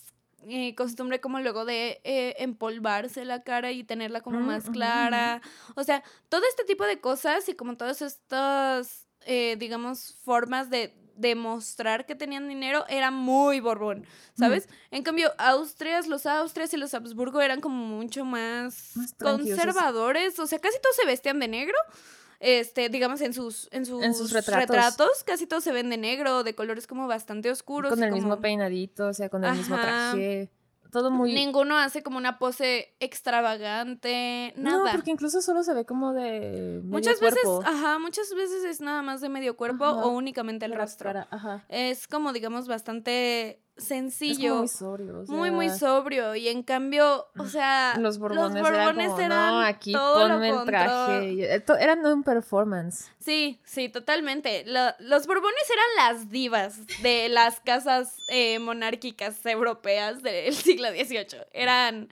eh, 0.49 0.75
costumbre 0.75 1.19
como 1.19 1.39
luego 1.39 1.65
de 1.65 1.99
eh, 2.03 2.35
empolvarse 2.39 3.25
la 3.25 3.43
cara 3.43 3.71
y 3.71 3.83
tenerla 3.83 4.21
como 4.21 4.39
más 4.39 4.69
clara. 4.69 5.41
O 5.75 5.83
sea, 5.83 6.03
todo 6.29 6.41
este 6.49 6.63
tipo 6.63 6.85
de 6.85 6.99
cosas 6.99 7.47
y 7.49 7.55
como 7.55 7.77
todas 7.77 8.01
estas, 8.01 9.07
eh, 9.25 9.55
digamos, 9.59 10.17
formas 10.23 10.69
de 10.69 10.95
demostrar 11.15 12.05
que 12.05 12.15
tenían 12.15 12.47
dinero 12.47 12.85
era 12.87 13.09
muy 13.09 13.59
borbón, 13.59 14.05
¿sabes? 14.37 14.69
En 14.91 15.01
cambio, 15.01 15.33
Austrias, 15.39 16.07
los 16.07 16.27
Austrias 16.27 16.73
y 16.73 16.77
los 16.77 16.93
Habsburgo 16.93 17.41
eran 17.41 17.59
como 17.59 17.75
mucho 17.75 18.23
más, 18.23 18.93
conservadores, 19.19 20.37
o 20.37 20.45
sea, 20.45 20.59
casi 20.59 20.77
todos 20.79 20.95
se 20.95 21.07
vestían 21.07 21.39
de 21.39 21.47
negro 21.47 21.77
este, 22.39 22.89
digamos, 22.89 23.21
en 23.21 23.33
sus, 23.33 23.67
en 23.71 23.85
sus, 23.85 24.31
retratos. 24.31 25.23
casi 25.25 25.47
todos 25.47 25.63
se 25.63 25.71
ven 25.71 25.89
de 25.89 25.97
negro, 25.97 26.43
de 26.43 26.55
colores 26.55 26.87
como 26.87 27.07
bastante 27.07 27.49
oscuros. 27.49 27.89
Con 27.89 28.03
el 28.03 28.11
mismo 28.11 28.39
peinadito, 28.39 29.07
o 29.07 29.13
sea, 29.13 29.29
con 29.29 29.43
el 29.43 29.55
mismo 29.55 29.75
traje. 29.75 30.49
Todo 30.91 31.11
muy... 31.11 31.33
Ninguno 31.33 31.77
hace 31.77 32.01
como 32.01 32.17
una 32.17 32.39
pose 32.39 32.95
extravagante, 32.99 34.53
nada. 34.55 34.85
No, 34.85 34.91
porque 34.91 35.11
incluso 35.11 35.41
solo 35.41 35.63
se 35.63 35.73
ve 35.73 35.85
como 35.85 36.13
de 36.13 36.79
medio 36.81 36.83
Muchas 36.83 37.19
veces, 37.19 37.43
ajá, 37.65 37.99
muchas 37.99 38.33
veces 38.33 38.63
es 38.63 38.79
nada 38.79 39.01
más 39.01 39.19
de 39.19 39.27
medio 39.27 39.57
cuerpo 39.57 39.85
o 39.85 40.09
únicamente 40.09 40.65
el 40.65 40.75
rostro. 40.75 41.11
Ajá. 41.29 41.65
Es 41.67 42.07
como, 42.07 42.31
digamos, 42.31 42.67
bastante 42.67 43.61
sencillo. 43.77 44.55
muy 44.57 44.67
sobrio. 44.67 45.23
Muy, 45.27 45.51
muy 45.51 45.69
sobrio. 45.69 46.35
Y 46.35 46.47
en 46.47 46.63
cambio, 46.63 47.27
o 47.37 47.45
sea, 47.45 47.95
los 47.97 48.19
borbones, 48.19 48.63
eran, 49.17 49.29
no, 49.29 49.61
aquí 49.61 49.93
ponme 49.93 50.49
el 50.49 50.65
traje. 50.65 51.63
Eran 51.79 52.05
un 52.05 52.23
performance. 52.23 53.11
Sí, 53.19 53.59
sí, 53.63 53.89
totalmente. 53.89 54.63
los 54.65 55.27
borbones 55.27 55.63
eran 55.69 56.15
las 56.15 56.29
divas 56.29 56.79
de 57.01 57.29
las 57.29 57.59
casas 57.59 58.17
eh, 58.29 58.59
monárquicas 58.59 59.45
europeas 59.45 60.23
del 60.23 60.53
siglo 60.55 60.89
XVIII. 60.89 61.45
Eran 61.53 62.09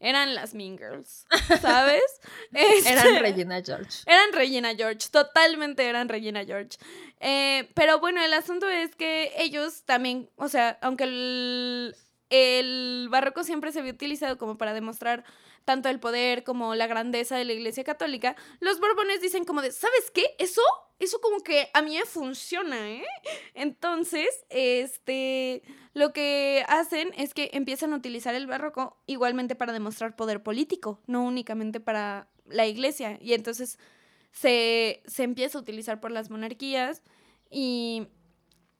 eran 0.00 0.34
las 0.34 0.54
Mean 0.54 0.78
Girls, 0.78 1.26
¿sabes? 1.60 2.02
eran 2.52 3.06
este, 3.06 3.18
Regina 3.20 3.62
George. 3.64 4.02
Eran 4.06 4.32
Regina 4.32 4.74
George, 4.74 5.08
totalmente 5.10 5.86
eran 5.86 6.08
Regina 6.08 6.44
George. 6.44 6.78
Eh, 7.20 7.68
pero 7.74 7.98
bueno, 7.98 8.22
el 8.22 8.32
asunto 8.32 8.68
es 8.68 8.94
que 8.94 9.32
ellos 9.36 9.82
también, 9.84 10.30
o 10.36 10.48
sea, 10.48 10.78
aunque 10.82 11.04
el, 11.04 11.96
el 12.30 13.08
barroco 13.10 13.44
siempre 13.44 13.72
se 13.72 13.80
había 13.80 13.92
utilizado 13.92 14.38
como 14.38 14.56
para 14.56 14.74
demostrar 14.74 15.24
tanto 15.68 15.90
el 15.90 16.00
poder 16.00 16.44
como 16.44 16.74
la 16.74 16.86
grandeza 16.86 17.36
de 17.36 17.44
la 17.44 17.52
Iglesia 17.52 17.84
Católica, 17.84 18.36
los 18.58 18.80
Borbones 18.80 19.20
dicen 19.20 19.44
como 19.44 19.60
de, 19.60 19.70
¿sabes 19.70 20.10
qué? 20.14 20.24
Eso, 20.38 20.62
eso 20.98 21.20
como 21.20 21.40
que 21.40 21.68
a 21.74 21.82
mí 21.82 21.98
me 21.98 22.06
funciona, 22.06 22.88
¿eh? 22.88 23.04
Entonces, 23.52 24.46
este, 24.48 25.60
lo 25.92 26.14
que 26.14 26.64
hacen 26.68 27.12
es 27.18 27.34
que 27.34 27.50
empiezan 27.52 27.92
a 27.92 27.96
utilizar 27.96 28.34
el 28.34 28.46
barroco 28.46 28.96
igualmente 29.04 29.56
para 29.56 29.74
demostrar 29.74 30.16
poder 30.16 30.42
político, 30.42 31.02
no 31.06 31.22
únicamente 31.22 31.80
para 31.80 32.30
la 32.46 32.66
Iglesia. 32.66 33.18
Y 33.20 33.34
entonces 33.34 33.78
se, 34.32 35.02
se 35.04 35.22
empieza 35.22 35.58
a 35.58 35.60
utilizar 35.60 36.00
por 36.00 36.12
las 36.12 36.30
monarquías 36.30 37.02
y 37.50 38.08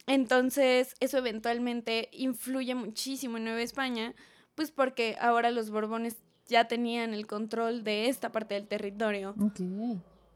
entonces 0.06 0.94
eso 1.00 1.18
eventualmente 1.18 2.08
influye 2.12 2.74
muchísimo 2.74 3.36
en 3.36 3.44
Nueva 3.44 3.60
España, 3.60 4.14
pues 4.54 4.70
porque 4.70 5.18
ahora 5.20 5.50
los 5.50 5.68
Borbones 5.68 6.16
ya 6.48 6.66
tenían 6.66 7.14
el 7.14 7.26
control 7.26 7.84
de 7.84 8.08
esta 8.08 8.32
parte 8.32 8.54
del 8.54 8.66
territorio. 8.66 9.34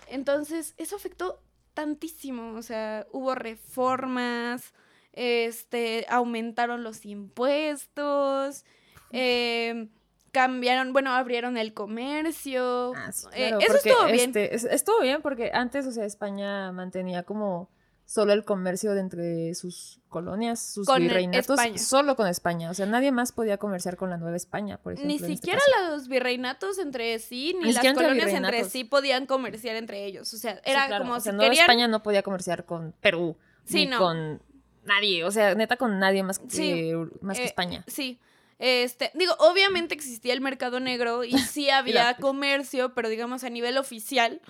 Entonces 0.09 0.75
eso 0.77 0.97
afectó 0.97 1.41
tantísimo, 1.75 2.55
o 2.55 2.63
sea, 2.63 3.07
hubo 3.13 3.35
reformas, 3.35 4.75
este, 5.13 6.07
aumentaron 6.09 6.85
los 6.85 7.05
impuestos, 7.07 8.65
eh, 9.11 9.89
cambiaron, 10.33 10.93
bueno, 10.93 11.13
abrieron 11.13 11.57
el 11.57 11.73
comercio. 11.75 12.93
Ah, 12.95 13.11
eh, 13.35 13.53
eso 13.61 13.77
estuvo 13.77 14.07
bien. 14.07 14.33
Este, 14.35 14.75
estuvo 14.75 15.01
bien 15.01 15.23
porque 15.23 15.51
antes, 15.53 15.87
o 15.87 15.93
sea, 15.93 16.05
España 16.05 16.73
mantenía 16.73 17.23
como 17.23 17.71
solo 18.13 18.35
el 18.35 18.45
comercio 18.45 18.93
de 18.93 19.01
entre 19.01 19.55
sus 19.55 19.99
colonias, 20.11 20.61
sus 20.61 20.87
virreinatos, 20.87 21.59
solo 21.77 22.15
con 22.15 22.27
España. 22.27 22.71
O 22.71 22.75
sea, 22.75 22.85
nadie 22.85 23.11
más 23.11 23.33
podía 23.33 23.57
comerciar 23.57 23.97
con 23.97 24.11
la 24.11 24.19
Nueva 24.19 24.37
España, 24.37 24.77
por 24.77 24.93
ejemplo. 24.93 25.09
Ni 25.09 25.15
este 25.15 25.29
siquiera 25.29 25.63
los 25.89 26.09
virreinatos 26.09 26.77
entre 26.77 27.19
sí, 27.21 27.57
ni, 27.59 27.73
las 27.73 27.83
colonias 27.95 28.29
entre 28.29 28.65
sí 28.65 28.85
podían 28.85 29.25
comerciar 29.25 29.77
entre 29.77 30.05
ellos. 30.05 30.35
O 30.35 30.37
sea, 30.37 30.61
era 30.67 30.99
como 30.99 31.15
o 31.15 31.21
sea, 31.21 31.33
Nueva 31.33 31.55
España 31.55 31.89
no 31.89 32.03
podía 32.03 32.23
comerciar 32.23 32.67
con 32.67 32.93
Perú, 33.01 33.35
ni 33.71 33.89
con 33.89 34.43
nadie. 34.85 35.25
O 35.25 35.31
sea, 35.31 35.55
neta 35.55 35.79
con 35.79 35.99
nadie 35.99 36.23
más 36.23 36.39
que, 36.39 37.09
más 37.23 37.39
que 37.39 37.45
eh, 37.45 37.47
España. 37.47 37.83
Sí. 37.87 38.21
Este, 38.59 39.11
digo, 39.15 39.33
obviamente 39.39 39.95
existía 39.95 40.35
el 40.35 40.43
mercado 40.43 40.81
negro 40.81 41.25
y 41.25 41.33
sí 41.39 41.71
había 41.71 42.15
comercio, 42.19 42.93
pero 42.93 43.09
digamos 43.09 43.43
a 43.43 43.49
nivel 43.49 43.79
oficial, 43.79 44.43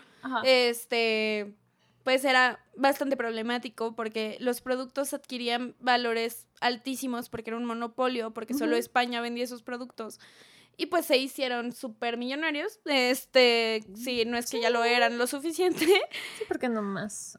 este, 0.43 1.55
pues 2.05 2.25
era 2.25 2.65
bastante 2.77 3.17
problemático 3.17 3.95
porque 3.95 4.37
los 4.41 4.61
productos 4.61 5.15
adquirían 5.15 5.75
valores 5.81 6.49
altísimos 6.61 7.29
porque 7.29 7.51
era 7.51 7.57
un 7.57 7.65
monopolio, 7.65 8.33
porque 8.33 8.55
solo 8.55 8.77
España 8.77 9.21
vendía 9.21 9.45
esos 9.45 9.63
productos. 9.63 10.19
Y 10.77 10.87
pues 10.87 11.07
se 11.07 11.19
hicieron 11.19 11.73
súper 11.73 12.17
millonarios. 12.17 12.81
Este, 12.87 13.85
sí, 13.95 14.25
no 14.27 14.37
es 14.39 14.51
que 14.51 14.61
ya 14.61 14.71
lo 14.71 14.85
eran 14.85 15.19
lo 15.19 15.27
suficiente. 15.27 15.87
Sí, 16.39 16.45
porque 16.49 16.69
no 16.69 16.83
más. 16.83 17.37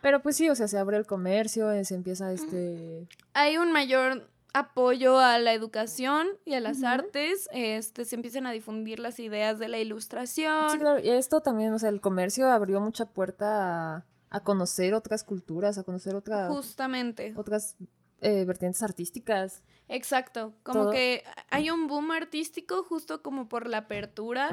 Pero 0.00 0.22
pues 0.22 0.36
sí, 0.36 0.48
o 0.48 0.54
sea, 0.54 0.68
se 0.68 0.78
abre 0.78 0.96
el 0.96 1.06
comercio, 1.06 1.68
se 1.84 1.94
empieza 1.94 2.32
este... 2.32 3.06
Hay 3.34 3.58
un 3.58 3.72
mayor 3.72 4.28
apoyo 4.56 5.18
a 5.18 5.38
la 5.38 5.52
educación 5.52 6.28
y 6.46 6.54
a 6.54 6.60
las 6.60 6.82
artes, 6.82 7.46
este, 7.52 8.06
se 8.06 8.16
empiezan 8.16 8.46
a 8.46 8.52
difundir 8.52 9.00
las 9.00 9.20
ideas 9.20 9.58
de 9.58 9.68
la 9.68 9.78
ilustración. 9.78 10.70
Sí, 10.70 10.78
claro, 10.78 10.98
y 10.98 11.10
esto 11.10 11.42
también, 11.42 11.74
o 11.74 11.78
sea, 11.78 11.90
el 11.90 12.00
comercio 12.00 12.50
abrió 12.50 12.80
mucha 12.80 13.04
puerta 13.04 14.06
a, 14.30 14.40
conocer 14.40 14.94
otras 14.94 15.24
culturas, 15.24 15.76
a 15.76 15.82
conocer 15.82 16.14
otras... 16.14 16.50
Justamente. 16.50 17.34
Otras 17.36 17.76
eh, 18.22 18.44
vertientes 18.46 18.82
artísticas. 18.82 19.62
Exacto, 19.88 20.54
como 20.62 20.90
que 20.90 21.22
hay 21.50 21.70
un 21.70 21.86
boom 21.86 22.10
artístico 22.10 22.82
justo 22.82 23.22
como 23.22 23.48
por 23.48 23.68
la 23.68 23.78
apertura, 23.78 24.50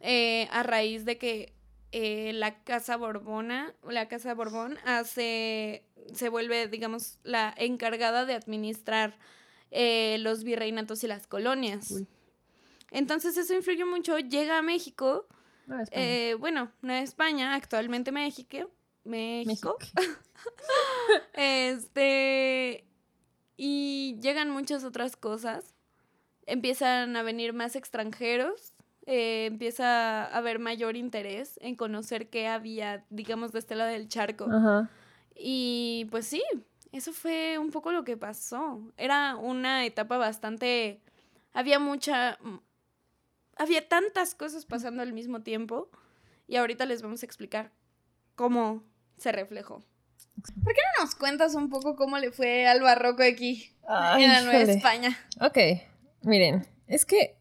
eh, 0.00 0.48
a 0.52 0.62
raíz 0.64 1.04
de 1.04 1.16
que 1.16 1.54
eh, 1.92 2.32
la 2.34 2.62
Casa 2.62 2.96
Borbona, 2.96 3.74
la 3.88 4.06
Casa 4.06 4.34
Borbón 4.34 4.76
hace, 4.84 5.86
se 6.12 6.28
vuelve, 6.28 6.68
digamos, 6.68 7.18
la 7.22 7.54
encargada 7.56 8.26
de 8.26 8.34
administrar 8.34 9.18
eh, 9.70 10.18
los 10.20 10.44
virreinatos 10.44 11.02
y 11.04 11.06
las 11.06 11.26
colonias. 11.26 11.94
Entonces 12.90 13.36
eso 13.36 13.54
influyó 13.54 13.86
mucho, 13.86 14.18
llega 14.18 14.58
a 14.58 14.62
México, 14.62 15.26
eh, 15.90 16.36
bueno, 16.38 16.70
Nueva 16.82 17.02
España, 17.02 17.54
actualmente 17.54 18.12
México, 18.12 18.70
México, 19.04 19.76
este, 21.34 22.84
y 23.56 24.18
llegan 24.20 24.50
muchas 24.50 24.84
otras 24.84 25.16
cosas, 25.16 25.74
empiezan 26.46 27.16
a 27.16 27.22
venir 27.22 27.52
más 27.52 27.74
extranjeros, 27.76 28.74
eh, 29.06 29.46
empieza 29.46 30.24
a 30.24 30.36
haber 30.36 30.58
mayor 30.58 30.96
interés 30.96 31.58
en 31.62 31.76
conocer 31.76 32.28
qué 32.28 32.48
había, 32.48 33.04
digamos, 33.10 33.52
de 33.52 33.60
este 33.60 33.74
lado 33.74 33.90
del 33.90 34.08
charco. 34.08 34.48
Y 35.34 36.06
pues 36.10 36.26
sí, 36.26 36.42
eso 36.96 37.12
fue 37.12 37.58
un 37.58 37.70
poco 37.70 37.92
lo 37.92 38.04
que 38.04 38.16
pasó. 38.16 38.80
Era 38.96 39.36
una 39.36 39.84
etapa 39.84 40.18
bastante... 40.18 41.02
Había 41.52 41.78
mucha... 41.78 42.38
Mm, 42.40 42.58
había 43.56 43.88
tantas 43.88 44.34
cosas 44.34 44.66
pasando 44.66 45.02
al 45.02 45.12
mismo 45.12 45.42
tiempo 45.42 45.90
y 46.46 46.56
ahorita 46.56 46.84
les 46.84 47.02
vamos 47.02 47.22
a 47.22 47.26
explicar 47.26 47.72
cómo 48.34 48.84
se 49.16 49.32
reflejó. 49.32 49.82
¿Por 50.62 50.74
qué 50.74 50.80
no 50.98 51.04
nos 51.04 51.14
cuentas 51.14 51.54
un 51.54 51.70
poco 51.70 51.96
cómo 51.96 52.18
le 52.18 52.30
fue 52.30 52.66
al 52.66 52.82
barroco 52.82 53.22
aquí 53.22 53.74
en 54.18 54.28
la 54.28 54.42
Nueva 54.42 54.70
España? 54.70 55.18
Ok, 55.40 55.58
miren, 56.22 56.66
es 56.86 57.06
que 57.06 57.38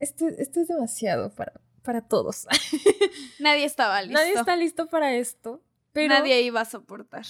esto, 0.00 0.26
esto 0.26 0.60
es 0.60 0.68
demasiado 0.68 1.32
para, 1.34 1.52
para 1.82 2.00
todos. 2.02 2.46
Nadie 3.38 3.64
estaba 3.64 4.02
listo. 4.02 4.18
Nadie 4.18 4.34
está 4.34 4.56
listo 4.56 4.88
para 4.88 5.14
esto. 5.14 5.62
Pero... 5.92 6.08
Nadie 6.08 6.42
iba 6.42 6.60
a 6.60 6.64
soportar. 6.64 7.24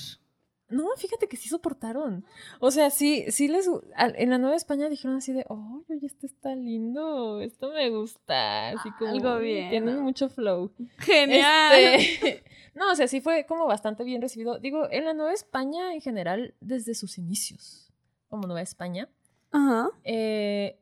No, 0.72 0.88
fíjate 0.96 1.28
que 1.28 1.36
sí 1.36 1.48
soportaron. 1.50 2.24
O 2.58 2.70
sea, 2.70 2.90
sí, 2.90 3.26
sí 3.30 3.46
les. 3.46 3.68
En 3.96 4.30
la 4.30 4.38
Nueva 4.38 4.56
España 4.56 4.88
dijeron 4.88 5.18
así 5.18 5.32
de, 5.32 5.44
oh, 5.48 5.84
oye, 5.88 6.06
esto 6.06 6.24
está 6.24 6.54
lindo, 6.54 7.40
esto 7.42 7.70
me 7.72 7.90
gusta. 7.90 8.70
Así 8.70 8.90
como. 8.92 9.10
Algo 9.10 9.38
bien. 9.38 9.68
Tienen 9.68 10.00
mucho 10.00 10.30
flow. 10.30 10.72
Genial. 10.98 11.74
Este, 11.74 12.42
no, 12.74 12.90
o 12.90 12.94
sea, 12.94 13.06
sí 13.06 13.20
fue 13.20 13.44
como 13.46 13.66
bastante 13.66 14.02
bien 14.02 14.22
recibido. 14.22 14.58
Digo, 14.58 14.88
en 14.90 15.04
la 15.04 15.12
Nueva 15.12 15.34
España 15.34 15.92
en 15.92 16.00
general, 16.00 16.54
desde 16.60 16.94
sus 16.94 17.18
inicios, 17.18 17.92
como 18.28 18.46
Nueva 18.46 18.62
España. 18.62 19.10
Ajá. 19.50 19.90
Eh, 20.04 20.78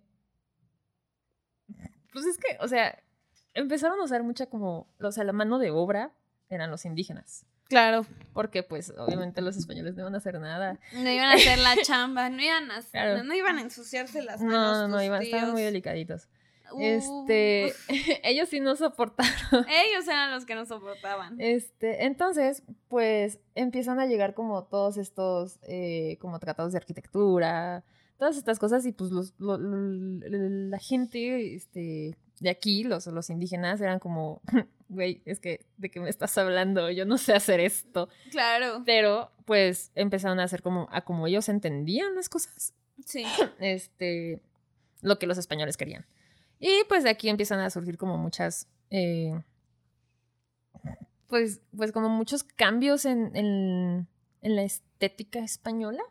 pues 2.12 2.26
es 2.26 2.38
que, 2.38 2.58
o 2.60 2.68
sea, 2.68 3.02
empezaron 3.54 3.98
a 3.98 4.04
usar 4.04 4.22
mucha 4.22 4.46
como. 4.46 4.86
O 5.00 5.10
sea, 5.10 5.24
la 5.24 5.32
mano 5.32 5.58
de 5.58 5.72
obra 5.72 6.12
eran 6.48 6.70
los 6.70 6.84
indígenas. 6.84 7.44
Claro. 7.70 8.04
Porque 8.34 8.62
pues 8.62 8.92
obviamente 8.98 9.40
los 9.40 9.56
españoles 9.56 9.94
no 9.94 10.02
iban 10.02 10.14
a 10.14 10.18
hacer 10.18 10.38
nada. 10.38 10.78
No 10.92 11.10
iban 11.10 11.26
a 11.26 11.34
hacer 11.34 11.58
la 11.58 11.76
chamba, 11.82 12.28
no 12.28 12.42
iban 12.42 12.68
a, 12.70 13.22
no, 13.22 13.34
iban 13.34 13.58
a 13.58 13.62
ensuciarse 13.62 14.22
las 14.22 14.40
manos. 14.40 14.76
No, 14.76 14.88
no, 14.88 15.02
iban, 15.02 15.22
estaban 15.22 15.52
muy 15.52 15.62
delicaditos. 15.62 16.28
Este, 16.78 17.72
ellos 18.24 18.48
sí 18.48 18.60
no 18.60 18.76
soportaron. 18.76 19.66
Ellos 19.68 20.06
eran 20.06 20.32
los 20.32 20.46
que 20.46 20.54
no 20.54 20.66
soportaban. 20.66 21.40
Este, 21.40 22.04
entonces, 22.04 22.62
pues 22.88 23.38
empiezan 23.54 23.98
a 24.00 24.06
llegar 24.06 24.34
como 24.34 24.64
todos 24.64 24.96
estos, 24.96 25.58
eh, 25.62 26.18
como 26.20 26.38
tratados 26.38 26.72
de 26.72 26.78
arquitectura, 26.78 27.84
todas 28.18 28.36
estas 28.36 28.58
cosas 28.58 28.84
y 28.84 28.92
pues 28.92 29.10
los, 29.10 29.34
la 29.38 30.78
gente, 30.78 31.54
este, 31.54 32.16
de 32.40 32.50
aquí, 32.50 32.84
los, 32.84 33.06
los 33.06 33.30
indígenas, 33.30 33.80
eran 33.80 33.98
como, 33.98 34.40
güey, 34.88 35.22
es 35.26 35.38
que, 35.40 35.66
¿de 35.76 35.90
qué 35.90 36.00
me 36.00 36.08
estás 36.08 36.36
hablando? 36.38 36.90
Yo 36.90 37.04
no 37.04 37.18
sé 37.18 37.34
hacer 37.34 37.60
esto. 37.60 38.08
Claro. 38.30 38.82
Pero, 38.84 39.30
pues, 39.44 39.92
empezaron 39.94 40.40
a 40.40 40.44
hacer 40.44 40.62
como, 40.62 40.88
a 40.90 41.02
como 41.02 41.26
ellos 41.26 41.48
entendían 41.48 42.14
las 42.14 42.28
cosas. 42.28 42.74
Sí. 43.04 43.24
Este, 43.60 44.40
lo 45.02 45.18
que 45.18 45.26
los 45.26 45.38
españoles 45.38 45.76
querían. 45.76 46.06
Y, 46.58 46.70
pues, 46.88 47.04
de 47.04 47.10
aquí 47.10 47.28
empiezan 47.28 47.60
a 47.60 47.70
surgir 47.70 47.98
como 47.98 48.16
muchas, 48.16 48.68
eh, 48.90 49.38
pues, 51.28 51.60
pues, 51.76 51.92
como 51.92 52.08
muchos 52.08 52.42
cambios 52.42 53.04
en, 53.04 53.36
en, 53.36 54.06
la 54.42 54.62
estética 54.62 55.40
española. 55.40 56.02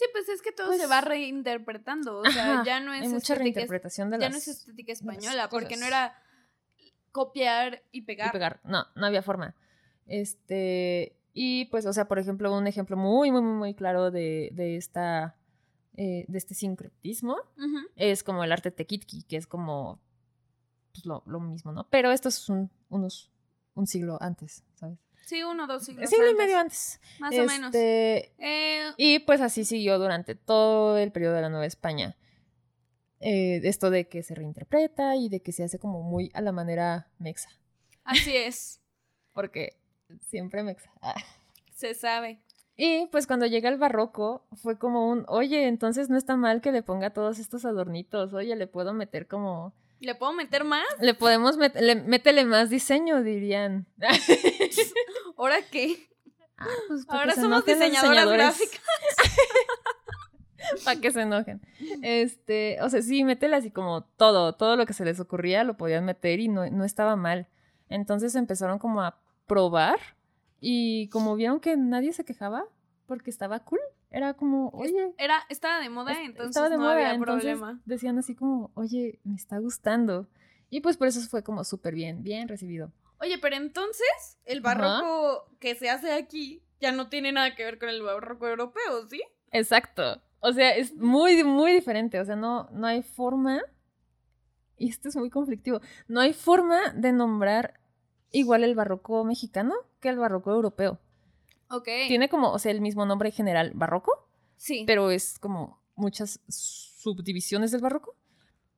Sí, 0.00 0.06
pues 0.12 0.30
es 0.30 0.40
que 0.40 0.50
todo 0.50 0.72
se 0.72 0.86
va 0.86 1.00
pues 1.00 1.10
reinterpretando. 1.10 2.20
O 2.20 2.24
sea, 2.24 2.62
ya 2.64 2.80
no 2.80 2.94
es. 2.94 3.02
Hay 3.02 3.08
mucha 3.08 3.34
reinterpretación 3.34 4.08
de 4.08 4.18
Ya 4.18 4.30
no 4.30 4.36
es 4.38 4.48
estética 4.48 4.92
española, 4.92 5.50
porque 5.50 5.76
no 5.76 5.84
era 5.84 6.14
copiar 7.12 7.82
y 7.92 8.02
pegar. 8.02 8.28
Y 8.28 8.32
pegar. 8.32 8.60
No, 8.64 8.86
no 8.94 9.06
había 9.06 9.20
forma. 9.20 9.54
Este. 10.06 11.18
Y 11.34 11.66
pues, 11.66 11.84
o 11.84 11.92
sea, 11.92 12.08
por 12.08 12.18
ejemplo, 12.18 12.56
un 12.56 12.66
ejemplo 12.66 12.96
muy, 12.96 13.30
muy, 13.30 13.42
muy, 13.42 13.52
muy 13.52 13.74
claro 13.74 14.10
de, 14.10 14.48
de 14.54 14.78
esta. 14.78 15.36
Eh, 15.96 16.24
de 16.28 16.38
este 16.38 16.54
sincretismo 16.54 17.36
es 17.96 18.22
como 18.22 18.42
el 18.42 18.52
arte 18.52 18.70
tequitqui, 18.70 19.24
que 19.24 19.36
es 19.36 19.46
como 19.46 20.00
pues, 20.92 21.04
lo, 21.04 21.22
lo, 21.26 21.40
mismo, 21.40 21.72
¿no? 21.72 21.86
Pero 21.90 22.10
esto 22.10 22.30
es 22.30 22.48
un, 22.48 22.70
unos, 22.88 23.30
un 23.74 23.86
siglo 23.86 24.16
antes. 24.22 24.64
Sí, 25.26 25.42
uno 25.42 25.64
o 25.64 25.66
dos 25.66 25.84
siglos. 25.84 26.10
Siglo 26.10 26.28
y 26.30 26.34
medio 26.34 26.58
antes. 26.58 27.00
Más 27.20 27.32
o 27.38 27.44
menos. 27.44 27.74
Este, 27.74 28.32
eh, 28.38 28.92
y 28.96 29.20
pues 29.20 29.40
así 29.40 29.64
siguió 29.64 29.98
durante 29.98 30.34
todo 30.34 30.98
el 30.98 31.12
periodo 31.12 31.34
de 31.34 31.42
la 31.42 31.48
Nueva 31.48 31.66
España. 31.66 32.16
eh, 33.20 33.60
esto 33.64 33.90
de 33.90 34.08
que 34.08 34.22
se 34.22 34.34
reinterpreta 34.34 35.14
y 35.16 35.28
de 35.28 35.40
que 35.40 35.52
se 35.52 35.62
hace 35.62 35.78
como 35.78 36.02
muy 36.02 36.30
a 36.34 36.40
la 36.40 36.52
manera 36.52 37.08
mexa. 37.18 37.50
Así 38.04 38.34
es. 38.36 38.80
Porque 39.34 39.76
siempre 40.26 40.62
mexa. 40.62 40.90
Ah. 41.02 41.14
Se 41.74 41.94
sabe. 41.94 42.40
Y 42.76 43.06
pues 43.08 43.26
cuando 43.26 43.44
llega 43.46 43.68
el 43.68 43.76
barroco 43.76 44.46
fue 44.54 44.78
como 44.78 45.10
un, 45.10 45.24
oye, 45.28 45.68
entonces 45.68 46.08
no 46.08 46.16
está 46.16 46.36
mal 46.36 46.62
que 46.62 46.72
le 46.72 46.82
ponga 46.82 47.10
todos 47.10 47.38
estos 47.38 47.66
adornitos, 47.66 48.32
oye, 48.32 48.56
le 48.56 48.66
puedo 48.66 48.94
meter 48.94 49.28
como... 49.28 49.74
¿Le 50.00 50.14
puedo 50.14 50.32
meter 50.32 50.64
más? 50.64 50.84
Le 51.00 51.14
podemos 51.14 51.56
meter, 51.56 52.02
métele 52.04 52.44
más 52.44 52.70
diseño, 52.70 53.22
dirían. 53.22 53.86
¿Ahora 55.36 55.58
qué? 55.70 56.08
Ah, 56.56 56.66
pues, 56.88 57.04
Ahora 57.08 57.34
somos 57.34 57.64
diseñadoras 57.64 58.02
diseñadores. 58.02 58.38
gráficas. 58.38 58.82
Para 60.84 61.00
que 61.00 61.10
se 61.10 61.22
enojen. 61.22 61.60
Este, 62.02 62.78
o 62.82 62.88
sea, 62.90 63.02
sí, 63.02 63.24
métele 63.24 63.56
así 63.56 63.70
como 63.70 64.04
todo, 64.04 64.54
todo 64.54 64.76
lo 64.76 64.86
que 64.86 64.92
se 64.92 65.04
les 65.04 65.20
ocurría 65.20 65.64
lo 65.64 65.76
podían 65.76 66.04
meter 66.04 66.40
y 66.40 66.48
no, 66.48 66.68
no 66.70 66.84
estaba 66.84 67.16
mal. 67.16 67.48
Entonces 67.88 68.34
empezaron 68.34 68.78
como 68.78 69.02
a 69.02 69.18
probar 69.46 69.98
y 70.60 71.08
como 71.08 71.34
vieron 71.34 71.60
que 71.60 71.76
nadie 71.76 72.12
se 72.12 72.24
quejaba 72.24 72.64
porque 73.06 73.30
estaba 73.30 73.60
cool, 73.60 73.80
era 74.10 74.34
como, 74.34 74.68
oye, 74.70 75.12
Era, 75.18 75.40
estaba 75.48 75.80
de 75.80 75.88
moda, 75.88 76.12
es- 76.12 76.18
entonces 76.20 76.50
estaba 76.50 76.68
de 76.68 76.76
no 76.76 76.82
moda, 76.82 76.94
había 76.94 77.14
entonces 77.14 77.44
problema. 77.58 77.80
decían 77.84 78.18
así 78.18 78.34
como, 78.34 78.70
oye, 78.74 79.20
me 79.24 79.34
está 79.36 79.58
gustando. 79.58 80.28
Y 80.68 80.80
pues 80.80 80.96
por 80.96 81.08
eso 81.08 81.20
fue 81.28 81.42
como 81.42 81.64
súper 81.64 81.94
bien, 81.94 82.22
bien 82.22 82.48
recibido. 82.48 82.92
Oye, 83.20 83.38
pero 83.38 83.56
entonces 83.56 84.38
el 84.44 84.58
Ajá. 84.64 84.74
barroco 84.78 85.48
que 85.58 85.74
se 85.74 85.90
hace 85.90 86.12
aquí 86.12 86.62
ya 86.80 86.92
no 86.92 87.08
tiene 87.08 87.32
nada 87.32 87.54
que 87.54 87.64
ver 87.64 87.78
con 87.78 87.88
el 87.88 88.02
barroco 88.02 88.48
europeo, 88.48 89.06
¿sí? 89.08 89.20
Exacto. 89.50 90.22
O 90.40 90.52
sea, 90.52 90.74
es 90.74 90.96
muy, 90.96 91.42
muy 91.44 91.72
diferente. 91.72 92.18
O 92.20 92.24
sea, 92.24 92.36
no, 92.36 92.68
no 92.72 92.86
hay 92.86 93.02
forma. 93.02 93.60
Y 94.78 94.88
esto 94.88 95.08
es 95.10 95.16
muy 95.16 95.28
conflictivo. 95.28 95.80
No 96.08 96.20
hay 96.20 96.32
forma 96.32 96.92
de 96.94 97.12
nombrar 97.12 97.80
igual 98.30 98.64
el 98.64 98.74
barroco 98.74 99.24
mexicano 99.24 99.74
que 100.00 100.08
el 100.08 100.18
barroco 100.18 100.50
europeo. 100.52 100.98
Ok. 101.70 101.88
Tiene 102.08 102.28
como, 102.28 102.50
o 102.52 102.58
sea, 102.58 102.72
el 102.72 102.80
mismo 102.80 103.06
nombre 103.06 103.30
general, 103.30 103.72
barroco, 103.74 104.28
Sí. 104.56 104.84
pero 104.86 105.10
es 105.10 105.38
como 105.38 105.80
muchas 105.94 106.40
subdivisiones 106.48 107.70
del 107.70 107.80
barroco. 107.80 108.16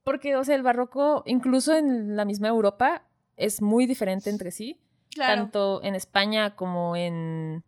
Porque, 0.04 0.36
o 0.36 0.44
sea, 0.44 0.54
el 0.56 0.62
barroco, 0.62 1.22
incluso 1.26 1.74
en 1.74 2.16
la 2.16 2.24
misma 2.24 2.48
Europa, 2.48 3.06
es 3.36 3.62
muy 3.62 3.86
diferente 3.86 4.30
entre 4.30 4.50
sí. 4.50 4.78
claro. 5.14 5.42
Tanto 5.42 5.82
en 5.84 5.94
España 5.94 6.56
como 6.56 6.96
en 6.96 7.62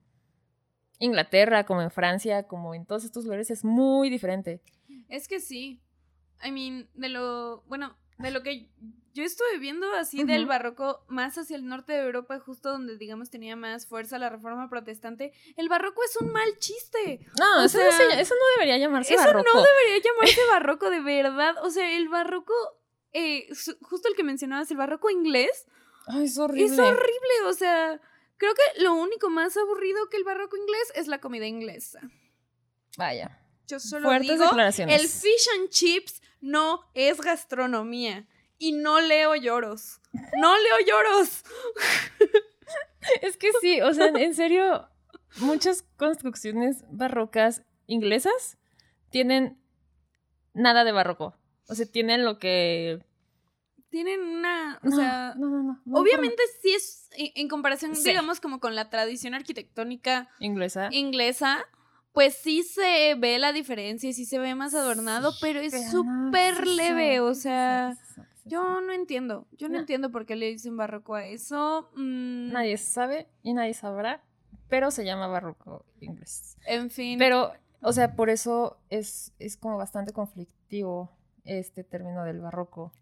Inglaterra, 0.99 1.65
como 1.67 1.83
en 1.83 1.91
Francia, 1.91 2.45
como 2.45 2.75
en 2.75 2.87
todos 2.87 3.05
estos 3.05 3.25
lugares, 3.25 3.51
es 3.51 3.65
muy 3.65 4.09
diferente. 4.11 4.63
Es 5.09 5.29
que 5.29 5.41
sí. 5.41 5.81
I 6.45 6.51
mean, 6.51 6.89
de 6.95 7.09
lo. 7.11 7.63
Bueno, 7.69 7.97
de 8.19 8.31
lo 8.31 8.43
que 8.43 8.69
yo 9.15 9.23
estuve 9.25 9.59
viendo 9.59 9.91
así 9.95 10.25
del 10.25 10.45
barroco 10.47 11.05
más 11.09 11.39
hacia 11.39 11.57
el 11.57 11.67
norte 11.67 11.93
de 11.93 12.01
Europa, 12.01 12.39
justo 12.41 12.71
donde, 12.71 12.99
digamos, 12.99 13.31
tenía 13.31 13.55
más 13.57 13.87
fuerza 13.87 14.19
la 14.19 14.29
reforma 14.29 14.69
protestante, 14.69 15.33
el 15.57 15.69
barroco 15.69 16.03
es 16.05 16.17
un 16.21 16.33
mal 16.33 16.49
chiste. 16.59 17.21
No, 17.39 17.63
O 17.63 17.65
eso, 17.65 17.79
no 17.79 17.91
sea, 17.93 18.11
se- 18.11 18.21
eso 18.21 18.35
no 18.35 18.45
debería 18.57 18.77
llamarse 18.79 19.15
Eso 19.15 19.25
barroco. 19.25 19.49
no 19.55 19.63
debería 19.63 20.03
llamarse 20.13 20.41
barroco 20.51 20.91
de 20.91 21.01
verdad. 21.01 21.55
O 21.65 21.71
sea, 21.71 21.91
el 21.97 22.09
barroco. 22.09 22.53
eh, 23.13 23.47
justo 23.83 24.09
el 24.09 24.17
que 24.17 24.25
mencionabas, 24.25 24.71
el 24.73 24.77
barroco 24.77 25.09
inglés, 25.11 25.67
Ay, 26.09 26.25
es 26.25 26.37
horrible. 26.37 26.65
es 26.75 26.79
horrible. 26.79 27.35
O 27.47 27.53
sea, 27.53 28.01
creo 28.37 28.53
que 28.55 28.83
lo 28.83 28.95
único 28.95 29.31
más 29.31 29.57
aburrido 29.57 30.09
que 30.11 30.17
el 30.17 30.25
barroco 30.25 30.57
inglés 30.57 30.93
es 30.97 31.07
la 31.07 31.21
comida 31.21 31.47
inglesa. 31.47 32.01
Vaya. 32.99 33.41
Yo 33.69 33.79
solo 33.81 34.09
Fuertes 34.09 34.29
digo, 34.31 34.45
declaraciones. 34.45 35.01
el 35.01 35.09
fish 35.09 35.49
and 35.59 35.69
chips 35.71 36.21
no 36.41 36.81
es 36.95 37.21
gastronomía. 37.21 38.27
Y 38.59 38.73
no 38.73 39.01
leo 39.01 39.35
lloros. 39.37 40.01
No 40.41 40.55
leo 40.57 40.87
lloros. 40.87 41.43
Es 43.21 43.37
que 43.37 43.51
sí, 43.61 43.81
o 43.83 43.93
sea, 43.93 44.07
en 44.07 44.35
serio, 44.35 44.89
muchas 45.39 45.83
construcciones 45.97 46.85
barrocas 46.89 47.63
inglesas 47.87 48.57
tienen 49.11 49.59
nada 50.55 50.85
de 50.85 50.93
barroco. 50.93 51.37
O 51.69 51.75
sea, 51.75 51.87
tienen 51.87 52.25
lo 52.25 52.39
que... 52.39 53.05
Tienen 53.91 54.21
una. 54.23 54.81
O 54.83 54.89
No, 54.89 54.97
sea. 54.97 55.35
no, 55.37 55.49
no, 55.85 56.01
Obviamente 56.01 56.43
sí 56.63 56.73
es 56.75 57.09
en 57.13 57.31
en 57.37 57.49
comparación, 57.49 57.95
Sí. 57.95 58.09
digamos, 58.09 58.41
como 58.41 58.59
con 58.59 58.75
la 58.75 58.91
tradición 58.91 59.35
arquitectónica. 59.35 60.29
Inglesa. 60.41 60.89
inglesa, 60.91 61.65
pues 62.13 62.35
sí 62.35 62.63
se 62.65 63.15
ve 63.17 63.39
la 63.39 63.53
diferencia, 63.53 64.13
sí 64.13 64.25
se 64.25 64.39
ve 64.39 64.55
más 64.57 64.75
adornado, 64.75 65.31
Sí, 65.33 65.39
pero 65.43 65.61
es 65.61 65.91
súper 65.93 66.67
leve, 66.67 67.21
o 67.21 67.27
¿Qué 67.27 67.33
es 67.33 67.43
sea, 67.43 67.97
yo 68.45 68.81
no 68.81 68.93
entiendo, 68.93 69.47
yo 69.53 69.69
no, 69.69 69.75
No. 69.75 69.81
entiendo 69.81 70.11
por 70.11 70.27
qué 70.27 70.37
le 70.37 70.47
dicen 70.51 70.77
barroco 70.77 71.15
a 71.15 71.25
eso. 71.27 71.91
mm, 71.97 72.53
Nadie 72.53 72.77
sabe 72.77 73.27
y 73.43 73.53
nadie 73.55 73.75
sabrá, 73.75 74.23
pero 74.69 74.91
se 74.91 75.05
llama 75.05 75.27
barroco 75.27 75.85
inglés. 76.01 76.57
En 76.67 76.91
fin, 76.91 77.19
Pero, 77.19 77.53
o 77.83 77.93
sea, 77.93 78.15
por 78.17 78.31
eso 78.31 78.79
es, 78.91 79.33
es 79.39 79.57
como 79.57 79.77
bastante 79.77 80.13
conflictivo 80.13 81.11
este 81.45 81.85
término 81.85 82.25
del 82.25 82.41
barroco. 82.41 82.93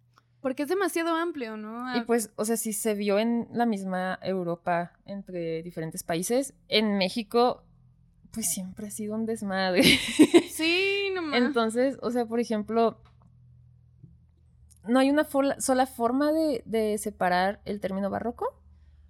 porque 0.40 0.64
es 0.64 0.68
demasiado 0.68 1.14
amplio, 1.14 1.56
¿no? 1.56 1.96
Y 1.96 2.00
pues, 2.02 2.32
o 2.34 2.44
sea, 2.44 2.56
si 2.56 2.72
se 2.72 2.94
vio 2.94 3.18
en 3.20 3.46
la 3.52 3.64
misma 3.66 4.18
Europa 4.22 4.92
entre 5.06 5.62
diferentes 5.62 6.02
países, 6.02 6.52
en 6.68 6.98
México, 6.98 7.62
pues 8.32 8.50
siempre 8.52 8.88
ha 8.88 8.90
sido 8.90 9.14
un 9.14 9.24
desmadre. 9.24 9.82
sí, 10.50 11.10
nomás. 11.14 11.40
Entonces, 11.40 11.96
o 12.02 12.10
sea, 12.10 12.26
por 12.26 12.40
ejemplo, 12.40 12.98
no 14.86 14.98
hay 14.98 15.10
una 15.10 15.26
sola 15.58 15.86
forma 15.86 16.32
de, 16.32 16.62
de 16.66 16.98
separar 16.98 17.60
el 17.64 17.80
término 17.80 18.10
barroco, 18.10 18.46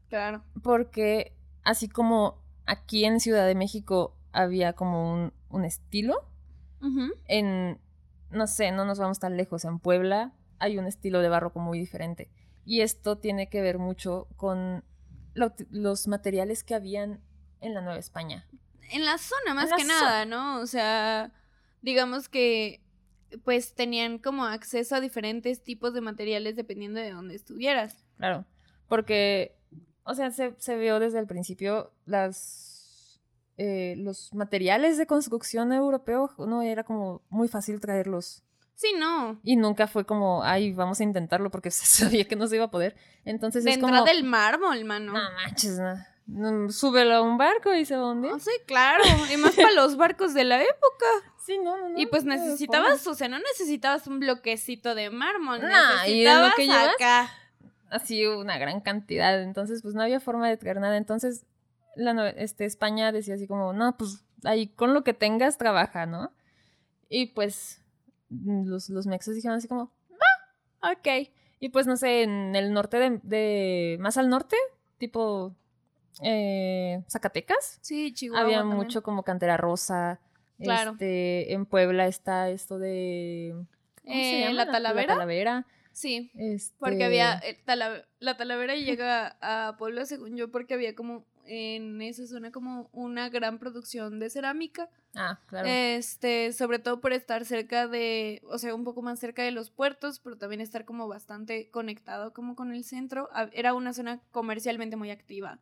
claro. 0.09 0.43
porque 0.63 1.35
así 1.65 1.89
como 1.89 2.39
aquí 2.67 3.05
en 3.05 3.21
Ciudad 3.21 3.47
de 3.47 3.55
México 3.55 4.15
había 4.33 4.73
como 4.75 5.13
un, 5.13 5.33
un 5.51 5.65
estilo, 5.65 6.29
en, 7.29 7.79
no 8.31 8.47
sé, 8.47 8.73
no 8.73 8.85
nos 8.85 8.99
vamos 8.99 9.19
tan 9.21 9.37
lejos, 9.37 9.65
en 9.65 9.79
Puebla 9.79 10.33
hay 10.59 10.79
un 10.79 10.87
estilo 10.87 11.21
de 11.21 11.29
barroco 11.29 11.61
muy 11.61 11.79
diferente. 11.79 12.29
Y 12.65 12.81
esto 12.81 13.19
tiene 13.19 13.49
que 13.49 13.61
ver 13.63 13.79
mucho 13.79 14.29
con 14.37 14.85
lo- 15.35 15.55
los 15.71 16.07
materiales 16.09 16.63
que 16.65 16.75
habían 16.75 17.21
en 17.61 17.75
la 17.75 17.81
Nueva 17.81 17.99
España. 17.99 18.47
En 18.91 19.05
la 19.05 19.19
zona, 19.19 19.55
más 19.55 19.71
la 19.71 19.77
que 19.77 19.85
nada, 19.85 20.25
¿no? 20.27 20.59
O 20.61 20.67
sea, 20.67 21.33
digamos 21.83 22.29
que 22.29 22.82
pues 23.45 23.75
tenían 23.75 24.19
como 24.19 24.45
acceso 24.45 24.97
a 24.97 25.01
diferentes 25.01 25.63
tipos 25.63 25.95
de 25.95 26.01
materiales 26.01 26.57
dependiendo 26.57 27.01
de 27.01 27.13
dónde 27.13 27.35
estuvieras. 27.35 28.05
Claro, 28.17 28.45
porque, 28.89 29.57
o 30.05 30.15
sea, 30.15 30.31
se, 30.31 30.55
se 30.59 30.77
vio 30.77 30.99
desde 31.01 31.19
el 31.19 31.27
principio 31.27 31.93
las, 32.05 33.21
eh, 33.57 33.95
los 33.99 34.33
materiales 34.35 34.99
de 34.99 35.07
construcción 35.07 35.73
europeo, 35.73 36.31
no 36.39 36.63
era 36.63 36.85
como 36.85 37.23
muy 37.29 37.49
fácil 37.49 37.81
traerlos. 37.81 38.43
Sí, 38.75 38.95
no. 38.99 39.39
Y 39.45 39.57
nunca 39.57 39.87
fue 39.87 40.05
como, 40.05 40.43
ay, 40.43 40.73
vamos 40.73 40.99
a 41.01 41.05
intentarlo 41.05 41.51
porque 41.51 41.71
se 41.73 41.87
sabía 41.87 42.25
que 42.25 42.37
no 42.37 42.47
se 42.47 42.57
iba 42.57 42.67
a 42.67 42.71
poder. 42.71 42.97
Entonces 43.25 43.65
es 43.65 43.77
como... 43.79 43.89
entrada 43.89 44.11
el 44.11 44.25
mármol, 44.25 44.85
mano. 44.85 45.13
No 45.13 45.21
manches, 45.35 45.79
no. 45.79 45.95
No, 46.27 46.71
súbelo 46.71 47.15
a 47.17 47.21
un 47.23 47.37
barco 47.37 47.75
y 47.75 47.85
se 47.85 47.97
va 47.97 48.03
a 48.05 48.11
hundir. 48.13 48.31
No, 48.31 48.39
sí, 48.39 48.51
claro. 48.67 49.03
Y 49.33 49.37
más 49.37 49.55
para 49.57 49.73
los 49.73 49.97
barcos 49.97 50.35
de 50.35 50.45
la 50.45 50.63
época. 50.63 51.07
Sí, 51.45 51.59
no, 51.59 51.77
no, 51.77 51.89
no. 51.91 51.99
Y 51.99 52.07
pues 52.07 52.25
no, 52.25 52.35
necesitabas, 52.35 53.07
o 53.07 53.15
sea, 53.15 53.29
no 53.29 53.39
necesitabas 53.39 54.07
un 54.07 54.21
bloquecito 54.21 54.95
de 54.95 55.11
mármol. 55.11 55.61
Nah, 55.61 56.07
¿y 56.07 56.23
de 56.23 56.33
lo 56.35 56.41
necesitabas 56.47 56.55
que 56.55 56.67
llevas? 56.67 56.95
acá. 56.95 57.31
Así 57.91 58.25
una 58.27 58.57
gran 58.59 58.81
cantidad. 58.81 59.43
Entonces, 59.43 59.83
pues 59.83 59.95
no 59.95 60.03
había 60.03 60.21
forma 60.21 60.49
de 60.49 60.57
traer 60.57 60.81
nada. 60.81 60.97
Entonces, 60.97 61.45
la, 61.97 62.29
este, 62.31 62.65
España 62.65 63.11
decía 63.13 63.35
así 63.35 63.47
como, 63.47 63.73
no, 63.73 63.97
pues 63.99 64.25
ahí 64.45 64.69
con 64.69 64.95
lo 64.95 65.03
que 65.05 65.15
tengas 65.15 65.59
trabaja, 65.59 66.07
¿no? 66.07 66.33
Y 67.09 67.27
pues 67.27 67.83
mm, 68.31 68.67
los, 68.69 68.89
los 68.89 69.07
mexas 69.07 69.35
dijeron 69.35 69.59
así 69.59 69.69
como, 69.69 69.93
va, 70.13 70.93
ok. 70.93 71.29
Y 71.61 71.69
pues 71.69 71.87
no 71.87 71.97
sé, 71.97 72.23
en 72.23 72.57
el 72.57 72.73
norte 72.73 72.99
de, 72.99 73.21
de- 73.25 73.97
más 74.01 74.17
al 74.17 74.29
norte, 74.29 74.57
tipo 74.99 75.55
eh, 76.23 77.03
Zacatecas, 77.09 77.79
Sí, 77.81 78.13
Chihuahua. 78.13 78.45
había 78.45 78.59
también. 78.59 78.77
mucho 78.79 79.03
como 79.03 79.23
cantera 79.23 79.57
rosa. 79.57 80.21
Claro. 80.59 80.93
Este, 80.93 81.53
en 81.55 81.67
Puebla 81.67 82.07
está 82.07 82.51
esto 82.51 82.79
de... 82.79 83.55
¿Cómo 84.03 84.15
se 84.15 84.39
Eh, 84.39 84.41
llama? 84.43 84.53
¿la 84.65 84.67
Talavera? 84.71 85.07
La 85.09 85.15
Talavera. 85.15 85.67
Sí. 85.93 86.31
Este, 86.37 86.75
Porque 86.79 87.05
había. 87.05 87.35
eh, 87.45 87.61
tala- 87.65 88.07
la 88.19 88.37
Talavera 88.37 88.75
llega 88.77 89.37
a 89.41 89.77
Puebla, 89.77 90.07
según 90.07 90.37
yo, 90.37 90.51
porque 90.51 90.75
había 90.75 90.95
como 90.95 91.27
en 91.45 92.01
esa 92.01 92.25
zona 92.27 92.53
como 92.53 92.89
una 92.93 93.29
gran 93.29 93.59
producción 93.59 94.19
de 94.21 94.31
cerámica. 94.31 94.89
Ah, 95.15 95.41
claro. 95.47 95.67
Este, 95.69 96.53
sobre 96.53 96.79
todo 96.79 97.01
por 97.01 97.13
estar 97.13 97.45
cerca 97.45 97.89
de, 97.89 98.41
o 98.49 98.59
sea, 98.59 98.75
un 98.75 98.85
poco 98.85 99.03
más 99.03 99.19
cerca 99.19 99.43
de 99.43 99.51
los 99.51 99.71
puertos, 99.71 100.21
pero 100.21 100.39
también 100.39 100.61
estar 100.61 100.85
como 100.85 101.09
bastante 101.09 101.69
conectado 101.71 102.33
como 102.33 102.55
con 102.57 102.73
el 102.73 102.85
centro. 102.85 103.29
Era 103.53 103.75
una 103.75 103.93
zona 103.93 104.21
comercialmente 104.31 104.97
muy 104.97 105.11
activa. 105.11 105.59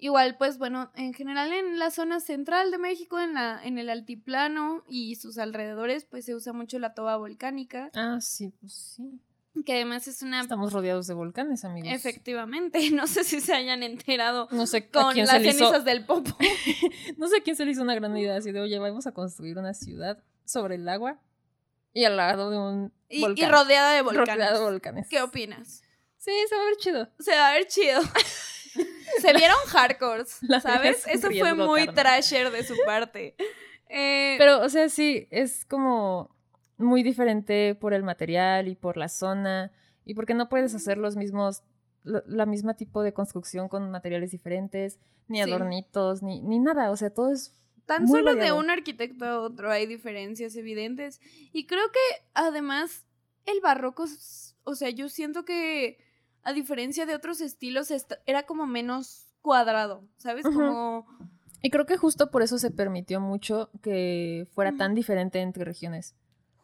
Igual, 0.00 0.36
pues 0.38 0.56
bueno, 0.58 0.90
en 0.94 1.12
general 1.12 1.52
en 1.52 1.78
la 1.78 1.90
zona 1.90 2.20
central 2.20 2.70
de 2.70 2.78
México, 2.78 3.20
en, 3.20 3.34
la, 3.34 3.60
en 3.62 3.78
el 3.78 3.90
altiplano 3.90 4.82
y 4.88 5.16
sus 5.16 5.36
alrededores, 5.38 6.04
pues 6.06 6.24
se 6.24 6.34
usa 6.34 6.52
mucho 6.52 6.78
la 6.78 6.94
toba 6.94 7.16
volcánica. 7.18 7.90
Ah, 7.94 8.18
sí, 8.20 8.48
pues 8.60 8.72
sí. 8.96 9.20
Que 9.66 9.74
además 9.74 10.08
es 10.08 10.22
una... 10.22 10.40
Estamos 10.40 10.72
rodeados 10.72 11.06
de 11.06 11.12
volcanes, 11.14 11.64
amigos. 11.64 11.92
Efectivamente, 11.92 12.78
no 12.92 13.06
sé 13.06 13.24
si 13.24 13.40
se 13.40 13.52
hayan 13.52 13.82
enterado 13.82 14.48
no 14.52 14.66
sé 14.66 14.88
con 14.88 15.14
las 15.16 15.28
hizo- 15.42 15.52
cenizas 15.52 15.84
del 15.84 16.04
popo. 16.06 16.30
No 17.18 17.28
sé 17.28 17.38
a 17.38 17.42
quién 17.42 17.56
se 17.56 17.64
le 17.66 17.72
hizo 17.72 17.82
una 17.82 17.94
gran 17.94 18.16
idea 18.16 18.36
así 18.36 18.52
de, 18.52 18.60
oye, 18.60 18.78
vamos 18.78 19.06
a 19.06 19.12
construir 19.12 19.58
una 19.58 19.74
ciudad 19.74 20.22
sobre 20.46 20.76
el 20.76 20.88
agua 20.88 21.20
y 21.92 22.04
al 22.04 22.16
lado 22.16 22.50
de 22.50 22.56
un 22.58 22.92
Y, 23.10 23.26
rodeada 23.44 23.92
de 23.92 24.00
volcanes. 24.02 24.34
Rodeado 24.36 24.58
de 24.64 24.70
volcanes. 24.70 25.08
¿Qué 25.10 25.20
opinas? 25.20 25.82
Sí, 26.16 26.30
se 26.48 26.54
va 26.56 26.62
a 26.62 26.64
ver 26.66 26.76
chido. 26.76 27.08
Se 27.18 27.32
va 27.32 27.48
a 27.50 27.52
ver 27.52 27.66
chido. 27.66 28.00
Se 29.28 29.32
vieron 29.32 29.56
hardcores, 29.66 30.38
¿sabes? 30.62 31.06
Eso 31.06 31.28
fue 31.30 31.54
muy 31.54 31.86
trasher 31.88 32.50
de 32.50 32.64
su 32.64 32.74
parte. 32.84 33.34
Eh, 33.88 34.36
Pero, 34.38 34.60
o 34.60 34.68
sea, 34.68 34.88
sí, 34.88 35.26
es 35.30 35.64
como 35.64 36.34
muy 36.76 37.02
diferente 37.02 37.74
por 37.74 37.92
el 37.92 38.02
material 38.02 38.68
y 38.68 38.74
por 38.74 38.96
la 38.96 39.08
zona 39.08 39.72
y 40.04 40.14
porque 40.14 40.34
no 40.34 40.48
puedes 40.48 40.74
hacer 40.74 40.96
los 40.96 41.16
mismos, 41.16 41.62
la, 42.04 42.46
misma 42.46 42.74
tipo 42.74 43.02
de 43.02 43.12
construcción 43.12 43.68
con 43.68 43.90
materiales 43.90 44.30
diferentes, 44.30 44.98
ni 45.28 45.38
Sí. 45.38 45.42
adornitos, 45.42 46.22
ni, 46.22 46.40
ni 46.42 46.58
nada. 46.58 46.90
O 46.90 46.96
sea, 46.96 47.10
todo 47.10 47.32
es 47.32 47.54
Tan 47.86 48.04
muy 48.04 48.20
solo 48.20 48.34
de 48.34 48.52
un 48.52 48.70
arquitecto 48.70 49.24
a 49.24 49.40
otro 49.40 49.70
hay 49.70 49.86
diferencias 49.86 50.54
evidentes. 50.56 51.20
Y 51.52 51.66
creo 51.66 51.90
que 51.92 52.24
además 52.34 53.04
el 53.46 53.60
barroco, 53.60 54.06
o 54.64 54.74
sea, 54.74 54.90
yo 54.90 55.08
siento 55.08 55.44
que 55.44 55.98
a 56.42 56.52
diferencia 56.52 57.06
de 57.06 57.14
otros 57.14 57.40
estilos 57.40 57.92
era 58.26 58.44
como 58.44 58.66
menos 58.66 59.26
cuadrado, 59.42 60.04
¿sabes? 60.16 60.44
Como 60.44 61.06
Y 61.62 61.70
creo 61.70 61.86
que 61.86 61.96
justo 61.96 62.30
por 62.30 62.42
eso 62.42 62.58
se 62.58 62.70
permitió 62.70 63.20
mucho 63.20 63.70
que 63.82 64.48
fuera 64.52 64.76
tan 64.76 64.94
diferente 64.94 65.40
entre 65.40 65.64
regiones. 65.64 66.14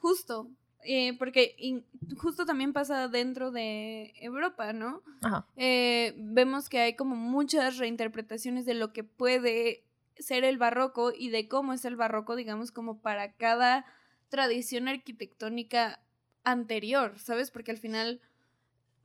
justo, 0.00 0.48
eh, 0.84 1.18
porque 1.18 1.82
justo 2.16 2.46
también 2.46 2.72
pasa 2.72 3.08
dentro 3.08 3.50
de 3.50 4.12
Europa, 4.20 4.72
¿no? 4.72 5.02
Ajá. 5.22 5.46
eh, 5.56 6.14
vemos 6.16 6.68
que 6.68 6.78
hay 6.78 6.94
como 6.94 7.16
muchas 7.16 7.78
reinterpretaciones 7.78 8.66
de 8.66 8.74
lo 8.74 8.92
que 8.92 9.02
puede 9.02 9.84
ser 10.18 10.44
el 10.44 10.58
barroco 10.58 11.12
y 11.16 11.30
de 11.30 11.48
cómo 11.48 11.72
es 11.72 11.84
el 11.84 11.96
barroco, 11.96 12.36
digamos, 12.36 12.70
como 12.70 13.00
para 13.00 13.32
cada 13.32 13.84
tradición 14.28 14.88
arquitectónica 14.88 16.00
anterior, 16.44 17.18
¿sabes? 17.18 17.50
Porque 17.50 17.72
al 17.72 17.78
final 17.78 18.20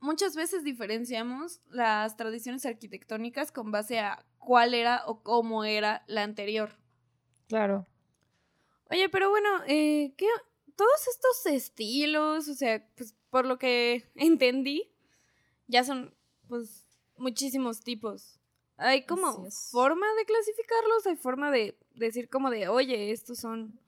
muchas 0.02 0.36
veces 0.36 0.64
diferenciamos 0.64 1.62
las 1.70 2.16
tradiciones 2.16 2.66
arquitectónicas 2.66 3.52
con 3.52 3.70
base 3.70 4.00
a 4.00 4.26
cuál 4.38 4.74
era 4.74 5.04
o 5.06 5.22
cómo 5.22 5.64
era 5.64 6.04
la 6.06 6.24
anterior. 6.24 6.76
Claro. 7.48 7.86
Oye, 8.90 9.08
pero 9.08 9.30
bueno, 9.30 9.48
eh, 9.66 10.12
¿qué? 10.18 10.26
Todos 10.76 11.08
estos 11.08 11.46
estilos, 11.46 12.48
o 12.48 12.54
sea, 12.54 12.86
pues 12.96 13.14
por 13.30 13.46
lo 13.46 13.58
que 13.58 14.10
entendí, 14.16 14.92
ya 15.66 15.84
son 15.84 16.14
pues 16.48 16.86
muchísimos 17.16 17.80
tipos. 17.80 18.38
Hay 18.76 19.06
como 19.06 19.48
forma 19.70 20.06
de 20.18 20.24
clasificarlos, 20.24 21.06
hay 21.06 21.16
forma 21.16 21.50
de 21.50 21.78
decir 21.94 22.28
como 22.28 22.50
de, 22.50 22.68
oye, 22.68 23.12
estos 23.12 23.38
son, 23.38 23.80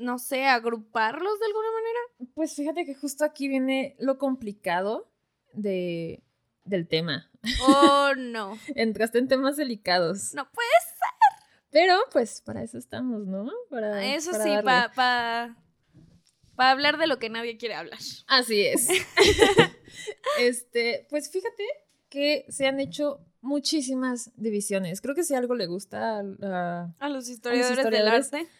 no 0.00 0.18
sé, 0.18 0.44
agruparlos 0.46 1.38
de 1.38 1.46
alguna 1.46 1.68
manera. 1.72 2.30
Pues 2.34 2.54
fíjate 2.54 2.84
que 2.84 2.94
justo 2.94 3.24
aquí 3.24 3.48
viene 3.48 3.94
lo 3.98 4.18
complicado 4.18 5.10
de, 5.52 6.22
del 6.64 6.88
tema. 6.88 7.30
Oh, 7.62 8.12
no. 8.16 8.58
Entraste 8.74 9.18
en 9.18 9.28
temas 9.28 9.56
delicados. 9.56 10.34
No 10.34 10.50
puede 10.50 10.68
Pero 11.70 11.94
pues 12.12 12.40
para 12.40 12.62
eso 12.62 12.78
estamos, 12.78 13.26
¿no? 13.26 13.50
Para, 13.68 14.04
Eso 14.04 14.32
para 14.32 14.44
sí, 14.44 14.50
para 14.64 14.92
pa, 14.92 15.56
pa 16.56 16.70
hablar 16.70 16.98
de 16.98 17.06
lo 17.06 17.18
que 17.18 17.30
nadie 17.30 17.56
quiere 17.56 17.74
hablar. 17.74 17.98
Así 18.26 18.62
es. 18.62 18.88
este, 20.40 21.06
pues 21.10 21.30
fíjate 21.30 21.64
que 22.08 22.44
se 22.48 22.66
han 22.66 22.80
hecho 22.80 23.20
muchísimas 23.40 24.32
divisiones. 24.36 25.00
Creo 25.00 25.14
que 25.14 25.24
si 25.24 25.34
algo 25.34 25.54
le 25.54 25.66
gusta 25.66 26.18
a, 26.18 26.22
a- 26.42 26.94
A 26.98 27.08
los 27.08 27.28
historiadores, 27.28 27.78
historiadores, 27.78 28.30
del 28.30 28.40
arte. 28.42 28.52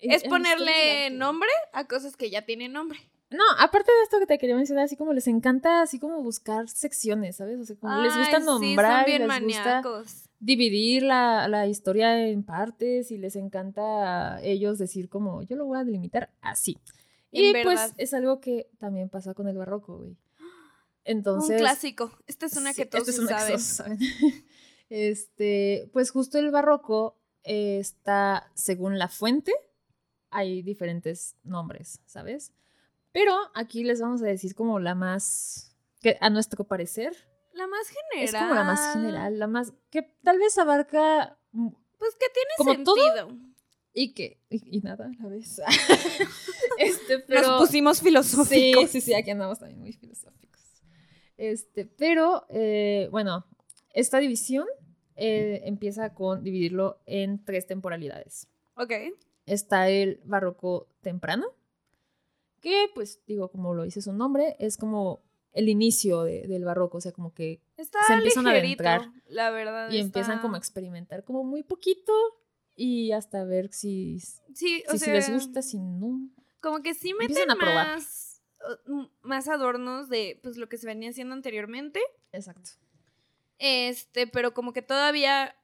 Es 0.00 0.24
ponerle 0.24 1.10
nombre 1.10 1.48
a 1.72 1.86
cosas 1.86 2.16
que 2.16 2.30
ya 2.30 2.44
tienen 2.44 2.72
nombre. 2.72 2.98
No, 3.30 3.42
aparte 3.58 3.90
de 3.90 4.02
esto 4.04 4.18
que 4.20 4.26
te 4.26 4.38
quería 4.38 4.54
mencionar, 4.54 4.84
así 4.84 4.96
como 4.96 5.12
les 5.12 5.26
encanta 5.26 5.82
así 5.82 5.98
como 5.98 6.22
buscar 6.22 6.68
secciones, 6.68 7.36
¿sabes? 7.36 7.58
O 7.58 7.64
sea, 7.64 7.74
como 7.76 8.00
les 8.02 8.16
gusta 8.16 8.38
sí, 8.38 8.44
nombrar 8.46 9.04
son 9.04 9.08
y 9.14 9.18
bien 9.18 9.28
les 9.28 9.42
gusta 9.42 9.64
maníacos. 9.82 10.28
dividir 10.38 11.02
la, 11.02 11.48
la 11.48 11.66
historia 11.66 12.28
en 12.28 12.44
partes 12.44 13.10
y 13.10 13.18
les 13.18 13.34
encanta 13.34 14.34
a 14.36 14.42
ellos 14.42 14.78
decir 14.78 15.08
como 15.08 15.42
yo 15.42 15.56
lo 15.56 15.64
voy 15.64 15.78
a 15.78 15.84
delimitar 15.84 16.30
así. 16.42 16.78
En 17.32 17.44
Y 17.44 17.52
verdad. 17.52 17.88
pues 17.88 17.94
es 17.96 18.14
algo 18.14 18.40
que 18.40 18.68
también 18.78 19.08
pasa 19.08 19.34
con 19.34 19.48
el 19.48 19.56
barroco, 19.56 19.96
güey. 19.98 20.16
Entonces, 21.04 21.50
un 21.50 21.58
clásico. 21.58 22.12
Esta 22.28 22.46
es 22.46 22.56
una 22.56 22.72
Sí, 22.72 22.82
que 22.82 22.86
todos 22.86 23.08
esta 23.08 23.10
es 23.12 23.18
una 23.18 23.36
que 23.36 23.40
saben. 23.40 23.56
todos 23.56 23.62
saben. 23.62 23.98
este, 24.90 25.90
pues 25.92 26.10
justo 26.10 26.38
el 26.38 26.50
barroco 26.50 27.18
eh, 27.42 27.78
está, 27.80 28.50
según 28.54 28.98
la 28.98 29.08
fuente, 29.08 29.52
hay 30.34 30.62
diferentes 30.62 31.36
nombres, 31.44 32.00
¿sabes? 32.06 32.52
Pero 33.12 33.32
aquí 33.54 33.84
les 33.84 34.00
vamos 34.00 34.20
a 34.22 34.26
decir 34.26 34.54
como 34.54 34.80
la 34.80 34.94
más, 34.94 35.74
que 36.02 36.18
a 36.20 36.28
nuestro 36.30 36.64
parecer, 36.64 37.14
La 37.52 37.66
más 37.68 37.86
general. 37.88 38.24
es 38.24 38.34
como 38.34 38.54
la 38.54 38.64
más 38.64 38.92
general, 38.94 39.38
la 39.38 39.46
más, 39.46 39.72
que 39.90 40.02
tal 40.22 40.38
vez 40.38 40.58
abarca 40.58 41.38
Pues 41.52 42.14
que 42.16 42.26
tiene 42.34 42.50
Como 42.58 42.84
todo, 42.84 42.96
sentido. 42.96 43.38
y 43.92 44.12
que, 44.14 44.40
y, 44.50 44.78
y 44.78 44.80
nada 44.80 45.06
a 45.06 45.22
la 45.22 45.28
vez. 45.28 45.60
este, 46.78 47.20
pero... 47.20 47.42
Nos 47.42 47.60
pusimos 47.68 47.98
Sí, 47.98 48.04
filosóficos. 48.04 48.90
sí, 48.90 49.00
sí, 49.00 49.14
aquí 49.14 49.30
andamos 49.30 49.58
también 49.60 49.78
muy 49.80 49.92
filosóficos. 49.92 50.60
Este, 51.36 51.86
pero, 51.86 52.46
eh, 52.48 53.08
bueno, 53.10 53.46
esta 53.92 54.18
división 54.18 54.66
eh, 55.16 55.62
empieza 55.64 56.12
con 56.14 56.42
dividirlo 56.42 57.00
en 57.06 57.44
tres 57.44 57.66
temporalidades. 57.66 58.48
Ok. 58.76 58.92
Está 59.46 59.88
el 59.90 60.20
barroco 60.24 60.88
temprano, 61.02 61.46
que, 62.60 62.88
pues, 62.94 63.20
digo, 63.26 63.48
como 63.50 63.74
lo 63.74 63.82
dice 63.84 64.00
su 64.00 64.12
nombre, 64.12 64.56
es 64.58 64.76
como 64.78 65.22
el 65.52 65.68
inicio 65.68 66.22
de- 66.22 66.46
del 66.48 66.64
barroco, 66.64 66.98
o 66.98 67.00
sea, 67.00 67.12
como 67.12 67.32
que 67.34 67.60
Está 67.76 67.98
Se 68.06 68.14
empiezan 68.14 68.46
a 68.46 68.50
adentrar. 68.50 69.10
La 69.28 69.50
verdad. 69.50 69.90
y 69.90 69.98
empiezan 69.98 70.40
como 70.40 70.54
a 70.54 70.58
experimentar 70.58 71.24
como 71.24 71.44
muy 71.44 71.62
poquito 71.62 72.12
y 72.76 73.12
hasta 73.12 73.44
ver 73.44 73.72
si, 73.72 74.18
si, 74.20 74.38
Sí, 74.54 74.84
o 74.88 74.92
si 74.92 74.98
sea, 75.00 75.14
les 75.14 75.30
gusta, 75.30 75.60
si 75.62 75.78
no. 75.78 76.28
Como 76.60 76.82
que 76.82 76.94
sí 76.94 77.12
meten 77.14 77.50
a 77.50 77.56
probar. 77.56 77.86
más, 77.88 78.42
uh, 78.88 79.06
más 79.22 79.48
adornos 79.48 80.08
de 80.08 80.40
pues 80.42 80.56
lo 80.56 80.68
que 80.68 80.78
se 80.78 80.86
venía 80.86 81.10
haciendo 81.10 81.34
anteriormente. 81.34 82.00
Exacto. 82.32 82.70
Este, 83.58 84.26
pero 84.26 84.54
como 84.54 84.72
que 84.72 84.82
todavía 84.82 85.54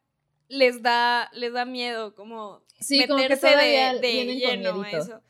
les 0.50 0.82
da, 0.82 1.30
les 1.32 1.52
da 1.52 1.64
miedo 1.64 2.14
como 2.14 2.62
Sí, 2.80 3.06
como 3.06 3.18
que 3.22 3.28
meterse 3.28 3.56
de, 3.56 4.36
lleno 4.36 4.82
a 4.82 4.90
eso. 4.90 5.22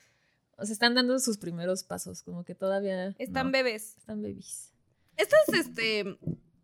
O 0.57 0.64
sea, 0.64 0.73
están 0.73 0.95
dando 0.95 1.18
sus 1.18 1.39
primeros 1.39 1.85
pasos, 1.85 2.23
como 2.23 2.45
que 2.45 2.55
todavía. 2.55 3.14
Están 3.18 3.47
no, 3.47 3.53
bebés. 3.53 3.97
Están 3.99 4.23
babies. 4.23 4.73
Esto 5.16 5.37
es 5.49 5.66
este. 5.66 6.18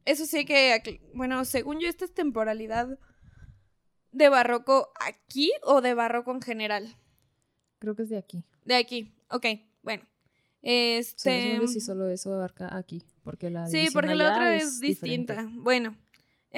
Eso 0.04 0.26
sí 0.26 0.44
que. 0.44 1.00
Bueno, 1.14 1.44
según 1.44 1.80
yo, 1.80 1.88
esta 1.88 2.04
es 2.04 2.14
temporalidad 2.14 2.98
de 4.12 4.28
barroco 4.28 4.92
aquí 5.00 5.50
o 5.62 5.80
de 5.80 5.94
barroco 5.94 6.30
en 6.32 6.42
general. 6.42 6.96
Creo 7.78 7.96
que 7.96 8.02
es 8.02 8.08
de 8.08 8.18
aquí. 8.18 8.44
De 8.64 8.76
aquí. 8.76 9.14
Ok, 9.30 9.46
bueno. 9.82 10.04
O 10.04 10.68
sea, 10.68 10.98
Este. 10.98 11.58
no 11.58 11.66
sé 11.66 11.74
si 11.74 11.80
solo 11.80 12.08
eso 12.08 12.34
abarca 12.34 12.76
aquí, 12.76 13.04
porque 13.22 13.50
la 13.50 13.66
sí, 13.66 13.88
porque 13.92 14.14
la 14.14 14.32
otra 14.32 14.56
es, 14.56 14.80
distinta. 14.80 15.48
Bueno, 15.52 15.96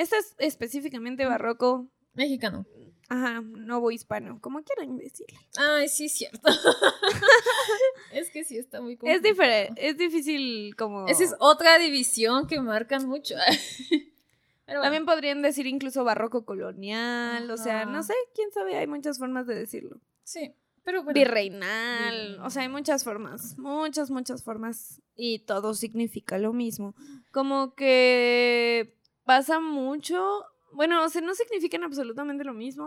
esta 0.03 0.16
es 0.18 0.34
específicamente 0.38 1.26
barroco. 1.26 1.88
Mexicano. 2.14 2.66
Ajá, 3.11 3.40
novo 3.40 3.90
hispano, 3.90 4.38
como 4.40 4.62
quieran 4.62 4.99
decirle. 4.99 5.38
Ay, 5.57 5.88
sí, 5.88 6.07
es 6.07 6.12
cierto. 6.12 6.40
es 8.12 8.30
que 8.30 8.44
sí 8.44 8.59
está 8.59 8.80
muy 8.80 8.94
Es 8.94 8.99
complicado. 8.99 9.28
diferente, 9.28 9.88
es 9.88 9.96
difícil 9.96 10.74
como. 10.76 11.07
Esa 11.07 11.24
es 11.24 11.34
otra 11.40 11.78
división 11.78 12.46
que 12.46 12.61
marcan 12.61 13.07
mucho. 13.09 13.34
Pero 14.66 14.80
bueno, 14.80 14.82
También 14.82 15.07
podrían 15.07 15.40
decir 15.40 15.66
incluso 15.66 16.05
barroco 16.05 16.44
colonial, 16.44 17.51
o 17.51 17.57
sea, 17.57 17.86
no 17.86 18.03
sé, 18.03 18.12
quién 18.34 18.53
sabe, 18.53 18.76
hay 18.76 18.86
muchas 18.86 19.18
formas 19.18 19.46
de 19.46 19.55
decirlo. 19.55 20.01
sí. 20.24 20.53
Pero 20.84 21.03
bueno. 21.03 21.18
Virreinal, 21.18 22.40
o 22.42 22.49
sea, 22.49 22.62
hay 22.62 22.70
muchas 22.70 23.05
formas, 23.05 23.59
muchas, 23.59 24.11
muchas 24.11 24.42
formas 24.42 25.03
y 25.14 25.40
todo 25.40 25.74
significa 25.74 26.38
lo 26.38 26.55
mismo. 26.55 26.94
Como 27.30 27.74
que 27.74 28.96
pasa 29.28 29.60
mucho, 29.60 30.42
bueno, 30.72 31.04
o 31.04 31.08
sea, 31.10 31.20
no 31.20 31.34
significan 31.34 31.84
absolutamente 31.84 32.44
lo 32.44 32.54
mismo, 32.54 32.86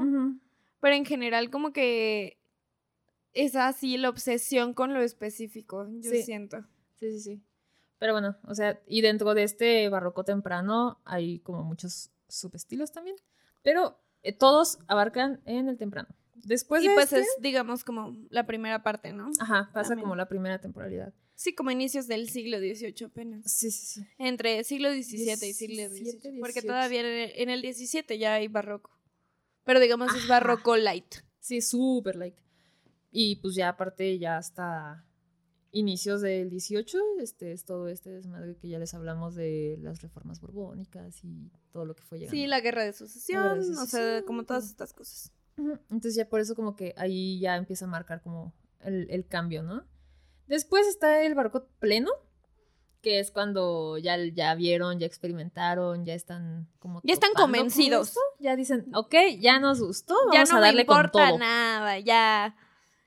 pero 0.79 0.95
en 0.95 1.05
general 1.05 1.51
como 1.51 1.71
que 1.71 2.39
es 3.33 3.55
así 3.55 3.95
la 3.99 4.09
obsesión 4.09 4.73
con 4.73 4.91
lo 4.95 5.01
específico, 5.01 5.87
yo 5.99 6.09
Sí. 6.09 6.23
siento. 6.23 6.65
Sí, 6.95 7.11
sí, 7.11 7.19
sí. 7.19 7.41
Pero 7.99 8.13
bueno, 8.13 8.35
o 8.47 8.55
sea, 8.55 8.81
y 8.87 9.01
dentro 9.01 9.35
de 9.35 9.43
este 9.43 9.87
barroco 9.89 10.23
temprano 10.23 10.99
hay 11.05 11.37
como 11.41 11.63
muchos 11.63 12.09
subestilos 12.27 12.91
también. 12.91 13.15
Pero 13.61 13.99
eh, 14.23 14.33
todos 14.33 14.79
abarcan 14.87 15.41
en 15.45 15.69
el 15.69 15.77
temprano. 15.77 16.09
Después 16.33 16.83
y 16.83 16.87
de 16.87 16.95
pues 16.95 17.13
este- 17.13 17.19
es, 17.21 17.27
digamos, 17.39 17.83
como 17.83 18.17
la 18.31 18.47
primera 18.47 18.81
parte, 18.81 19.13
¿no? 19.13 19.29
Ajá, 19.39 19.69
pasa 19.73 19.89
también. 19.89 20.05
como 20.05 20.15
la 20.15 20.27
primera 20.27 20.57
temporalidad. 20.59 21.13
Sí, 21.41 21.55
como 21.55 21.71
inicios 21.71 22.05
del 22.05 22.29
siglo 22.29 22.59
XVIII 22.59 23.07
apenas. 23.07 23.51
Sí, 23.51 23.71
sí, 23.71 23.83
sí. 23.83 24.07
Entre 24.19 24.63
siglo 24.63 24.89
XVII 24.89 24.99
y 24.99 25.53
siglo 25.53 25.89
17, 25.89 26.29
XVIII. 26.29 26.39
Porque 26.39 26.61
18. 26.61 26.67
todavía 26.67 27.01
en 27.01 27.49
el, 27.49 27.63
17 27.63 28.19
ya 28.19 28.35
hay 28.35 28.47
barroco. 28.47 28.91
Pero 29.63 29.79
digamos 29.79 30.09
es 30.09 30.25
Ajá. 30.25 30.35
barroco 30.35 30.77
light. 30.77 31.15
Sí, 31.39 31.61
súper 31.61 32.17
light. 32.17 32.35
Y 33.11 33.37
pues 33.37 33.55
ya 33.55 33.69
aparte, 33.69 34.19
ya 34.19 34.37
hasta 34.37 35.03
inicios 35.71 36.21
del 36.21 36.51
18, 36.51 36.99
este 37.21 37.53
es 37.53 37.65
todo 37.65 37.87
este 37.87 38.11
desmadre 38.11 38.55
que 38.55 38.67
ya 38.67 38.77
les 38.77 38.93
hablamos 38.93 39.33
de 39.33 39.79
las 39.81 39.99
reformas 40.03 40.41
borbónicas 40.41 41.23
y 41.23 41.49
todo 41.71 41.85
lo 41.85 41.95
que 41.95 42.03
fue 42.03 42.19
llegando. 42.19 42.37
Sí, 42.37 42.45
la 42.45 42.59
guerra 42.59 42.83
de 42.83 42.93
sucesión, 42.93 43.41
La 43.41 43.55
guerra 43.55 43.65
de 43.65 43.77
o 43.77 43.85
sea, 43.87 44.21
como 44.27 44.43
todas 44.43 44.65
estas 44.65 44.93
cosas. 44.93 45.31
Entonces 45.57 46.13
ya 46.13 46.29
por 46.29 46.39
eso 46.39 46.53
como 46.53 46.75
que 46.75 46.93
ahí 46.97 47.39
ya 47.39 47.55
empieza 47.55 47.85
a 47.85 47.87
marcar 47.87 48.21
como 48.21 48.53
el, 48.81 49.09
el 49.09 49.25
cambio, 49.25 49.63
¿no? 49.63 49.89
Después 50.51 50.85
está 50.85 51.23
el 51.23 51.33
barroco 51.33 51.65
pleno, 51.79 52.11
que 53.01 53.19
es 53.19 53.31
cuando 53.31 53.97
ya, 53.97 54.17
ya 54.17 54.53
vieron, 54.53 54.99
ya 54.99 55.05
experimentaron, 55.05 56.03
ya 56.03 56.13
están 56.13 56.67
como... 56.79 56.99
Ya 57.05 57.13
están 57.13 57.31
con 57.31 57.43
convencidos. 57.43 58.15
Ya 58.37 58.57
dicen, 58.57 58.93
ok, 58.93 59.15
ya 59.39 59.59
nos 59.59 59.79
gustó, 59.79 60.13
vamos 60.13 60.33
ya 60.33 60.43
no 60.43 60.57
a 60.57 60.59
darle 60.59 60.79
me 60.79 60.81
importa 60.81 61.19
con 61.19 61.29
todo. 61.29 61.37
nada, 61.37 61.99
ya 61.99 62.57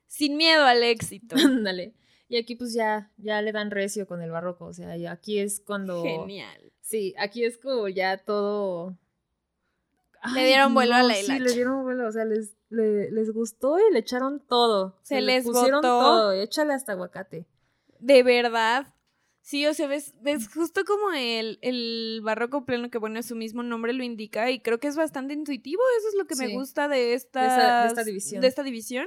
sin 0.07 0.39
miedo 0.39 0.65
al 0.65 0.83
éxito. 0.85 1.37
Ándale. 1.45 1.95
Y 2.29 2.39
aquí 2.39 2.55
pues 2.55 2.73
ya, 2.73 3.13
ya 3.19 3.43
le 3.43 3.53
dan 3.53 3.71
recio 3.71 4.07
con 4.07 4.23
el 4.23 4.31
barroco, 4.31 4.65
o 4.65 4.73
sea, 4.73 4.95
aquí 5.13 5.39
es 5.39 5.61
cuando... 5.61 6.03
Genial. 6.03 6.73
Sí, 6.81 7.15
aquí 7.19 7.45
es 7.45 7.59
como 7.59 7.89
ya 7.89 8.17
todo... 8.17 8.97
Le 10.33 10.47
dieron 10.47 10.73
vuelo 10.75 10.95
a 10.95 11.03
la 11.03 11.15
Sí, 11.15 11.27
le 11.29 11.37
hilacha. 11.37 11.55
dieron 11.55 11.83
vuelo, 11.83 12.07
o 12.09 12.13
sea, 12.13 12.25
les, 12.25 12.57
le- 12.71 13.11
les 13.11 13.31
gustó 13.33 13.79
y 13.79 13.93
le 13.93 13.99
echaron 13.99 14.41
todo. 14.47 14.99
Se 15.03 15.17
le 15.21 15.23
les 15.37 15.45
pusieron 15.45 15.83
botó. 15.83 16.01
todo, 16.01 16.33
échale 16.33 16.73
hasta 16.73 16.93
aguacate. 16.93 17.47
De 17.99 18.23
verdad. 18.23 18.95
Sí, 19.43 19.67
o 19.67 19.75
sea, 19.75 19.87
ves, 19.89 20.15
ves 20.23 20.49
justo 20.55 20.85
como 20.87 21.13
el, 21.13 21.59
el 21.61 22.21
barroco 22.23 22.65
pleno, 22.65 22.89
que 22.91 22.97
bueno, 22.97 23.23
su 23.23 23.37
mismo 23.37 23.63
nombre 23.63 23.93
lo 23.93 24.03
indica, 24.03 24.51
y 24.51 24.61
creo 24.61 24.81
que 24.81 24.89
es 24.89 24.97
bastante 24.97 25.35
intuitivo, 25.35 25.83
eso 25.99 26.09
es 26.09 26.15
lo 26.15 26.25
que 26.25 26.35
me 26.37 26.49
gusta 26.49 26.89
de 26.89 27.13
esta, 27.13 27.41
De 27.43 27.47
esa- 27.49 27.81
de 27.83 27.87
esta 27.89 28.05
división. 28.05 28.41
de 28.41 28.47
esta 28.47 28.63
división, 28.63 29.07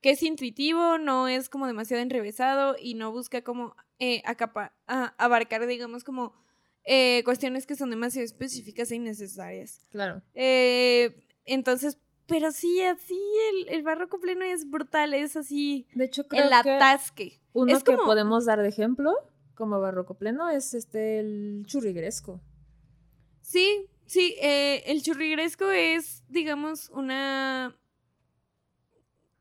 que 0.00 0.10
es 0.10 0.22
intuitivo, 0.22 0.98
no 0.98 1.26
es 1.26 1.48
como 1.48 1.66
demasiado 1.66 2.00
enrevesado 2.04 2.76
y 2.78 2.94
no 2.94 3.10
busca 3.10 3.42
como 3.42 3.74
eh, 3.98 4.22
acapa- 4.26 4.72
a- 4.86 5.12
abarcar, 5.18 5.66
digamos, 5.66 6.04
como 6.04 6.34
eh, 6.84 7.22
cuestiones 7.24 7.66
que 7.66 7.76
son 7.76 7.90
demasiado 7.90 8.24
específicas 8.24 8.90
e 8.90 8.96
innecesarias. 8.96 9.80
Claro. 9.90 10.22
Eh, 10.34 11.26
entonces, 11.46 11.98
pero 12.26 12.52
sí, 12.52 12.80
así 12.82 13.18
el, 13.52 13.68
el 13.68 13.82
barroco 13.82 14.18
pleno 14.20 14.44
es 14.44 14.68
brutal, 14.70 15.12
es 15.14 15.36
así 15.36 15.86
De 15.94 16.04
hecho, 16.06 16.26
creo 16.28 16.44
el 16.44 16.50
que 16.62 16.70
atasque. 16.70 17.40
uno 17.52 17.76
es 17.76 17.82
que 17.84 17.94
como- 17.96 18.04
podemos 18.06 18.44
dar 18.46 18.60
de 18.62 18.68
ejemplo 18.68 19.12
como 19.54 19.80
barroco 19.80 20.14
pleno 20.14 20.48
es 20.50 20.74
este 20.74 21.20
el 21.20 21.64
churrigueresco. 21.66 22.40
Sí, 23.42 23.86
sí, 24.06 24.34
eh, 24.40 24.82
el 24.86 25.02
churrigueresco 25.02 25.70
es, 25.70 26.24
digamos, 26.28 26.88
una 26.90 27.76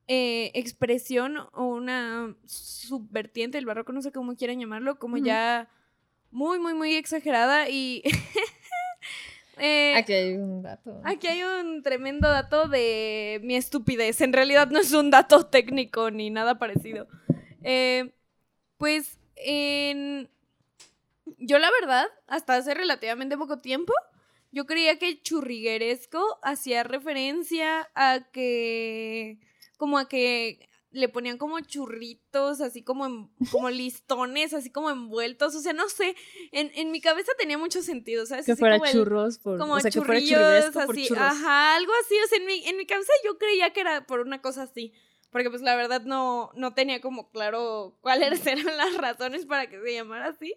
eh, 0.08 0.52
expresión 0.54 1.38
o 1.54 1.66
una 1.66 2.36
subvertiente 2.46 3.58
del 3.58 3.66
barroco, 3.66 3.94
no 3.94 4.02
sé 4.02 4.12
cómo 4.12 4.36
quieran 4.36 4.60
llamarlo, 4.60 5.00
como 5.00 5.18
ya 5.18 5.70
muy, 6.34 6.60
muy, 6.60 6.74
muy 6.74 6.96
exagerada 6.96 7.70
y... 7.70 8.02
eh, 9.58 9.94
Aquí 9.96 10.14
hay 10.14 10.34
un 10.34 10.64
dato. 10.64 11.00
Aquí 11.06 11.28
hay 11.28 11.44
un 11.44 11.84
tremendo 11.84 12.28
dato 12.28 12.68
de 12.68 13.40
mi 13.44 13.56
estupidez. 13.56 14.20
En 14.22 14.34
realidad 14.34 14.70
no 14.70 14.80
es 14.80 14.92
un 14.94 15.12
dato 15.12 15.46
técnico 15.46 16.10
ni 16.10 16.32
nada 16.32 16.58
parecido. 16.58 17.08
Eh, 17.62 18.12
pues 18.78 19.20
en... 19.36 20.30
Yo 21.38 21.60
la 21.60 21.70
verdad, 21.80 22.08
hasta 22.28 22.56
hace 22.56 22.74
relativamente 22.74 23.38
poco 23.38 23.60
tiempo, 23.60 23.94
yo 24.52 24.66
creía 24.66 24.98
que 24.98 25.22
churrigueresco 25.22 26.40
hacía 26.42 26.84
referencia 26.84 27.90
a 27.94 28.22
que... 28.32 29.38
como 29.78 30.00
a 30.00 30.10
que 30.10 30.68
le 30.94 31.10
ponían 31.10 31.38
como 31.38 31.60
churritos, 31.60 32.62
así 32.62 32.84
como, 32.84 33.06
en- 33.06 33.30
como 33.52 33.70
listones, 33.70 34.54
así 34.54 34.70
como 34.72 34.90
envueltos. 34.90 35.54
O 35.56 35.60
sea, 35.60 35.74
no 35.74 35.90
sé, 35.90 36.16
en, 36.52 36.72
en 36.76 36.92
mi 36.92 37.02
cabeza 37.02 37.32
tenía 37.38 37.58
mucho 37.58 37.82
sentido, 37.82 38.26
¿sabes? 38.26 38.46
que 38.46 38.54
Así 38.54 38.60
fuera 38.60 38.78
como 38.78 38.86
el- 38.86 38.94
churros 38.94 39.40
por 39.40 39.58
como 39.60 39.74
o 39.74 39.80
sea, 39.80 39.92
que 39.92 40.00
fuera 40.02 40.20
churrillos, 40.22 40.66
por 40.74 40.92
así, 40.92 41.08
churros. 41.08 41.24
ajá, 41.24 41.76
algo 41.76 41.92
así, 42.06 42.16
o 42.24 42.28
sea, 42.30 42.38
en 42.38 42.46
mi, 42.46 42.66
en 42.68 42.78
mi 42.78 42.86
cabeza 42.86 43.12
yo 43.26 43.38
creía 43.38 43.74
que 43.74 43.82
era 43.82 44.06
por 44.06 44.20
una 44.22 44.42
cosa 44.42 44.64
así, 44.64 44.94
porque 45.32 45.50
pues 45.50 45.62
la 45.62 45.76
verdad 45.76 46.04
no, 46.04 46.52
no 46.56 46.74
tenía 46.74 47.02
como 47.02 47.30
claro 47.32 47.98
cuáles 48.02 48.46
eran 48.48 48.78
las 48.78 48.96
razones 48.98 49.46
para 49.46 49.68
que 49.70 49.82
se 49.82 49.94
llamara 49.94 50.28
así, 50.28 50.54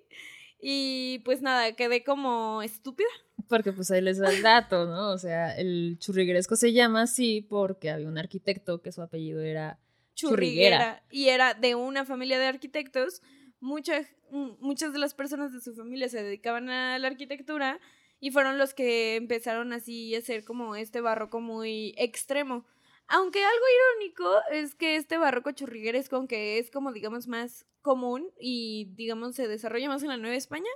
y 0.60 1.20
pues 1.24 1.42
nada, 1.42 1.74
quedé 1.76 2.02
como 2.04 2.62
estúpida. 2.62 3.08
Porque 3.48 3.72
pues 3.72 3.90
ahí 3.90 4.00
les 4.00 4.18
da 4.18 4.30
el 4.32 4.42
dato, 4.42 4.86
¿no? 4.86 5.10
O 5.12 5.18
sea, 5.18 5.56
el 5.56 5.98
churrigueresco 6.00 6.56
se 6.56 6.72
llama 6.72 7.02
así 7.02 7.42
porque 7.48 7.90
había 7.90 8.08
un 8.08 8.18
arquitecto 8.18 8.80
que 8.82 8.90
su 8.92 9.02
apellido 9.02 9.40
era 9.42 9.78
churriguera. 10.16 10.78
Churriguera. 10.78 11.02
Y 11.10 11.28
era 11.28 11.54
de 11.54 11.76
una 11.76 12.04
familia 12.04 12.40
de 12.40 12.46
arquitectos. 12.46 13.22
Muchas, 13.60 14.08
muchas 14.30 14.92
de 14.92 14.98
las 14.98 15.14
personas 15.14 15.52
de 15.52 15.60
su 15.60 15.74
familia 15.74 16.08
se 16.08 16.22
dedicaban 16.22 16.68
a 16.68 16.98
la 16.98 17.06
arquitectura 17.06 17.78
y 18.18 18.30
fueron 18.30 18.58
los 18.58 18.74
que 18.74 19.16
empezaron 19.16 19.72
así 19.72 20.14
a 20.14 20.18
hacer 20.18 20.44
como 20.44 20.74
este 20.74 21.00
barroco 21.00 21.40
muy 21.40 21.94
extremo. 21.96 22.66
Aunque 23.08 23.44
algo 23.44 23.64
irónico 24.00 24.34
es 24.50 24.74
que 24.74 24.96
este 24.96 25.16
barroco 25.16 25.52
churrigueresco, 25.52 26.16
aunque 26.16 26.58
es 26.58 26.70
como 26.70 26.92
digamos 26.92 27.28
más 27.28 27.66
común 27.82 28.28
y 28.40 28.92
digamos 28.96 29.36
se 29.36 29.46
desarrolla 29.46 29.88
más 29.88 30.02
en 30.02 30.08
la 30.08 30.16
Nueva 30.16 30.34
España, 30.34 30.70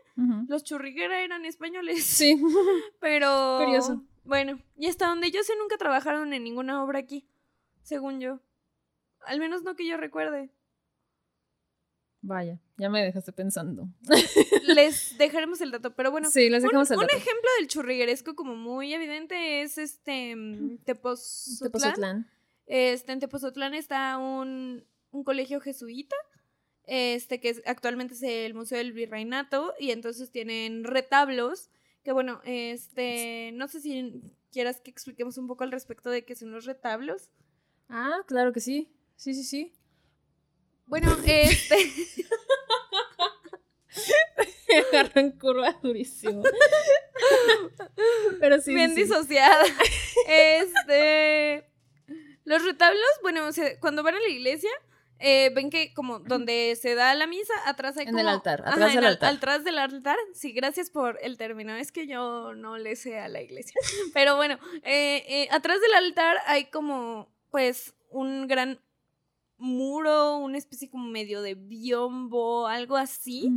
los 0.47 0.63
churriguera 0.63 1.25
eran 1.25 1.45
españoles. 1.45 2.05
Sí. 2.05 2.41
Pero. 3.01 3.59
Curioso. 3.59 4.05
Bueno, 4.23 4.61
y 4.77 4.87
hasta 4.87 5.09
donde 5.09 5.33
yo 5.33 5.43
sé, 5.43 5.55
nunca 5.59 5.77
trabajaron 5.77 6.33
en 6.33 6.45
ninguna 6.45 6.85
obra 6.85 7.01
aquí. 7.01 7.27
Según 7.83 8.21
yo. 8.21 8.41
Al 9.27 9.39
menos 9.39 9.63
no 9.63 9.77
que 9.77 9.87
yo 9.87 9.97
recuerde. 9.97 10.51
Vaya, 12.23 12.61
ya 12.77 12.91
me 12.91 13.03
dejaste 13.03 13.33
pensando. 13.33 13.89
Les 14.67 15.17
dejaremos 15.19 15.61
el 15.63 15.71
dato. 15.71 15.95
Pero 15.97 16.11
bueno, 16.11 16.31
sí, 16.31 16.51
les 16.51 16.63
un, 16.63 16.69
dejamos 16.69 16.91
el 16.91 16.99
un 16.99 17.03
dato. 17.05 17.17
ejemplo 17.17 17.49
del 17.59 17.69
churrigueresco 17.69 18.35
como 18.35 18.55
muy 18.57 18.93
evidente 18.93 19.63
es 19.63 19.79
este. 19.79 20.37
mm, 20.37 20.79
Tepozotlán. 20.85 21.73
Tepozotlán. 21.73 22.31
Este, 22.67 23.13
en 23.13 23.21
Tepozotlán 23.21 23.75
está 23.75 24.19
un, 24.19 24.85
un 25.13 25.25
colegio 25.25 25.61
jesuita. 25.61 26.15
Este, 26.85 27.41
que 27.41 27.49
es- 27.51 27.63
actualmente 27.65 28.13
es 28.15 28.23
el 28.23 28.53
Museo 28.53 28.77
del 28.79 28.93
Virreinato. 28.93 29.75
Y 29.79 29.91
entonces 29.91 30.31
tienen 30.31 30.85
retablos. 30.85 31.71
Que 32.05 32.13
bueno, 32.13 32.43
este. 32.45 33.51
No 33.55 33.67
sé 33.67 33.81
si 33.81 34.21
quieras 34.53 34.79
que 34.83 34.91
expliquemos 34.91 35.39
un 35.39 35.47
poco 35.47 35.65
al 35.65 35.73
respecto 35.73 36.11
de 36.11 36.27
qué 36.27 36.35
son 36.35 36.51
los 36.53 36.67
retablos. 36.67 37.31
Ah, 37.89 38.19
claro 38.27 38.53
que 38.53 38.61
sí. 38.61 38.93
Sí, 39.21 39.35
sí, 39.35 39.45
sí. 39.45 39.73
Bueno, 40.87 41.15
este. 41.27 41.77
Me 44.69 44.77
agarró 44.93 45.21
en 45.21 45.33
curva 45.33 45.77
durísimo. 45.83 46.43
Pero 48.41 48.61
sí. 48.63 48.75
bien 48.75 48.95
sí, 48.95 49.03
disociada. 49.03 49.63
Este. 50.27 51.67
Los 52.45 52.65
retablos, 52.65 53.05
bueno, 53.23 53.49
cuando 53.81 54.03
van 54.03 54.15
a 54.15 54.21
la 54.21 54.29
iglesia, 54.29 54.71
eh, 55.19 55.51
ven 55.55 55.69
que 55.69 55.93
como 55.93 56.21
donde 56.21 56.77
se 56.81 56.95
da 56.95 57.15
la 57.15 57.27
misa, 57.27 57.53
atrás 57.67 57.97
hay 57.99 58.05
En 58.05 58.13
como... 58.13 58.21
el 58.21 58.29
altar, 58.29 58.63
atrás 58.65 58.89
en 58.91 58.97
del 58.97 59.05
al- 59.05 59.13
altar. 59.13 59.35
Atrás 59.35 59.65
del 59.65 59.79
altar, 59.79 60.17
sí, 60.35 60.53
gracias 60.53 60.89
por 60.91 61.19
el 61.23 61.37
término, 61.37 61.75
es 61.77 61.93
que 61.93 62.07
yo 62.07 62.55
no 62.55 62.79
le 62.79 62.97
sé 62.97 63.19
a 63.19 63.29
la 63.29 63.43
iglesia. 63.43 63.75
Pero 64.15 64.37
bueno, 64.37 64.59
eh, 64.83 65.25
eh, 65.29 65.49
atrás 65.51 65.79
del 65.83 65.93
altar 65.95 66.39
hay 66.47 66.71
como, 66.71 67.31
pues, 67.51 67.95
un 68.09 68.49
gran 68.49 68.81
muro, 69.61 70.39
una 70.39 70.59
especie 70.59 70.89
como 70.91 71.05
medio 71.09 71.43
de 71.43 71.55
biombo, 71.55 72.67
algo 72.67 72.97
así 72.97 73.51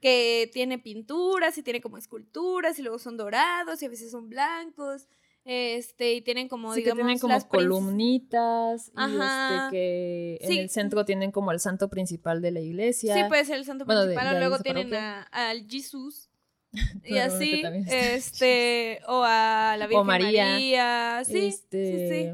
que 0.00 0.50
tiene 0.52 0.78
pinturas 0.78 1.56
y 1.58 1.62
tiene 1.62 1.80
como 1.80 1.96
esculturas 1.98 2.78
y 2.78 2.82
luego 2.82 2.98
son 2.98 3.16
dorados 3.16 3.82
y 3.82 3.86
a 3.86 3.88
veces 3.88 4.10
son 4.10 4.28
blancos. 4.28 5.06
Este, 5.44 6.12
y 6.14 6.20
tienen 6.20 6.48
como, 6.48 6.74
Sí, 6.74 6.80
que 6.80 6.90
digamos, 6.90 7.00
tienen 7.00 7.18
como 7.18 7.32
las 7.32 7.44
columnitas. 7.46 8.88
Y 8.88 8.92
Ajá. 8.96 9.64
este 9.66 9.70
que 9.76 10.38
en 10.42 10.48
Sí. 10.50 10.58
el 10.58 10.70
centro 10.70 11.04
tienen 11.04 11.30
como 11.32 11.50
el 11.52 11.60
santo 11.60 11.88
principal 11.88 12.42
de 12.42 12.50
la 12.50 12.60
iglesia. 12.60 13.14
Sí, 13.14 13.22
puede 13.28 13.44
ser 13.44 13.56
el 13.56 13.64
santo 13.64 13.84
Bueno, 13.86 14.02
principal. 14.02 14.30
de 14.30 14.36
o 14.36 14.38
luego 14.38 14.58
tienen 14.62 14.94
a- 14.94 15.22
al 15.32 15.66
Jesús. 15.68 16.28
y 17.04 17.18
así, 17.18 17.62
este, 17.88 19.00
o 19.08 19.22
a 19.24 19.76
la 19.78 19.86
Virgen 19.86 20.06
María. 20.06 20.44
María. 20.52 21.22
Sí, 21.24 21.52
sí, 21.52 22.08
sí. 22.08 22.30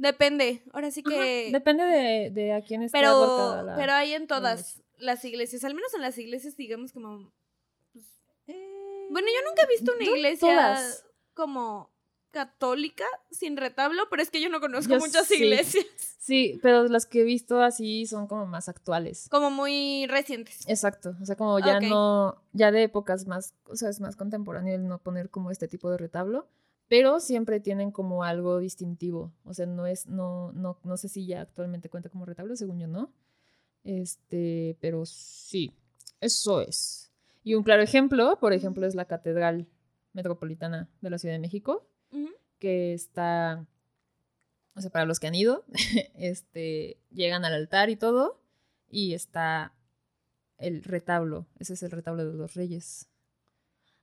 Depende. 0.00 0.62
Ahora 0.72 0.90
sí 0.90 1.02
ajá, 1.04 1.14
que. 1.14 1.50
Depende 1.52 1.84
de, 1.84 2.30
de 2.30 2.52
a 2.54 2.62
quién 2.62 2.82
esté 2.82 2.98
pero, 2.98 3.62
la- 3.62 3.76
pero 3.76 3.92
hay 3.92 4.14
en 4.14 4.26
todas 4.26 4.82
las 4.98 5.24
iglesias. 5.24 5.62
Al 5.64 5.74
menos 5.74 5.92
en 5.94 6.00
las 6.00 6.16
iglesias, 6.18 6.56
digamos, 6.56 6.92
como. 6.92 7.30
Eh, 8.46 9.06
Bueno, 9.10 9.28
yo 9.28 9.48
nunca 9.48 9.62
he 9.64 9.66
visto 9.68 9.92
una 9.94 10.04
iglesia 10.04 10.48
todas. 10.56 11.04
como 11.34 11.90
católica 12.30 13.04
sin 13.30 13.56
retablo, 13.56 14.04
pero 14.08 14.22
es 14.22 14.30
que 14.30 14.40
yo 14.40 14.48
no 14.48 14.60
conozco 14.60 14.94
Yo 14.94 15.00
muchas 15.00 15.26
sí. 15.26 15.34
iglesias. 15.34 15.84
Sí, 16.18 16.60
pero 16.62 16.84
las 16.84 17.06
que 17.06 17.22
he 17.22 17.24
visto 17.24 17.60
así 17.60 18.06
son 18.06 18.28
como 18.28 18.46
más 18.46 18.68
actuales. 18.68 19.26
Como 19.30 19.50
muy 19.50 20.06
recientes. 20.06 20.64
Exacto, 20.68 21.16
o 21.20 21.26
sea, 21.26 21.34
como 21.34 21.58
ya 21.58 21.80
no, 21.80 22.40
ya 22.52 22.70
de 22.70 22.84
épocas 22.84 23.26
más, 23.26 23.54
o 23.64 23.74
sea, 23.74 23.88
es 23.88 24.00
más 24.00 24.14
contemporáneo 24.16 24.74
el 24.76 24.86
no 24.86 24.98
poner 24.98 25.28
como 25.28 25.50
este 25.50 25.66
tipo 25.66 25.90
de 25.90 25.98
retablo, 25.98 26.46
pero 26.90 27.20
siempre 27.20 27.60
tienen 27.60 27.92
como 27.92 28.24
algo 28.24 28.58
distintivo, 28.58 29.32
o 29.44 29.54
sea, 29.54 29.64
no 29.64 29.86
es, 29.86 30.08
no, 30.08 30.50
no, 30.50 30.76
no 30.82 30.96
sé 30.96 31.08
si 31.08 31.24
ya 31.24 31.42
actualmente 31.42 31.88
cuenta 31.88 32.08
como 32.08 32.24
retablo, 32.24 32.56
según 32.56 32.80
yo 32.80 32.88
no, 32.88 33.12
este, 33.84 34.76
pero 34.80 35.06
sí, 35.06 35.72
eso 36.20 36.60
es. 36.60 37.12
Y 37.44 37.54
un 37.54 37.62
claro 37.62 37.80
ejemplo, 37.80 38.36
por 38.40 38.52
ejemplo, 38.52 38.88
es 38.88 38.96
la 38.96 39.04
Catedral 39.04 39.68
Metropolitana 40.14 40.90
de 41.00 41.10
la 41.10 41.18
Ciudad 41.18 41.36
de 41.36 41.38
México, 41.38 41.86
que 42.58 42.92
está, 42.92 43.64
o 44.74 44.80
sea, 44.80 44.90
para 44.90 45.04
los 45.04 45.20
que 45.20 45.28
han 45.28 45.36
ido, 45.36 45.64
este, 46.16 46.98
llegan 47.12 47.44
al 47.44 47.54
altar 47.54 47.88
y 47.88 47.94
todo, 47.94 48.42
y 48.88 49.14
está 49.14 49.74
el 50.58 50.82
retablo, 50.82 51.46
ese 51.60 51.74
es 51.74 51.84
el 51.84 51.92
retablo 51.92 52.28
de 52.28 52.36
los 52.36 52.54
reyes. 52.54 53.09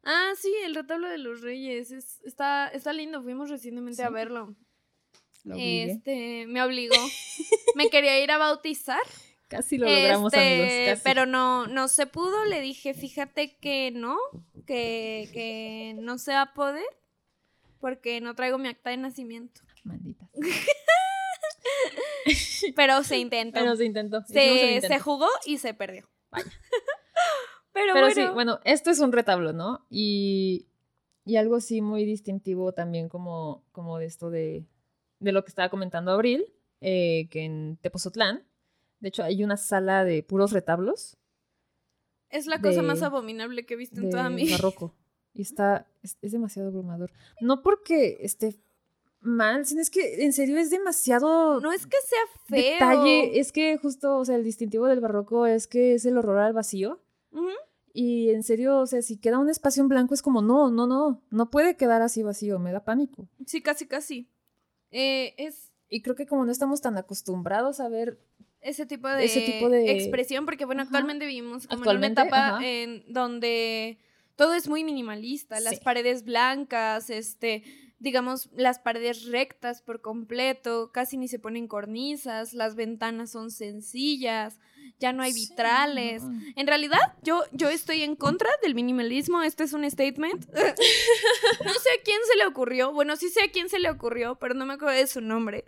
Ah, 0.10 0.32
sí, 0.40 0.50
el 0.64 0.74
retablo 0.74 1.10
de 1.10 1.18
los 1.18 1.42
reyes. 1.42 1.92
Es, 1.92 2.22
está, 2.24 2.70
está 2.70 2.94
lindo, 2.94 3.22
fuimos 3.22 3.50
recientemente 3.50 4.02
a 4.04 4.10
verlo. 4.10 4.56
Este, 5.54 6.46
me 6.48 6.64
obligó. 6.64 6.96
me 7.76 7.90
quería 7.90 8.18
ir 8.24 8.32
a 8.32 8.38
bautizar. 8.38 9.02
Casi 9.50 9.78
lo 9.78 9.86
logramos, 9.86 10.34
Este, 10.34 10.54
amigos, 10.54 10.72
casi. 10.92 11.02
Pero 11.04 11.26
no, 11.26 11.68
no 11.68 11.90
se 11.90 12.08
pudo. 12.08 12.46
Le 12.46 12.62
dije, 12.62 12.94
fíjate 12.94 13.58
que 13.58 13.92
no, 13.92 14.18
que, 14.66 15.30
que 15.34 15.94
no 16.00 16.18
se 16.18 16.32
va 16.32 16.44
a 16.44 16.54
poder. 16.54 16.88
Porque 17.82 18.22
no 18.22 18.34
traigo 18.34 18.58
mi 18.58 18.70
acta 18.70 18.92
de 18.92 18.98
nacimiento. 18.98 19.60
Maldita. 19.84 20.30
Pero 22.78 23.04
se 23.04 23.18
intentó. 23.18 23.60
Pero 23.60 23.76
se 23.76 23.84
intentó. 23.84 24.20
el 24.20 24.26
se, 24.26 24.74
intento. 24.76 24.88
se 24.88 25.00
jugó 25.02 25.28
y 25.46 25.58
se 25.58 25.74
perdió. 25.74 26.10
pero, 27.78 27.94
Pero 27.94 28.06
bueno. 28.08 28.28
sí, 28.30 28.34
bueno, 28.34 28.60
esto 28.66 28.90
es 28.92 29.00
un 29.00 29.12
retablo, 29.12 29.54
¿no? 29.54 29.86
Y, 29.90 30.68
y 31.26 31.36
algo 31.38 31.60
sí 31.60 31.82
muy 31.82 32.06
distintivo 32.06 32.72
también 32.74 33.10
como, 33.10 33.64
como 33.72 33.98
de 34.00 34.06
esto 34.06 34.30
de, 34.30 34.66
de 35.20 35.32
lo 35.32 35.44
que 35.44 35.50
estaba 35.50 35.70
comentando 35.70 36.12
Abril, 36.12 36.46
eh, 36.82 37.28
que 37.30 37.44
en 37.46 37.78
Tepozotlán, 37.82 38.44
de 39.00 39.10
hecho 39.10 39.24
hay 39.24 39.44
una 39.44 39.58
sala 39.58 40.04
de 40.04 40.24
puros 40.24 40.52
retablos 40.52 41.18
es 42.30 42.46
la 42.48 42.60
cosa 42.62 42.82
de- 42.82 42.88
más 42.88 43.02
abominable 43.04 43.66
que 43.66 43.76
he 43.76 43.78
visto 43.78 44.02
en 44.02 44.10
toda 44.10 44.30
mi 44.30 44.44
vida. 44.44 44.58
barroco. 44.58 44.94
Y 45.34 45.42
está, 45.44 45.86
es, 46.02 46.18
es 46.24 46.32
demasiado 46.32 46.70
abrumador. 46.70 47.12
No 47.42 47.62
porque 47.62 48.18
esté 48.22 48.56
mal, 49.22 49.68
sino 49.68 49.82
es 49.82 49.92
que 49.92 50.24
en 50.26 50.34
serio 50.34 50.58
es 50.58 50.72
demasiado 50.72 51.62
No 51.62 51.72
es 51.72 51.86
que 51.86 51.98
sea 52.04 52.20
feo. 52.48 52.74
detalle. 52.74 53.40
Es 53.40 53.52
que 53.52 53.78
justo, 53.78 54.18
o 54.18 54.26
sea, 54.26 54.36
el 54.36 54.44
distintivo 54.44 54.88
del 54.88 55.00
barroco 55.00 55.46
es 55.46 55.68
que 55.68 55.94
es 55.94 56.06
el 56.06 56.18
horror 56.18 56.40
al 56.40 56.54
vacío. 56.54 57.00
Ujú. 57.32 57.50
Y 58.00 58.30
en 58.30 58.44
serio, 58.44 58.78
o 58.80 58.86
sea, 58.86 59.02
si 59.02 59.18
queda 59.18 59.40
un 59.40 59.50
espacio 59.50 59.82
en 59.82 59.90
blanco 59.90 60.14
es 60.14 60.22
como, 60.22 60.44
no, 60.44 60.70
no, 60.70 60.86
no, 60.86 61.24
no 61.32 61.50
puede 61.50 61.76
quedar 61.78 62.04
así 62.04 62.22
vacío, 62.22 62.60
me 62.60 62.72
da 62.72 62.86
pánico. 62.86 63.28
Sí, 63.48 63.60
casi, 63.64 63.88
casi. 63.88 64.30
Eh, 64.92 65.34
es 65.40 65.72
Y 65.90 66.04
creo 66.04 66.16
que 66.16 66.28
como 66.28 66.46
no 66.46 66.52
estamos 66.52 66.80
tan 66.80 66.96
acostumbrados 67.00 67.80
a 67.80 67.90
ver, 67.90 68.20
ese 68.62 68.86
tipo 68.86 69.08
de, 69.08 69.26
Ese 69.26 69.42
tipo 69.42 69.68
de- 69.72 69.92
expresión, 69.92 70.46
porque 70.46 70.66
bueno, 70.66 70.84
Ajá. 70.84 70.90
actualmente 70.90 71.26
vivimos 71.26 71.66
como 71.66 71.80
Actualmente, 71.80 72.22
en 72.22 72.28
una 72.28 72.38
etapa 72.38 72.56
ajá. 72.58 72.68
en 72.68 73.04
donde 73.12 73.98
todo 74.36 74.54
es 74.54 74.70
muy 74.70 74.84
minimalista, 74.84 75.60
las 75.60 75.80
paredes 75.80 76.24
blancas, 76.24 77.10
este, 77.10 77.64
digamos, 77.98 78.52
las 78.54 78.78
paredes 78.78 79.26
rectas 79.26 79.82
por 79.82 80.02
completo, 80.02 80.92
casi 80.92 81.18
ni 81.18 81.28
se 81.28 81.40
ponen 81.40 81.68
cornisas, 81.68 82.54
las 82.54 82.76
ventanas 82.76 83.32
son 83.32 83.50
sencillas, 83.50 84.60
ya 85.00 85.14
no 85.14 85.24
hay 85.24 85.34
Sí, 85.34 85.48
vitrales. 85.50 86.24
En 86.56 86.68
realidad, 86.68 87.00
yo, 87.24 87.44
yo 87.52 87.70
estoy 87.70 88.04
en 88.04 88.16
contra 88.16 88.50
del 88.62 88.76
minimalismo. 88.76 89.44
Este 89.44 89.64
es 89.64 89.74
un 89.74 89.90
statement. 89.90 90.46
no 90.54 91.74
sé 91.74 91.90
a 91.90 92.04
quién 92.04 92.20
se 92.32 92.38
le 92.38 92.46
ocurrió. 92.46 92.92
Bueno, 92.92 93.16
sí 93.16 93.30
sé 93.30 93.44
a 93.44 93.52
quién 93.52 93.70
se 93.70 93.80
le 93.80 93.90
ocurrió, 93.90 94.36
pero 94.36 94.54
no 94.54 94.66
me 94.66 94.74
acuerdo 94.74 94.96
de 94.96 95.08
su 95.08 95.22
nombre. 95.22 95.66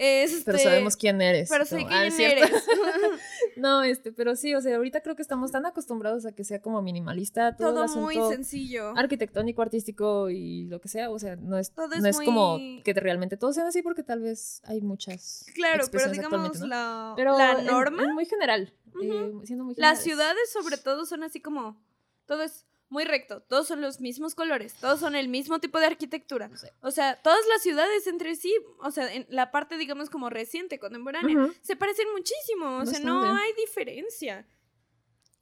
Este, 0.00 0.42
pero 0.44 0.58
sabemos 0.58 0.96
quién 0.96 1.20
eres. 1.20 1.48
Pero 1.48 1.64
sé 1.64 1.82
No, 1.82 1.88
ah, 1.90 2.06
quién 2.16 2.30
eres. 2.30 2.50
No, 3.58 3.82
este, 3.82 4.12
pero 4.12 4.36
sí, 4.36 4.54
o 4.54 4.60
sea, 4.60 4.76
ahorita 4.76 5.00
creo 5.00 5.16
que 5.16 5.22
estamos 5.22 5.50
tan 5.50 5.66
acostumbrados 5.66 6.24
a 6.26 6.32
que 6.32 6.44
sea 6.44 6.60
como 6.62 6.80
minimalista 6.80 7.56
todo, 7.56 7.84
Todo 7.84 7.84
el 7.84 8.00
muy 8.00 8.14
sencillo. 8.30 8.96
arquitectónico, 8.96 9.62
artístico 9.62 10.30
y 10.30 10.64
lo 10.64 10.80
que 10.80 10.88
sea, 10.88 11.10
o 11.10 11.18
sea, 11.18 11.36
no 11.36 11.58
es, 11.58 11.72
Todo 11.72 11.92
es 11.92 12.02
no 12.02 12.08
es 12.08 12.20
como 12.20 12.58
que 12.84 12.92
realmente 12.94 13.36
todos 13.36 13.54
sean 13.54 13.66
así 13.66 13.82
porque 13.82 14.02
tal 14.02 14.20
vez 14.20 14.62
hay 14.64 14.80
muchas 14.80 15.44
Claro, 15.54 15.84
pero 15.90 16.10
digamos 16.10 16.60
la, 16.60 17.14
Pero 17.16 17.36
la 17.36 17.60
norma. 17.62 18.04
en 18.04 18.14
muy 18.14 18.26
general, 18.26 18.72
eh, 19.02 19.32
siendo 19.44 19.64
muy 19.64 19.74
Las 19.76 20.02
ciudades, 20.02 20.50
sobre 20.52 20.76
todo, 20.76 21.04
son 21.06 21.22
así 21.24 21.40
como. 21.40 21.80
Todo 22.26 22.42
es 22.42 22.66
muy 22.90 23.04
recto. 23.04 23.42
Todos 23.42 23.66
son 23.66 23.80
los 23.80 24.00
mismos 24.00 24.34
colores. 24.34 24.74
Todos 24.74 25.00
son 25.00 25.14
el 25.14 25.28
mismo 25.28 25.58
tipo 25.58 25.78
de 25.78 25.86
arquitectura. 25.86 26.50
Sí. 26.54 26.68
O 26.80 26.90
sea, 26.90 27.16
todas 27.22 27.40
las 27.48 27.62
ciudades 27.62 28.06
entre 28.06 28.34
sí, 28.36 28.54
o 28.80 28.90
sea, 28.90 29.12
en 29.12 29.26
la 29.28 29.50
parte, 29.50 29.76
digamos, 29.76 30.10
como 30.10 30.30
reciente, 30.30 30.78
contemporánea, 30.78 31.50
se 31.60 31.76
parecen 31.76 32.06
muchísimo. 32.12 32.78
O 32.78 32.86
sea, 32.86 33.00
no 33.00 33.34
hay 33.34 33.52
diferencia. 33.54 34.46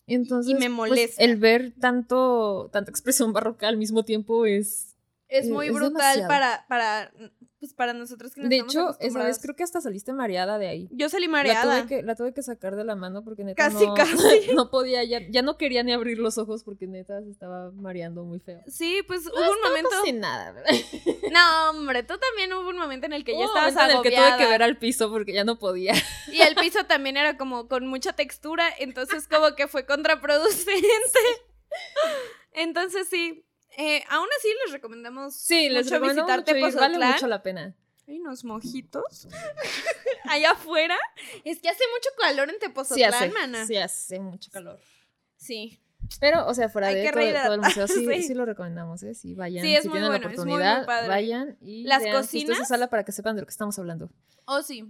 Entonces, 0.07 0.55
me 0.55 0.67
pues, 0.67 0.71
molesta. 0.71 1.23
el 1.23 1.37
ver 1.37 1.75
tanto, 1.81 2.71
tanta 2.73 2.91
expresión 2.91 3.33
barroca 3.33 3.69
al 3.69 3.77
mismo 3.77 4.05
tiempo 4.05 4.47
es... 4.47 4.95
Es 5.29 5.47
Eh, 5.47 5.51
muy 5.51 5.67
es 5.67 5.75
brutal 5.75 6.25
para, 6.29 6.65
para, 6.69 7.13
pues, 7.59 7.73
para 7.73 7.93
nosotros 7.93 8.35
que 8.35 8.43
no 8.43 8.49
De 8.49 8.59
hecho, 8.59 8.97
esa 9.01 9.25
vez 9.25 9.39
creo 9.41 9.57
que 9.57 9.63
hasta 9.63 9.81
saliste 9.81 10.13
mareada 10.13 10.59
de 10.59 10.69
ahí. 10.69 10.89
Yo 10.93 11.09
salí 11.09 11.27
La 11.27 11.33
mareada. 11.33 11.83
tuve, 11.83 11.89
que, 11.89 12.03
la 12.03 12.15
tuve 12.15 12.35
que 12.35 12.43
sacar 12.43 12.77
de 12.77 12.85
la 12.85 12.97
mano 12.97 13.25
porque 13.25 13.45
neta 13.45 13.71
Casi, 13.71 13.87
no, 13.87 13.95
casi. 13.95 14.51
no 14.55 14.71
podía, 14.71 15.05
ya, 15.05 15.21
ya 15.29 15.43
no 15.43 15.57
quería 15.57 15.83
ni 15.83 15.93
abrir 15.93 16.19
los 16.19 16.39
ojos 16.39 16.65
porque 16.65 16.87
neta 16.87 17.23
se 17.23 17.31
estaba 17.31 17.71
mareando 17.73 18.25
muy 18.25 18.41
feo. 18.41 18.61
Sí, 18.67 19.01
pues 19.07 19.27
hubo 19.27 19.51
un 19.51 19.63
momento. 19.63 19.91
Sin 20.05 20.21
nada, 20.21 20.53
¿verdad? 20.53 20.71
No, 21.33 21.71
hombre, 21.71 22.03
tú 22.03 22.15
también 22.19 22.53
hubo 22.53 22.69
un 22.69 22.79
momento 22.79 23.07
en 23.07 23.13
el 23.13 23.25
que 23.25 23.33
ya 23.33 23.45
estabas 23.45 23.75
momento 23.75 23.93
en 23.93 23.97
el 23.97 24.03
que 24.03 24.11
tuve 24.11 24.19
agobiada. 24.19 24.39
que 24.39 24.51
ver 24.51 24.63
al 24.63 24.79
piso 24.79 25.11
porque 25.11 25.33
ya 25.33 25.45
no 25.45 25.59
podía. 25.59 25.95
Y 26.33 26.41
el 26.43 26.55
piso 26.55 26.85
también 26.85 27.17
era 27.17 27.37
como 27.37 27.69
con 27.69 27.87
mucha 27.87 28.13
textura, 28.13 28.69
entonces 28.79 29.29
como 29.29 29.55
que 29.55 29.67
fue 29.69 29.87
contraproducente. 29.87 31.19
Entonces 32.53 33.09
sí, 33.09 33.45
eh, 33.77 34.03
aún 34.09 34.29
así 34.39 34.49
les 34.65 34.73
recomendamos 34.73 35.35
Sí, 35.37 35.69
les 35.69 35.85
mucho 35.87 36.01
visitar 36.01 36.39
ir, 36.41 36.45
vale 36.45 36.71
Tepozotlán. 36.73 37.13
mucho 37.13 37.27
la 37.27 37.43
pena. 37.43 37.75
Hay 38.09 38.19
unos 38.21 38.45
mojitos 38.45 39.27
allá 40.25 40.53
afuera. 40.53 40.97
Es 41.45 41.61
que 41.61 41.69
hace 41.69 41.83
mucho 41.95 42.09
calor 42.21 42.49
en 42.49 42.55
Sí 42.57 42.61
Tepozotlán, 42.61 43.15
hace, 43.15 43.29
mana. 43.31 43.67
sí 43.67 43.77
hace 43.77 44.21
mucho 44.21 44.51
calor. 44.51 44.79
Sí. 45.37 45.81
Pero, 46.21 46.47
o 46.47 46.55
sea, 46.55 46.69
fuera 46.69 46.87
Hay 46.89 46.95
de 46.97 47.03
todo, 47.11 47.43
todo 47.45 47.55
el 47.55 47.61
museo, 47.63 47.89
sí, 47.89 48.23
sí 48.23 48.35
lo 48.35 48.45
recomendamos, 48.45 49.03
¿eh? 49.03 49.13
Sí, 49.15 49.35
vayan, 49.35 49.65
Sí, 49.65 49.75
es 49.75 49.83
si 49.83 49.89
muy 49.89 49.95
tienen 49.99 50.11
bueno, 50.11 50.29
la 50.29 50.33
es 50.33 50.39
muy, 50.39 50.47
muy 50.47 50.55
oportunidad, 50.55 50.87
padre. 50.87 51.09
vayan 51.09 51.57
y 51.61 51.83
Las 51.83 52.03
vean 52.03 52.17
justo 52.23 52.37
esa 52.37 52.47
cocinas- 52.53 52.69
sala 52.69 52.89
para 52.91 53.05
que 53.05 53.11
sepan 53.13 53.35
de 53.35 53.43
lo 53.43 53.47
que 53.47 53.51
estamos 53.53 53.77
hablando. 53.79 54.11
Oh, 54.45 54.63
sí. 54.63 54.85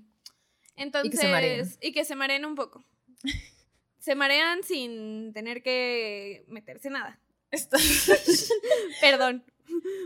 Entonces, 0.77 1.11
que 1.11 1.17
se 1.17 1.29
mareen. 1.29 1.67
y 1.81 1.93
que 1.93 2.05
se 2.05 2.17
mareen 2.17 2.45
un 2.45 2.55
poco. 2.55 2.85
se 3.99 4.15
marean 4.15 4.63
sin 4.63 5.33
tener 5.33 5.63
que 5.63 6.45
meterse 6.49 6.91
nada. 6.91 7.19
Perdón. 9.01 9.45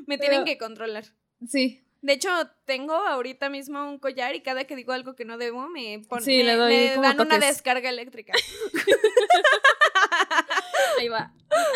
Me 0.06 0.18
Pero- 0.18 0.30
tienen 0.30 0.44
que 0.44 0.58
controlar. 0.58 1.04
Sí, 1.48 1.82
De 2.02 2.12
hecho, 2.14 2.28
tengo 2.64 2.94
ahorita 2.94 3.48
mismo 3.50 3.86
un 3.88 3.98
collar 3.98 4.34
y 4.34 4.42
cada 4.42 4.64
que 4.64 4.76
digo 4.76 4.92
algo 4.92 5.14
que 5.16 5.24
no 5.24 5.38
debo, 5.38 5.68
me, 5.68 6.00
pon- 6.08 6.22
Sí, 6.22 6.38
me, 6.38 6.44
le 6.44 6.56
doy 6.56 6.74
me 6.74 6.96
dan 6.96 7.20
una 7.20 7.38
descarga 7.38 7.88
eléctrica. 7.88 8.32
ahí 10.98 11.08
va. 11.08 11.32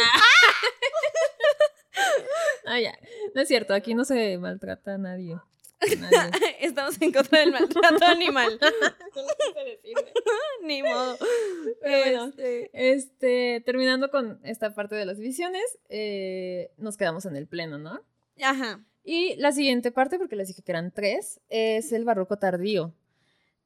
Ah, 2.67 2.81
ya. 2.81 2.97
No 3.35 3.43
es 3.43 3.49
cierto, 3.49 3.75
aquí 3.75 3.95
no 3.95 4.05
se 4.05 4.39
maltrata 4.39 4.95
a 4.95 4.99
nadie. 4.99 5.37
Estamos 6.61 7.01
en 7.01 7.13
contra 7.13 7.41
del 7.41 7.53
maltrato 7.53 8.05
animal. 8.07 8.59
Ni 10.63 10.83
modo. 10.83 11.17
Pero 11.83 11.99
bueno. 11.99 12.27
Este, 12.29 12.71
Este, 12.73 13.63
terminando 13.65 14.11
con 14.11 14.41
esta 14.45 14.75
parte 14.75 14.95
de 14.95 15.07
las 15.07 15.19
visiones, 15.19 15.63
eh, 15.89 16.71
nos 16.79 16.97
quedamos 16.97 17.25
en 17.27 17.37
el 17.37 17.47
pleno, 17.47 17.79
¿no? 17.79 18.01
Ajá. 18.43 18.81
Y 19.05 19.37
la 19.37 19.53
siguiente 19.53 19.93
parte, 19.93 20.19
porque 20.19 20.37
les 20.37 20.49
dije 20.49 20.63
que 20.63 20.73
eran 20.73 20.91
tres, 20.91 21.41
es 21.51 21.93
el 21.93 22.05
barroco 22.05 22.39
tardío. 22.39 22.95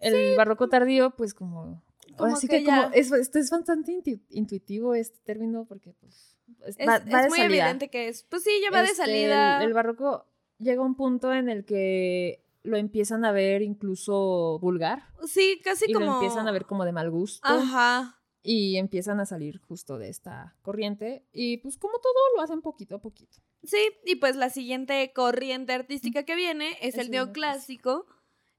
El 0.00 0.36
barroco 0.36 0.68
tardío, 0.68 1.10
pues 1.10 1.34
como... 1.34 1.82
Como 2.16 2.30
Ahora 2.30 2.36
sí 2.36 2.48
que 2.48 2.60
que, 2.60 2.64
como, 2.64 2.90
es, 2.94 3.12
esto 3.12 3.38
es 3.38 3.50
bastante 3.50 3.92
intu- 3.92 4.20
intuitivo 4.30 4.94
este 4.94 5.18
término 5.24 5.66
porque 5.66 5.92
pues 6.00 6.36
es- 6.66 6.76
Es, 6.78 6.88
va, 6.88 6.96
es 6.96 7.14
va 7.14 7.22
de 7.22 7.28
muy 7.28 7.38
salida. 7.38 7.64
evidente 7.64 7.88
que 7.90 8.08
es. 8.08 8.24
Pues 8.24 8.42
sí, 8.42 8.50
ya 8.62 8.70
va 8.70 8.78
de 8.80 8.84
Este, 8.86 8.96
salida. 8.96 9.58
El, 9.62 9.68
el 9.68 9.74
barroco 9.74 10.26
llega 10.58 10.82
un 10.82 10.94
punto 10.94 11.32
en 11.32 11.48
el 11.48 11.64
que 11.64 12.44
lo 12.62 12.76
empiezan 12.76 13.24
a 13.24 13.32
ver 13.32 13.62
incluso 13.62 14.58
vulgar 14.60 15.04
Sí, 15.26 15.60
casi 15.64 15.86
y 15.88 15.92
como. 15.92 16.06
lo 16.06 16.12
empiezan 16.14 16.46
a 16.48 16.52
ver 16.52 16.66
como 16.66 16.84
de 16.84 16.92
mal 16.92 17.10
gusto. 17.10 17.46
Ajá. 17.48 18.14
y 18.42 18.76
empiezan 18.76 19.20
a 19.20 19.26
salir 19.26 19.58
justo 19.60 19.98
de 19.98 20.08
esta 20.08 20.56
corriente 20.62 21.24
y 21.32 21.58
pues 21.58 21.76
como 21.76 21.98
todo 21.98 22.14
lo 22.36 22.42
hacen 22.42 22.60
poquito 22.62 22.96
a 22.96 23.00
poquito. 23.00 23.38
Sí, 23.64 23.78
y 24.04 24.16
pues 24.16 24.36
la 24.36 24.50
siguiente 24.50 25.12
corriente 25.14 25.72
artística 25.72 26.22
que 26.24 26.34
viene 26.36 26.70
es, 26.80 26.94
Es 26.94 26.94
el 26.94 27.00
el 27.06 27.10
neoclásico, 27.10 28.06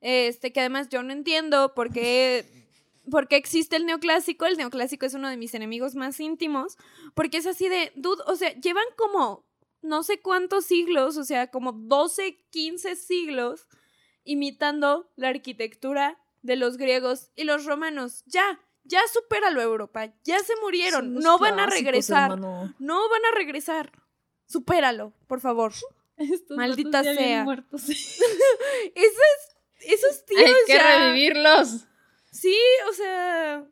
este 0.01 0.51
que 0.51 0.59
además 0.59 0.89
yo 0.89 1.01
no 1.03 1.11
entiendo 1.13 1.73
por 1.73 1.91
qué, 1.91 2.45
por 3.11 3.27
qué 3.27 3.37
existe 3.37 3.75
el 3.77 3.85
neoclásico. 3.85 4.45
El 4.45 4.57
neoclásico 4.57 5.05
es 5.05 5.13
uno 5.13 5.29
de 5.29 5.37
mis 5.37 5.53
enemigos 5.55 5.95
más 5.95 6.19
íntimos, 6.19 6.77
porque 7.15 7.37
es 7.37 7.47
así 7.47 7.67
de, 7.69 7.91
dude, 7.95 8.21
o 8.27 8.35
sea, 8.35 8.53
llevan 8.59 8.85
como 8.97 9.45
no 9.81 10.03
sé 10.03 10.19
cuántos 10.21 10.65
siglos, 10.65 11.17
o 11.17 11.23
sea, 11.23 11.49
como 11.51 11.71
12, 11.73 12.45
15 12.51 12.95
siglos 12.95 13.67
imitando 14.23 15.11
la 15.15 15.29
arquitectura 15.29 16.19
de 16.41 16.55
los 16.55 16.77
griegos 16.77 17.31
y 17.35 17.43
los 17.45 17.65
romanos. 17.65 18.23
Ya, 18.25 18.59
ya 18.83 19.01
supéralo 19.11 19.61
Europa, 19.61 20.13
ya 20.23 20.39
se 20.39 20.53
murieron, 20.61 21.13
no 21.15 21.37
van 21.37 21.59
a 21.59 21.65
regresar. 21.67 22.31
hermano. 22.31 22.73
No 22.79 23.09
van 23.09 23.25
a 23.25 23.35
regresar. 23.35 23.91
Supéralo, 24.47 25.13
por 25.27 25.39
favor. 25.41 25.73
Estos 26.17 26.57
Maldita 26.57 27.01
ya 27.03 27.13
sea. 27.15 27.43
muertos. 27.43 27.83
Esos, 27.89 29.25
esos 29.81 30.25
tíos 30.25 30.41
Hay 30.43 30.53
que 30.67 30.73
ya- 30.73 30.97
revivirlos. 31.07 31.85
Sí, 32.31 32.57
o 32.89 32.93
sea, 32.93 33.65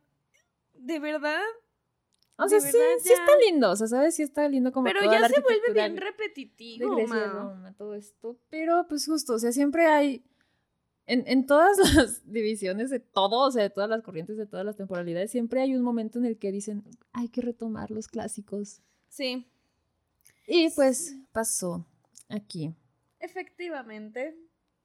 de 0.74 0.98
verdad. 0.98 1.42
O 2.38 2.48
sea, 2.48 2.60
sí, 2.60 2.78
sí 3.00 3.12
está 3.12 3.32
lindo. 3.46 3.70
O 3.70 3.76
sea, 3.76 3.86
¿sabes? 3.88 4.14
Sí 4.14 4.22
está 4.22 4.48
lindo 4.48 4.70
como 4.72 4.84
Pero 4.84 5.00
toda 5.00 5.12
ya 5.12 5.20
la 5.20 5.28
se 5.28 5.40
vuelve 5.40 5.72
bien 5.72 5.96
repetitivo, 5.96 6.94
Grecia. 6.94 7.26
Roma, 7.26 7.74
todo 7.76 7.94
esto. 7.94 8.38
Pero 8.48 8.86
pues 8.88 9.06
justo, 9.06 9.34
o 9.34 9.38
sea, 9.38 9.52
siempre 9.52 9.86
hay. 9.86 10.24
En, 11.06 11.24
en 11.26 11.46
todas 11.46 11.78
las 11.96 12.30
divisiones 12.30 12.90
de 12.90 13.00
todo, 13.00 13.40
o 13.46 13.50
sea, 13.50 13.62
de 13.62 13.70
todas 13.70 13.88
las 13.90 14.02
corrientes, 14.02 14.36
de 14.36 14.46
todas 14.46 14.64
las 14.64 14.76
temporalidades, 14.76 15.30
siempre 15.30 15.60
hay 15.62 15.74
un 15.74 15.82
momento 15.82 16.18
en 16.18 16.26
el 16.26 16.38
que 16.38 16.52
dicen, 16.52 16.84
hay 17.12 17.28
que 17.28 17.40
retomar 17.40 17.90
los 17.90 18.08
clásicos. 18.08 18.82
Sí, 19.08 19.46
Y 20.46 20.70
pues 20.70 21.16
pasó 21.32 21.86
aquí. 22.28 22.74
efectivamente. 23.20 24.36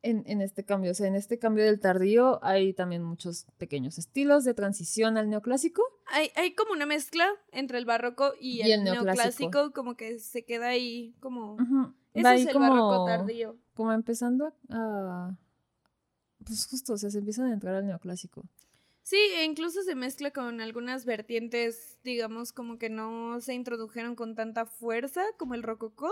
En, 0.03 0.23
en 0.27 0.41
este 0.41 0.63
cambio. 0.63 0.91
O 0.91 0.93
sea, 0.93 1.07
en 1.07 1.15
este 1.15 1.39
cambio 1.39 1.63
del 1.65 1.79
tardío 1.79 2.39
hay 2.43 2.73
también 2.73 3.03
muchos 3.03 3.47
pequeños 3.57 3.97
estilos 3.97 4.43
de 4.43 4.53
transición 4.53 5.17
al 5.17 5.29
neoclásico. 5.29 5.81
Hay, 6.05 6.29
hay 6.35 6.53
como 6.53 6.73
una 6.73 6.85
mezcla 6.85 7.27
entre 7.51 7.79
el 7.79 7.85
barroco 7.85 8.33
y, 8.39 8.57
Y 8.57 8.61
el, 8.61 8.71
el 8.79 8.83
neoclásico. 8.83 9.13
neoclásico, 9.15 9.73
como 9.73 9.95
que 9.95 10.19
se 10.19 10.45
queda 10.45 10.67
ahí 10.67 11.15
como... 11.19 11.57
Va 12.15 12.35
es 12.35 12.45
el 12.45 12.53
como, 12.53 12.69
barroco 12.69 13.05
tardío. 13.05 13.57
como 13.73 13.91
empezando 13.91 14.53
a... 14.69 15.35
Pues 16.45 16.67
justo, 16.67 16.93
o 16.93 16.97
sea, 16.97 17.09
se 17.09 17.19
empiezan 17.19 17.47
a 17.47 17.53
entrar 17.53 17.73
al 17.73 17.87
neoclásico. 17.87 18.43
Sí, 19.01 19.17
e 19.17 19.43
incluso 19.45 19.81
se 19.81 19.95
mezcla 19.95 20.31
con 20.31 20.61
algunas 20.61 21.05
vertientes, 21.05 21.99
digamos, 22.03 22.53
como 22.53 22.77
que 22.77 22.89
no 22.89 23.39
se 23.41 23.53
introdujeron 23.53 24.15
con 24.15 24.35
tanta 24.35 24.65
fuerza, 24.65 25.23
como 25.37 25.55
el 25.55 25.63
rococó. 25.63 26.09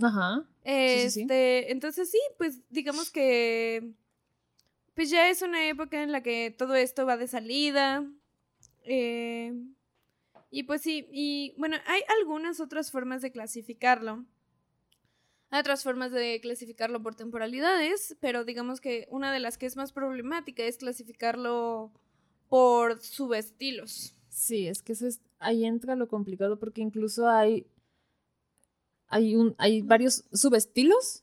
Ajá. 0.00 0.44
sí, 0.64 1.10
sí. 1.10 1.20
Este, 1.22 1.72
entonces 1.72 2.10
sí, 2.10 2.20
pues 2.38 2.60
digamos 2.70 3.10
que 3.10 3.92
pues 4.94 5.10
ya 5.10 5.28
es 5.30 5.42
una 5.42 5.68
época 5.68 6.02
en 6.02 6.12
la 6.12 6.22
que 6.22 6.54
todo 6.56 6.74
esto 6.74 7.06
va 7.06 7.16
de 7.16 7.28
salida. 7.28 8.04
eh, 8.84 9.54
y 10.50 10.64
pues 10.64 10.82
sí, 10.82 11.08
y 11.10 11.54
bueno, 11.56 11.78
hay 11.86 12.02
algunas 12.20 12.60
otras 12.60 12.90
formas 12.90 13.22
de 13.22 13.32
clasificarlo. 13.32 14.26
Hay 15.48 15.60
otras 15.60 15.82
formas 15.82 16.12
de 16.12 16.40
clasificarlo 16.42 17.02
por 17.02 17.14
temporalidades, 17.14 18.16
pero 18.20 18.44
digamos 18.44 18.80
que 18.80 19.06
una 19.10 19.32
de 19.32 19.40
las 19.40 19.56
que 19.56 19.66
es 19.66 19.76
más 19.76 19.92
problemática 19.92 20.62
es 20.64 20.76
clasificarlo 20.76 21.90
por 22.50 23.00
subestilos. 23.00 24.14
Sí, 24.28 24.66
es 24.66 24.82
que 24.82 24.92
eso 24.92 25.06
es, 25.06 25.20
ahí 25.38 25.64
entra 25.64 25.96
lo 25.96 26.08
complicado 26.08 26.58
porque 26.58 26.82
incluso 26.82 27.28
hay, 27.28 27.66
hay, 29.12 29.36
un, 29.36 29.54
hay 29.58 29.82
varios 29.82 30.24
subestilos 30.32 31.22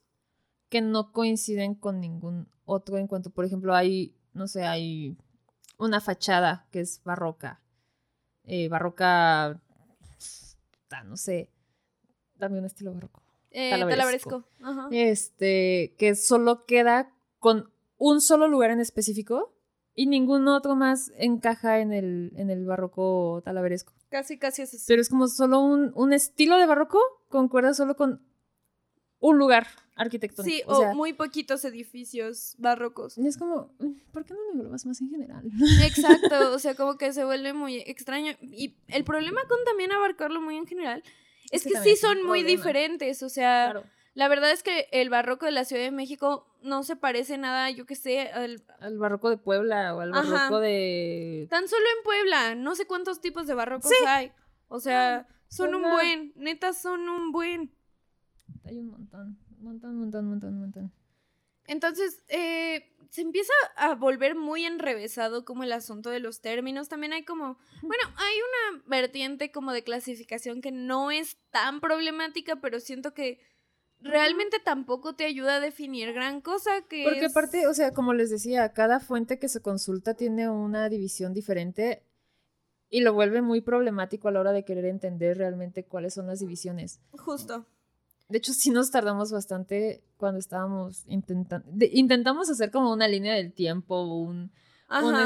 que 0.69 0.79
no 0.79 1.11
coinciden 1.11 1.73
con 1.73 1.99
ningún 1.99 2.47
otro 2.65 2.99
en 2.99 3.07
cuanto, 3.07 3.31
por 3.31 3.45
ejemplo, 3.45 3.73
hay, 3.73 4.15
no 4.33 4.47
sé, 4.47 4.63
hay 4.63 5.17
una 5.79 5.99
fachada 5.99 6.67
que 6.71 6.81
es 6.81 7.01
barroca, 7.03 7.63
eh, 8.43 8.69
barroca, 8.69 9.59
ah, 10.91 11.03
no 11.03 11.17
sé, 11.17 11.49
dame 12.35 12.59
un 12.59 12.65
estilo 12.65 12.93
barroco. 12.93 13.23
Eh. 13.49 13.71
Ajá. 14.61 14.87
Este, 14.91 15.95
que 15.97 16.13
solo 16.13 16.65
queda 16.65 17.11
con 17.39 17.71
un 17.97 18.21
solo 18.21 18.47
lugar 18.47 18.69
en 18.69 18.81
específico 18.81 19.55
y 19.95 20.05
ningún 20.05 20.47
otro 20.47 20.75
más 20.75 21.11
encaja 21.17 21.79
en 21.79 21.91
el, 21.91 22.33
en 22.35 22.51
el 22.51 22.65
barroco 22.65 23.41
talaveresco. 23.43 23.93
Casi, 24.10 24.38
casi 24.38 24.64
es 24.64 24.73
así. 24.73 24.84
Pero 24.88 25.02
es 25.02 25.10
como 25.10 25.27
solo 25.27 25.60
un, 25.60 25.91
un 25.95 26.14
estilo 26.14 26.57
de 26.57 26.65
barroco 26.65 26.99
concuerda 27.30 27.73
solo 27.73 27.95
con 27.95 28.22
un 29.19 29.38
lugar 29.38 29.68
arquitectónico. 29.95 30.56
Sí, 30.56 30.64
o, 30.65 30.73
o 30.77 30.80
sea, 30.80 30.94
muy 30.94 31.14
poquitos 31.14 31.64
edificios 31.65 32.56
barrocos. 32.57 33.18
y 33.18 33.27
es 33.27 33.38
como, 33.38 33.73
"Mm, 33.80 34.11
¿por 34.11 34.26
qué 34.26 34.34
no 34.34 34.40
lo 34.45 34.52
englobas 34.53 34.86
más 34.86 35.02
en 35.02 35.10
general? 35.10 35.44
Exacto, 35.84 36.53
o 36.53 36.60
sea, 36.60 36.76
como 36.76 36.98
que 36.98 37.11
se 37.14 37.26
vuelve 37.26 37.53
muy 37.53 37.77
extraño. 37.86 38.34
Y 38.41 38.77
el 38.88 39.03
problema 39.03 39.41
con 39.48 39.57
también 39.65 39.91
abarcarlo 39.91 40.41
muy 40.41 40.56
en 40.56 40.65
general 40.68 41.03
es 41.52 41.65
Ese 41.65 41.69
que 41.72 41.80
sí 41.81 41.95
son 41.98 42.18
muy 42.23 42.40
problema. 42.41 42.48
diferentes. 42.57 43.23
O 43.23 43.30
sea, 43.30 43.84
la 44.19 44.27
verdad 44.27 44.51
es 44.51 44.63
que 44.63 44.89
el 44.91 45.09
barroco 45.09 45.45
de 45.45 45.53
la 45.53 45.63
Ciudad 45.63 45.81
de 45.83 45.91
México 45.91 46.45
no 46.61 46.83
se 46.83 46.97
parece 46.97 47.37
nada, 47.37 47.69
yo 47.71 47.85
qué 47.85 47.95
sé, 47.95 48.19
al- 48.29 48.61
Al 48.81 48.97
barroco 48.97 49.29
de 49.29 49.37
Puebla 49.37 49.95
o 49.95 50.01
al 50.01 50.13
Ajá. 50.13 50.29
barroco 50.29 50.59
de... 50.59 51.47
tan 51.49 51.69
solo 51.69 51.85
en 51.97 52.03
Puebla. 52.03 52.55
No 52.55 52.75
sé 52.75 52.85
cuántos 52.85 53.21
tipos 53.21 53.47
de 53.47 53.53
barrocos 53.53 53.89
Sí. 53.89 53.95
hay. 54.05 54.33
O 54.67 54.81
sea, 54.81 55.25
son 55.47 55.73
un 55.73 55.83
buen, 55.89 56.33
neta, 56.35 56.73
son 56.73 57.07
un 57.07 57.31
buen. 57.31 57.73
Hay 58.65 58.77
un 58.77 58.87
montón, 58.89 59.39
un 59.57 59.63
montón, 59.63 59.91
un 59.91 59.99
montón, 60.01 60.23
un 60.25 60.29
montón, 60.31 60.53
un 60.55 60.59
montón. 60.59 60.93
Entonces, 61.67 62.21
eh, 62.27 62.91
se 63.11 63.21
empieza 63.21 63.53
a 63.77 63.95
volver 63.95 64.35
muy 64.35 64.65
enrevesado 64.65 65.45
como 65.45 65.63
el 65.63 65.71
asunto 65.71 66.09
de 66.09 66.19
los 66.19 66.41
términos. 66.41 66.89
También 66.89 67.13
hay 67.13 67.23
como, 67.23 67.57
bueno, 67.81 68.03
hay 68.17 68.35
una 68.73 68.83
vertiente 68.87 69.51
como 69.51 69.71
de 69.71 69.83
clasificación 69.83 70.61
que 70.61 70.71
no 70.71 71.09
es 71.09 71.37
tan 71.51 71.79
problemática, 71.79 72.57
pero 72.57 72.79
siento 72.81 73.13
que 73.13 73.39
realmente 74.01 74.57
tampoco 74.63 75.13
te 75.15 75.26
ayuda 75.26 75.55
a 75.55 75.59
definir 75.59 76.13
gran 76.13 76.41
cosa 76.41 76.69
que 76.89 77.03
Porque 77.03 77.26
es- 77.26 77.31
aparte, 77.31 77.67
o 77.67 77.73
sea, 77.73 77.91
como 77.91 78.13
les 78.13 78.30
decía, 78.30 78.69
cada 78.73 78.99
fuente 78.99 79.39
que 79.39 79.49
se 79.49 79.61
consulta 79.61 80.13
tiene 80.13 80.49
una 80.49 80.89
división 80.89 81.34
diferente 81.34 82.03
y 82.89 83.01
lo 83.01 83.13
vuelve 83.13 83.41
muy 83.41 83.61
problemático 83.61 84.27
a 84.27 84.31
la 84.31 84.39
hora 84.39 84.51
de 84.51 84.65
querer 84.65 84.85
entender 84.85 85.38
realmente 85.38 85.85
cuáles 85.85 86.13
son 86.13 86.27
las 86.27 86.39
divisiones. 86.39 86.99
Justo. 87.11 87.65
De 88.30 88.38
hecho, 88.38 88.53
sí 88.53 88.69
nos 88.69 88.91
tardamos 88.91 89.31
bastante 89.31 90.03
cuando 90.17 90.39
estábamos 90.39 91.03
intentando... 91.07 91.67
intentamos 91.91 92.49
hacer 92.49 92.69
como 92.71 92.91
una 92.93 93.07
línea 93.07 93.34
del 93.34 93.53
tiempo, 93.53 94.03
un, 94.03 94.51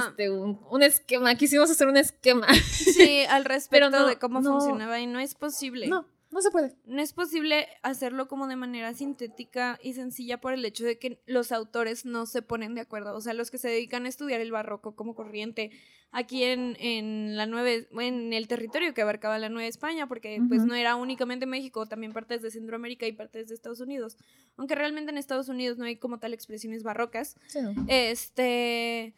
este, 0.07 0.29
un, 0.29 0.59
un 0.69 0.83
esquema. 0.83 1.35
Quisimos 1.35 1.69
hacer 1.69 1.87
un 1.87 1.97
esquema. 1.97 2.47
Sí, 2.53 3.23
al 3.29 3.43
respecto 3.45 3.89
no, 3.89 4.07
de 4.07 4.17
cómo 4.19 4.39
no. 4.41 4.53
funcionaba 4.53 4.99
y 5.01 5.07
no 5.07 5.19
es 5.19 5.35
posible. 5.35 5.87
No, 5.87 6.05
no 6.33 6.41
se 6.41 6.49
puede. 6.49 6.75
No 6.85 7.01
es 7.01 7.13
posible 7.13 7.67
hacerlo 7.83 8.27
como 8.27 8.47
de 8.47 8.55
manera 8.55 8.93
sintética 8.93 9.79
y 9.83 9.93
sencilla 9.93 10.41
por 10.41 10.53
el 10.53 10.65
hecho 10.65 10.83
de 10.83 10.97
que 10.97 11.21
los 11.27 11.51
autores 11.51 12.05
no 12.05 12.25
se 12.25 12.41
ponen 12.41 12.73
de 12.73 12.81
acuerdo. 12.81 13.15
O 13.15 13.21
sea, 13.21 13.33
los 13.33 13.51
que 13.51 13.59
se 13.59 13.69
dedican 13.69 14.05
a 14.05 14.09
estudiar 14.09 14.41
el 14.41 14.51
barroco 14.51 14.95
como 14.95 15.13
corriente 15.13 15.69
aquí 16.11 16.43
en, 16.43 16.75
en 16.79 17.37
la 17.37 17.45
nueve, 17.45 17.87
en 17.91 18.33
el 18.33 18.47
territorio 18.47 18.95
que 18.95 19.03
abarcaba 19.03 19.37
la 19.37 19.49
Nueva 19.49 19.67
España, 19.67 20.07
porque 20.07 20.41
pues 20.47 20.65
no 20.65 20.73
era 20.73 20.95
únicamente 20.95 21.45
México, 21.45 21.85
también 21.85 22.13
partes 22.13 22.41
de 22.41 22.49
Centroamérica 22.49 23.05
y 23.05 23.11
partes 23.11 23.47
de 23.47 23.55
Estados 23.55 23.79
Unidos. 23.79 24.17
Aunque 24.57 24.73
realmente 24.73 25.11
en 25.11 25.19
Estados 25.19 25.49
Unidos 25.49 25.77
no 25.77 25.85
hay 25.85 25.97
como 25.97 26.17
tal 26.19 26.33
expresiones 26.33 26.81
barrocas. 26.81 27.35
Sí. 27.45 27.59
Este, 27.87 29.13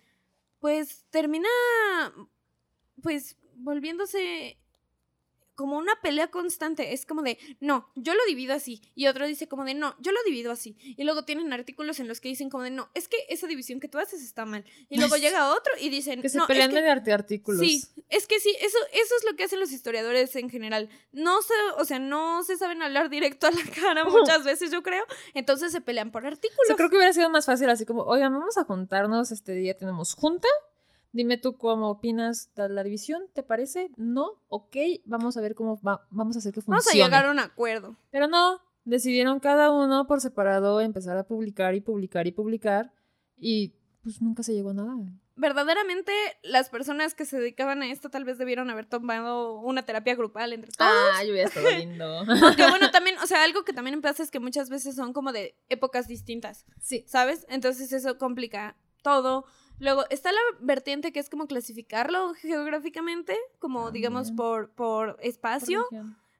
pues 0.59 1.05
termina, 1.11 1.47
pues 3.01 3.37
volviéndose 3.55 4.57
como 5.55 5.77
una 5.77 5.93
pelea 6.01 6.27
constante. 6.29 6.93
Es 6.93 7.05
como 7.05 7.21
de, 7.23 7.37
no, 7.59 7.89
yo 7.95 8.13
lo 8.13 8.19
divido 8.27 8.53
así. 8.53 8.81
Y 8.93 9.07
otro 9.07 9.25
dice 9.27 9.47
como 9.47 9.65
de, 9.65 9.73
no, 9.73 9.95
yo 9.99 10.11
lo 10.11 10.21
divido 10.23 10.51
así. 10.51 10.77
Y 10.97 11.03
luego 11.03 11.25
tienen 11.25 11.51
artículos 11.53 11.99
en 11.99 12.07
los 12.07 12.19
que 12.21 12.29
dicen 12.29 12.49
como 12.49 12.63
de, 12.63 12.69
no, 12.71 12.89
es 12.93 13.07
que 13.07 13.17
esa 13.29 13.47
división 13.47 13.79
que 13.79 13.87
tú 13.87 13.97
haces 13.97 14.21
está 14.21 14.45
mal. 14.45 14.63
Y 14.89 14.97
luego 14.99 15.15
llega 15.17 15.49
otro 15.53 15.71
y 15.79 15.89
dicen, 15.89 16.21
Que 16.21 16.29
se 16.29 16.37
no, 16.37 16.43
es 16.43 16.47
pelean 16.47 16.69
que- 17.03 17.11
artículos. 17.13 17.59
Sí, 17.61 17.81
es 18.09 18.27
que 18.27 18.39
sí, 18.39 18.55
eso, 18.59 18.77
eso 18.93 19.15
es 19.19 19.25
lo 19.29 19.35
que 19.35 19.43
hacen 19.45 19.59
los 19.59 19.71
historiadores 19.71 20.35
en 20.35 20.49
general. 20.49 20.89
No 21.11 21.41
se, 21.41 21.53
o 21.77 21.85
sea, 21.85 21.99
no 21.99 22.43
se 22.43 22.57
saben 22.57 22.81
hablar 22.81 23.09
directo 23.09 23.47
a 23.47 23.51
la 23.51 23.61
cara 23.81 24.05
muchas 24.05 24.43
veces, 24.43 24.71
yo 24.71 24.83
creo. 24.83 25.03
Entonces 25.33 25.71
se 25.71 25.81
pelean 25.81 26.11
por 26.11 26.25
artículos. 26.25 26.67
sea, 26.67 26.75
creo 26.75 26.89
que 26.89 26.97
hubiera 26.97 27.13
sido 27.13 27.29
más 27.29 27.45
fácil 27.45 27.69
así 27.69 27.85
como, 27.85 28.03
oigan, 28.03 28.33
vamos 28.33 28.57
a 28.57 28.63
juntarnos, 28.65 29.31
este 29.31 29.53
día 29.53 29.75
tenemos 29.77 30.13
junta. 30.15 30.47
Dime 31.15 31.37
tú 31.37 31.57
cómo 31.57 31.89
opinas 31.89 32.53
de 32.55 32.67
la 32.67 32.83
división, 32.83 33.23
¿te 33.33 33.41
parece? 33.41 33.89
No, 33.95 34.31
ok, 34.49 34.75
vamos 35.05 35.37
a 35.37 35.41
ver 35.41 35.55
cómo 35.55 35.79
va- 35.81 36.05
vamos 36.09 36.35
a 36.35 36.39
hacer 36.39 36.51
que 36.51 36.59
funcione. 36.59 36.77
Vamos 36.77 36.87
a 36.87 36.93
llegar 36.93 37.25
a 37.27 37.31
un 37.31 37.39
acuerdo. 37.39 37.95
Pero 38.11 38.27
no, 38.27 38.59
decidieron 38.83 39.39
cada 39.39 39.71
uno 39.71 40.07
por 40.07 40.19
separado 40.19 40.81
empezar 40.81 41.15
a 41.17 41.23
publicar 41.23 41.73
y 41.73 41.79
publicar 41.79 42.27
y 42.27 42.33
publicar 42.33 42.91
y 43.37 43.75
pues 44.03 44.21
nunca 44.21 44.43
se 44.43 44.53
llegó 44.53 44.71
a 44.71 44.73
nada. 44.73 44.93
verdaderamente 45.37 46.11
las 46.43 46.69
personas 46.69 47.13
que 47.15 47.23
se 47.25 47.39
dedicaban 47.39 47.81
a 47.81 47.89
esto 47.91 48.09
tal 48.09 48.25
vez 48.25 48.37
debieron 48.37 48.69
haber 48.69 48.85
tomado 48.85 49.59
una 49.61 49.83
terapia 49.83 50.15
grupal 50.15 50.51
entre 50.53 50.71
todos. 50.71 50.91
Ah, 51.13 51.23
yo 51.23 51.31
hubiera 51.31 51.47
estado 51.47 51.69
lindo. 51.77 52.05
Aunque 52.43 52.67
bueno, 52.69 52.91
también, 52.91 53.17
o 53.19 53.25
sea, 53.27 53.43
algo 53.43 53.63
que 53.63 53.71
también 53.73 54.01
pasa 54.01 54.21
es 54.21 54.31
que 54.31 54.39
muchas 54.41 54.69
veces 54.69 54.95
son 54.95 55.13
como 55.13 55.31
de 55.31 55.55
épocas 55.69 56.07
distintas, 56.09 56.65
sí. 56.81 57.05
¿sabes? 57.07 57.45
Entonces 57.49 57.91
eso 57.93 58.17
complica 58.17 58.75
todo. 59.01 59.45
Luego 59.79 60.05
está 60.09 60.31
la 60.31 60.39
vertiente 60.61 61.11
que 61.11 61.19
es 61.19 61.29
como 61.29 61.47
clasificarlo 61.47 62.33
geográficamente, 62.35 63.37
como 63.59 63.91
digamos 63.91 64.27
También. 64.27 64.35
por, 64.35 64.69
por 64.71 65.17
espacio, 65.21 65.85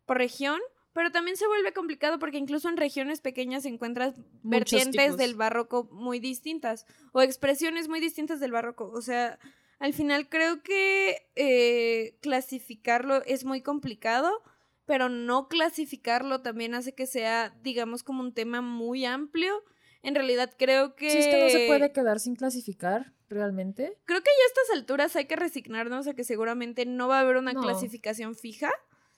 por 0.06 0.18
región, 0.18 0.60
pero 0.94 1.12
también 1.12 1.36
se 1.36 1.46
vuelve 1.46 1.74
complicado 1.74 2.20
porque 2.20 2.38
incluso 2.38 2.70
en 2.70 2.78
regiones 2.78 3.20
pequeñas 3.20 3.66
encuentras 3.66 4.16
Muchos 4.16 4.32
vertientes 4.44 5.04
tipos. 5.04 5.18
del 5.18 5.36
barroco 5.36 5.90
muy 5.92 6.20
distintas 6.20 6.86
o 7.12 7.22
expresiones 7.22 7.90
muy 7.90 8.00
distintas 8.00 8.40
del 8.40 8.54
barroco. 8.54 8.90
O 8.92 9.02
sea, 9.02 9.38
al 9.80 9.94
final 9.94 10.30
creo 10.30 10.64
que 10.64 11.28
eh, 11.36 12.18
clasificarlo 12.22 13.22
es 13.26 13.44
muy 13.44 13.62
complicado, 13.62 14.42
pero 14.86 15.10
no 15.10 15.50
clasificarlo 15.50 16.42
también 16.42 16.74
hace 16.74 16.94
que 16.94 17.08
sea, 17.08 17.54
digamos, 17.62 18.04
como 18.04 18.22
un 18.22 18.34
tema 18.34 18.62
muy 18.62 19.04
amplio. 19.04 19.64
En 20.02 20.16
realidad 20.16 20.54
creo 20.58 20.96
que... 20.96 21.10
Sí, 21.10 21.18
es 21.18 21.28
que 21.28 21.44
no 21.44 21.50
se 21.50 21.68
puede 21.68 21.92
quedar 21.92 22.22
sin 22.22 22.36
clasificar, 22.36 23.15
realmente. 23.30 23.98
Creo 24.06 24.20
que 24.22 24.30
ya 24.30 24.44
a 24.44 24.48
estas 24.48 24.78
alturas 24.78 25.16
hay 25.16 25.26
que 25.26 25.36
resignarnos 25.36 26.08
a 26.08 26.14
que 26.14 26.24
seguramente 26.24 26.86
no 26.86 27.08
va 27.08 27.18
a 27.18 27.22
haber 27.22 27.38
una 27.38 27.54
No. 27.54 27.62
clasificación 27.62 28.36
fija, 28.36 28.72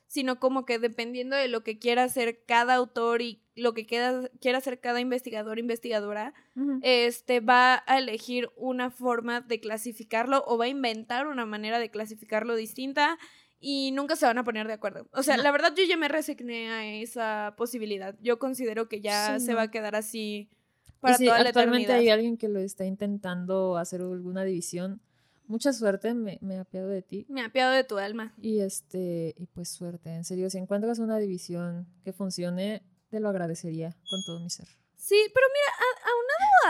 sino 0.08 0.40
como 0.40 0.66
que 0.66 0.80
dependiendo 0.80 1.36
de 1.36 1.50
lo 1.50 1.64
que 1.64 1.80
quiera 1.80 2.04
hacer 2.04 2.44
cada 2.46 2.76
autor 2.76 3.22
y 3.22 3.42
lo 3.56 3.74
que 3.74 3.86
quiera, 3.86 4.30
quiera 4.40 4.60
hacer 4.60 4.80
cada 4.80 5.02
investigador, 5.02 5.60
investigadora, 5.60 6.34
este 6.82 7.40
va 7.42 7.84
a 7.88 7.98
elegir 7.98 8.50
una 8.56 8.90
forma 8.90 9.42
de 9.42 9.60
clasificarlo 9.60 10.44
o 10.48 10.58
va 10.58 10.66
a 10.66 10.70
inventar 10.70 11.28
una 11.28 11.46
manera 11.46 11.78
de 11.80 11.90
clasificarlo 11.90 12.56
distinta 12.56 13.18
y 13.60 13.92
nunca 13.92 14.16
se 14.16 14.26
van 14.28 14.38
a 14.38 14.44
poner 14.44 14.68
de 14.68 14.74
acuerdo. 14.74 15.10
O 15.12 15.24
sea, 15.24 15.36
No. 15.36 15.44
la 15.44 15.52
verdad 15.52 15.74
yo 15.76 15.84
ya 15.84 15.98
me 15.98 16.08
resigné 16.08 16.70
a 16.70 16.86
esa 16.86 17.56
posibilidad. 17.58 18.16
Yo 18.22 18.38
considero 18.40 18.88
que 18.88 19.02
ya 19.02 19.40
Sí, 19.40 19.48
se 19.48 19.52
no. 19.52 19.58
va 19.58 19.64
a 19.64 19.72
quedar 19.72 19.96
así 19.96 20.50
para 21.00 21.18
sí, 21.18 21.26
toda 21.26 21.38
actualmente 21.40 21.92
hay 21.94 22.10
alguien 22.10 22.38
que 22.38 22.48
lo 22.50 22.60
está 22.60 22.86
intentando 22.86 23.78
hacer 23.78 24.02
alguna 24.02 24.44
división. 24.44 25.02
Mucha 25.48 25.72
suerte, 25.72 26.14
me, 26.14 26.40
me 26.42 26.58
apiado 26.60 26.90
de 26.90 27.02
ti. 27.02 27.26
Me 27.30 27.42
apiado 27.42 27.72
de 27.72 27.84
tu 27.86 27.98
alma. 27.98 28.34
Y 28.42 28.60
este, 28.60 29.34
y 29.38 29.46
pues 29.48 29.70
suerte, 29.70 30.10
en 30.14 30.26
serio, 30.26 30.50
si 30.50 30.58
encuentras 30.58 31.00
una 31.00 31.18
división 31.20 31.88
que 32.04 32.12
funcione, 32.12 32.84
te 33.10 33.20
lo 33.22 33.30
agradecería 33.30 33.96
con 34.10 34.20
todo 34.26 34.40
mi 34.42 34.50
ser. 34.50 34.68
Sí, 34.98 35.16
pero 35.34 35.46
mira, 35.54 35.72
a- 35.80 36.10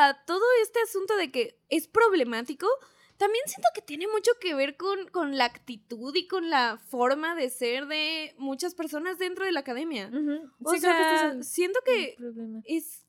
aunado 0.04 0.12
a 0.20 0.26
todo 0.26 0.44
este 0.62 0.80
asunto 0.82 1.16
de 1.18 1.32
que 1.32 1.60
es 1.70 1.88
problemático, 1.88 2.68
también 3.18 3.41
siento 3.48 3.68
que 3.74 3.82
tiene 3.82 4.06
mucho 4.08 4.30
que 4.40 4.54
ver 4.54 4.78
con, 4.78 5.08
con 5.08 5.38
la 5.40 5.45
actitud 5.45 6.14
y 6.16 6.28
con 6.28 6.52
la 6.52 6.78
forma 6.78 7.34
de 7.34 7.49
ser 7.49 7.88
de 7.88 8.36
muchas 8.38 8.76
personas 8.76 9.18
dentro 9.18 9.44
de 9.44 9.54
la 9.54 9.62
academia. 9.62 10.12
O 10.64 10.72
Sí, 10.72 10.80
creo 10.80 10.94
que 10.94 11.02
este 11.02 11.16
es 11.16 11.20
sea, 11.22 11.32
el- 11.32 11.44
siento 11.44 11.80
que 11.84 12.16
es... 12.66 13.07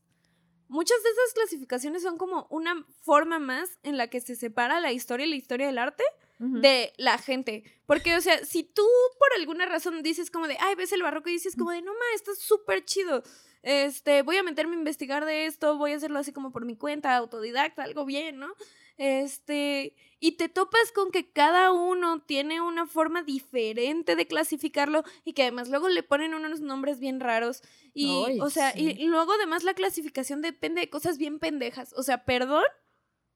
Muchas 0.69 1.03
de 1.03 1.11
esas 1.11 1.35
clasificaciones 1.35 2.03
son 2.03 2.19
como 2.19 2.47
una 2.51 2.87
forma 3.03 3.39
más 3.39 3.79
en 3.83 3.97
la 3.97 4.09
que 4.09 4.21
se 4.21 4.37
separa 4.37 4.81
la 4.81 4.93
historia 4.93 5.27
y 5.27 5.31
la 5.31 5.37
historia 5.37 5.67
del 5.67 5.79
arte 5.79 6.05
de 6.39 6.93
la 6.99 7.19
gente. 7.19 7.65
Porque, 7.85 8.15
o 8.15 8.21
sea, 8.21 8.45
si 8.45 8.63
tú 8.63 8.87
por 9.19 9.29
alguna 9.37 9.67
razón 9.67 10.03
dices 10.03 10.31
como 10.31 10.47
de, 10.47 10.57
ay, 10.61 10.77
ves 10.77 10.93
el 10.93 11.03
barroco 11.03 11.29
y 11.29 11.33
dices 11.33 11.57
como 11.57 11.73
de, 11.73 11.83
no 11.83 11.93
ma, 11.93 12.05
esto 12.15 12.33
es 12.33 12.39
súper 12.39 12.85
chido. 12.85 13.23
Este, 13.63 14.23
voy 14.23 14.37
a 14.37 14.43
meterme 14.43 14.77
a 14.77 14.79
investigar 14.79 15.25
de 15.25 15.47
esto, 15.47 15.77
voy 15.79 15.93
a 15.93 15.97
hacerlo 15.97 16.19
así 16.19 16.33
como 16.33 16.53
por 16.53 16.65
mi 16.65 16.77
cuenta, 16.77 17.17
autodidacta, 17.17 17.83
algo 17.83 18.05
bien, 18.05 18.39
¿no? 18.39 18.55
Este, 18.99 19.95
y 20.21 20.33
te 20.33 20.49
topas 20.49 20.91
con 20.93 21.11
que 21.13 21.31
cada 21.33 21.73
uno 21.73 22.21
tiene 22.23 22.61
una 22.61 22.87
forma 22.87 23.23
diferente 23.23 24.17
de 24.17 24.27
clasificarlo 24.27 25.05
y 25.25 25.33
que 25.33 25.43
además 25.43 25.69
luego 25.71 25.89
le 25.89 26.03
ponen 26.03 26.35
unos 26.35 26.61
nombres 26.61 26.99
bien 26.99 27.21
raros. 27.21 27.63
Y, 27.95 28.39
o 28.41 28.51
sea, 28.51 28.73
sí. 28.73 28.95
y 28.99 29.07
luego 29.07 29.33
además 29.33 29.63
la 29.65 29.75
clasificación 29.75 30.43
depende 30.43 30.81
de 30.81 30.91
cosas 30.91 31.17
bien 31.17 31.39
pendejas. 31.39 31.93
O 31.97 32.03
sea, 32.03 32.25
perdón, 32.25 32.65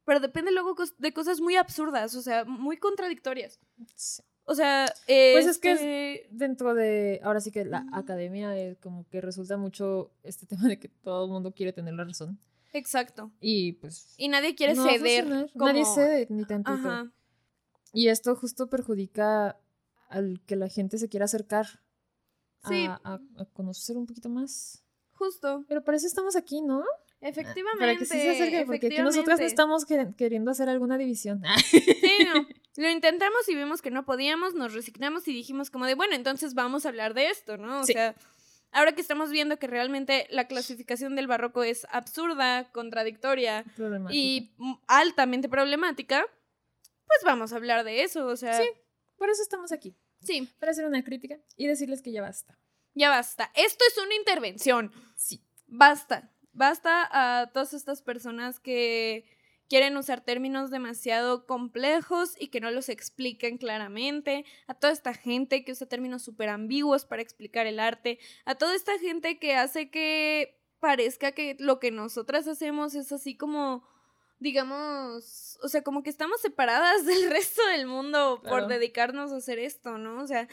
pero 0.04 0.18
depende 0.18 0.50
luego 0.50 0.74
de 0.98 1.12
cosas 1.12 1.40
muy 1.40 1.54
absurdas, 1.56 2.16
o 2.16 2.22
sea, 2.22 2.44
muy 2.44 2.76
contradictorias. 2.76 3.60
Sí. 3.94 4.22
O 4.44 4.56
sea, 4.56 4.92
Pues 5.06 5.46
es 5.46 5.58
que 5.58 5.70
es- 5.70 5.80
este, 5.80 6.26
Dentro 6.32 6.74
de, 6.74 7.20
ahora 7.22 7.40
sí 7.40 7.52
que 7.52 7.64
la 7.64 7.86
academia 7.92 8.58
eh, 8.58 8.76
como 8.82 9.08
que 9.08 9.20
resulta 9.20 9.56
mucho 9.56 10.10
este 10.24 10.46
tema 10.46 10.66
de 10.66 10.80
que 10.80 10.88
todo 10.88 11.26
el 11.26 11.30
mundo 11.30 11.52
quiere 11.54 11.72
tener 11.72 11.94
la 11.94 12.02
razón. 12.04 12.40
Exacto. 12.72 13.30
Y 13.40 13.72
pues... 13.74 14.14
Y 14.16 14.28
nadie 14.28 14.54
quiere 14.54 14.74
no 14.74 14.84
a 14.84 14.90
ceder. 14.92 15.50
como- 15.52 15.66
Nadie 15.66 15.84
cede 15.84 16.26
ni 16.30 16.44
tantito. 16.44 16.72
Ajá. 16.72 17.10
Y 17.92 18.08
esto 18.08 18.34
justo 18.36 18.68
perjudica 18.68 19.58
al 20.08 20.40
que 20.46 20.56
la 20.56 20.68
gente 20.68 20.98
se 20.98 21.08
quiera 21.08 21.24
acercar 21.26 21.66
Sí. 22.68 22.86
a, 22.86 23.00
a- 23.04 23.20
a 23.38 23.44
conocer 23.52 23.96
un 23.96 24.06
poquito 24.06 24.28
más. 24.28 24.82
Justo. 25.12 25.64
Pero 25.68 25.82
para 25.84 25.96
eso 25.96 26.06
estamos 26.06 26.36
aquí, 26.36 26.62
¿no? 26.62 26.82
Efectivamente. 27.20 27.78
Para 27.78 27.96
que 27.96 28.04
sí 28.04 28.18
se 28.18 28.30
acerque, 28.30 28.64
porque 28.66 28.86
aquí 28.88 28.98
nosotras 29.02 29.38
no 29.38 29.46
estamos 29.46 29.86
quer- 29.86 30.14
queriendo 30.16 30.50
hacer 30.50 30.68
alguna 30.68 30.96
división. 30.98 31.42
Sí, 31.70 32.18
no. 32.34 32.46
Lo 32.76 32.88
intentamos 32.88 33.46
y 33.48 33.54
vimos 33.54 33.82
que 33.82 33.90
no 33.90 34.04
podíamos, 34.06 34.54
nos 34.54 34.72
resignamos 34.72 35.28
y 35.28 35.32
dijimos 35.34 35.70
como 35.70 35.84
de, 35.86 35.94
bueno, 35.94 36.14
entonces 36.14 36.54
vamos 36.54 36.86
a 36.86 36.88
hablar 36.88 37.12
de 37.14 37.28
esto, 37.28 37.58
¿no? 37.58 37.80
O 37.80 37.84
Sí. 37.84 37.92
sea, 37.92 38.14
ahora 38.72 38.92
que 38.92 39.00
estamos 39.00 39.30
viendo 39.30 39.58
que 39.58 39.66
realmente 39.66 40.26
la 40.30 40.46
clasificación 40.48 41.14
del 41.16 41.26
barroco 41.26 41.62
es 41.62 41.86
absurda, 41.90 42.70
contradictoria 42.72 43.64
y 44.10 44.50
altamente 44.88 45.48
problemática, 45.48 46.24
pues 47.06 47.20
vamos 47.24 47.52
a 47.52 47.56
hablar 47.56 47.84
de 47.84 48.02
eso, 48.02 48.26
o 48.26 48.36
sea, 48.36 48.54
Sí. 48.56 48.64
sí, 48.64 48.80
Por 49.16 49.30
eso 49.30 49.42
estamos 49.42 49.70
aquí. 49.72 49.94
Para 50.58 50.70
hacer 50.72 50.84
una 50.86 51.02
crítica 51.04 51.36
y 51.56 51.66
decirles 51.66 52.00
que 52.02 52.12
ya 52.12 52.22
basta. 52.22 52.58
ya 52.94 53.08
basta. 53.10 53.50
Esto 53.54 53.84
es 53.88 53.98
una 53.98 54.14
intervención. 54.14 54.92
Sí. 55.16 55.44
Basta. 55.66 56.30
Basta 56.52 57.08
a 57.10 57.50
todas 57.52 57.72
estas 57.74 58.02
personas 58.02 58.60
que 58.60 59.24
quieren 59.72 59.96
usar 59.96 60.20
términos 60.20 60.70
demasiado 60.70 61.46
complejos 61.46 62.34
y 62.38 62.48
que 62.48 62.60
no 62.60 62.70
los 62.70 62.90
expliquen 62.90 63.56
claramente, 63.56 64.44
a 64.66 64.74
toda 64.74 64.92
esta 64.92 65.14
gente 65.14 65.64
que 65.64 65.72
usa 65.72 65.88
términos 65.88 66.20
súper 66.20 66.50
ambiguos 66.50 67.06
para 67.06 67.22
explicar 67.22 67.66
el 67.66 67.80
arte, 67.80 68.18
a 68.44 68.54
toda 68.54 68.74
esta 68.74 68.98
gente 68.98 69.38
que 69.38 69.56
hace 69.56 69.88
que 69.88 70.60
parezca 70.78 71.32
que 71.32 71.56
lo 71.58 71.80
que 71.80 71.90
nosotras 71.90 72.46
hacemos 72.48 72.94
es 72.94 73.12
así 73.12 73.34
como, 73.34 73.88
digamos, 74.40 75.58
o 75.62 75.68
sea, 75.70 75.82
como 75.82 76.02
que 76.02 76.10
estamos 76.10 76.42
separadas 76.42 77.06
del 77.06 77.30
resto 77.30 77.66
del 77.68 77.86
mundo 77.86 78.42
por 78.46 78.66
dedicarnos 78.66 79.32
a 79.32 79.36
hacer 79.36 79.58
esto, 79.58 79.96
¿no? 79.96 80.22
O 80.22 80.26
sea, 80.26 80.48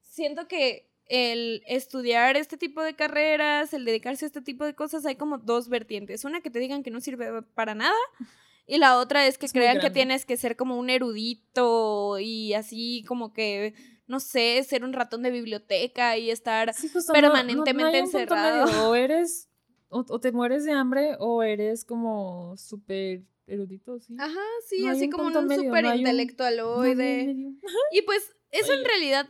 siento 0.00 0.46
que 0.46 0.93
el 1.06 1.62
estudiar 1.66 2.36
este 2.36 2.56
tipo 2.56 2.82
de 2.82 2.94
carreras, 2.94 3.74
el 3.74 3.84
dedicarse 3.84 4.24
a 4.24 4.28
este 4.28 4.40
tipo 4.42 4.64
de 4.64 4.74
cosas, 4.74 5.04
hay 5.06 5.16
como 5.16 5.38
dos 5.38 5.68
vertientes. 5.68 6.24
Una 6.24 6.40
que 6.40 6.50
te 6.50 6.58
digan 6.58 6.82
que 6.82 6.90
no 6.90 7.00
sirve 7.00 7.42
para 7.54 7.74
nada 7.74 7.94
y 8.66 8.78
la 8.78 8.98
otra 8.98 9.26
es 9.26 9.36
que 9.36 9.46
Es 9.46 9.52
crean 9.52 9.78
que 9.80 9.90
tienes 9.90 10.24
que 10.24 10.36
ser 10.38 10.56
como 10.56 10.78
un 10.78 10.88
erudito 10.90 12.18
y 12.18 12.54
así 12.54 13.04
como 13.06 13.32
que, 13.32 13.74
no 14.06 14.20
sé, 14.20 14.62
ser 14.64 14.84
un 14.84 14.92
ratón 14.94 15.22
de 15.22 15.30
biblioteca 15.30 16.16
y 16.16 16.30
estar... 16.30 16.72
Sí, 16.74 16.88
justo, 16.88 17.12
no- 17.12 17.18
no- 17.20 17.22
permanentemente 17.22 17.98
no 18.00 18.04
encerrado. 18.06 18.88
O 18.88 18.94
eres, 18.94 19.48
o, 19.90 20.04
o 20.08 20.20
te 20.20 20.32
mueres 20.32 20.64
de 20.64 20.72
hambre 20.72 21.16
o 21.18 21.42
eres 21.42 21.84
como 21.84 22.56
súper 22.56 23.22
erudito, 23.46 23.98
sí. 24.00 24.16
Ajá, 24.18 24.40
sí, 24.66 24.86
así 24.88 25.10
como 25.10 25.24
un 25.26 25.34
súper 25.34 25.84
un- 25.84 25.90
un 25.92 25.98
intelectualoide. 25.98 27.36
Y 27.92 28.02
pues 28.02 28.34
eso 28.50 28.72
en 28.72 28.84
realidad 28.84 29.28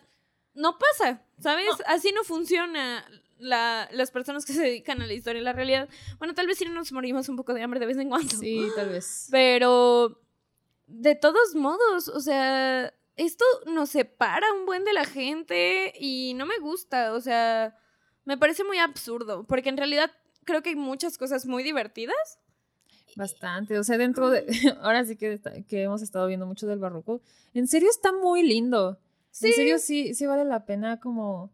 no 0.55 0.79
pasa, 0.79 1.24
¿sabes? 1.41 1.67
No. 1.67 1.85
Así 1.87 2.13
no 2.13 2.25
funciona 2.25 3.05
la, 3.39 3.89
las 3.93 4.11
personas 4.11 4.45
que 4.45 4.53
se 4.53 4.63
dedican 4.63 5.03
a 5.03 5.07
la 5.07 5.13
historia. 5.13 5.43
La 5.43 5.53
realidad, 5.53 5.89
bueno, 6.19 6.35
tal 6.35 6.47
vez 6.47 6.59
sí 6.59 6.65
nos 6.65 6.93
morimos 6.93 7.29
un 7.29 7.37
poco 7.37 7.55
de 7.55 7.63
hambre 7.63 7.81
de 7.81 7.87
vez 7.87 7.99
en 7.99 8.09
cuando. 8.09 8.37
Sí, 8.37 8.69
tal 8.75 8.89
vez. 8.91 9.29
Pero 9.31 10.21
de 10.87 11.15
todos 11.15 11.55
modos, 11.55 12.09
o 12.09 12.21
sea, 12.21 12.93
esto 13.17 13.45
nos 13.67 13.91
separa 13.91 14.53
un 14.53 14.67
buen 14.67 14.85
de 14.85 14.93
la 14.93 15.05
gente 15.05 15.93
y 15.99 16.35
no 16.35 16.47
me 16.47 16.59
gusta, 16.59 17.13
o 17.13 17.21
sea, 17.21 17.77
me 18.25 18.37
parece 18.37 18.65
muy 18.65 18.79
absurdo, 18.79 19.45
porque 19.47 19.69
en 19.69 19.77
realidad 19.77 20.11
creo 20.45 20.63
que 20.63 20.71
hay 20.71 20.77
muchas 20.77 21.17
cosas 21.19 21.47
muy 21.47 21.63
divertidas. 21.63 22.39
Bastante, 23.17 23.79
o 23.79 23.85
sea, 23.85 23.97
dentro 23.97 24.31
de, 24.31 24.45
ahora 24.83 25.05
sí 25.05 25.17
que, 25.17 25.41
que 25.69 25.83
hemos 25.83 26.03
estado 26.03 26.27
viendo 26.27 26.47
mucho 26.47 26.67
del 26.67 26.81
barroco, 26.81 27.21
en 27.55 27.67
serio 27.67 27.89
está 27.89 28.13
muy 28.13 28.43
lindo. 28.43 28.99
Sí. 29.37 29.49
En 29.49 29.53
serio 29.55 29.79
sí, 29.79 30.15
sí 30.15 30.27
vale 30.27 30.45
la 30.45 30.65
pena 30.65 31.01
como, 31.01 31.53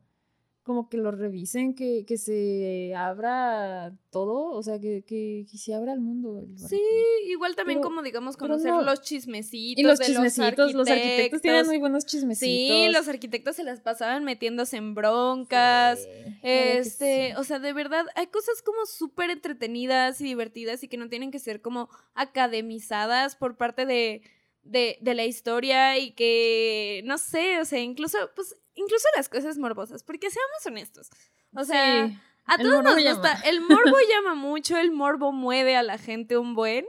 como 0.63 0.91
que 0.91 0.99
lo 0.99 1.11
revisen, 1.13 1.75
que, 1.75 2.05
que 2.07 2.19
se 2.19 2.95
abra 2.95 3.97
todo, 4.11 4.51
o 4.53 4.63
sea, 4.63 4.79
que, 4.79 5.03
que, 5.03 5.47
que 5.51 5.57
se 5.57 5.73
abra 5.75 5.95
el 5.95 6.01
mundo. 6.01 6.41
el 6.41 6.59
Sí, 6.59 6.79
igual 7.27 7.57
también 7.57 7.79
Pero- 7.79 7.89
como 7.89 8.03
digamos 8.03 8.37
conocer 8.37 8.71
no. 8.73 8.83
los 8.83 9.01
chismecitos 9.01 9.81
Y 9.81 9.83
los 9.83 9.99
de 9.99 10.05
chismecitos, 10.05 10.75
los 10.75 10.89
arquitectos 10.91 11.41
tienen 11.41 11.67
muy 11.67 11.79
buenos 11.79 12.05
chismecitos. 12.05 12.77
Sí, 12.77 12.89
los 12.93 13.09
arquitectos 13.09 13.57
se 13.57 13.65
las 13.65 13.81
pasaban 13.81 14.25
metiéndose 14.25 14.77
en 14.77 14.95
broncas. 14.95 16.01
Sí, 16.03 16.09
Este, 16.43 17.31
sí. 17.31 17.35
o 17.41 17.45
sea, 17.45 17.59
de 17.61 17.73
verdad, 17.73 18.05
hay 18.15 18.27
cosas 18.27 18.61
como 18.63 18.85
súper 18.85 19.31
entretenidas 19.31 20.21
y 20.21 20.25
divertidas 20.25 20.85
y 20.85 20.89
que 20.89 20.99
no 20.99 21.09
tienen 21.09 21.31
que 21.31 21.39
ser 21.39 21.63
como 21.63 21.89
academizadas 22.15 23.37
por 23.37 23.57
parte 23.57 23.87
de, 23.87 24.23
de, 24.63 24.99
de 25.01 25.15
la 25.15 25.25
historia 25.25 25.99
y 25.99 26.13
que, 26.13 27.03
no 27.05 27.19
sé, 27.19 27.59
o 27.61 27.65
sea, 27.65 27.81
incluso, 27.81 28.19
pues, 28.35 28.55
incluso 28.75 29.07
las 29.17 29.29
cosas 29.29 29.59
morbosas, 29.59 30.03
porque 30.03 30.31
seamos 30.31 30.67
honestos. 30.67 31.11
O 31.55 31.65
sea, 31.65 32.07
Sí, 32.09 32.19
a 32.47 32.59
todos 32.59 32.83
nos 32.85 32.97
llama. 33.03 33.11
gusta. 33.21 33.41
El 33.49 33.61
morbo 33.61 33.97
llama 34.11 34.35
mucho, 34.35 34.77
el 34.77 34.91
morbo 34.93 35.33
mueve 35.33 35.77
a 35.77 35.83
la 35.83 35.99
gente 35.99 36.37
un 36.39 36.55
buen. 36.55 36.87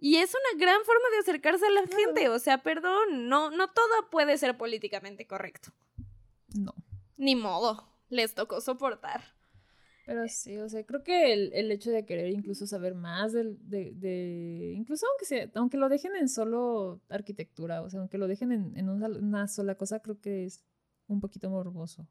Y 0.00 0.18
es 0.18 0.30
una 0.32 0.64
gran 0.64 0.84
forma 0.84 1.08
de 1.10 1.18
acercarse 1.18 1.66
a 1.66 1.70
la 1.70 1.82
Claro. 1.82 1.96
gente. 2.04 2.28
O 2.28 2.38
sea, 2.38 2.62
perdón, 2.62 3.28
no, 3.28 3.50
no 3.50 3.68
todo 3.68 4.08
puede 4.10 4.38
ser 4.38 4.56
políticamente 4.56 5.26
correcto. 5.26 5.70
no. 6.54 6.72
Ni 7.16 7.34
modo. 7.34 7.88
Les 8.10 8.32
tocó 8.34 8.60
soportar. 8.60 9.34
Pero 10.08 10.26
sí, 10.26 10.56
o 10.56 10.68
sea, 10.70 10.84
creo 10.86 11.02
que 11.04 11.34
el, 11.34 11.52
el 11.52 11.70
hecho 11.70 11.90
de 11.90 12.06
querer 12.06 12.30
incluso 12.30 12.66
saber 12.66 12.94
más 12.94 13.34
del, 13.34 13.58
de, 13.68 13.92
de- 13.94 14.72
incluso 14.74 15.04
aunque 15.06 15.26
sea, 15.26 15.50
aunque 15.54 15.76
lo 15.76 15.90
dejen 15.90 16.16
en 16.16 16.30
solo 16.30 17.02
arquitectura, 17.10 17.82
o 17.82 17.90
sea, 17.90 18.00
aunque 18.00 18.16
lo 18.16 18.26
dejen 18.26 18.50
en, 18.52 18.74
en 18.78 18.88
una, 18.88 19.08
una 19.08 19.46
sola 19.48 19.74
cosa, 19.74 20.00
creo 20.00 20.18
que 20.18 20.46
es 20.46 20.64
un 21.08 21.20
poquito 21.20 21.50
morboso. 21.50 22.08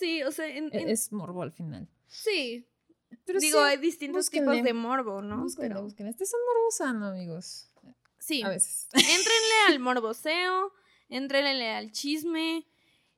Sí, 0.00 0.22
o 0.24 0.32
sea, 0.32 0.48
en- 0.48 0.70
E- 0.72 0.80
en- 0.82 0.88
Es 0.88 1.12
morbo 1.12 1.42
al 1.42 1.52
final. 1.52 1.88
sí. 2.06 2.66
Pero 3.26 3.38
Digo, 3.38 3.58
sí, 3.60 3.64
hay 3.64 3.76
distintos 3.76 4.28
tipos 4.28 4.46
búsquenle. 4.46 4.62
de 4.68 4.74
morbo, 4.74 5.22
¿no? 5.22 5.42
búsquenlo, 5.42 5.68
Pero 5.74 5.82
búsquenlo. 5.84 6.10
Este 6.10 6.24
es 6.24 6.32
un 6.34 6.40
morbo 6.46 6.70
sano, 6.72 7.06
amigos. 7.06 7.70
sí. 8.18 8.42
A 8.42 8.48
veces. 8.48 8.88
Éntrenle 8.94 9.54
al 9.68 9.78
morboseo, 9.78 10.72
éntrenle 11.10 11.70
al 11.70 11.92
chisme. 11.92 12.66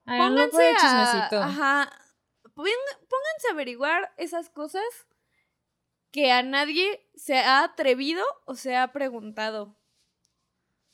Pónganse 0.04 0.68
el 0.70 0.76
a, 0.76 0.80
chismecito. 0.80 1.42
ajá, 1.42 1.90
pónganse 2.64 3.48
a 3.48 3.52
averiguar 3.52 4.12
esas 4.16 4.48
cosas 4.50 4.84
que 6.10 6.32
a 6.32 6.42
nadie 6.42 7.06
se 7.14 7.36
ha 7.36 7.62
atrevido 7.62 8.24
o 8.46 8.54
se 8.54 8.74
ha 8.76 8.92
preguntado 8.92 9.76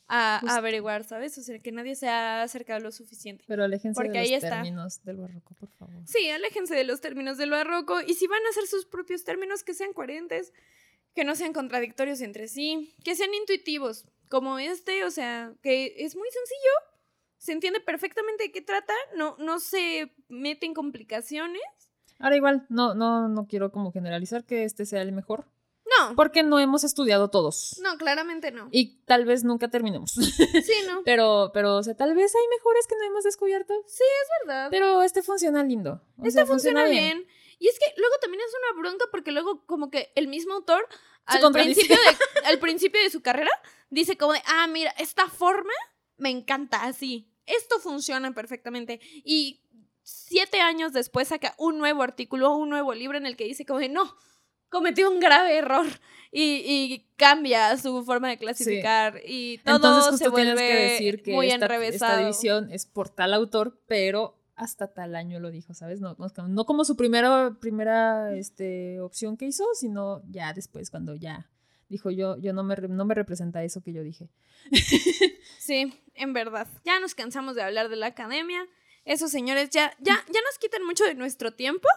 a, 0.07 0.41
a 0.45 0.57
averiguar, 0.57 1.05
¿sabes? 1.05 1.37
O 1.37 1.41
sea, 1.41 1.59
que 1.59 1.71
nadie 1.71 1.95
se 1.95 2.07
ha 2.09 2.43
acercado 2.43 2.81
lo 2.81 2.91
suficiente. 2.91 3.45
Pero 3.47 3.63
aléjense 3.63 3.95
Porque 3.95 4.11
de 4.11 4.19
ahí 4.19 4.31
los 4.31 4.43
está. 4.43 4.57
términos 4.57 5.03
del 5.03 5.17
barroco, 5.17 5.55
por 5.55 5.69
favor. 5.69 5.95
Sí, 6.05 6.29
aléjense 6.29 6.75
de 6.75 6.83
los 6.83 6.99
términos 7.01 7.37
del 7.37 7.51
barroco 7.51 8.01
y 8.01 8.13
si 8.15 8.27
van 8.27 8.45
a 8.45 8.49
hacer 8.49 8.67
sus 8.67 8.85
propios 8.85 9.23
términos, 9.23 9.63
que 9.63 9.73
sean 9.73 9.93
coherentes, 9.93 10.51
que 11.15 11.23
no 11.23 11.35
sean 11.35 11.53
contradictorios 11.53 12.21
entre 12.21 12.47
sí, 12.47 12.93
que 13.03 13.15
sean 13.15 13.33
intuitivos, 13.33 14.05
como 14.29 14.59
este, 14.59 15.03
o 15.05 15.11
sea, 15.11 15.53
que 15.61 15.93
es 15.97 16.15
muy 16.15 16.29
sencillo, 16.29 16.71
se 17.43 17.51
entiende 17.51 17.81
perfectamente 17.81 18.45
de 18.45 18.51
qué 18.53 18.61
trata, 18.61 18.93
no, 19.17 19.35
no 19.37 19.59
se 19.59 20.13
mete 20.29 20.65
en 20.65 20.73
complicaciones. 20.73 21.61
Ahora 22.19 22.37
igual, 22.37 22.65
no, 22.69 22.95
no, 22.95 23.27
no 23.27 23.47
quiero 23.47 23.69
como 23.69 23.91
generalizar 23.91 24.45
que 24.45 24.63
este 24.63 24.85
sea 24.85 25.01
el 25.01 25.11
mejor, 25.11 25.45
No, 25.99 26.15
porque 26.15 26.41
no 26.41 26.57
hemos 26.59 26.85
estudiado 26.85 27.29
todos. 27.29 27.77
no, 27.81 27.97
claramente 27.97 28.51
no. 28.51 28.69
Y 28.71 29.01
tal 29.03 29.25
vez 29.25 29.43
nunca 29.43 29.67
terminemos. 29.67 30.11
Sí, 30.13 30.73
no, 30.87 31.01
pero, 31.03 31.51
pero, 31.53 31.75
o 31.75 31.83
sea, 31.83 31.95
tal 31.97 32.15
vez 32.15 32.33
hay 32.33 32.47
mejores 32.47 32.87
que 32.87 32.95
no 32.95 33.03
hemos 33.03 33.25
descubierto. 33.25 33.73
es 33.85 33.99
verdad. 34.45 34.69
Pero 34.71 35.03
este 35.03 35.21
funciona 35.21 35.63
lindo. 35.65 36.01
O 36.17 36.21
Este 36.25 36.31
sea, 36.39 36.45
funciona 36.45 36.85
bien. 36.85 37.27
Y 37.59 37.67
es 37.67 37.77
que 37.77 37.85
luego 37.97 38.15
también 38.21 38.41
es 38.41 38.53
una 38.71 38.81
bronca 38.81 39.05
porque 39.11 39.33
luego 39.33 39.65
como 39.65 39.91
que 39.91 40.13
el 40.15 40.29
mismo 40.29 40.53
autor 40.53 40.87
al 41.25 41.51
principio, 41.51 41.97
de, 41.97 42.17
al 42.47 42.59
principio 42.59 43.01
de 43.03 43.09
su 43.09 43.21
carrera 43.21 43.51
dice 43.89 44.15
como 44.17 44.31
de, 44.31 44.41
ah, 44.45 44.67
mira, 44.67 44.91
esta 44.97 45.27
forma 45.27 45.73
me 46.15 46.29
encanta 46.29 46.83
así. 46.83 47.32
Esto 47.45 47.79
funciona 47.79 48.33
perfectamente. 48.33 48.99
Y 49.23 49.61
siete 50.01 50.59
años 50.61 50.93
después 50.93 51.29
saca 51.29 51.55
un 51.57 51.77
nuevo 51.77 52.03
artículo, 52.03 52.55
un 52.55 52.69
nuevo 52.69 52.93
libro 52.93 53.17
en 53.17 53.25
el 53.25 53.35
que 53.35 53.45
dice 53.45 53.65
como 53.65 53.79
de, 53.79 53.89
no, 53.89 54.15
cometió 54.69 55.09
un 55.09 55.19
grave 55.19 55.57
error. 55.57 55.85
Y, 56.35 56.63
y 56.65 57.13
cambia 57.15 57.77
su 57.77 58.03
forma 58.03 58.27
de 58.27 58.39
clasificar. 58.39 59.21
Y 59.23 59.59
todo 59.59 59.75
Entonces 59.75 60.17
se 60.17 60.29
vuelve 60.29 60.55
tienes 60.55 60.71
que 60.71 60.91
decir 60.93 61.21
que 61.21 61.31
muy 61.33 61.45
esta, 61.45 61.65
enrevesado. 61.65 62.11
esta 62.13 62.17
división 62.21 62.71
es 62.71 62.87
por 62.87 63.09
tal 63.09 63.35
autor, 63.35 63.79
pero 63.85 64.39
hasta 64.55 64.91
tal 64.91 65.15
año 65.15 65.39
lo 65.39 65.51
dijo, 65.51 65.73
¿sabes? 65.73 66.01
No, 66.01 66.15
no, 66.17 66.47
no 66.47 66.65
como 66.65 66.85
su 66.85 66.95
primera, 66.95 67.55
primera 67.59 68.35
este, 68.35 68.99
opción 68.99 69.37
que 69.37 69.45
hizo, 69.45 69.63
sino 69.75 70.23
ya 70.27 70.53
después 70.53 70.89
cuando 70.89 71.15
ya 71.15 71.51
dijo 71.93 72.11
yo, 72.11 72.37
yo 72.39 72.51
no 72.53 72.63
me, 72.63 72.75
no 72.75 73.05
me 73.05 73.15
representa 73.15 73.63
eso 73.63 73.81
que 73.81 73.93
yo 73.93 74.03
dije. 74.03 74.29
Sí, 75.59 75.93
en 76.15 76.33
verdad. 76.33 76.67
Ya 76.83 76.99
nos 76.99 77.15
cansamos 77.15 77.55
de 77.55 77.63
hablar 77.63 77.87
de 77.87 77.95
la 77.95 78.07
academia. 78.07 78.67
Esos 79.05 79.31
señores 79.31 79.69
ya, 79.69 79.95
ya, 79.99 80.15
ya 80.27 80.41
nos 80.41 80.57
quitan 80.59 80.83
mucho 80.85 81.05
de 81.05 81.15
nuestro 81.15 81.53
tiempo 81.53 81.87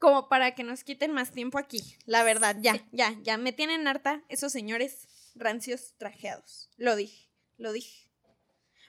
como 0.00 0.28
para 0.28 0.54
que 0.56 0.64
nos 0.64 0.82
quiten 0.82 1.12
más 1.12 1.30
tiempo 1.30 1.58
aquí. 1.58 1.80
La 2.06 2.24
verdad, 2.24 2.56
ya, 2.60 2.84
ya, 2.90 3.14
ya. 3.22 3.38
Me 3.38 3.52
tienen 3.52 3.86
harta 3.86 4.24
esos 4.28 4.50
señores 4.50 5.06
rancios 5.36 5.94
trajeados. 5.96 6.70
Lo 6.76 6.96
dije, 6.96 7.28
lo 7.56 7.72
dije. 7.72 8.10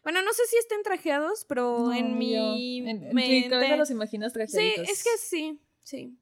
Bueno, 0.03 0.21
no 0.23 0.33
sé 0.33 0.41
si 0.49 0.57
estén 0.57 0.81
trajeados, 0.83 1.45
pero 1.45 1.77
No, 1.79 1.93
en 1.93 2.17
mi 2.17 2.35
en, 2.79 2.87
en 2.87 3.09
tu 3.09 3.15
mente- 3.15 3.49
cabeza 3.49 3.75
los 3.75 3.91
imaginas 3.91 4.31
Sí, 4.33 4.39
trajeaditos. 4.39 4.89
es 4.89 5.03
que 5.03 5.17
sí, 5.19 5.59
sí. 5.83 6.17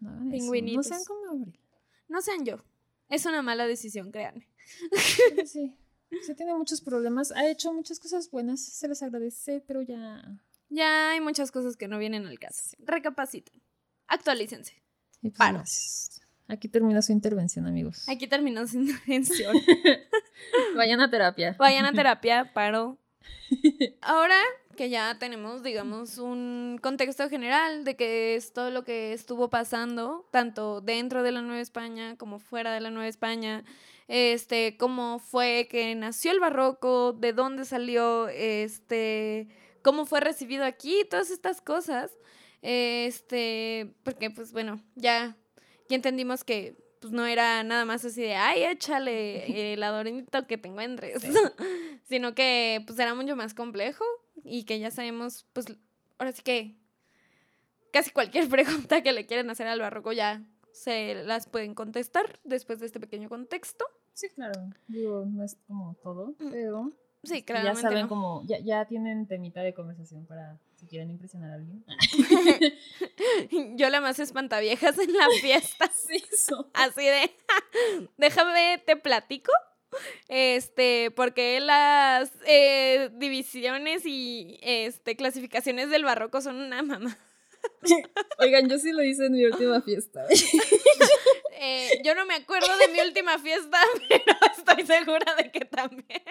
No, 0.00 0.30
pingüinitos. 0.30 0.76
No 0.88 0.94
sean 0.96 1.04
como 1.06 1.30
Abril. 1.30 1.58
No 2.08 2.20
sean 2.20 2.44
yo. 2.44 2.62
Es 3.08 3.26
una 3.26 3.42
mala 3.42 3.66
decisión, 3.66 4.10
créanme. 4.10 4.48
Sí, 5.44 5.74
sí 6.22 6.34
tiene 6.34 6.54
muchos 6.54 6.80
problemas. 6.80 7.32
Ha 7.32 7.48
hecho 7.48 7.72
muchas 7.72 8.00
cosas 8.00 8.30
buenas, 8.30 8.60
se 8.60 8.88
les 8.88 9.02
agradece, 9.02 9.62
pero 9.66 9.82
ya... 9.82 10.40
Ya 10.68 11.10
hay 11.10 11.20
muchas 11.20 11.52
cosas 11.52 11.76
que 11.76 11.86
no 11.86 11.98
vienen 11.98 12.26
al 12.26 12.38
caso. 12.38 12.76
Recapaciten. 12.80 13.62
Actualícense. 14.08 14.74
Y 15.22 15.30
pues, 15.30 15.38
Paro. 15.38 15.62
Aquí 16.48 16.68
termina 16.68 17.02
su 17.02 17.12
intervención, 17.12 17.66
amigos. 17.66 18.08
Aquí 18.08 18.26
terminó 18.26 18.66
su 18.66 18.78
intervención. 18.78 19.56
Vayan 20.76 21.00
a 21.00 21.10
terapia. 21.10 21.56
Vayan 21.58 21.86
a 21.86 21.92
terapia, 21.92 22.52
paro. 22.52 22.98
Ahora 24.00 24.38
que 24.76 24.88
ya 24.88 25.18
tenemos, 25.18 25.62
digamos, 25.62 26.18
un 26.18 26.78
contexto 26.82 27.28
general 27.28 27.84
de 27.84 27.96
qué 27.96 28.36
es 28.36 28.52
todo 28.52 28.70
lo 28.70 28.84
que 28.84 29.12
estuvo 29.12 29.50
pasando, 29.50 30.26
tanto 30.30 30.80
dentro 30.80 31.22
de 31.22 31.32
la 31.32 31.42
Nueva 31.42 31.60
España 31.60 32.16
como 32.16 32.38
fuera 32.38 32.72
de 32.72 32.80
la 32.80 32.90
Nueva 32.90 33.08
España, 33.08 33.64
este, 34.08 34.76
cómo 34.76 35.18
fue 35.18 35.66
que 35.70 35.94
nació 35.94 36.30
el 36.30 36.40
barroco, 36.40 37.12
de 37.12 37.32
dónde 37.32 37.64
salió, 37.64 38.28
este, 38.28 39.48
cómo 39.82 40.06
fue 40.06 40.20
recibido 40.20 40.64
aquí, 40.64 41.04
todas 41.10 41.30
estas 41.30 41.60
cosas, 41.60 42.12
este, 42.62 43.94
porque 44.04 44.30
pues 44.30 44.52
bueno, 44.52 44.80
ya, 44.94 45.36
ya 45.88 45.96
entendimos 45.96 46.44
que 46.44 46.76
pues 47.00 47.12
no 47.12 47.26
era 47.26 47.62
nada 47.62 47.84
más 47.84 48.04
así 48.04 48.22
de, 48.22 48.34
ay, 48.34 48.64
échale 48.64 49.72
el 49.72 49.82
adornito 49.82 50.46
que 50.46 50.58
te 50.58 50.68
encuentres, 50.68 51.22
sino 52.08 52.34
que 52.34 52.82
pues 52.86 52.98
era 52.98 53.14
mucho 53.14 53.34
más 53.34 53.54
complejo 53.54 54.04
y 54.44 54.64
que 54.64 54.78
ya 54.78 54.90
sabemos, 54.90 55.46
pues 55.52 55.66
ahora 56.18 56.32
sí 56.32 56.42
que 56.42 56.76
casi 57.92 58.10
cualquier 58.10 58.48
pregunta 58.90 59.02
que 59.02 59.12
le 59.12 59.26
quieren 59.26 59.50
hacer 59.50 59.66
al 59.66 59.80
barroco 59.80 60.12
ya 60.12 60.42
se 60.72 61.14
las 61.24 61.46
pueden 61.48 61.74
contestar 61.74 62.38
después 62.44 62.80
de 62.80 62.86
este 62.86 63.00
pequeño 63.00 63.28
contexto. 63.28 63.84
Sí, 64.12 64.28
claro. 64.30 64.60
Digo, 64.88 65.24
no 65.26 65.44
es 65.44 65.56
como 65.66 65.94
todo, 66.02 66.34
pero 66.38 66.92
Sí, 67.22 67.38
este, 67.38 67.54
ya 67.54 67.74
saben 67.74 68.02
no. 68.02 68.08
como, 68.08 68.42
ya, 68.46 68.58
ya 68.60 68.84
tienen 68.86 69.26
temita 69.26 69.62
de 69.62 69.74
conversación 69.74 70.26
para 70.26 70.58
si 70.76 70.86
quieren 70.86 71.10
impresionar 71.10 71.50
a 71.50 71.54
alguien. 71.54 71.84
Yo 73.76 73.90
la 73.90 74.00
más 74.00 74.18
espantaviejas 74.18 74.96
en 74.98 75.12
la 75.12 75.26
fiesta. 75.40 75.90
Sí, 76.06 76.22
eso. 76.32 76.70
Así 76.72 77.04
de, 77.04 77.30
déjame, 78.16 78.80
te 78.86 78.96
platico. 78.96 79.50
Este, 80.28 81.10
porque 81.14 81.60
las 81.60 82.32
eh, 82.46 83.10
divisiones 83.14 84.02
y 84.04 84.58
este, 84.62 85.16
clasificaciones 85.16 85.90
del 85.90 86.04
barroco 86.04 86.40
son 86.40 86.56
una 86.56 86.82
mamá. 86.82 87.16
Oigan, 88.38 88.68
yo 88.68 88.78
sí 88.78 88.92
lo 88.92 89.02
hice 89.02 89.26
en 89.26 89.32
mi 89.32 89.44
última 89.44 89.80
fiesta. 89.82 90.24
Eh, 91.58 92.02
yo 92.04 92.14
no 92.14 92.26
me 92.26 92.34
acuerdo 92.34 92.68
de 92.76 92.88
mi 92.88 93.00
última 93.00 93.38
fiesta, 93.38 93.78
pero 94.08 94.38
estoy 94.58 94.86
segura 94.86 95.34
de 95.36 95.50
que 95.50 95.64
también. 95.64 96.22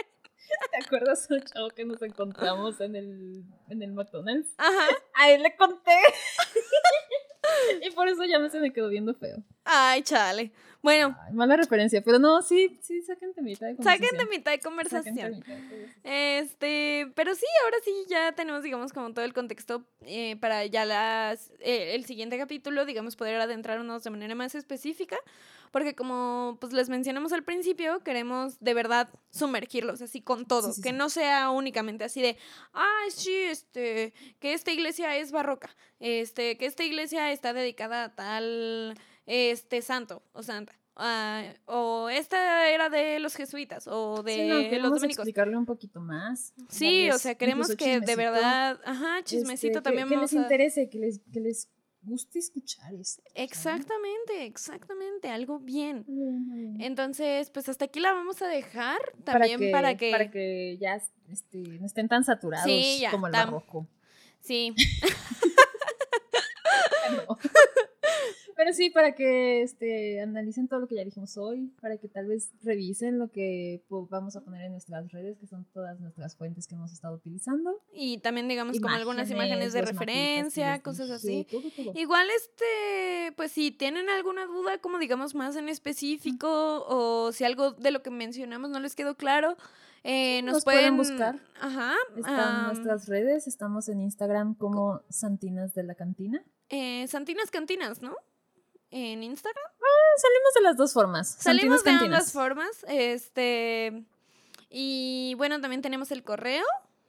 ¿Te 0.71 0.85
acuerdas 0.85 1.27
un 1.31 1.41
chavo 1.41 1.69
que 1.71 1.83
nos 1.83 1.99
encontramos 2.03 2.79
en 2.79 2.95
el, 2.95 3.43
en 3.69 3.81
el 3.81 3.91
McDonald's? 3.91 4.53
Ajá. 4.57 4.87
A 5.15 5.31
él 5.31 5.41
le 5.41 5.55
conté. 5.55 5.97
y 7.81 7.89
por 7.91 8.07
eso 8.07 8.23
ya 8.23 8.37
me 8.37 8.51
se 8.51 8.59
me 8.59 8.71
quedó 8.71 8.87
viendo 8.87 9.15
feo. 9.15 9.43
Ay, 9.65 10.01
chale. 10.03 10.51
Bueno, 10.81 11.17
Ay, 11.27 11.33
mala 11.33 11.55
referencia, 11.57 12.03
pero 12.03 12.19
no, 12.19 12.43
sí, 12.43 12.77
sí, 12.83 13.01
saquen 13.01 13.33
temita 13.33 13.65
de 13.65 13.75
conversación. 13.75 14.07
saquen 14.11 14.17
de 14.19 14.25
mitad 14.37 14.51
de 14.51 14.57
Saquen 14.57 14.63
conversación. 14.71 15.15
temita 15.41 15.51
de 15.51 15.61
conversación. 15.63 15.95
Este, 16.03 17.11
pero 17.15 17.33
sí, 17.33 17.45
ahora 17.63 17.77
sí 17.83 17.91
ya 18.07 18.31
tenemos, 18.33 18.61
digamos, 18.61 18.93
como 18.93 19.11
todo 19.11 19.25
el 19.25 19.33
contexto 19.33 19.83
eh, 20.01 20.35
para 20.39 20.63
ya 20.67 20.85
las, 20.85 21.49
eh, 21.59 21.95
el 21.95 22.05
siguiente 22.05 22.37
capítulo, 22.37 22.85
digamos, 22.85 23.15
poder 23.15 23.41
adentrarnos 23.41 24.03
de 24.03 24.11
manera 24.11 24.35
más 24.35 24.53
específica, 24.53 25.17
porque 25.71 25.95
como 25.95 26.59
pues 26.61 26.71
les 26.71 26.87
mencionamos 26.89 27.33
al 27.33 27.43
principio, 27.43 28.01
queremos 28.03 28.59
de 28.59 28.75
verdad 28.75 29.09
sumergirlos 29.31 30.03
así 30.03 30.21
con 30.21 30.45
todo, 30.45 30.67
Sí, 30.67 30.73
sí, 30.75 30.81
que 30.83 30.89
sí. 30.89 30.95
no 30.95 31.09
sea 31.09 31.49
únicamente 31.49 32.03
así 32.03 32.21
de, 32.21 32.37
ay, 32.73 33.09
sí, 33.09 33.33
este, 33.35 34.13
que 34.39 34.53
esta 34.53 34.71
iglesia 34.71 35.17
es 35.17 35.31
barroca, 35.31 35.75
este, 35.99 36.59
que 36.59 36.67
esta 36.67 36.83
iglesia 36.83 37.31
está 37.31 37.53
dedicada 37.53 38.03
a 38.03 38.15
tal, 38.15 38.95
este, 39.25 39.81
santo 39.81 40.21
o 40.33 40.43
santa. 40.43 40.73
ah, 40.97 41.43
o 41.65 42.07
esta 42.09 42.69
era 42.69 42.89
de 42.89 43.19
los 43.19 43.35
jesuitas 43.35 43.85
o 43.87 44.23
de 44.23 44.33
Sí, 44.33 44.47
no, 44.47 44.55
los 44.59 44.89
dominicos. 44.91 45.19
explicarle 45.19 45.57
un 45.57 45.65
poquito 45.65 45.99
más. 45.99 46.53
Sí, 46.69 47.09
o 47.11 47.17
sea, 47.17 47.35
queremos 47.35 47.75
que 47.75 47.99
de 47.99 48.15
verdad, 48.15 48.79
ajá, 48.85 49.21
chismecito 49.23 49.79
este, 49.79 49.79
que- 49.79 49.83
también 49.83 50.07
que, 50.07 50.15
vamos 50.15 50.31
les 50.31 50.39
a- 50.39 50.43
interese, 50.43 50.89
que 50.89 50.99
les, 50.99 51.19
que 51.33 51.39
les 51.41 51.69
guste 52.01 52.37
escuchar 52.39 52.93
esto. 52.93 53.23
Exactamente, 53.33 54.45
exactamente, 54.45 55.27
algo 55.29 55.59
bien. 55.59 56.05
Entonces, 56.79 57.49
pues 57.49 57.67
hasta 57.67 57.85
aquí 57.85 57.99
la 57.99 58.13
vamos 58.13 58.41
a 58.43 58.47
dejar 58.47 58.99
también 59.23 59.71
para 59.71 59.97
que, 59.97 60.11
para 60.11 60.29
que 60.31 60.77
ya 60.79 61.01
este, 61.29 61.57
no 61.57 61.85
estén 61.87 62.07
tan 62.07 62.23
saturados 62.23 62.67
Sí, 62.67 62.99
ya, 63.01 63.09
como 63.11 63.25
el 63.27 63.33
barroco. 63.33 63.87
sí, 64.39 64.73
No. 67.27 67.37
Pero 68.55 68.71
sí, 68.73 68.89
para 68.89 69.13
que 69.15 69.61
este, 69.63 70.21
analicen 70.21 70.67
todo 70.69 70.79
lo 70.79 70.87
que 70.87 70.95
ya 70.95 71.03
dijimos 71.03 71.35
hoy, 71.37 71.73
para 71.81 71.97
que 71.97 72.07
tal 72.07 72.27
vez 72.27 72.51
revisen 72.63 73.19
lo 73.19 73.29
que 73.29 73.83
po- 73.89 74.07
vamos 74.07 74.35
a 74.37 74.41
poner 74.41 74.61
en 74.63 74.71
nuestras 74.71 75.11
redes, 75.11 75.37
que 75.37 75.45
son 75.47 75.65
todas 75.73 75.99
nuestras 75.99 76.37
fuentes 76.37 76.65
que 76.67 76.75
hemos 76.75 76.93
estado 76.93 77.15
utilizando. 77.15 77.81
y 77.93 78.19
también 78.19 78.47
digamos 78.47 78.79
como 78.79 78.95
algunas 78.95 79.29
imágenes 79.29 79.73
de 79.73 79.81
mapitas 79.81 79.99
referencia, 79.99 80.81
cosas 80.81 81.09
así. 81.09 81.45
todo, 81.51 81.69
todo. 81.75 81.91
Igual 81.95 82.27
este, 82.37 83.33
pues 83.35 83.51
si 83.51 83.71
tienen 83.71 84.09
alguna 84.09 84.45
duda, 84.45 84.77
como 84.77 84.99
digamos 84.99 85.35
más 85.35 85.55
en 85.57 85.67
específico, 85.67 86.85
o 86.87 87.31
si 87.33 87.43
algo 87.43 87.71
de 87.71 87.91
lo 87.91 88.01
que 88.01 88.09
mencionamos 88.09 88.69
no 88.69 88.79
les 88.79 88.95
quedó 88.95 89.15
claro, 89.15 89.57
eh, 90.07 90.41
nos, 90.43 90.53
Nos 90.55 90.63
pueden 90.63 90.95
pueden 90.95 90.97
buscar. 90.97 91.39
Ajá. 91.59 91.93
Están 92.15 92.67
nuestras 92.67 93.07
redes, 93.07 93.47
estamos 93.47 93.89
en 93.89 94.01
Instagram 94.01 94.53
como 94.55 95.01
Santinas 95.09 95.73
de 95.73 95.83
la 95.83 95.95
Cantina. 95.95 96.43
Eh, 96.69 97.07
Santinas 97.07 97.51
Cantinas, 97.51 98.01
¿no? 98.01 98.15
En 98.91 99.23
Instagram. 99.23 99.63
Salimos 100.17 100.53
de 100.55 100.61
las 100.61 100.77
dos 100.77 100.93
formas. 100.93 101.35
Salimos 101.39 101.83
de 101.83 101.91
Santinas 101.91 102.31
ambas 102.31 102.31
Cantinas. 102.31 102.31
formas. 102.31 102.85
Este. 102.87 104.03
Y 104.69 105.33
bueno, 105.37 105.59
también 105.61 105.81
tenemos 105.81 106.11
el 106.11 106.23
correo, 106.23 106.63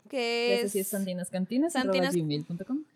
que 0.09 0.55
Ese 0.55 0.67
es. 0.67 0.73
sí 0.73 0.79
es 0.81 0.89
santinascantinas, 0.89 1.73
Santinas-. 1.75 2.15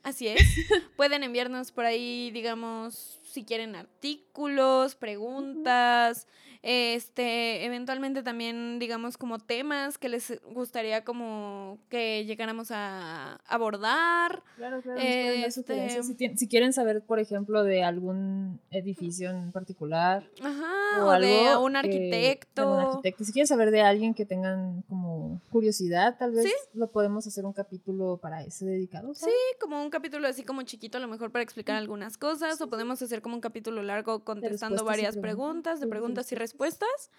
Así 0.02 0.28
es. 0.28 0.40
Pueden 0.96 1.22
enviarnos 1.22 1.72
por 1.72 1.84
ahí, 1.84 2.30
digamos, 2.32 3.19
si 3.30 3.44
quieren 3.44 3.76
artículos, 3.76 4.94
preguntas, 4.96 6.26
este, 6.62 7.64
eventualmente 7.64 8.22
también, 8.22 8.78
digamos, 8.78 9.16
como 9.16 9.38
temas 9.38 9.96
que 9.96 10.08
les 10.10 10.38
gustaría 10.52 11.04
como 11.04 11.78
que 11.88 12.24
llegáramos 12.26 12.70
a 12.70 13.36
abordar. 13.46 14.42
Claro, 14.56 14.82
claro. 14.82 15.00
Este-. 15.00 16.02
Si, 16.02 16.14
si 16.36 16.48
quieren 16.48 16.72
saber, 16.72 17.02
por 17.02 17.18
ejemplo, 17.18 17.64
de 17.64 17.82
algún 17.82 18.60
edificio 18.70 19.30
en 19.30 19.52
particular. 19.52 20.28
Ajá, 20.42 21.06
o, 21.06 21.12
de 21.18 21.56
un 21.56 21.72
que- 21.72 21.78
arquitecto. 21.78 22.62
de 22.62 22.68
algún 22.68 22.86
arquitecto. 22.90 23.24
Si 23.24 23.32
quieren 23.32 23.46
saber 23.46 23.70
de 23.70 23.80
alguien 23.80 24.12
que 24.12 24.26
tengan 24.26 24.82
como 24.82 25.40
curiosidad, 25.50 26.16
tal 26.18 26.32
vez 26.32 26.44
Sí. 26.44 26.52
lo 26.74 26.90
podemos 26.90 27.26
hacer 27.26 27.44
un 27.46 27.52
capítulo 27.54 28.18
para 28.18 28.42
ese 28.42 28.66
dedicado. 28.66 29.14
Sí, 29.14 29.30
como 29.60 29.82
un 29.82 29.88
capítulo 29.90 30.28
así 30.28 30.42
como 30.42 30.62
chiquito, 30.62 30.98
a 30.98 31.00
lo 31.00 31.08
mejor 31.08 31.30
para 31.32 31.42
explicar 31.42 31.76
algunas 31.76 32.18
cosas, 32.18 32.60
o 32.60 32.68
podemos 32.68 33.00
hacer 33.00 33.19
como 33.20 33.34
un 33.34 33.40
capítulo 33.40 33.82
largo 33.82 34.24
contestando 34.24 34.84
varias 34.84 35.16
preguntas. 35.16 35.80
de 35.80 35.84
Sí, 35.84 35.88
sí, 35.88 35.90
preguntas 35.90 36.32
y 36.32 36.34
respuestas. 36.34 37.10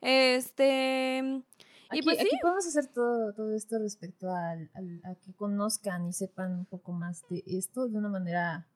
Este. 0.00 1.42
Aquí, 1.90 2.00
Y 2.00 2.02
pues 2.02 2.18
sí, 2.18 2.26
aquí 2.26 2.36
podemos 2.42 2.66
hacer 2.66 2.86
todo, 2.88 3.32
todo 3.32 3.54
esto 3.54 3.78
respecto 3.78 4.30
al, 4.30 4.70
al- 4.74 5.00
a 5.04 5.14
que 5.14 5.32
conozcan 5.34 6.06
y 6.06 6.12
sepan 6.12 6.52
un 6.52 6.66
poco 6.66 6.92
más 6.92 7.26
de 7.30 7.42
esto 7.46 7.88
de 7.88 7.96
una 7.96 8.08
manera 8.08 8.68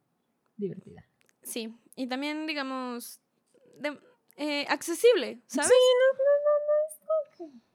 divertida. 0.57 1.05
sí. 1.43 1.75
Y 1.95 2.07
también, 2.07 2.47
digamos, 2.47 3.21
de- 3.79 3.99
eh, 4.37 4.65
accesible, 4.71 5.43
¿sabes? 5.47 5.71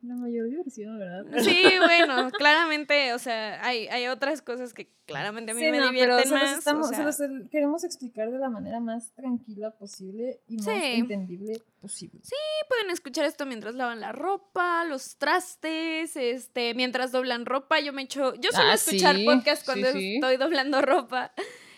La 0.02 0.16
mayor 0.16 0.48
diversión, 0.50 1.00
¿verdad? 1.00 1.26
Sí, 1.44 1.64
bueno, 1.80 2.30
claramente, 2.32 3.14
o 3.14 3.20
sea, 3.20 3.64
hay, 3.66 3.88
hay 3.88 4.08
otras 4.08 4.42
cosas 4.42 4.74
que 4.74 4.90
claramente 5.06 5.52
a 5.52 5.56
mí 5.56 5.62
Sí, 5.62 5.72
me 5.72 5.80
no, 5.80 5.86
pero 5.92 5.92
divierten 6.18 6.24
se 6.28 6.34
los 6.36 6.44
más. 6.44 6.58
estamos- 6.60 6.86
o 6.86 6.90
se 6.90 6.96
sea, 6.96 7.06
los 7.06 7.50
queremos 7.50 7.84
explicar 7.84 8.30
de 8.32 8.38
la 8.38 8.50
manera 8.50 8.80
más 8.80 9.12
tranquila 9.14 9.72
posible 9.72 10.40
y 10.48 10.58
más 10.58 10.66
Sí. 10.66 10.72
entendible 10.94 11.62
posible. 11.82 12.22
pueden 12.70 12.92
escuchar 12.92 13.26
esto 13.26 13.46
mientras 13.46 13.74
lavan 13.76 14.00
la 14.02 14.12
ropa, 14.12 14.84
los 14.86 15.18
trastes, 15.18 16.16
este, 16.16 16.74
mientras 16.74 17.12
doblan 17.12 17.46
ropa. 17.46 17.80
Yo 17.80 17.94
me 17.94 18.04
echo, 18.04 18.36
yo 18.36 18.52
suelo 18.52 18.72
Ah, 18.72 18.76
escuchar 18.76 19.16
sí, 19.16 19.26
podcast 19.26 19.66
cuando 19.66 19.88
sí, 19.94 20.00
sí. 20.00 20.16
estoy 20.16 20.38
doblando 20.38 20.82
ropa. 20.82 21.32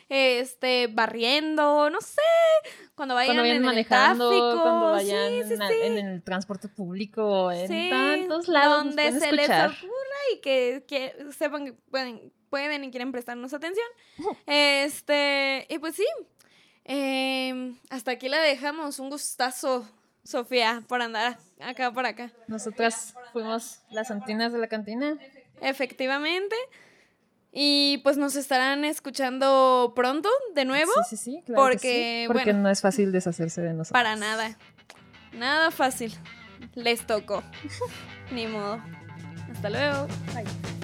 Este, 0.09 0.87
barriendo, 0.87 1.89
no 1.91 2.01
sé, 2.01 2.19
cuando 2.95 3.13
vayan, 3.13 3.27
cuando 3.35 3.43
vayan 3.43 3.57
en 3.57 3.63
manejando, 3.63 4.31
el 4.31 4.39
tráfico, 4.39 4.61
cuando 4.63 4.91
vayan 4.91 5.29
sí, 5.29 5.43
sí, 5.47 5.53
en, 5.53 5.59
la- 5.59 5.67
sí. 5.69 5.75
en 5.83 5.97
el 5.99 6.23
transporte 6.23 6.67
público, 6.67 7.51
en 7.51 7.67
Sí, 7.67 7.89
tantos 7.91 8.47
lados. 8.47 8.85
donde 8.85 9.11
se 9.19 9.31
les 9.31 9.45
ocurra 9.49 10.19
y 10.33 10.39
que, 10.41 10.83
que 10.87 11.15
sepan 11.37 11.65
que 11.65 11.73
pueden, 11.73 12.33
pueden 12.49 12.83
y 12.83 12.89
quieren 12.89 13.11
prestarnos 13.11 13.53
atención. 13.53 13.85
Este, 14.47 15.67
y 15.69 15.77
pues 15.77 15.95
sí, 15.95 16.05
em, 16.85 17.77
hasta 17.91 18.11
aquí 18.11 18.29
la 18.29 18.39
dejamos. 18.39 18.97
Un 18.99 19.09
gustazo, 19.11 19.87
Sofía, 20.23 20.83
por 20.87 21.01
andar 21.03 21.37
acá 21.59 21.91
por 21.91 22.05
acá. 22.07 22.31
Nosotras 22.47 23.13
fuimos 23.31 23.81
las 23.91 24.07
santinas 24.07 24.51
de 24.53 24.59
la 24.59 24.67
cantina. 24.67 25.17
Efectivamente. 25.61 26.55
Y 27.61 27.97
pues 28.05 28.15
nos 28.17 28.37
estarán 28.37 28.85
escuchando 28.85 29.91
pronto, 29.93 30.29
de 30.55 30.63
nuevo. 30.63 30.93
Sí, 31.09 31.17
sí, 31.17 31.17
sí, 31.17 31.43
claro 31.45 31.71
que 31.71 31.73
porque, 31.73 32.21
sí, 32.21 32.27
porque 32.27 32.43
bueno. 32.45 32.59
no 32.59 32.69
es 32.69 32.79
fácil 32.79 33.11
deshacerse 33.11 33.59
de 33.59 33.73
nosotros. 33.73 33.91
Para 33.91 34.15
nada. 34.15 34.57
Nada 35.33 35.69
fácil. 35.69 36.15
Les 36.75 37.05
tocó. 37.05 37.43
Ni 38.31 38.47
modo. 38.47 38.81
Hasta 39.51 39.69
luego. 39.69 40.07
Bye. 40.33 40.78